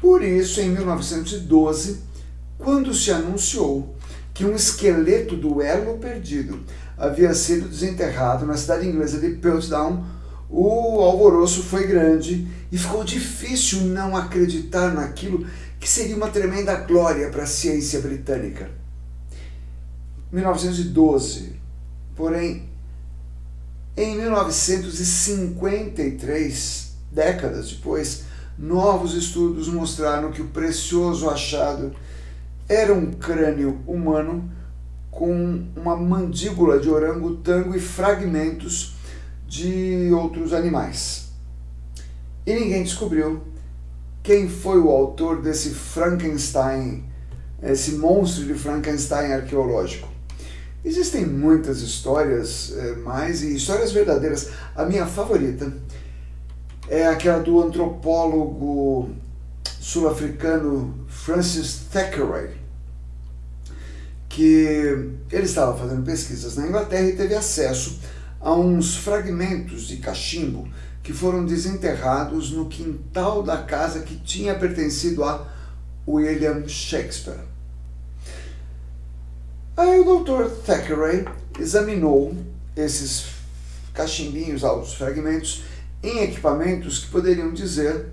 Por 0.00 0.22
isso, 0.22 0.60
em 0.60 0.68
1912, 0.70 2.02
quando 2.58 2.94
se 2.94 3.10
anunciou 3.10 3.95
que 4.36 4.44
um 4.44 4.54
esqueleto 4.54 5.34
do 5.34 5.60
elo 5.62 5.96
perdido 5.96 6.60
havia 6.96 7.34
sido 7.34 7.68
desenterrado 7.68 8.44
na 8.44 8.54
cidade 8.54 8.86
inglesa 8.86 9.18
de 9.18 9.30
Piltdown, 9.30 10.04
o 10.50 11.00
alvoroço 11.00 11.62
foi 11.62 11.86
grande 11.86 12.46
e 12.70 12.76
ficou 12.76 13.02
difícil 13.02 13.86
não 13.86 14.14
acreditar 14.14 14.92
naquilo 14.92 15.46
que 15.80 15.88
seria 15.88 16.14
uma 16.14 16.28
tremenda 16.28 16.74
glória 16.74 17.30
para 17.30 17.44
a 17.44 17.46
ciência 17.46 17.98
britânica. 18.00 18.68
1912. 20.30 21.56
Porém, 22.14 22.68
em 23.96 24.18
1953, 24.18 26.90
décadas 27.10 27.70
depois, 27.70 28.24
novos 28.58 29.14
estudos 29.14 29.66
mostraram 29.68 30.30
que 30.30 30.42
o 30.42 30.48
precioso 30.48 31.30
achado 31.30 31.94
era 32.68 32.92
um 32.92 33.12
crânio 33.12 33.80
humano 33.86 34.50
com 35.10 35.64
uma 35.74 35.96
mandíbula 35.96 36.78
de 36.78 36.90
orangotango 36.90 37.74
e 37.74 37.80
fragmentos 37.80 38.96
de 39.46 40.10
outros 40.12 40.52
animais. 40.52 41.30
E 42.44 42.54
ninguém 42.54 42.82
descobriu 42.82 43.42
quem 44.22 44.48
foi 44.48 44.78
o 44.78 44.90
autor 44.90 45.40
desse 45.40 45.70
Frankenstein, 45.70 47.04
esse 47.62 47.92
monstro 47.92 48.44
de 48.44 48.54
Frankenstein 48.54 49.32
arqueológico. 49.32 50.08
Existem 50.84 51.24
muitas 51.24 51.80
histórias 51.80 52.72
eh, 52.76 52.96
mais 52.96 53.42
e 53.42 53.56
histórias 53.56 53.92
verdadeiras. 53.92 54.50
A 54.74 54.84
minha 54.84 55.06
favorita 55.06 55.72
é 56.88 57.06
aquela 57.06 57.40
do 57.40 57.60
antropólogo 57.60 59.10
sul-africano 59.80 61.06
Francis 61.06 61.86
Thackeray, 61.92 62.55
que 64.36 65.14
ele 65.32 65.46
estava 65.46 65.74
fazendo 65.78 66.04
pesquisas 66.04 66.56
na 66.56 66.66
Inglaterra 66.66 67.08
e 67.08 67.16
teve 67.16 67.34
acesso 67.34 67.98
a 68.38 68.52
uns 68.52 68.98
fragmentos 68.98 69.88
de 69.88 69.96
cachimbo 69.96 70.68
que 71.02 71.10
foram 71.10 71.46
desenterrados 71.46 72.50
no 72.50 72.66
quintal 72.66 73.42
da 73.42 73.62
casa 73.62 74.00
que 74.00 74.14
tinha 74.16 74.54
pertencido 74.54 75.24
a 75.24 75.42
William 76.06 76.68
Shakespeare. 76.68 77.40
Aí 79.74 80.00
o 80.00 80.22
Dr. 80.22 80.50
Thackeray 80.66 81.24
examinou 81.58 82.36
esses 82.76 83.28
cachimbinhos, 83.94 84.62
altos 84.62 84.92
fragmentos, 84.92 85.62
em 86.02 86.24
equipamentos 86.24 86.98
que 86.98 87.10
poderiam 87.10 87.54
dizer, 87.54 88.08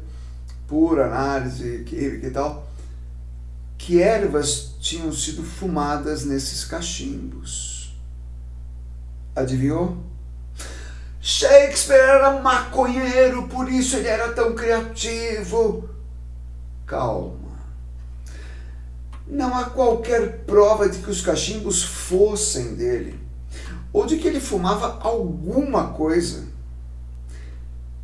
por 0.70 1.02
análise 1.02 1.84
química 1.86 2.28
e 2.28 2.32
tal, 2.32 2.66
que 3.86 4.02
ervas 4.02 4.76
tinham 4.80 5.12
sido 5.12 5.44
fumadas 5.44 6.24
nesses 6.24 6.64
cachimbos. 6.64 7.94
Adivinhou? 9.36 9.98
Shakespeare 11.20 12.00
era 12.00 12.42
maconheiro, 12.42 13.50
por 13.50 13.70
isso 13.70 13.98
ele 13.98 14.08
era 14.08 14.32
tão 14.32 14.56
criativo. 14.56 15.90
Calma. 16.86 17.60
Não 19.28 19.54
há 19.54 19.66
qualquer 19.66 20.46
prova 20.46 20.88
de 20.88 21.00
que 21.00 21.10
os 21.10 21.20
cachimbos 21.20 21.84
fossem 21.84 22.76
dele, 22.76 23.20
ou 23.92 24.06
de 24.06 24.18
que 24.18 24.30
ele 24.30 24.40
fumava 24.40 25.00
alguma 25.02 25.90
coisa. 25.90 26.48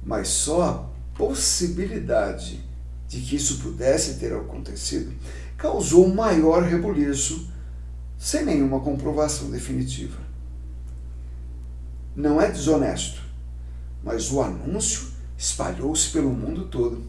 Mas 0.03 0.27
só 0.27 0.61
a 0.61 1.17
possibilidade 1.17 2.67
de 3.07 3.21
que 3.21 3.37
isso 3.37 3.59
pudesse 3.59 4.15
ter 4.15 4.33
acontecido 4.33 5.13
causou 5.59 6.07
maior 6.07 6.63
rebuliço, 6.63 7.47
sem 8.17 8.43
nenhuma 8.43 8.79
comprovação 8.79 9.51
definitiva 9.51 10.29
não 12.19 12.41
é 12.41 12.51
desonesto, 12.51 13.21
mas 14.03 14.29
o 14.29 14.41
anúncio 14.41 15.07
espalhou-se 15.37 16.09
pelo 16.09 16.29
mundo 16.29 16.65
todo. 16.65 17.01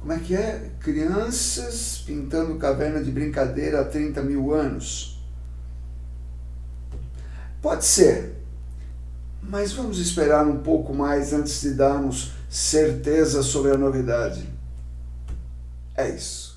Como 0.00 0.12
é 0.12 0.18
que 0.18 0.34
é? 0.34 0.70
Crianças 0.80 2.02
pintando 2.04 2.56
caverna 2.56 3.02
de 3.02 3.10
brincadeira 3.10 3.80
há 3.80 3.84
30 3.84 4.22
mil 4.22 4.52
anos. 4.52 5.18
Pode 7.62 7.84
ser, 7.84 8.34
mas 9.40 9.72
vamos 9.72 9.98
esperar 9.98 10.46
um 10.46 10.58
pouco 10.58 10.92
mais 10.92 11.32
antes 11.32 11.62
de 11.62 11.74
darmos 11.74 12.32
certeza 12.50 13.42
sobre 13.42 13.70
a 13.70 13.78
novidade. 13.78 14.46
É 15.94 16.10
isso. 16.10 16.51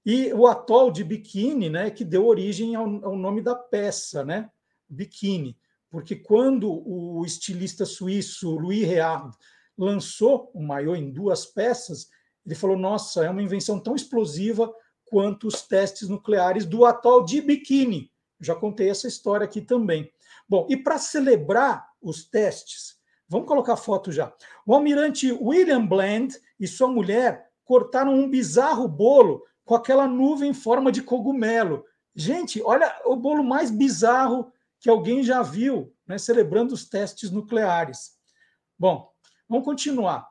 E 0.06 0.34
o 0.34 0.48
atol 0.48 0.92
de 0.92 1.04
Bikini, 1.04 1.70
né, 1.70 1.92
que 1.92 2.04
deu 2.04 2.26
origem 2.26 2.76
ao, 2.76 2.86
ao 3.06 3.16
nome 3.16 3.40
da 3.40 3.54
peça, 3.54 4.26
né? 4.26 4.50
Bikini 4.90 5.56
porque 5.92 6.16
quando 6.16 6.72
o 6.72 7.24
estilista 7.26 7.86
suíço 7.86 8.58
Louis 8.58 8.88
Reard 8.88 9.36
lançou 9.78 10.50
o 10.54 10.64
maiô 10.64 10.96
em 10.96 11.12
duas 11.12 11.46
peças, 11.46 12.08
ele 12.46 12.56
falou: 12.56 12.78
nossa, 12.78 13.26
é 13.26 13.30
uma 13.30 13.44
invenção 13.44 13.78
tão 13.78 13.94
explosiva 13.94 14.74
quanto 15.06 15.48
os 15.48 15.62
testes 15.64 16.08
nucleares 16.08 16.66
do 16.66 16.86
atol 16.86 17.26
de 17.26 17.42
Bikini. 17.42 18.10
Já 18.40 18.56
contei 18.56 18.90
essa 18.90 19.08
história 19.08 19.44
aqui 19.44 19.60
também. 19.60 20.10
Bom, 20.48 20.66
e 20.70 20.78
para 20.78 20.98
celebrar 20.98 21.86
os 22.02 22.24
testes, 22.24 22.96
vamos 23.28 23.48
colocar 23.48 23.76
foto 23.76 24.12
já. 24.12 24.34
O 24.66 24.74
almirante 24.74 25.32
William 25.34 25.86
Bland 25.86 26.36
e 26.58 26.68
sua 26.68 26.88
mulher 26.88 27.52
cortaram 27.66 28.14
um 28.14 28.30
bizarro 28.30 28.88
bolo 28.88 29.44
com 29.66 29.76
aquela 29.76 30.08
nuvem 30.08 30.52
em 30.52 30.54
forma 30.54 30.92
de 30.92 31.04
cogumelo. 31.04 31.84
Gente, 32.16 32.62
olha 32.64 32.94
o 33.06 33.16
bolo 33.16 33.44
mais 33.44 33.70
bizarro 33.70 34.52
que 34.82 34.90
alguém 34.90 35.24
já 35.24 35.44
viu, 35.44 35.96
né, 36.08 36.18
celebrando 36.18 36.74
os 36.74 36.90
testes 36.90 37.30
nucleares. 37.30 38.18
Bom, 38.78 39.14
vamos 39.48 39.64
continuar. 39.64 40.28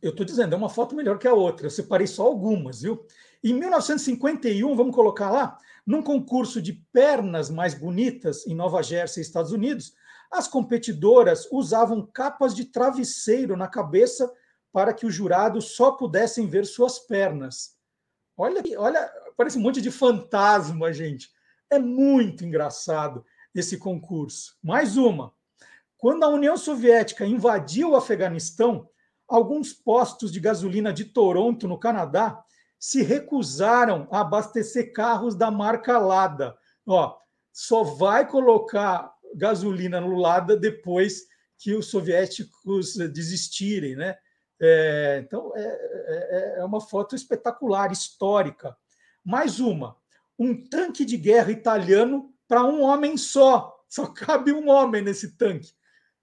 Eu 0.00 0.10
estou 0.10 0.24
dizendo, 0.24 0.54
é 0.54 0.56
uma 0.56 0.70
foto 0.70 0.96
melhor 0.96 1.18
que 1.18 1.28
a 1.28 1.34
outra, 1.34 1.66
eu 1.66 1.70
separei 1.70 2.06
só 2.06 2.24
algumas, 2.24 2.80
viu? 2.80 3.06
Em 3.44 3.52
1951, 3.52 4.74
vamos 4.74 4.94
colocar 4.94 5.30
lá, 5.30 5.58
num 5.86 6.02
concurso 6.02 6.62
de 6.62 6.72
pernas 6.90 7.50
mais 7.50 7.74
bonitas 7.74 8.46
em 8.46 8.54
Nova 8.54 8.82
Jersey, 8.82 9.22
Estados 9.22 9.52
Unidos, 9.52 9.92
as 10.30 10.48
competidoras 10.48 11.46
usavam 11.52 12.06
capas 12.06 12.54
de 12.54 12.64
travesseiro 12.64 13.56
na 13.56 13.68
cabeça 13.68 14.32
para 14.72 14.94
que 14.94 15.04
os 15.04 15.14
jurados 15.14 15.76
só 15.76 15.92
pudessem 15.92 16.46
ver 16.46 16.64
suas 16.64 16.98
pernas. 16.98 17.76
Olha, 18.36 18.62
olha, 18.78 19.12
parece 19.36 19.58
um 19.58 19.62
monte 19.62 19.82
de 19.82 19.90
fantasma, 19.90 20.92
gente. 20.92 21.30
É 21.70 21.78
muito 21.78 22.44
engraçado 22.44 23.24
esse 23.54 23.76
concurso. 23.76 24.56
Mais 24.62 24.96
uma. 24.96 25.32
Quando 25.98 26.22
a 26.22 26.28
União 26.28 26.56
Soviética 26.56 27.26
invadiu 27.26 27.90
o 27.90 27.96
Afeganistão, 27.96 28.88
alguns 29.26 29.72
postos 29.72 30.32
de 30.32 30.40
gasolina 30.40 30.92
de 30.92 31.04
Toronto, 31.04 31.68
no 31.68 31.78
Canadá, 31.78 32.42
se 32.78 33.02
recusaram 33.02 34.08
a 34.10 34.20
abastecer 34.20 34.92
carros 34.92 35.34
da 35.34 35.50
marca 35.50 35.98
Lada. 35.98 36.56
Ó, 36.86 37.16
só 37.52 37.82
vai 37.82 38.26
colocar 38.26 39.12
gasolina 39.34 40.00
no 40.00 40.16
Lada 40.16 40.56
depois 40.56 41.26
que 41.58 41.74
os 41.74 41.86
soviéticos 41.90 42.96
desistirem, 43.12 43.96
né? 43.96 44.16
É, 44.60 45.22
então 45.22 45.52
é, 45.54 45.62
é, 45.62 46.54
é 46.60 46.64
uma 46.64 46.80
foto 46.80 47.14
espetacular, 47.14 47.92
histórica. 47.92 48.76
Mais 49.24 49.60
uma 49.60 49.96
um 50.38 50.54
tanque 50.68 51.04
de 51.04 51.16
guerra 51.16 51.50
italiano 51.50 52.32
para 52.46 52.64
um 52.64 52.82
homem 52.82 53.16
só. 53.16 53.74
Só 53.88 54.06
cabe 54.06 54.52
um 54.52 54.68
homem 54.68 55.02
nesse 55.02 55.36
tanque. 55.36 55.72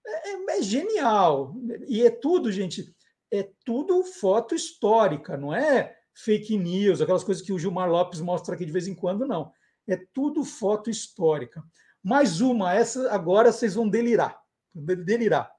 É, 0.06 0.30
é, 0.30 0.58
é, 0.58 0.62
genial. 0.62 1.54
E 1.86 2.02
é 2.02 2.10
tudo, 2.10 2.50
gente, 2.50 2.94
é 3.30 3.50
tudo 3.64 4.04
foto 4.04 4.54
histórica, 4.54 5.36
não 5.36 5.52
é 5.52 5.96
fake 6.14 6.56
news, 6.56 7.00
aquelas 7.00 7.24
coisas 7.24 7.44
que 7.44 7.52
o 7.52 7.58
Gilmar 7.58 7.90
Lopes 7.90 8.20
mostra 8.20 8.54
aqui 8.54 8.64
de 8.64 8.72
vez 8.72 8.86
em 8.86 8.94
quando, 8.94 9.26
não. 9.26 9.52
É 9.86 9.96
tudo 10.14 10.44
foto 10.44 10.88
histórica. 10.88 11.62
Mais 12.02 12.40
uma, 12.40 12.72
essa 12.72 13.10
agora 13.12 13.52
vocês 13.52 13.74
vão 13.74 13.88
delirar. 13.88 14.40
Delirar. 14.74 15.50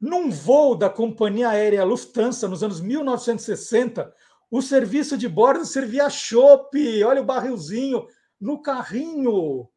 Num 0.00 0.30
voo 0.30 0.76
da 0.76 0.88
companhia 0.88 1.48
aérea 1.48 1.82
Lufthansa 1.82 2.46
nos 2.46 2.62
anos 2.62 2.80
1960, 2.80 4.14
o 4.50 4.62
serviço 4.62 5.16
de 5.16 5.28
bordo 5.28 5.64
servia 5.64 6.08
chopp. 6.08 7.04
Olha 7.04 7.20
o 7.20 7.26
barrilzinho 7.26 8.06
no 8.40 8.62
carrinho. 8.62 9.68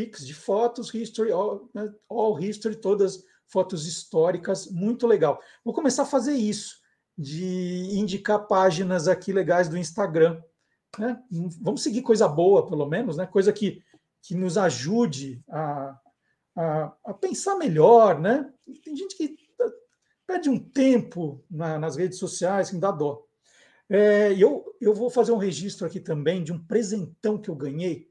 Pics 0.00 0.26
de 0.26 0.32
fotos, 0.32 0.94
History, 0.94 1.30
all, 1.30 1.68
né? 1.74 1.92
all 2.08 2.40
History, 2.40 2.74
todas 2.74 3.22
fotos 3.46 3.86
históricas, 3.86 4.70
muito 4.70 5.06
legal. 5.06 5.38
Vou 5.62 5.74
começar 5.74 6.04
a 6.04 6.06
fazer 6.06 6.32
isso, 6.32 6.78
de 7.18 7.90
indicar 7.92 8.46
páginas 8.46 9.08
aqui 9.08 9.30
legais 9.30 9.68
do 9.68 9.76
Instagram. 9.76 10.42
Né? 10.98 11.22
Vamos 11.60 11.82
seguir 11.82 12.00
coisa 12.00 12.26
boa, 12.26 12.66
pelo 12.66 12.86
menos, 12.86 13.18
né? 13.18 13.26
coisa 13.26 13.52
que, 13.52 13.82
que 14.22 14.34
nos 14.34 14.56
ajude 14.56 15.44
a, 15.50 16.00
a, 16.56 16.96
a 17.04 17.12
pensar 17.12 17.56
melhor. 17.56 18.18
Né? 18.18 18.50
Tem 18.82 18.96
gente 18.96 19.14
que 19.14 19.36
perde 20.26 20.48
um 20.48 20.58
tempo 20.58 21.44
na, 21.50 21.78
nas 21.78 21.96
redes 21.96 22.18
sociais 22.18 22.70
que 22.70 22.76
me 22.76 22.80
dá 22.80 22.90
dó. 22.90 23.22
É, 23.86 24.32
eu, 24.32 24.64
eu 24.80 24.94
vou 24.94 25.10
fazer 25.10 25.32
um 25.32 25.36
registro 25.36 25.86
aqui 25.86 26.00
também 26.00 26.42
de 26.42 26.52
um 26.52 26.64
presentão 26.64 27.36
que 27.36 27.50
eu 27.50 27.54
ganhei, 27.54 28.09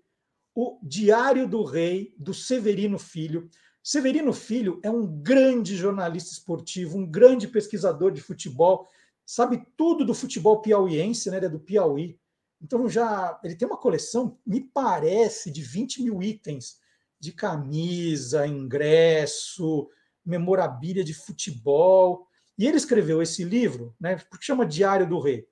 o 0.61 0.77
Diário 0.83 1.47
do 1.47 1.63
Rei, 1.63 2.13
do 2.17 2.33
Severino 2.33 2.99
Filho. 2.99 3.49
Severino 3.81 4.33
Filho 4.33 4.77
é 4.83 4.91
um 4.91 5.07
grande 5.07 5.73
jornalista 5.77 6.33
esportivo, 6.33 6.97
um 6.97 7.09
grande 7.09 7.47
pesquisador 7.47 8.11
de 8.11 8.19
futebol, 8.19 8.85
sabe 9.25 9.65
tudo 9.77 10.03
do 10.03 10.13
futebol 10.13 10.61
piauiense, 10.61 11.31
né? 11.31 11.37
Ele 11.37 11.45
é 11.45 11.49
do 11.49 11.61
Piauí. 11.61 12.19
Então 12.61 12.89
já 12.89 13.39
ele 13.41 13.55
tem 13.55 13.65
uma 13.65 13.77
coleção, 13.77 14.37
me 14.45 14.59
parece, 14.59 15.49
de 15.49 15.61
20 15.61 16.03
mil 16.03 16.21
itens 16.21 16.77
de 17.17 17.31
camisa, 17.31 18.45
ingresso, 18.45 19.89
memorabilia 20.25 21.05
de 21.05 21.13
futebol. 21.13 22.27
E 22.57 22.67
ele 22.67 22.75
escreveu 22.75 23.21
esse 23.21 23.45
livro, 23.45 23.95
né, 23.97 24.17
porque 24.29 24.45
chama 24.45 24.65
Diário 24.65 25.07
do 25.07 25.21
Rei. 25.21 25.47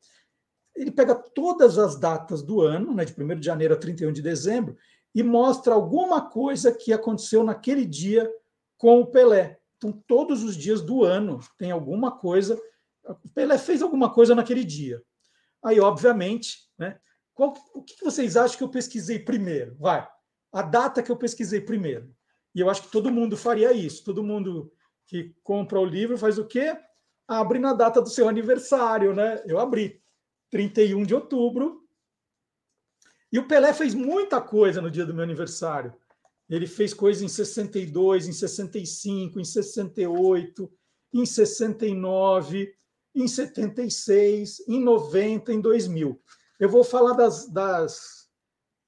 Ele 0.76 0.92
pega 0.92 1.16
todas 1.16 1.78
as 1.78 1.98
datas 1.98 2.44
do 2.44 2.62
ano, 2.62 2.94
né, 2.94 3.06
de 3.06 3.14
1 3.14 3.40
de 3.40 3.46
janeiro 3.46 3.74
a 3.74 3.78
31 3.78 4.12
de 4.12 4.22
dezembro, 4.22 4.76
e 5.18 5.24
mostra 5.24 5.74
alguma 5.74 6.30
coisa 6.30 6.72
que 6.72 6.94
aconteceu 6.94 7.44
naquele 7.44 7.88
dia 7.88 8.32
com 8.78 9.02
o 9.02 9.08
Pelé. 9.08 9.60
Então, 9.76 9.92
todos 10.06 10.44
os 10.44 10.56
dias 10.56 10.80
do 10.80 11.04
ano 11.04 11.40
tem 11.58 11.72
alguma 11.72 12.12
coisa. 12.12 12.56
O 13.04 13.30
Pelé 13.34 13.58
fez 13.58 13.82
alguma 13.82 14.14
coisa 14.14 14.36
naquele 14.36 14.64
dia. 14.64 15.02
Aí, 15.66 15.80
obviamente, 15.80 16.70
né, 16.78 17.00
qual, 17.34 17.56
o 17.74 17.82
que 17.82 18.06
vocês 18.06 18.38
acham 18.38 18.60
que 18.60 18.64
eu 18.64 18.70
pesquisei 18.70 19.18
primeiro? 19.18 19.76
Vai, 19.80 20.08
a 20.54 20.62
data 20.62 21.02
que 21.02 21.12
eu 21.12 21.18
pesquisei 21.18 21.62
primeiro. 21.62 22.16
E 22.54 22.60
eu 22.60 22.70
acho 22.70 22.84
que 22.84 22.92
todo 22.92 23.10
mundo 23.10 23.36
faria 23.36 23.74
isso. 23.74 24.04
Todo 24.04 24.24
mundo 24.24 24.72
que 25.08 25.36
compra 25.42 25.80
o 25.80 25.86
livro 25.86 26.16
faz 26.16 26.38
o 26.38 26.46
quê? 26.46 26.78
Abre 27.28 27.58
na 27.58 27.74
data 27.74 28.00
do 28.04 28.10
seu 28.10 28.30
aniversário, 28.30 29.16
né? 29.16 29.42
Eu 29.48 29.58
abri. 29.58 30.00
31 30.52 31.02
de 31.02 31.16
outubro. 31.16 31.87
E 33.32 33.40
o 33.40 33.48
Pelé 33.48 33.74
fez 33.74 33.94
muita 33.94 34.42
coisa 34.42 34.82
no 34.82 34.90
dia 34.90 35.06
do 35.06 35.14
meu 35.14 35.24
aniversário. 35.24 35.94
Ele 36.50 36.66
fez 36.66 36.94
coisa 36.94 37.26
em 37.26 37.28
62, 37.28 38.28
em 38.28 38.32
65, 38.32 39.40
em 39.40 39.44
68, 39.44 40.72
em 41.14 41.26
69, 41.26 42.74
em 43.14 43.28
76, 43.28 44.64
em 44.68 44.82
90, 44.82 45.54
em 45.54 45.60
2000. 45.60 46.22
Eu 46.60 46.70
vou 46.70 46.84
falar 46.84 47.14
das, 47.14 47.48
das, 47.52 48.30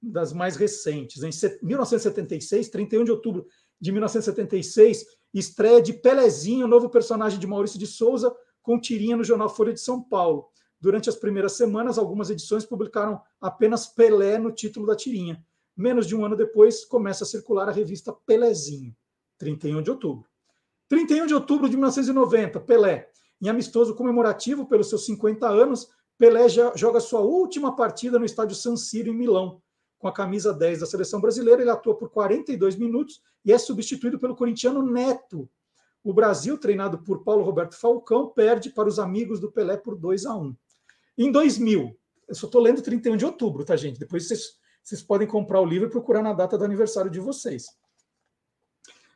das 0.02 0.32
mais 0.32 0.56
recentes. 0.56 1.22
Em 1.22 1.32
1976, 1.62 2.70
31 2.70 3.04
de 3.04 3.12
outubro 3.12 3.46
de 3.80 3.92
1976, 3.92 5.06
estreia 5.34 5.82
de 5.82 5.94
Pelezinho, 5.94 6.68
novo 6.68 6.90
personagem 6.90 7.40
de 7.40 7.48
Maurício 7.48 7.80
de 7.80 7.88
Souza, 7.88 8.34
com 8.62 8.80
tirinha 8.80 9.18
no 9.18 9.24
jornal 9.24 9.50
Folha 9.50 9.74
de 9.74 9.80
São 9.82 10.02
Paulo. 10.02 10.50
Durante 10.80 11.10
as 11.10 11.16
primeiras 11.16 11.54
semanas, 11.54 11.98
algumas 11.98 12.30
edições 12.30 12.66
publicaram 12.66 13.22
apenas 13.42 13.86
Pelé 13.86 14.38
no 14.38 14.52
título 14.52 14.88
da 14.88 14.96
tirinha. 14.96 15.44
Menos 15.76 16.08
de 16.08 16.16
um 16.16 16.26
ano 16.26 16.36
depois, 16.36 16.86
começa 16.86 17.24
a 17.24 17.28
circular 17.28 17.68
a 17.68 17.72
revista 17.72 18.14
Pelezinho, 18.14 18.96
31 19.38 19.82
de 19.82 19.92
outubro. 19.92 20.26
31 20.88 21.28
de 21.28 21.34
outubro 21.34 21.68
de 21.68 21.76
1990, 21.76 22.60
Pelé. 22.62 23.10
Em 23.42 23.50
amistoso 23.50 23.94
comemorativo 23.96 24.66
pelos 24.68 24.90
seus 24.90 25.06
50 25.06 25.48
anos, 25.48 25.90
Pelé 26.18 26.48
joga 26.76 27.00
sua 27.00 27.22
última 27.22 27.76
partida 27.76 28.18
no 28.18 28.26
estádio 28.26 28.56
San 28.56 28.76
Siro, 28.76 29.10
em 29.10 29.16
Milão. 29.16 29.62
Com 29.98 30.08
a 30.08 30.14
camisa 30.14 30.54
10 30.54 30.80
da 30.80 30.86
seleção 30.86 31.20
brasileira, 31.20 31.62
ele 31.62 31.70
atua 31.70 31.96
por 31.96 32.10
42 32.10 32.78
minutos 32.78 33.22
e 33.44 33.52
é 33.52 33.58
substituído 33.58 34.18
pelo 34.18 34.36
corintiano 34.36 34.82
Neto, 34.82 35.50
o 36.04 36.14
Brasil, 36.14 36.58
treinado 36.58 37.00
por 37.00 37.24
Paulo 37.24 37.44
Roberto 37.44 37.76
Falcão, 37.76 38.30
perde 38.30 38.70
para 38.70 38.88
os 38.88 39.00
amigos 39.00 39.40
do 39.40 39.52
Pelé 39.52 39.76
por 39.76 39.96
2 39.98 40.26
a 40.26 40.36
1. 40.36 40.56
Em 41.20 41.32
2000, 41.34 41.94
eu 42.30 42.34
só 42.34 42.46
estou 42.46 42.62
lendo 42.62 42.82
31 42.82 43.18
de 43.18 43.26
outubro, 43.26 43.66
tá, 43.66 43.76
gente? 43.76 44.00
Depois 44.00 44.26
vocês, 44.26 44.54
vocês 44.82 45.04
podem 45.04 45.28
comprar 45.28 45.60
o 45.60 45.66
livro 45.66 45.90
e 45.90 45.92
procurar 45.92 46.24
na 46.24 46.32
data 46.32 46.58
do 46.58 46.64
aniversário 46.64 47.12
de 47.12 47.20
vocês. 47.20 47.66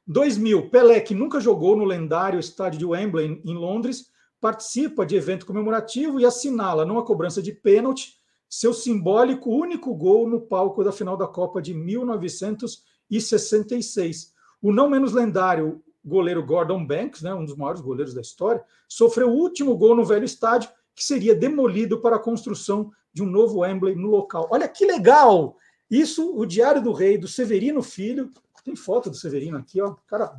2000, 0.05 0.69
Pelé, 0.69 0.99
que 0.99 1.15
nunca 1.15 1.39
jogou 1.39 1.77
no 1.77 1.85
lendário 1.85 2.41
estádio 2.41 2.77
de 2.77 2.85
Wembley, 2.85 3.41
em 3.45 3.53
Londres, 3.53 4.11
participa 4.41 5.05
de 5.05 5.15
evento 5.15 5.45
comemorativo 5.45 6.19
e 6.19 6.25
assinala, 6.25 6.85
numa 6.85 7.05
cobrança 7.05 7.41
de 7.41 7.53
pênalti, 7.53 8.19
seu 8.49 8.73
simbólico 8.73 9.49
único 9.49 9.95
gol 9.95 10.27
no 10.27 10.41
palco 10.41 10.83
da 10.83 10.91
final 10.91 11.15
da 11.15 11.25
Copa 11.25 11.61
de 11.61 11.73
1966. 11.73 14.33
O 14.61 14.73
não 14.73 14.89
menos 14.89 15.13
lendário 15.13 15.81
goleiro 16.03 16.45
Gordon 16.45 16.85
Banks, 16.85 17.21
né, 17.21 17.33
um 17.33 17.45
dos 17.45 17.55
maiores 17.55 17.79
goleiros 17.79 18.13
da 18.13 18.19
história, 18.19 18.61
sofreu 18.89 19.29
o 19.29 19.37
último 19.37 19.77
gol 19.77 19.95
no 19.95 20.03
velho 20.03 20.25
estádio 20.25 20.69
que 20.95 21.03
seria 21.03 21.35
demolido 21.35 22.01
para 22.01 22.17
a 22.17 22.19
construção 22.19 22.91
de 23.13 23.21
um 23.21 23.27
novo 23.27 23.59
Wembley 23.59 23.95
no 23.95 24.09
local. 24.09 24.47
Olha 24.51 24.67
que 24.67 24.85
legal! 24.85 25.57
Isso, 25.89 26.35
o 26.35 26.45
Diário 26.45 26.81
do 26.81 26.91
Rei, 26.91 27.17
do 27.17 27.27
Severino 27.27 27.83
Filho. 27.83 28.31
Tem 28.63 28.75
foto 28.75 29.09
do 29.09 29.15
Severino 29.15 29.57
aqui, 29.57 29.79
ó. 29.81 29.95
Cara 30.07 30.35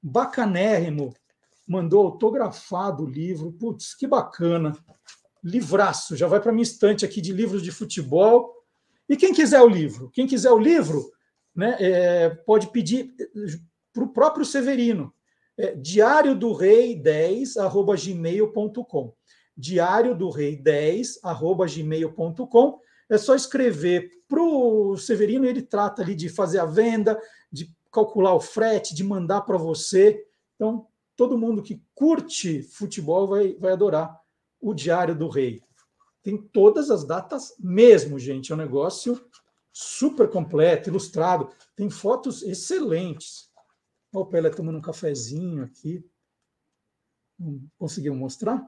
bacanérrimo. 0.00 1.12
Mandou 1.66 2.06
autografado 2.06 3.04
o 3.04 3.10
livro. 3.10 3.52
Putz, 3.52 3.94
que 3.94 4.06
bacana. 4.06 4.76
Livraço. 5.42 6.16
Já 6.16 6.28
vai 6.28 6.40
para 6.40 6.52
minha 6.52 6.62
estante 6.62 7.04
aqui 7.04 7.20
de 7.20 7.32
livros 7.32 7.62
de 7.62 7.72
futebol. 7.72 8.54
E 9.08 9.16
quem 9.16 9.34
quiser 9.34 9.60
o 9.60 9.68
livro? 9.68 10.10
Quem 10.10 10.26
quiser 10.26 10.52
o 10.52 10.58
livro, 10.58 11.10
né, 11.54 11.76
é, 11.80 12.30
pode 12.30 12.68
pedir 12.68 13.12
para 13.92 14.04
o 14.04 14.12
próprio 14.12 14.44
Severino. 14.44 15.12
É, 15.58 15.74
diário 15.74 16.34
do 16.34 16.52
Rei 16.52 16.94
10, 16.94 17.56
arroba 17.56 17.96
gmail.com 17.96 19.14
diário 19.56 20.16
do 20.16 20.30
rei 20.30 20.56
10 20.56 21.20
arroba 21.22 21.66
gmail.com. 21.66 22.80
É 23.08 23.18
só 23.18 23.34
escrever 23.34 24.10
para 24.28 24.42
o 24.42 24.96
Severino, 24.96 25.44
ele 25.44 25.62
trata 25.62 26.02
ali 26.02 26.14
de 26.14 26.28
fazer 26.28 26.58
a 26.58 26.64
venda, 26.64 27.20
de 27.50 27.70
calcular 27.92 28.34
o 28.34 28.40
frete, 28.40 28.94
de 28.94 29.04
mandar 29.04 29.42
para 29.42 29.58
você. 29.58 30.24
Então, 30.54 30.86
todo 31.14 31.36
mundo 31.36 31.62
que 31.62 31.82
curte 31.94 32.62
futebol 32.62 33.28
vai, 33.28 33.54
vai 33.54 33.72
adorar 33.72 34.18
o 34.60 34.72
Diário 34.72 35.14
do 35.14 35.28
Rei. 35.28 35.62
Tem 36.22 36.38
todas 36.38 36.90
as 36.90 37.04
datas 37.04 37.54
mesmo, 37.58 38.18
gente. 38.18 38.52
É 38.52 38.54
um 38.54 38.58
negócio 38.58 39.20
super 39.72 40.30
completo, 40.30 40.88
ilustrado. 40.88 41.50
Tem 41.74 41.90
fotos 41.90 42.42
excelentes. 42.42 43.50
Olha 44.14 44.22
o 44.22 44.26
Pelé 44.26 44.50
tomando 44.50 44.78
um 44.78 44.82
cafezinho 44.82 45.64
aqui. 45.64 46.04
Conseguiu 47.76 48.14
mostrar? 48.14 48.66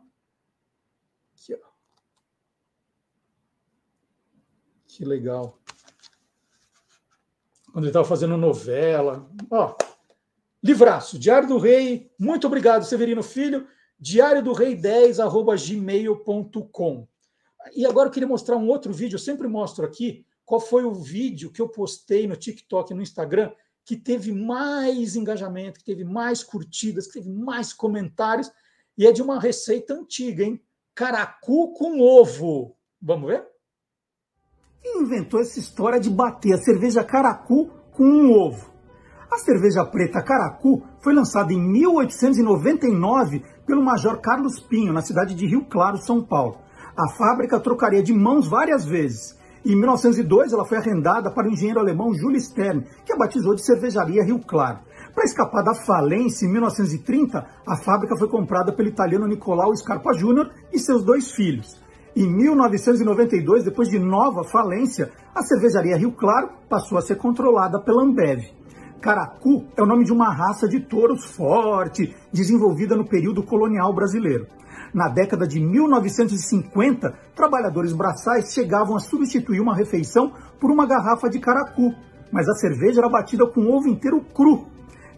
Aqui, 1.45 1.55
ó. 1.55 1.69
Que 4.87 5.05
legal. 5.05 5.59
Quando 7.71 7.85
ele 7.85 7.91
estava 7.91 8.07
fazendo 8.07 8.37
novela. 8.37 9.29
Ó, 9.51 9.77
livraço, 10.63 11.19
Diário 11.19 11.49
do 11.49 11.59
Rei. 11.59 12.11
Muito 12.19 12.47
obrigado, 12.47 12.85
Severino 12.85 13.23
Filho. 13.23 13.67
Diário 13.99 14.43
do 14.43 14.53
Rei 14.53 14.75
10, 14.75 15.21
arroba 15.21 15.55
gmail.com. 15.57 17.09
E 17.75 17.85
agora 17.85 18.09
eu 18.09 18.13
queria 18.13 18.29
mostrar 18.29 18.57
um 18.57 18.69
outro 18.69 18.93
vídeo. 18.93 19.17
Eu 19.17 19.21
sempre 19.21 19.47
mostro 19.47 19.85
aqui 19.85 20.25
qual 20.45 20.61
foi 20.61 20.85
o 20.85 20.95
vídeo 20.95 21.51
que 21.51 21.61
eu 21.61 21.69
postei 21.69 22.27
no 22.27 22.37
TikTok 22.37 22.93
e 22.93 22.95
no 22.95 23.03
Instagram 23.03 23.53
que 23.85 23.97
teve 23.97 24.33
mais 24.33 25.15
engajamento, 25.15 25.79
que 25.79 25.85
teve 25.85 26.05
mais 26.05 26.43
curtidas, 26.43 27.07
que 27.07 27.15
teve 27.15 27.31
mais 27.31 27.73
comentários. 27.73 28.51
E 28.97 29.07
é 29.07 29.13
de 29.13 29.21
uma 29.21 29.39
receita 29.39 29.93
antiga, 29.93 30.43
hein? 30.43 30.63
Caracu 30.95 31.73
com 31.75 32.01
ovo. 32.01 32.77
Vamos 33.03 33.29
ver? 33.29 33.55
e 34.85 35.01
inventou 35.01 35.41
essa 35.41 35.59
história 35.59 35.99
de 35.99 36.11
bater 36.11 36.53
a 36.53 36.59
cerveja 36.59 37.03
Caracu 37.03 37.71
com 37.93 38.05
um 38.05 38.31
ovo. 38.33 38.73
A 39.31 39.39
cerveja 39.39 39.85
preta 39.85 40.23
Caracu 40.23 40.83
foi 41.01 41.15
lançada 41.15 41.53
em 41.53 41.61
1899 41.61 43.43
pelo 43.67 43.83
Major 43.83 44.21
Carlos 44.21 44.61
Pinho, 44.61 44.93
na 44.93 45.01
cidade 45.01 45.35
de 45.35 45.47
Rio 45.47 45.65
Claro, 45.65 45.97
São 45.97 46.23
Paulo. 46.23 46.59
A 46.97 47.09
fábrica 47.17 47.59
trocaria 47.59 48.03
de 48.03 48.13
mãos 48.13 48.47
várias 48.47 48.85
vezes. 48.85 49.37
Em 49.65 49.75
1902, 49.75 50.53
ela 50.53 50.67
foi 50.67 50.77
arrendada 50.77 51.31
para 51.31 51.49
o 51.49 51.51
engenheiro 51.51 51.81
alemão 51.81 52.13
Júlio 52.13 52.39
Stern, 52.39 52.87
que 53.05 53.13
a 53.13 53.17
batizou 53.17 53.55
de 53.55 53.65
Cervejaria 53.65 54.23
Rio 54.23 54.39
Claro. 54.39 54.81
Para 55.15 55.25
escapar 55.25 55.63
da 55.63 55.75
falência, 55.75 56.45
em 56.45 56.51
1930, 56.51 57.47
a 57.65 57.77
fábrica 57.77 58.17
foi 58.17 58.29
comprada 58.29 58.73
pelo 58.73 58.89
italiano 58.89 59.29
Nicolau 59.29 59.75
Scarpa 59.77 60.13
Júnior 60.13 60.51
e 60.73 60.79
seus 60.79 61.05
dois 61.05 61.31
filhos. 61.31 61.81
Em 62.17 62.27
1992, 62.27 63.65
depois 63.65 63.89
de 63.89 63.99
nova 63.99 64.43
falência, 64.45 65.13
a 65.35 65.43
cervejaria 65.43 65.97
Rio 65.97 66.13
Claro 66.13 66.51
passou 66.69 66.99
a 66.99 67.03
ser 67.03 67.17
controlada 67.17 67.81
pela 67.81 68.03
Ambev. 68.03 68.43
Caracu 69.01 69.67
é 69.77 69.83
o 69.83 69.87
nome 69.87 70.05
de 70.05 70.13
uma 70.13 70.33
raça 70.33 70.69
de 70.69 70.81
touros 70.81 71.25
forte, 71.25 72.15
desenvolvida 72.33 72.97
no 72.97 73.07
período 73.07 73.43
colonial 73.43 73.95
brasileiro. 73.95 74.47
Na 74.93 75.09
década 75.09 75.47
de 75.47 75.61
1950, 75.61 77.15
trabalhadores 77.35 77.93
braçais 77.93 78.53
chegavam 78.53 78.97
a 78.97 79.01
substituir 79.01 79.61
uma 79.61 79.77
refeição 79.77 80.33
por 80.61 80.71
uma 80.71 80.87
garrafa 80.87 81.29
de 81.29 81.39
caracu, 81.39 81.93
mas 82.33 82.49
a 82.49 82.55
cerveja 82.55 83.01
era 83.01 83.09
batida 83.09 83.47
com 83.47 83.71
ovo 83.71 83.89
inteiro 83.89 84.21
cru. 84.35 84.74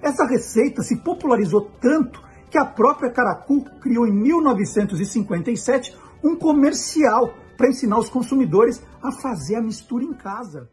Essa 0.07 0.25
receita 0.25 0.85
se 0.85 0.99
popularizou 0.99 1.63
tanto 1.81 2.23
que 2.49 2.57
a 2.57 2.65
própria 2.65 3.11
Caracu 3.11 3.65
criou 3.81 4.07
em 4.07 4.13
1957 4.13 5.97
um 6.23 6.37
comercial 6.37 7.35
para 7.57 7.69
ensinar 7.69 7.99
os 7.99 8.09
consumidores 8.09 8.81
a 9.03 9.11
fazer 9.11 9.57
a 9.57 9.61
mistura 9.61 10.05
em 10.05 10.13
casa. 10.13 10.71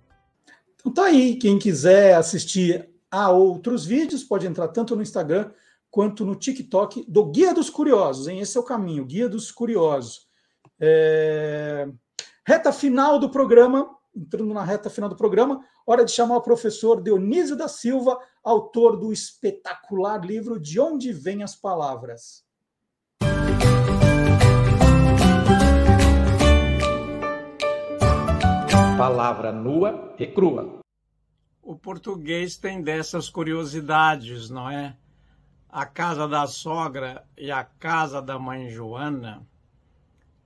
Então 0.76 0.94
tá 0.94 1.06
aí, 1.06 1.36
quem 1.38 1.58
quiser 1.58 2.14
assistir 2.14 2.88
a 3.10 3.32
outros 3.32 3.88
vídeos 3.88 4.24
pode 4.24 4.46
entrar 4.46 4.68
tanto 4.68 4.96
no 4.96 5.02
Instagram 5.02 5.50
quanto 5.90 6.24
no 6.24 6.36
TikTok 6.36 7.04
do 7.10 7.26
Guia 7.26 7.56
dos 7.56 7.72
Curiosos, 7.72 8.28
hein? 8.28 8.40
Esse 8.40 8.56
é 8.56 8.60
o 8.60 8.64
caminho, 8.64 9.04
Guia 9.04 9.28
dos 9.28 9.52
Curiosos. 9.52 10.28
É... 10.80 11.90
Reta 12.46 12.72
final 12.72 13.18
do 13.18 13.32
programa, 13.32 13.90
entrando 14.16 14.54
na 14.54 14.64
reta 14.64 14.92
final 14.92 15.10
do 15.10 15.16
programa, 15.16 15.60
hora 15.86 16.06
de 16.06 16.12
chamar 16.12 16.38
o 16.38 16.42
professor 16.42 17.02
Dionísio 17.02 17.56
da 17.56 17.68
Silva, 17.68 18.20
autor 18.44 18.98
do 18.98 19.12
espetacular 19.12 20.26
livro 20.26 20.60
De 20.60 20.80
Onde 20.80 21.12
Vêm 21.12 21.44
as 21.44 21.56
Palavras. 21.56 22.44
Palavra 28.98 29.52
nua 29.52 30.16
e 30.18 30.28
crua. 30.28 30.80
O 31.62 31.76
português 31.76 32.58
tem 32.58 32.82
dessas 32.82 33.30
curiosidades, 33.30 34.50
não 34.50 34.70
é? 34.70 34.96
A 35.70 35.86
casa 35.86 36.28
da 36.28 36.46
sogra 36.46 37.26
e 37.38 37.52
a 37.52 37.64
casa 37.64 38.22
da 38.22 38.38
mãe 38.38 38.70
Joana 38.70 39.46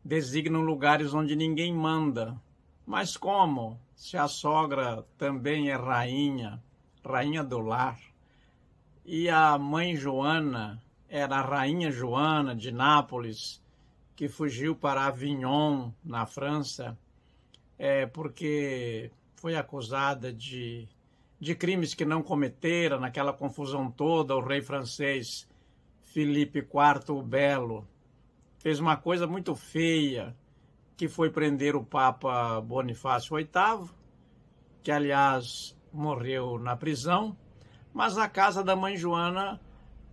designam 0.04 0.62
lugares 0.62 1.14
onde 1.14 1.36
ninguém 1.36 1.74
manda. 1.74 2.40
Mas 2.86 3.18
como? 3.18 3.78
Se 3.98 4.16
a 4.16 4.28
sogra 4.28 5.04
também 5.18 5.72
é 5.72 5.76
rainha, 5.76 6.62
rainha 7.04 7.44
do 7.44 7.60
lar, 7.60 8.00
e 9.04 9.28
a 9.28 9.58
mãe 9.58 9.96
Joana 9.96 10.80
era 11.10 11.38
a 11.38 11.42
rainha 11.42 11.90
Joana 11.92 12.56
de 12.56 12.72
Nápoles, 12.72 13.60
que 14.16 14.30
fugiu 14.30 14.76
para 14.76 15.08
Avignon, 15.08 15.90
na 16.06 16.28
França, 16.28 16.96
é 17.78 18.06
porque 18.06 19.12
foi 19.36 19.56
acusada 19.56 20.32
de 20.32 20.88
de 21.40 21.56
crimes 21.56 21.94
que 21.94 22.06
não 22.06 22.22
cometera, 22.22 23.00
naquela 23.00 23.34
confusão 23.34 23.92
toda, 23.92 24.36
o 24.36 24.42
rei 24.42 24.62
francês 24.62 25.48
Felipe 26.02 26.60
IV 26.60 27.16
o 27.16 27.22
Belo. 27.22 27.88
Fez 28.60 28.80
uma 28.80 28.98
coisa 28.98 29.28
muito 29.28 29.56
feia, 29.56 30.36
que 30.98 31.08
foi 31.08 31.30
prender 31.30 31.76
o 31.76 31.84
Papa 31.84 32.60
Bonifácio 32.60 33.38
VIII, 33.38 33.88
que 34.82 34.92
aliás 34.92 35.78
morreu 35.94 36.58
na 36.58 36.76
prisão, 36.76 37.38
mas 37.94 38.18
a 38.18 38.28
casa 38.28 38.64
da 38.64 38.76
mãe 38.76 38.98
Joana 38.98 39.62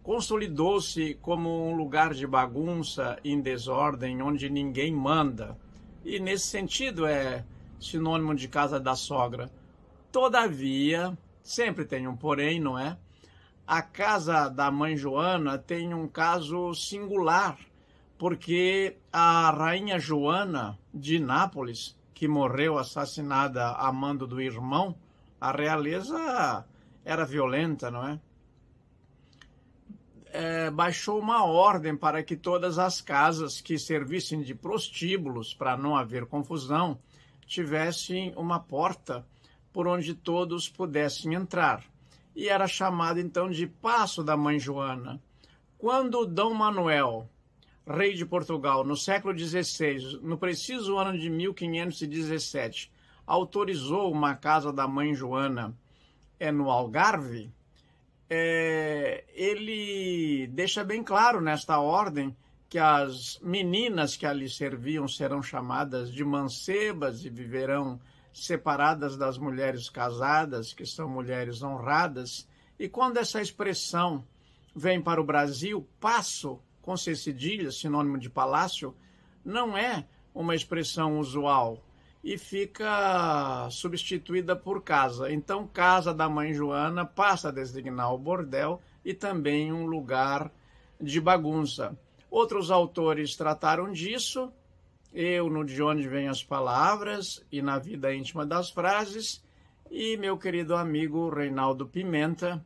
consolidou-se 0.02 1.14
como 1.22 1.66
um 1.66 1.74
lugar 1.74 2.12
de 2.12 2.26
bagunça, 2.26 3.18
em 3.24 3.40
desordem, 3.40 4.20
onde 4.20 4.50
ninguém 4.50 4.92
manda. 4.92 5.58
E 6.04 6.20
nesse 6.20 6.48
sentido 6.48 7.06
é 7.06 7.42
sinônimo 7.80 8.34
de 8.34 8.46
casa 8.46 8.78
da 8.78 8.94
sogra. 8.94 9.50
Todavia, 10.12 11.16
sempre 11.42 11.86
tem 11.86 12.06
um 12.06 12.14
porém, 12.14 12.60
não 12.60 12.78
é? 12.78 12.98
A 13.66 13.80
casa 13.80 14.50
da 14.50 14.70
mãe 14.70 14.94
Joana 14.94 15.56
tem 15.56 15.94
um 15.94 16.06
caso 16.06 16.74
singular, 16.74 17.58
porque 18.18 18.96
a 19.12 19.50
rainha 19.50 19.98
Joana 19.98 20.78
de 20.92 21.18
Nápoles, 21.18 21.96
que 22.14 22.28
morreu 22.28 22.78
assassinada 22.78 23.70
a 23.72 23.92
mando 23.92 24.26
do 24.26 24.40
irmão, 24.40 24.96
a 25.40 25.50
realeza 25.50 26.64
era 27.04 27.24
violenta, 27.24 27.90
não 27.90 28.08
é? 28.08 28.20
é 30.32 30.70
baixou 30.70 31.18
uma 31.18 31.44
ordem 31.44 31.96
para 31.96 32.22
que 32.22 32.36
todas 32.36 32.78
as 32.78 33.00
casas 33.00 33.60
que 33.60 33.78
servissem 33.78 34.42
de 34.42 34.54
prostíbulos, 34.54 35.52
para 35.52 35.76
não 35.76 35.96
haver 35.96 36.26
confusão, 36.26 36.98
tivessem 37.46 38.32
uma 38.36 38.58
porta 38.58 39.26
por 39.72 39.86
onde 39.86 40.14
todos 40.14 40.68
pudessem 40.68 41.34
entrar. 41.34 41.84
E 42.34 42.48
era 42.48 42.66
chamado 42.66 43.20
então 43.20 43.50
de 43.50 43.66
Passo 43.66 44.22
da 44.22 44.36
Mãe 44.36 44.58
Joana. 44.58 45.20
Quando 45.76 46.24
Dom 46.24 46.54
Manuel, 46.54 47.28
rei 47.86 48.14
de 48.14 48.24
Portugal, 48.24 48.84
no 48.84 48.96
século 48.96 49.36
XVI, 49.36 50.20
no 50.22 50.38
preciso 50.38 50.96
ano 50.98 51.18
de 51.18 51.28
1517, 51.28 52.90
autorizou 53.26 54.10
uma 54.10 54.34
casa 54.34 54.72
da 54.72 54.86
Mãe 54.88 55.14
Joana 55.14 55.76
é, 56.38 56.50
no 56.50 56.70
Algarve, 56.70 57.52
é, 58.28 59.24
ele 59.34 60.46
deixa 60.48 60.82
bem 60.82 61.02
claro 61.02 61.40
nesta 61.40 61.78
ordem 61.78 62.34
que 62.68 62.78
as 62.78 63.38
meninas 63.42 64.16
que 64.16 64.26
ali 64.26 64.48
serviam 64.48 65.06
serão 65.06 65.42
chamadas 65.42 66.10
de 66.10 66.24
mancebas 66.24 67.24
e 67.24 67.30
viverão 67.30 68.00
separadas 68.32 69.16
das 69.16 69.38
mulheres 69.38 69.88
casadas, 69.88 70.72
que 70.72 70.84
são 70.84 71.08
mulheres 71.08 71.62
honradas. 71.62 72.48
E 72.78 72.88
quando 72.88 73.18
essa 73.18 73.40
expressão 73.40 74.26
vem 74.74 75.00
para 75.00 75.20
o 75.20 75.24
Brasil, 75.24 75.86
passo, 76.00 76.60
com 76.84 76.96
C 76.96 77.16
cedilha, 77.16 77.72
sinônimo 77.72 78.18
de 78.18 78.28
palácio, 78.28 78.94
não 79.44 79.76
é 79.76 80.06
uma 80.34 80.54
expressão 80.54 81.18
usual 81.18 81.82
e 82.22 82.38
fica 82.38 83.68
substituída 83.70 84.54
por 84.54 84.82
casa. 84.82 85.32
Então, 85.32 85.66
casa 85.66 86.12
da 86.12 86.28
mãe 86.28 86.52
Joana 86.52 87.04
passa 87.04 87.48
a 87.48 87.52
designar 87.52 88.12
o 88.12 88.18
bordel 88.18 88.80
e 89.04 89.14
também 89.14 89.72
um 89.72 89.86
lugar 89.86 90.50
de 91.00 91.20
bagunça. 91.20 91.98
Outros 92.30 92.70
autores 92.70 93.36
trataram 93.36 93.92
disso, 93.92 94.52
eu 95.12 95.48
no 95.48 95.64
De 95.64 95.82
Onde 95.82 96.08
Vêm 96.08 96.28
as 96.28 96.42
Palavras 96.42 97.44
e 97.52 97.62
na 97.62 97.78
Vida 97.78 98.14
Íntima 98.14 98.44
das 98.44 98.70
Frases, 98.70 99.42
e 99.90 100.16
meu 100.16 100.36
querido 100.36 100.74
amigo 100.74 101.28
Reinaldo 101.28 101.86
Pimenta, 101.86 102.64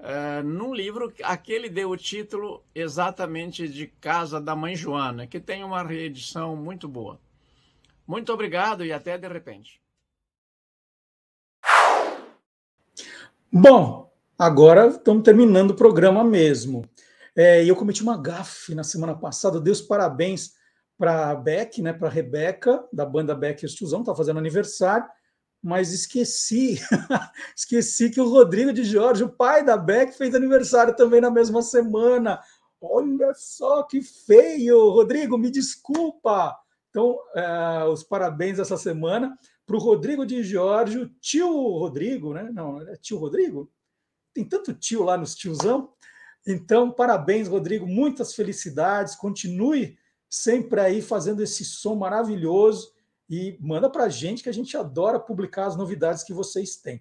uh, 0.00 0.42
num 0.42 0.74
livro, 0.74 1.12
aquele 1.22 1.68
deu 1.68 1.90
o 1.90 1.96
título 1.96 2.64
exatamente 2.74 3.68
de 3.68 3.86
Casa 3.86 4.40
da 4.40 4.56
Mãe 4.56 4.74
Joana, 4.74 5.26
que 5.26 5.40
tem 5.40 5.62
uma 5.62 5.82
reedição 5.82 6.56
muito 6.56 6.88
boa. 6.88 7.20
Muito 8.06 8.32
obrigado 8.32 8.84
e 8.84 8.92
até 8.92 9.16
de 9.16 9.28
repente. 9.28 9.80
Bom, 13.52 14.12
agora 14.38 14.88
estamos 14.88 15.22
terminando 15.22 15.72
o 15.72 15.76
programa 15.76 16.24
mesmo. 16.24 16.84
É, 17.36 17.64
eu 17.64 17.76
cometi 17.76 18.02
uma 18.02 18.16
gafe 18.16 18.74
na 18.74 18.84
semana 18.84 19.14
passada, 19.14 19.60
Deus 19.60 19.80
parabéns 19.80 20.52
para 20.98 21.30
a 21.30 21.34
Beck, 21.34 21.80
né, 21.80 21.92
para 21.92 22.08
a 22.08 22.10
Rebeca, 22.10 22.84
da 22.92 23.06
banda 23.06 23.34
Beck 23.34 23.62
e 23.62 23.66
os 23.66 23.74
Tiozão, 23.74 24.04
tá 24.04 24.14
fazendo 24.14 24.38
aniversário, 24.38 25.08
mas 25.62 25.92
esqueci, 25.92 26.80
esqueci 27.54 28.10
que 28.10 28.20
o 28.20 28.28
Rodrigo 28.28 28.72
de 28.72 28.82
Jorge, 28.84 29.24
o 29.24 29.28
pai 29.28 29.64
da 29.64 29.76
Beck, 29.76 30.16
fez 30.16 30.34
aniversário 30.34 30.96
também 30.96 31.20
na 31.20 31.30
mesma 31.30 31.60
semana. 31.62 32.40
Olha 32.80 33.34
só 33.34 33.82
que 33.82 34.00
feio, 34.00 34.90
Rodrigo, 34.90 35.36
me 35.36 35.50
desculpa. 35.50 36.56
Então, 36.88 37.18
é, 37.34 37.84
os 37.84 38.02
parabéns 38.02 38.58
essa 38.58 38.76
semana 38.76 39.36
para 39.66 39.76
o 39.76 39.80
Rodrigo 39.80 40.24
de 40.24 40.42
Jorge, 40.42 40.98
o 40.98 41.08
tio 41.20 41.52
Rodrigo, 41.78 42.32
né? 42.32 42.50
Não, 42.52 42.80
é 42.80 42.96
tio 42.96 43.18
Rodrigo? 43.18 43.70
Tem 44.32 44.44
tanto 44.44 44.72
tio 44.72 45.04
lá 45.04 45.16
nos 45.16 45.34
tiozão. 45.34 45.92
Então, 46.46 46.90
parabéns, 46.90 47.48
Rodrigo, 47.48 47.86
muitas 47.86 48.34
felicidades, 48.34 49.14
continue 49.14 49.98
sempre 50.28 50.80
aí 50.80 51.02
fazendo 51.02 51.42
esse 51.42 51.64
som 51.64 51.96
maravilhoso 51.96 52.92
e 53.30 53.56
manda 53.60 53.88
para 53.88 54.04
a 54.04 54.08
gente 54.08 54.42
que 54.42 54.48
a 54.48 54.52
gente 54.52 54.76
adora 54.76 55.20
publicar 55.20 55.66
as 55.66 55.76
novidades 55.76 56.24
que 56.24 56.34
vocês 56.34 56.74
têm. 56.76 57.00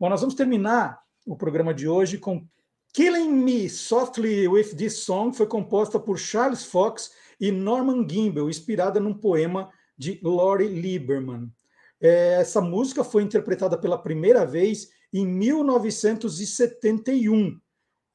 Bom, 0.00 0.08
nós 0.08 0.22
vamos 0.22 0.34
terminar 0.34 0.98
o 1.26 1.36
programa 1.36 1.74
de 1.74 1.86
hoje 1.86 2.16
com 2.16 2.48
Killing 2.94 3.30
Me 3.30 3.68
Softly 3.68 4.48
with 4.48 4.74
This 4.74 5.00
Song, 5.00 5.36
foi 5.36 5.46
composta 5.46 6.00
por 6.00 6.18
Charles 6.18 6.64
Fox 6.64 7.10
e 7.38 7.52
Norman 7.52 8.08
Gimbel, 8.08 8.48
inspirada 8.48 8.98
num 8.98 9.12
poema 9.12 9.70
de 9.98 10.18
Lori 10.22 10.66
Lieberman. 10.66 11.52
É, 12.00 12.38
essa 12.40 12.62
música 12.62 13.04
foi 13.04 13.22
interpretada 13.22 13.76
pela 13.76 13.98
primeira 13.98 14.46
vez 14.46 14.88
em 15.12 15.26
1971. 15.26 17.60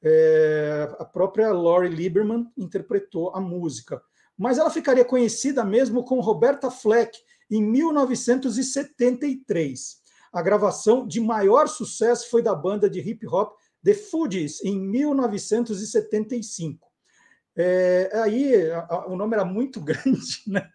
É, 0.02 0.88
a 0.98 1.04
própria 1.04 1.52
Lori 1.52 1.88
Lieberman 1.88 2.50
interpretou 2.56 3.30
a 3.36 3.40
música. 3.40 4.02
Mas 4.36 4.58
ela 4.58 4.70
ficaria 4.70 5.04
conhecida 5.04 5.64
mesmo 5.64 6.04
com 6.04 6.18
Roberta 6.18 6.68
Fleck 6.70 7.16
em 7.52 7.62
1973. 7.62 10.00
A 10.32 10.40
gravação 10.40 11.06
de 11.06 11.20
maior 11.20 11.68
sucesso 11.68 12.30
foi 12.30 12.40
da 12.42 12.54
banda 12.54 12.88
de 12.88 13.00
hip 13.00 13.26
hop 13.26 13.52
The 13.84 13.92
Fugees, 13.92 14.64
em 14.64 14.80
1975. 14.80 16.90
É, 17.54 18.10
aí 18.14 18.54
o 19.06 19.14
nome 19.16 19.34
era 19.34 19.44
muito 19.44 19.78
grande, 19.84 20.42
né? 20.46 20.66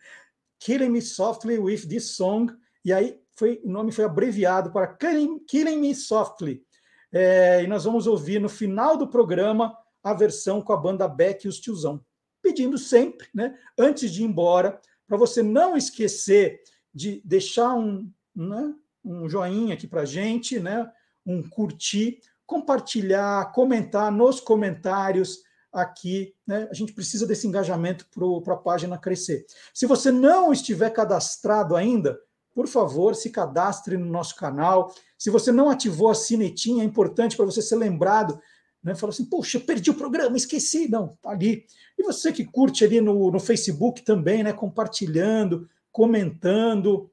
Killing 0.60 0.90
Me 0.90 1.02
Softly 1.02 1.58
with 1.58 1.88
This 1.88 2.12
Song, 2.12 2.54
e 2.86 2.94
aí 2.94 3.20
foi, 3.36 3.60
o 3.64 3.70
nome 3.70 3.92
foi 3.92 4.06
abreviado 4.06 4.72
para 4.72 4.86
Killing, 4.88 5.40
Killing 5.48 5.78
Me 5.78 5.96
Softly. 5.96 6.64
É, 7.12 7.64
e 7.64 7.68
nós 7.68 7.86
vamos 7.86 8.06
ouvir 8.06 8.40
no 8.40 8.50
final 8.50 8.96
do 8.98 9.08
programa 9.08 9.76
a 10.04 10.14
versão 10.14 10.62
com 10.62 10.74
a 10.74 10.78
banda 10.78 11.08
Beck 11.08 11.46
e 11.46 11.48
os 11.48 11.60
Tiozão. 11.60 12.06
Pedindo 12.42 12.78
sempre, 12.78 13.28
né, 13.34 13.58
antes 13.78 14.12
de 14.12 14.22
ir 14.22 14.26
embora, 14.26 14.80
para 15.08 15.18
você 15.18 15.42
não 15.42 15.78
esquecer 15.78 16.62
de 16.94 17.22
deixar 17.24 17.74
um, 17.74 18.12
né, 18.36 18.74
um 19.04 19.30
joinha 19.30 19.74
aqui 19.74 19.88
para 19.88 20.06
gente, 20.06 20.60
né, 20.60 20.92
um 21.26 21.48
curtir, 21.48 22.20
compartilhar, 22.46 23.52
comentar 23.52 24.12
nos 24.12 24.40
comentários 24.40 25.44
aqui. 25.72 26.34
Né, 26.46 26.68
a 26.70 26.74
gente 26.74 26.94
precisa 26.94 27.26
desse 27.26 27.48
engajamento 27.48 28.08
para 28.44 28.54
a 28.54 28.58
página 28.58 28.98
crescer. 28.98 29.46
Se 29.74 29.86
você 29.86 30.12
não 30.12 30.52
estiver 30.52 30.90
cadastrado 30.90 31.76
ainda, 31.76 32.20
por 32.54 32.68
favor, 32.68 33.16
se 33.16 33.30
cadastre 33.30 33.98
no 33.98 34.08
nosso 34.08 34.36
canal. 34.36 34.92
Se 35.16 35.30
você 35.30 35.52
não 35.52 35.70
ativou 35.70 36.10
a 36.10 36.16
sinetinha, 36.16 36.82
é 36.82 36.86
importante 36.86 37.38
para 37.38 37.46
você 37.46 37.62
ser 37.62 37.76
lembrado. 37.76 38.40
Né? 38.88 38.96
Fala 38.96 39.12
assim, 39.12 39.26
poxa, 39.26 39.60
perdi 39.60 39.90
o 39.90 39.96
programa, 39.96 40.38
esqueci. 40.38 40.90
Não, 40.90 41.18
tá 41.22 41.32
ali. 41.32 41.66
E 41.98 42.04
você 42.04 42.32
que 42.32 42.46
curte 42.46 42.86
ali 42.86 43.02
no, 43.02 43.30
no 43.30 43.40
Facebook 43.40 44.02
também, 44.02 44.44
né? 44.44 44.54
compartilhando, 44.54 45.70
comentando. 45.92 47.12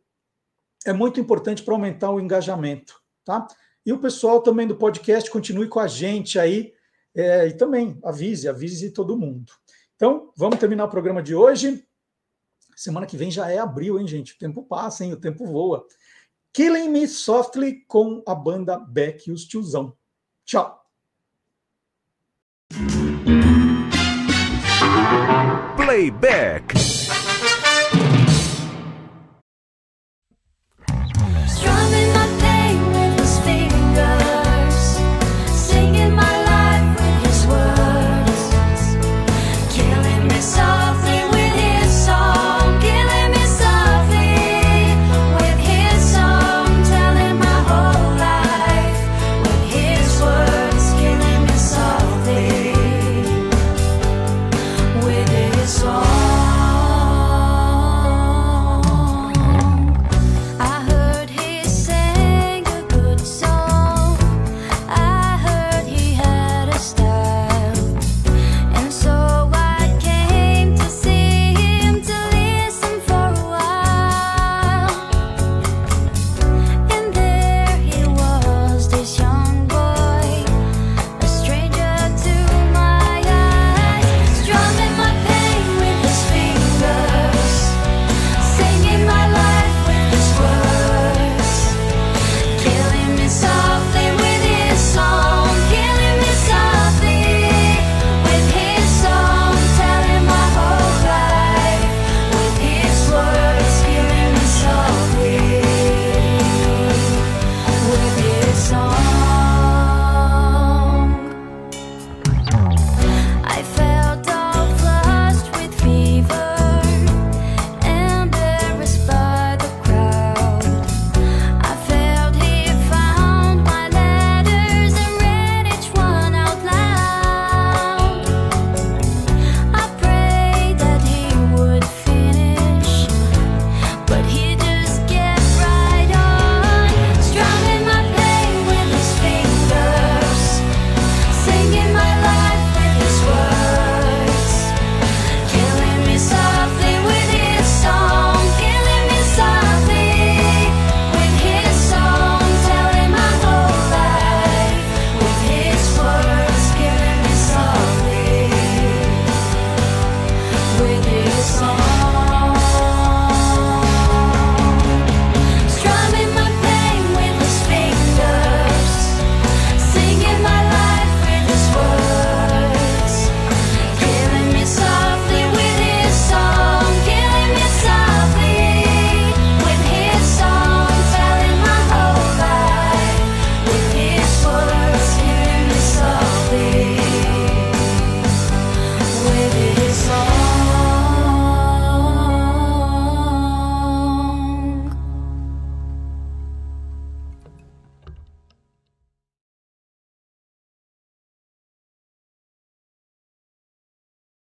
É 0.86 0.92
muito 0.92 1.18
importante 1.18 1.64
para 1.64 1.74
aumentar 1.74 2.12
o 2.12 2.20
engajamento. 2.20 2.94
Tá? 3.24 3.48
E 3.84 3.92
o 3.92 3.98
pessoal 3.98 4.40
também 4.40 4.68
do 4.68 4.76
podcast 4.76 5.28
continue 5.28 5.68
com 5.68 5.80
a 5.80 5.88
gente 5.88 6.38
aí. 6.38 6.72
É, 7.12 7.48
e 7.48 7.52
também 7.54 7.98
avise, 8.04 8.48
avise 8.48 8.92
todo 8.92 9.18
mundo. 9.18 9.52
Então, 9.96 10.32
vamos 10.36 10.60
terminar 10.60 10.84
o 10.84 10.90
programa 10.90 11.20
de 11.20 11.34
hoje. 11.34 11.84
Semana 12.76 13.06
que 13.06 13.16
vem 13.16 13.32
já 13.32 13.50
é 13.50 13.58
abril, 13.58 13.98
hein, 13.98 14.06
gente? 14.06 14.34
O 14.34 14.38
tempo 14.38 14.62
passa, 14.62 15.04
hein? 15.04 15.12
O 15.12 15.20
tempo 15.20 15.44
voa. 15.44 15.84
Killing 16.52 16.88
Me 16.88 17.08
Softly 17.08 17.84
com 17.86 18.22
a 18.28 18.34
banda 18.34 18.78
Beck 18.78 19.28
e 19.28 19.32
os 19.32 19.44
Tiozão. 19.44 19.96
Tchau. 20.44 20.83
way 25.94 26.10
back. 26.10 26.93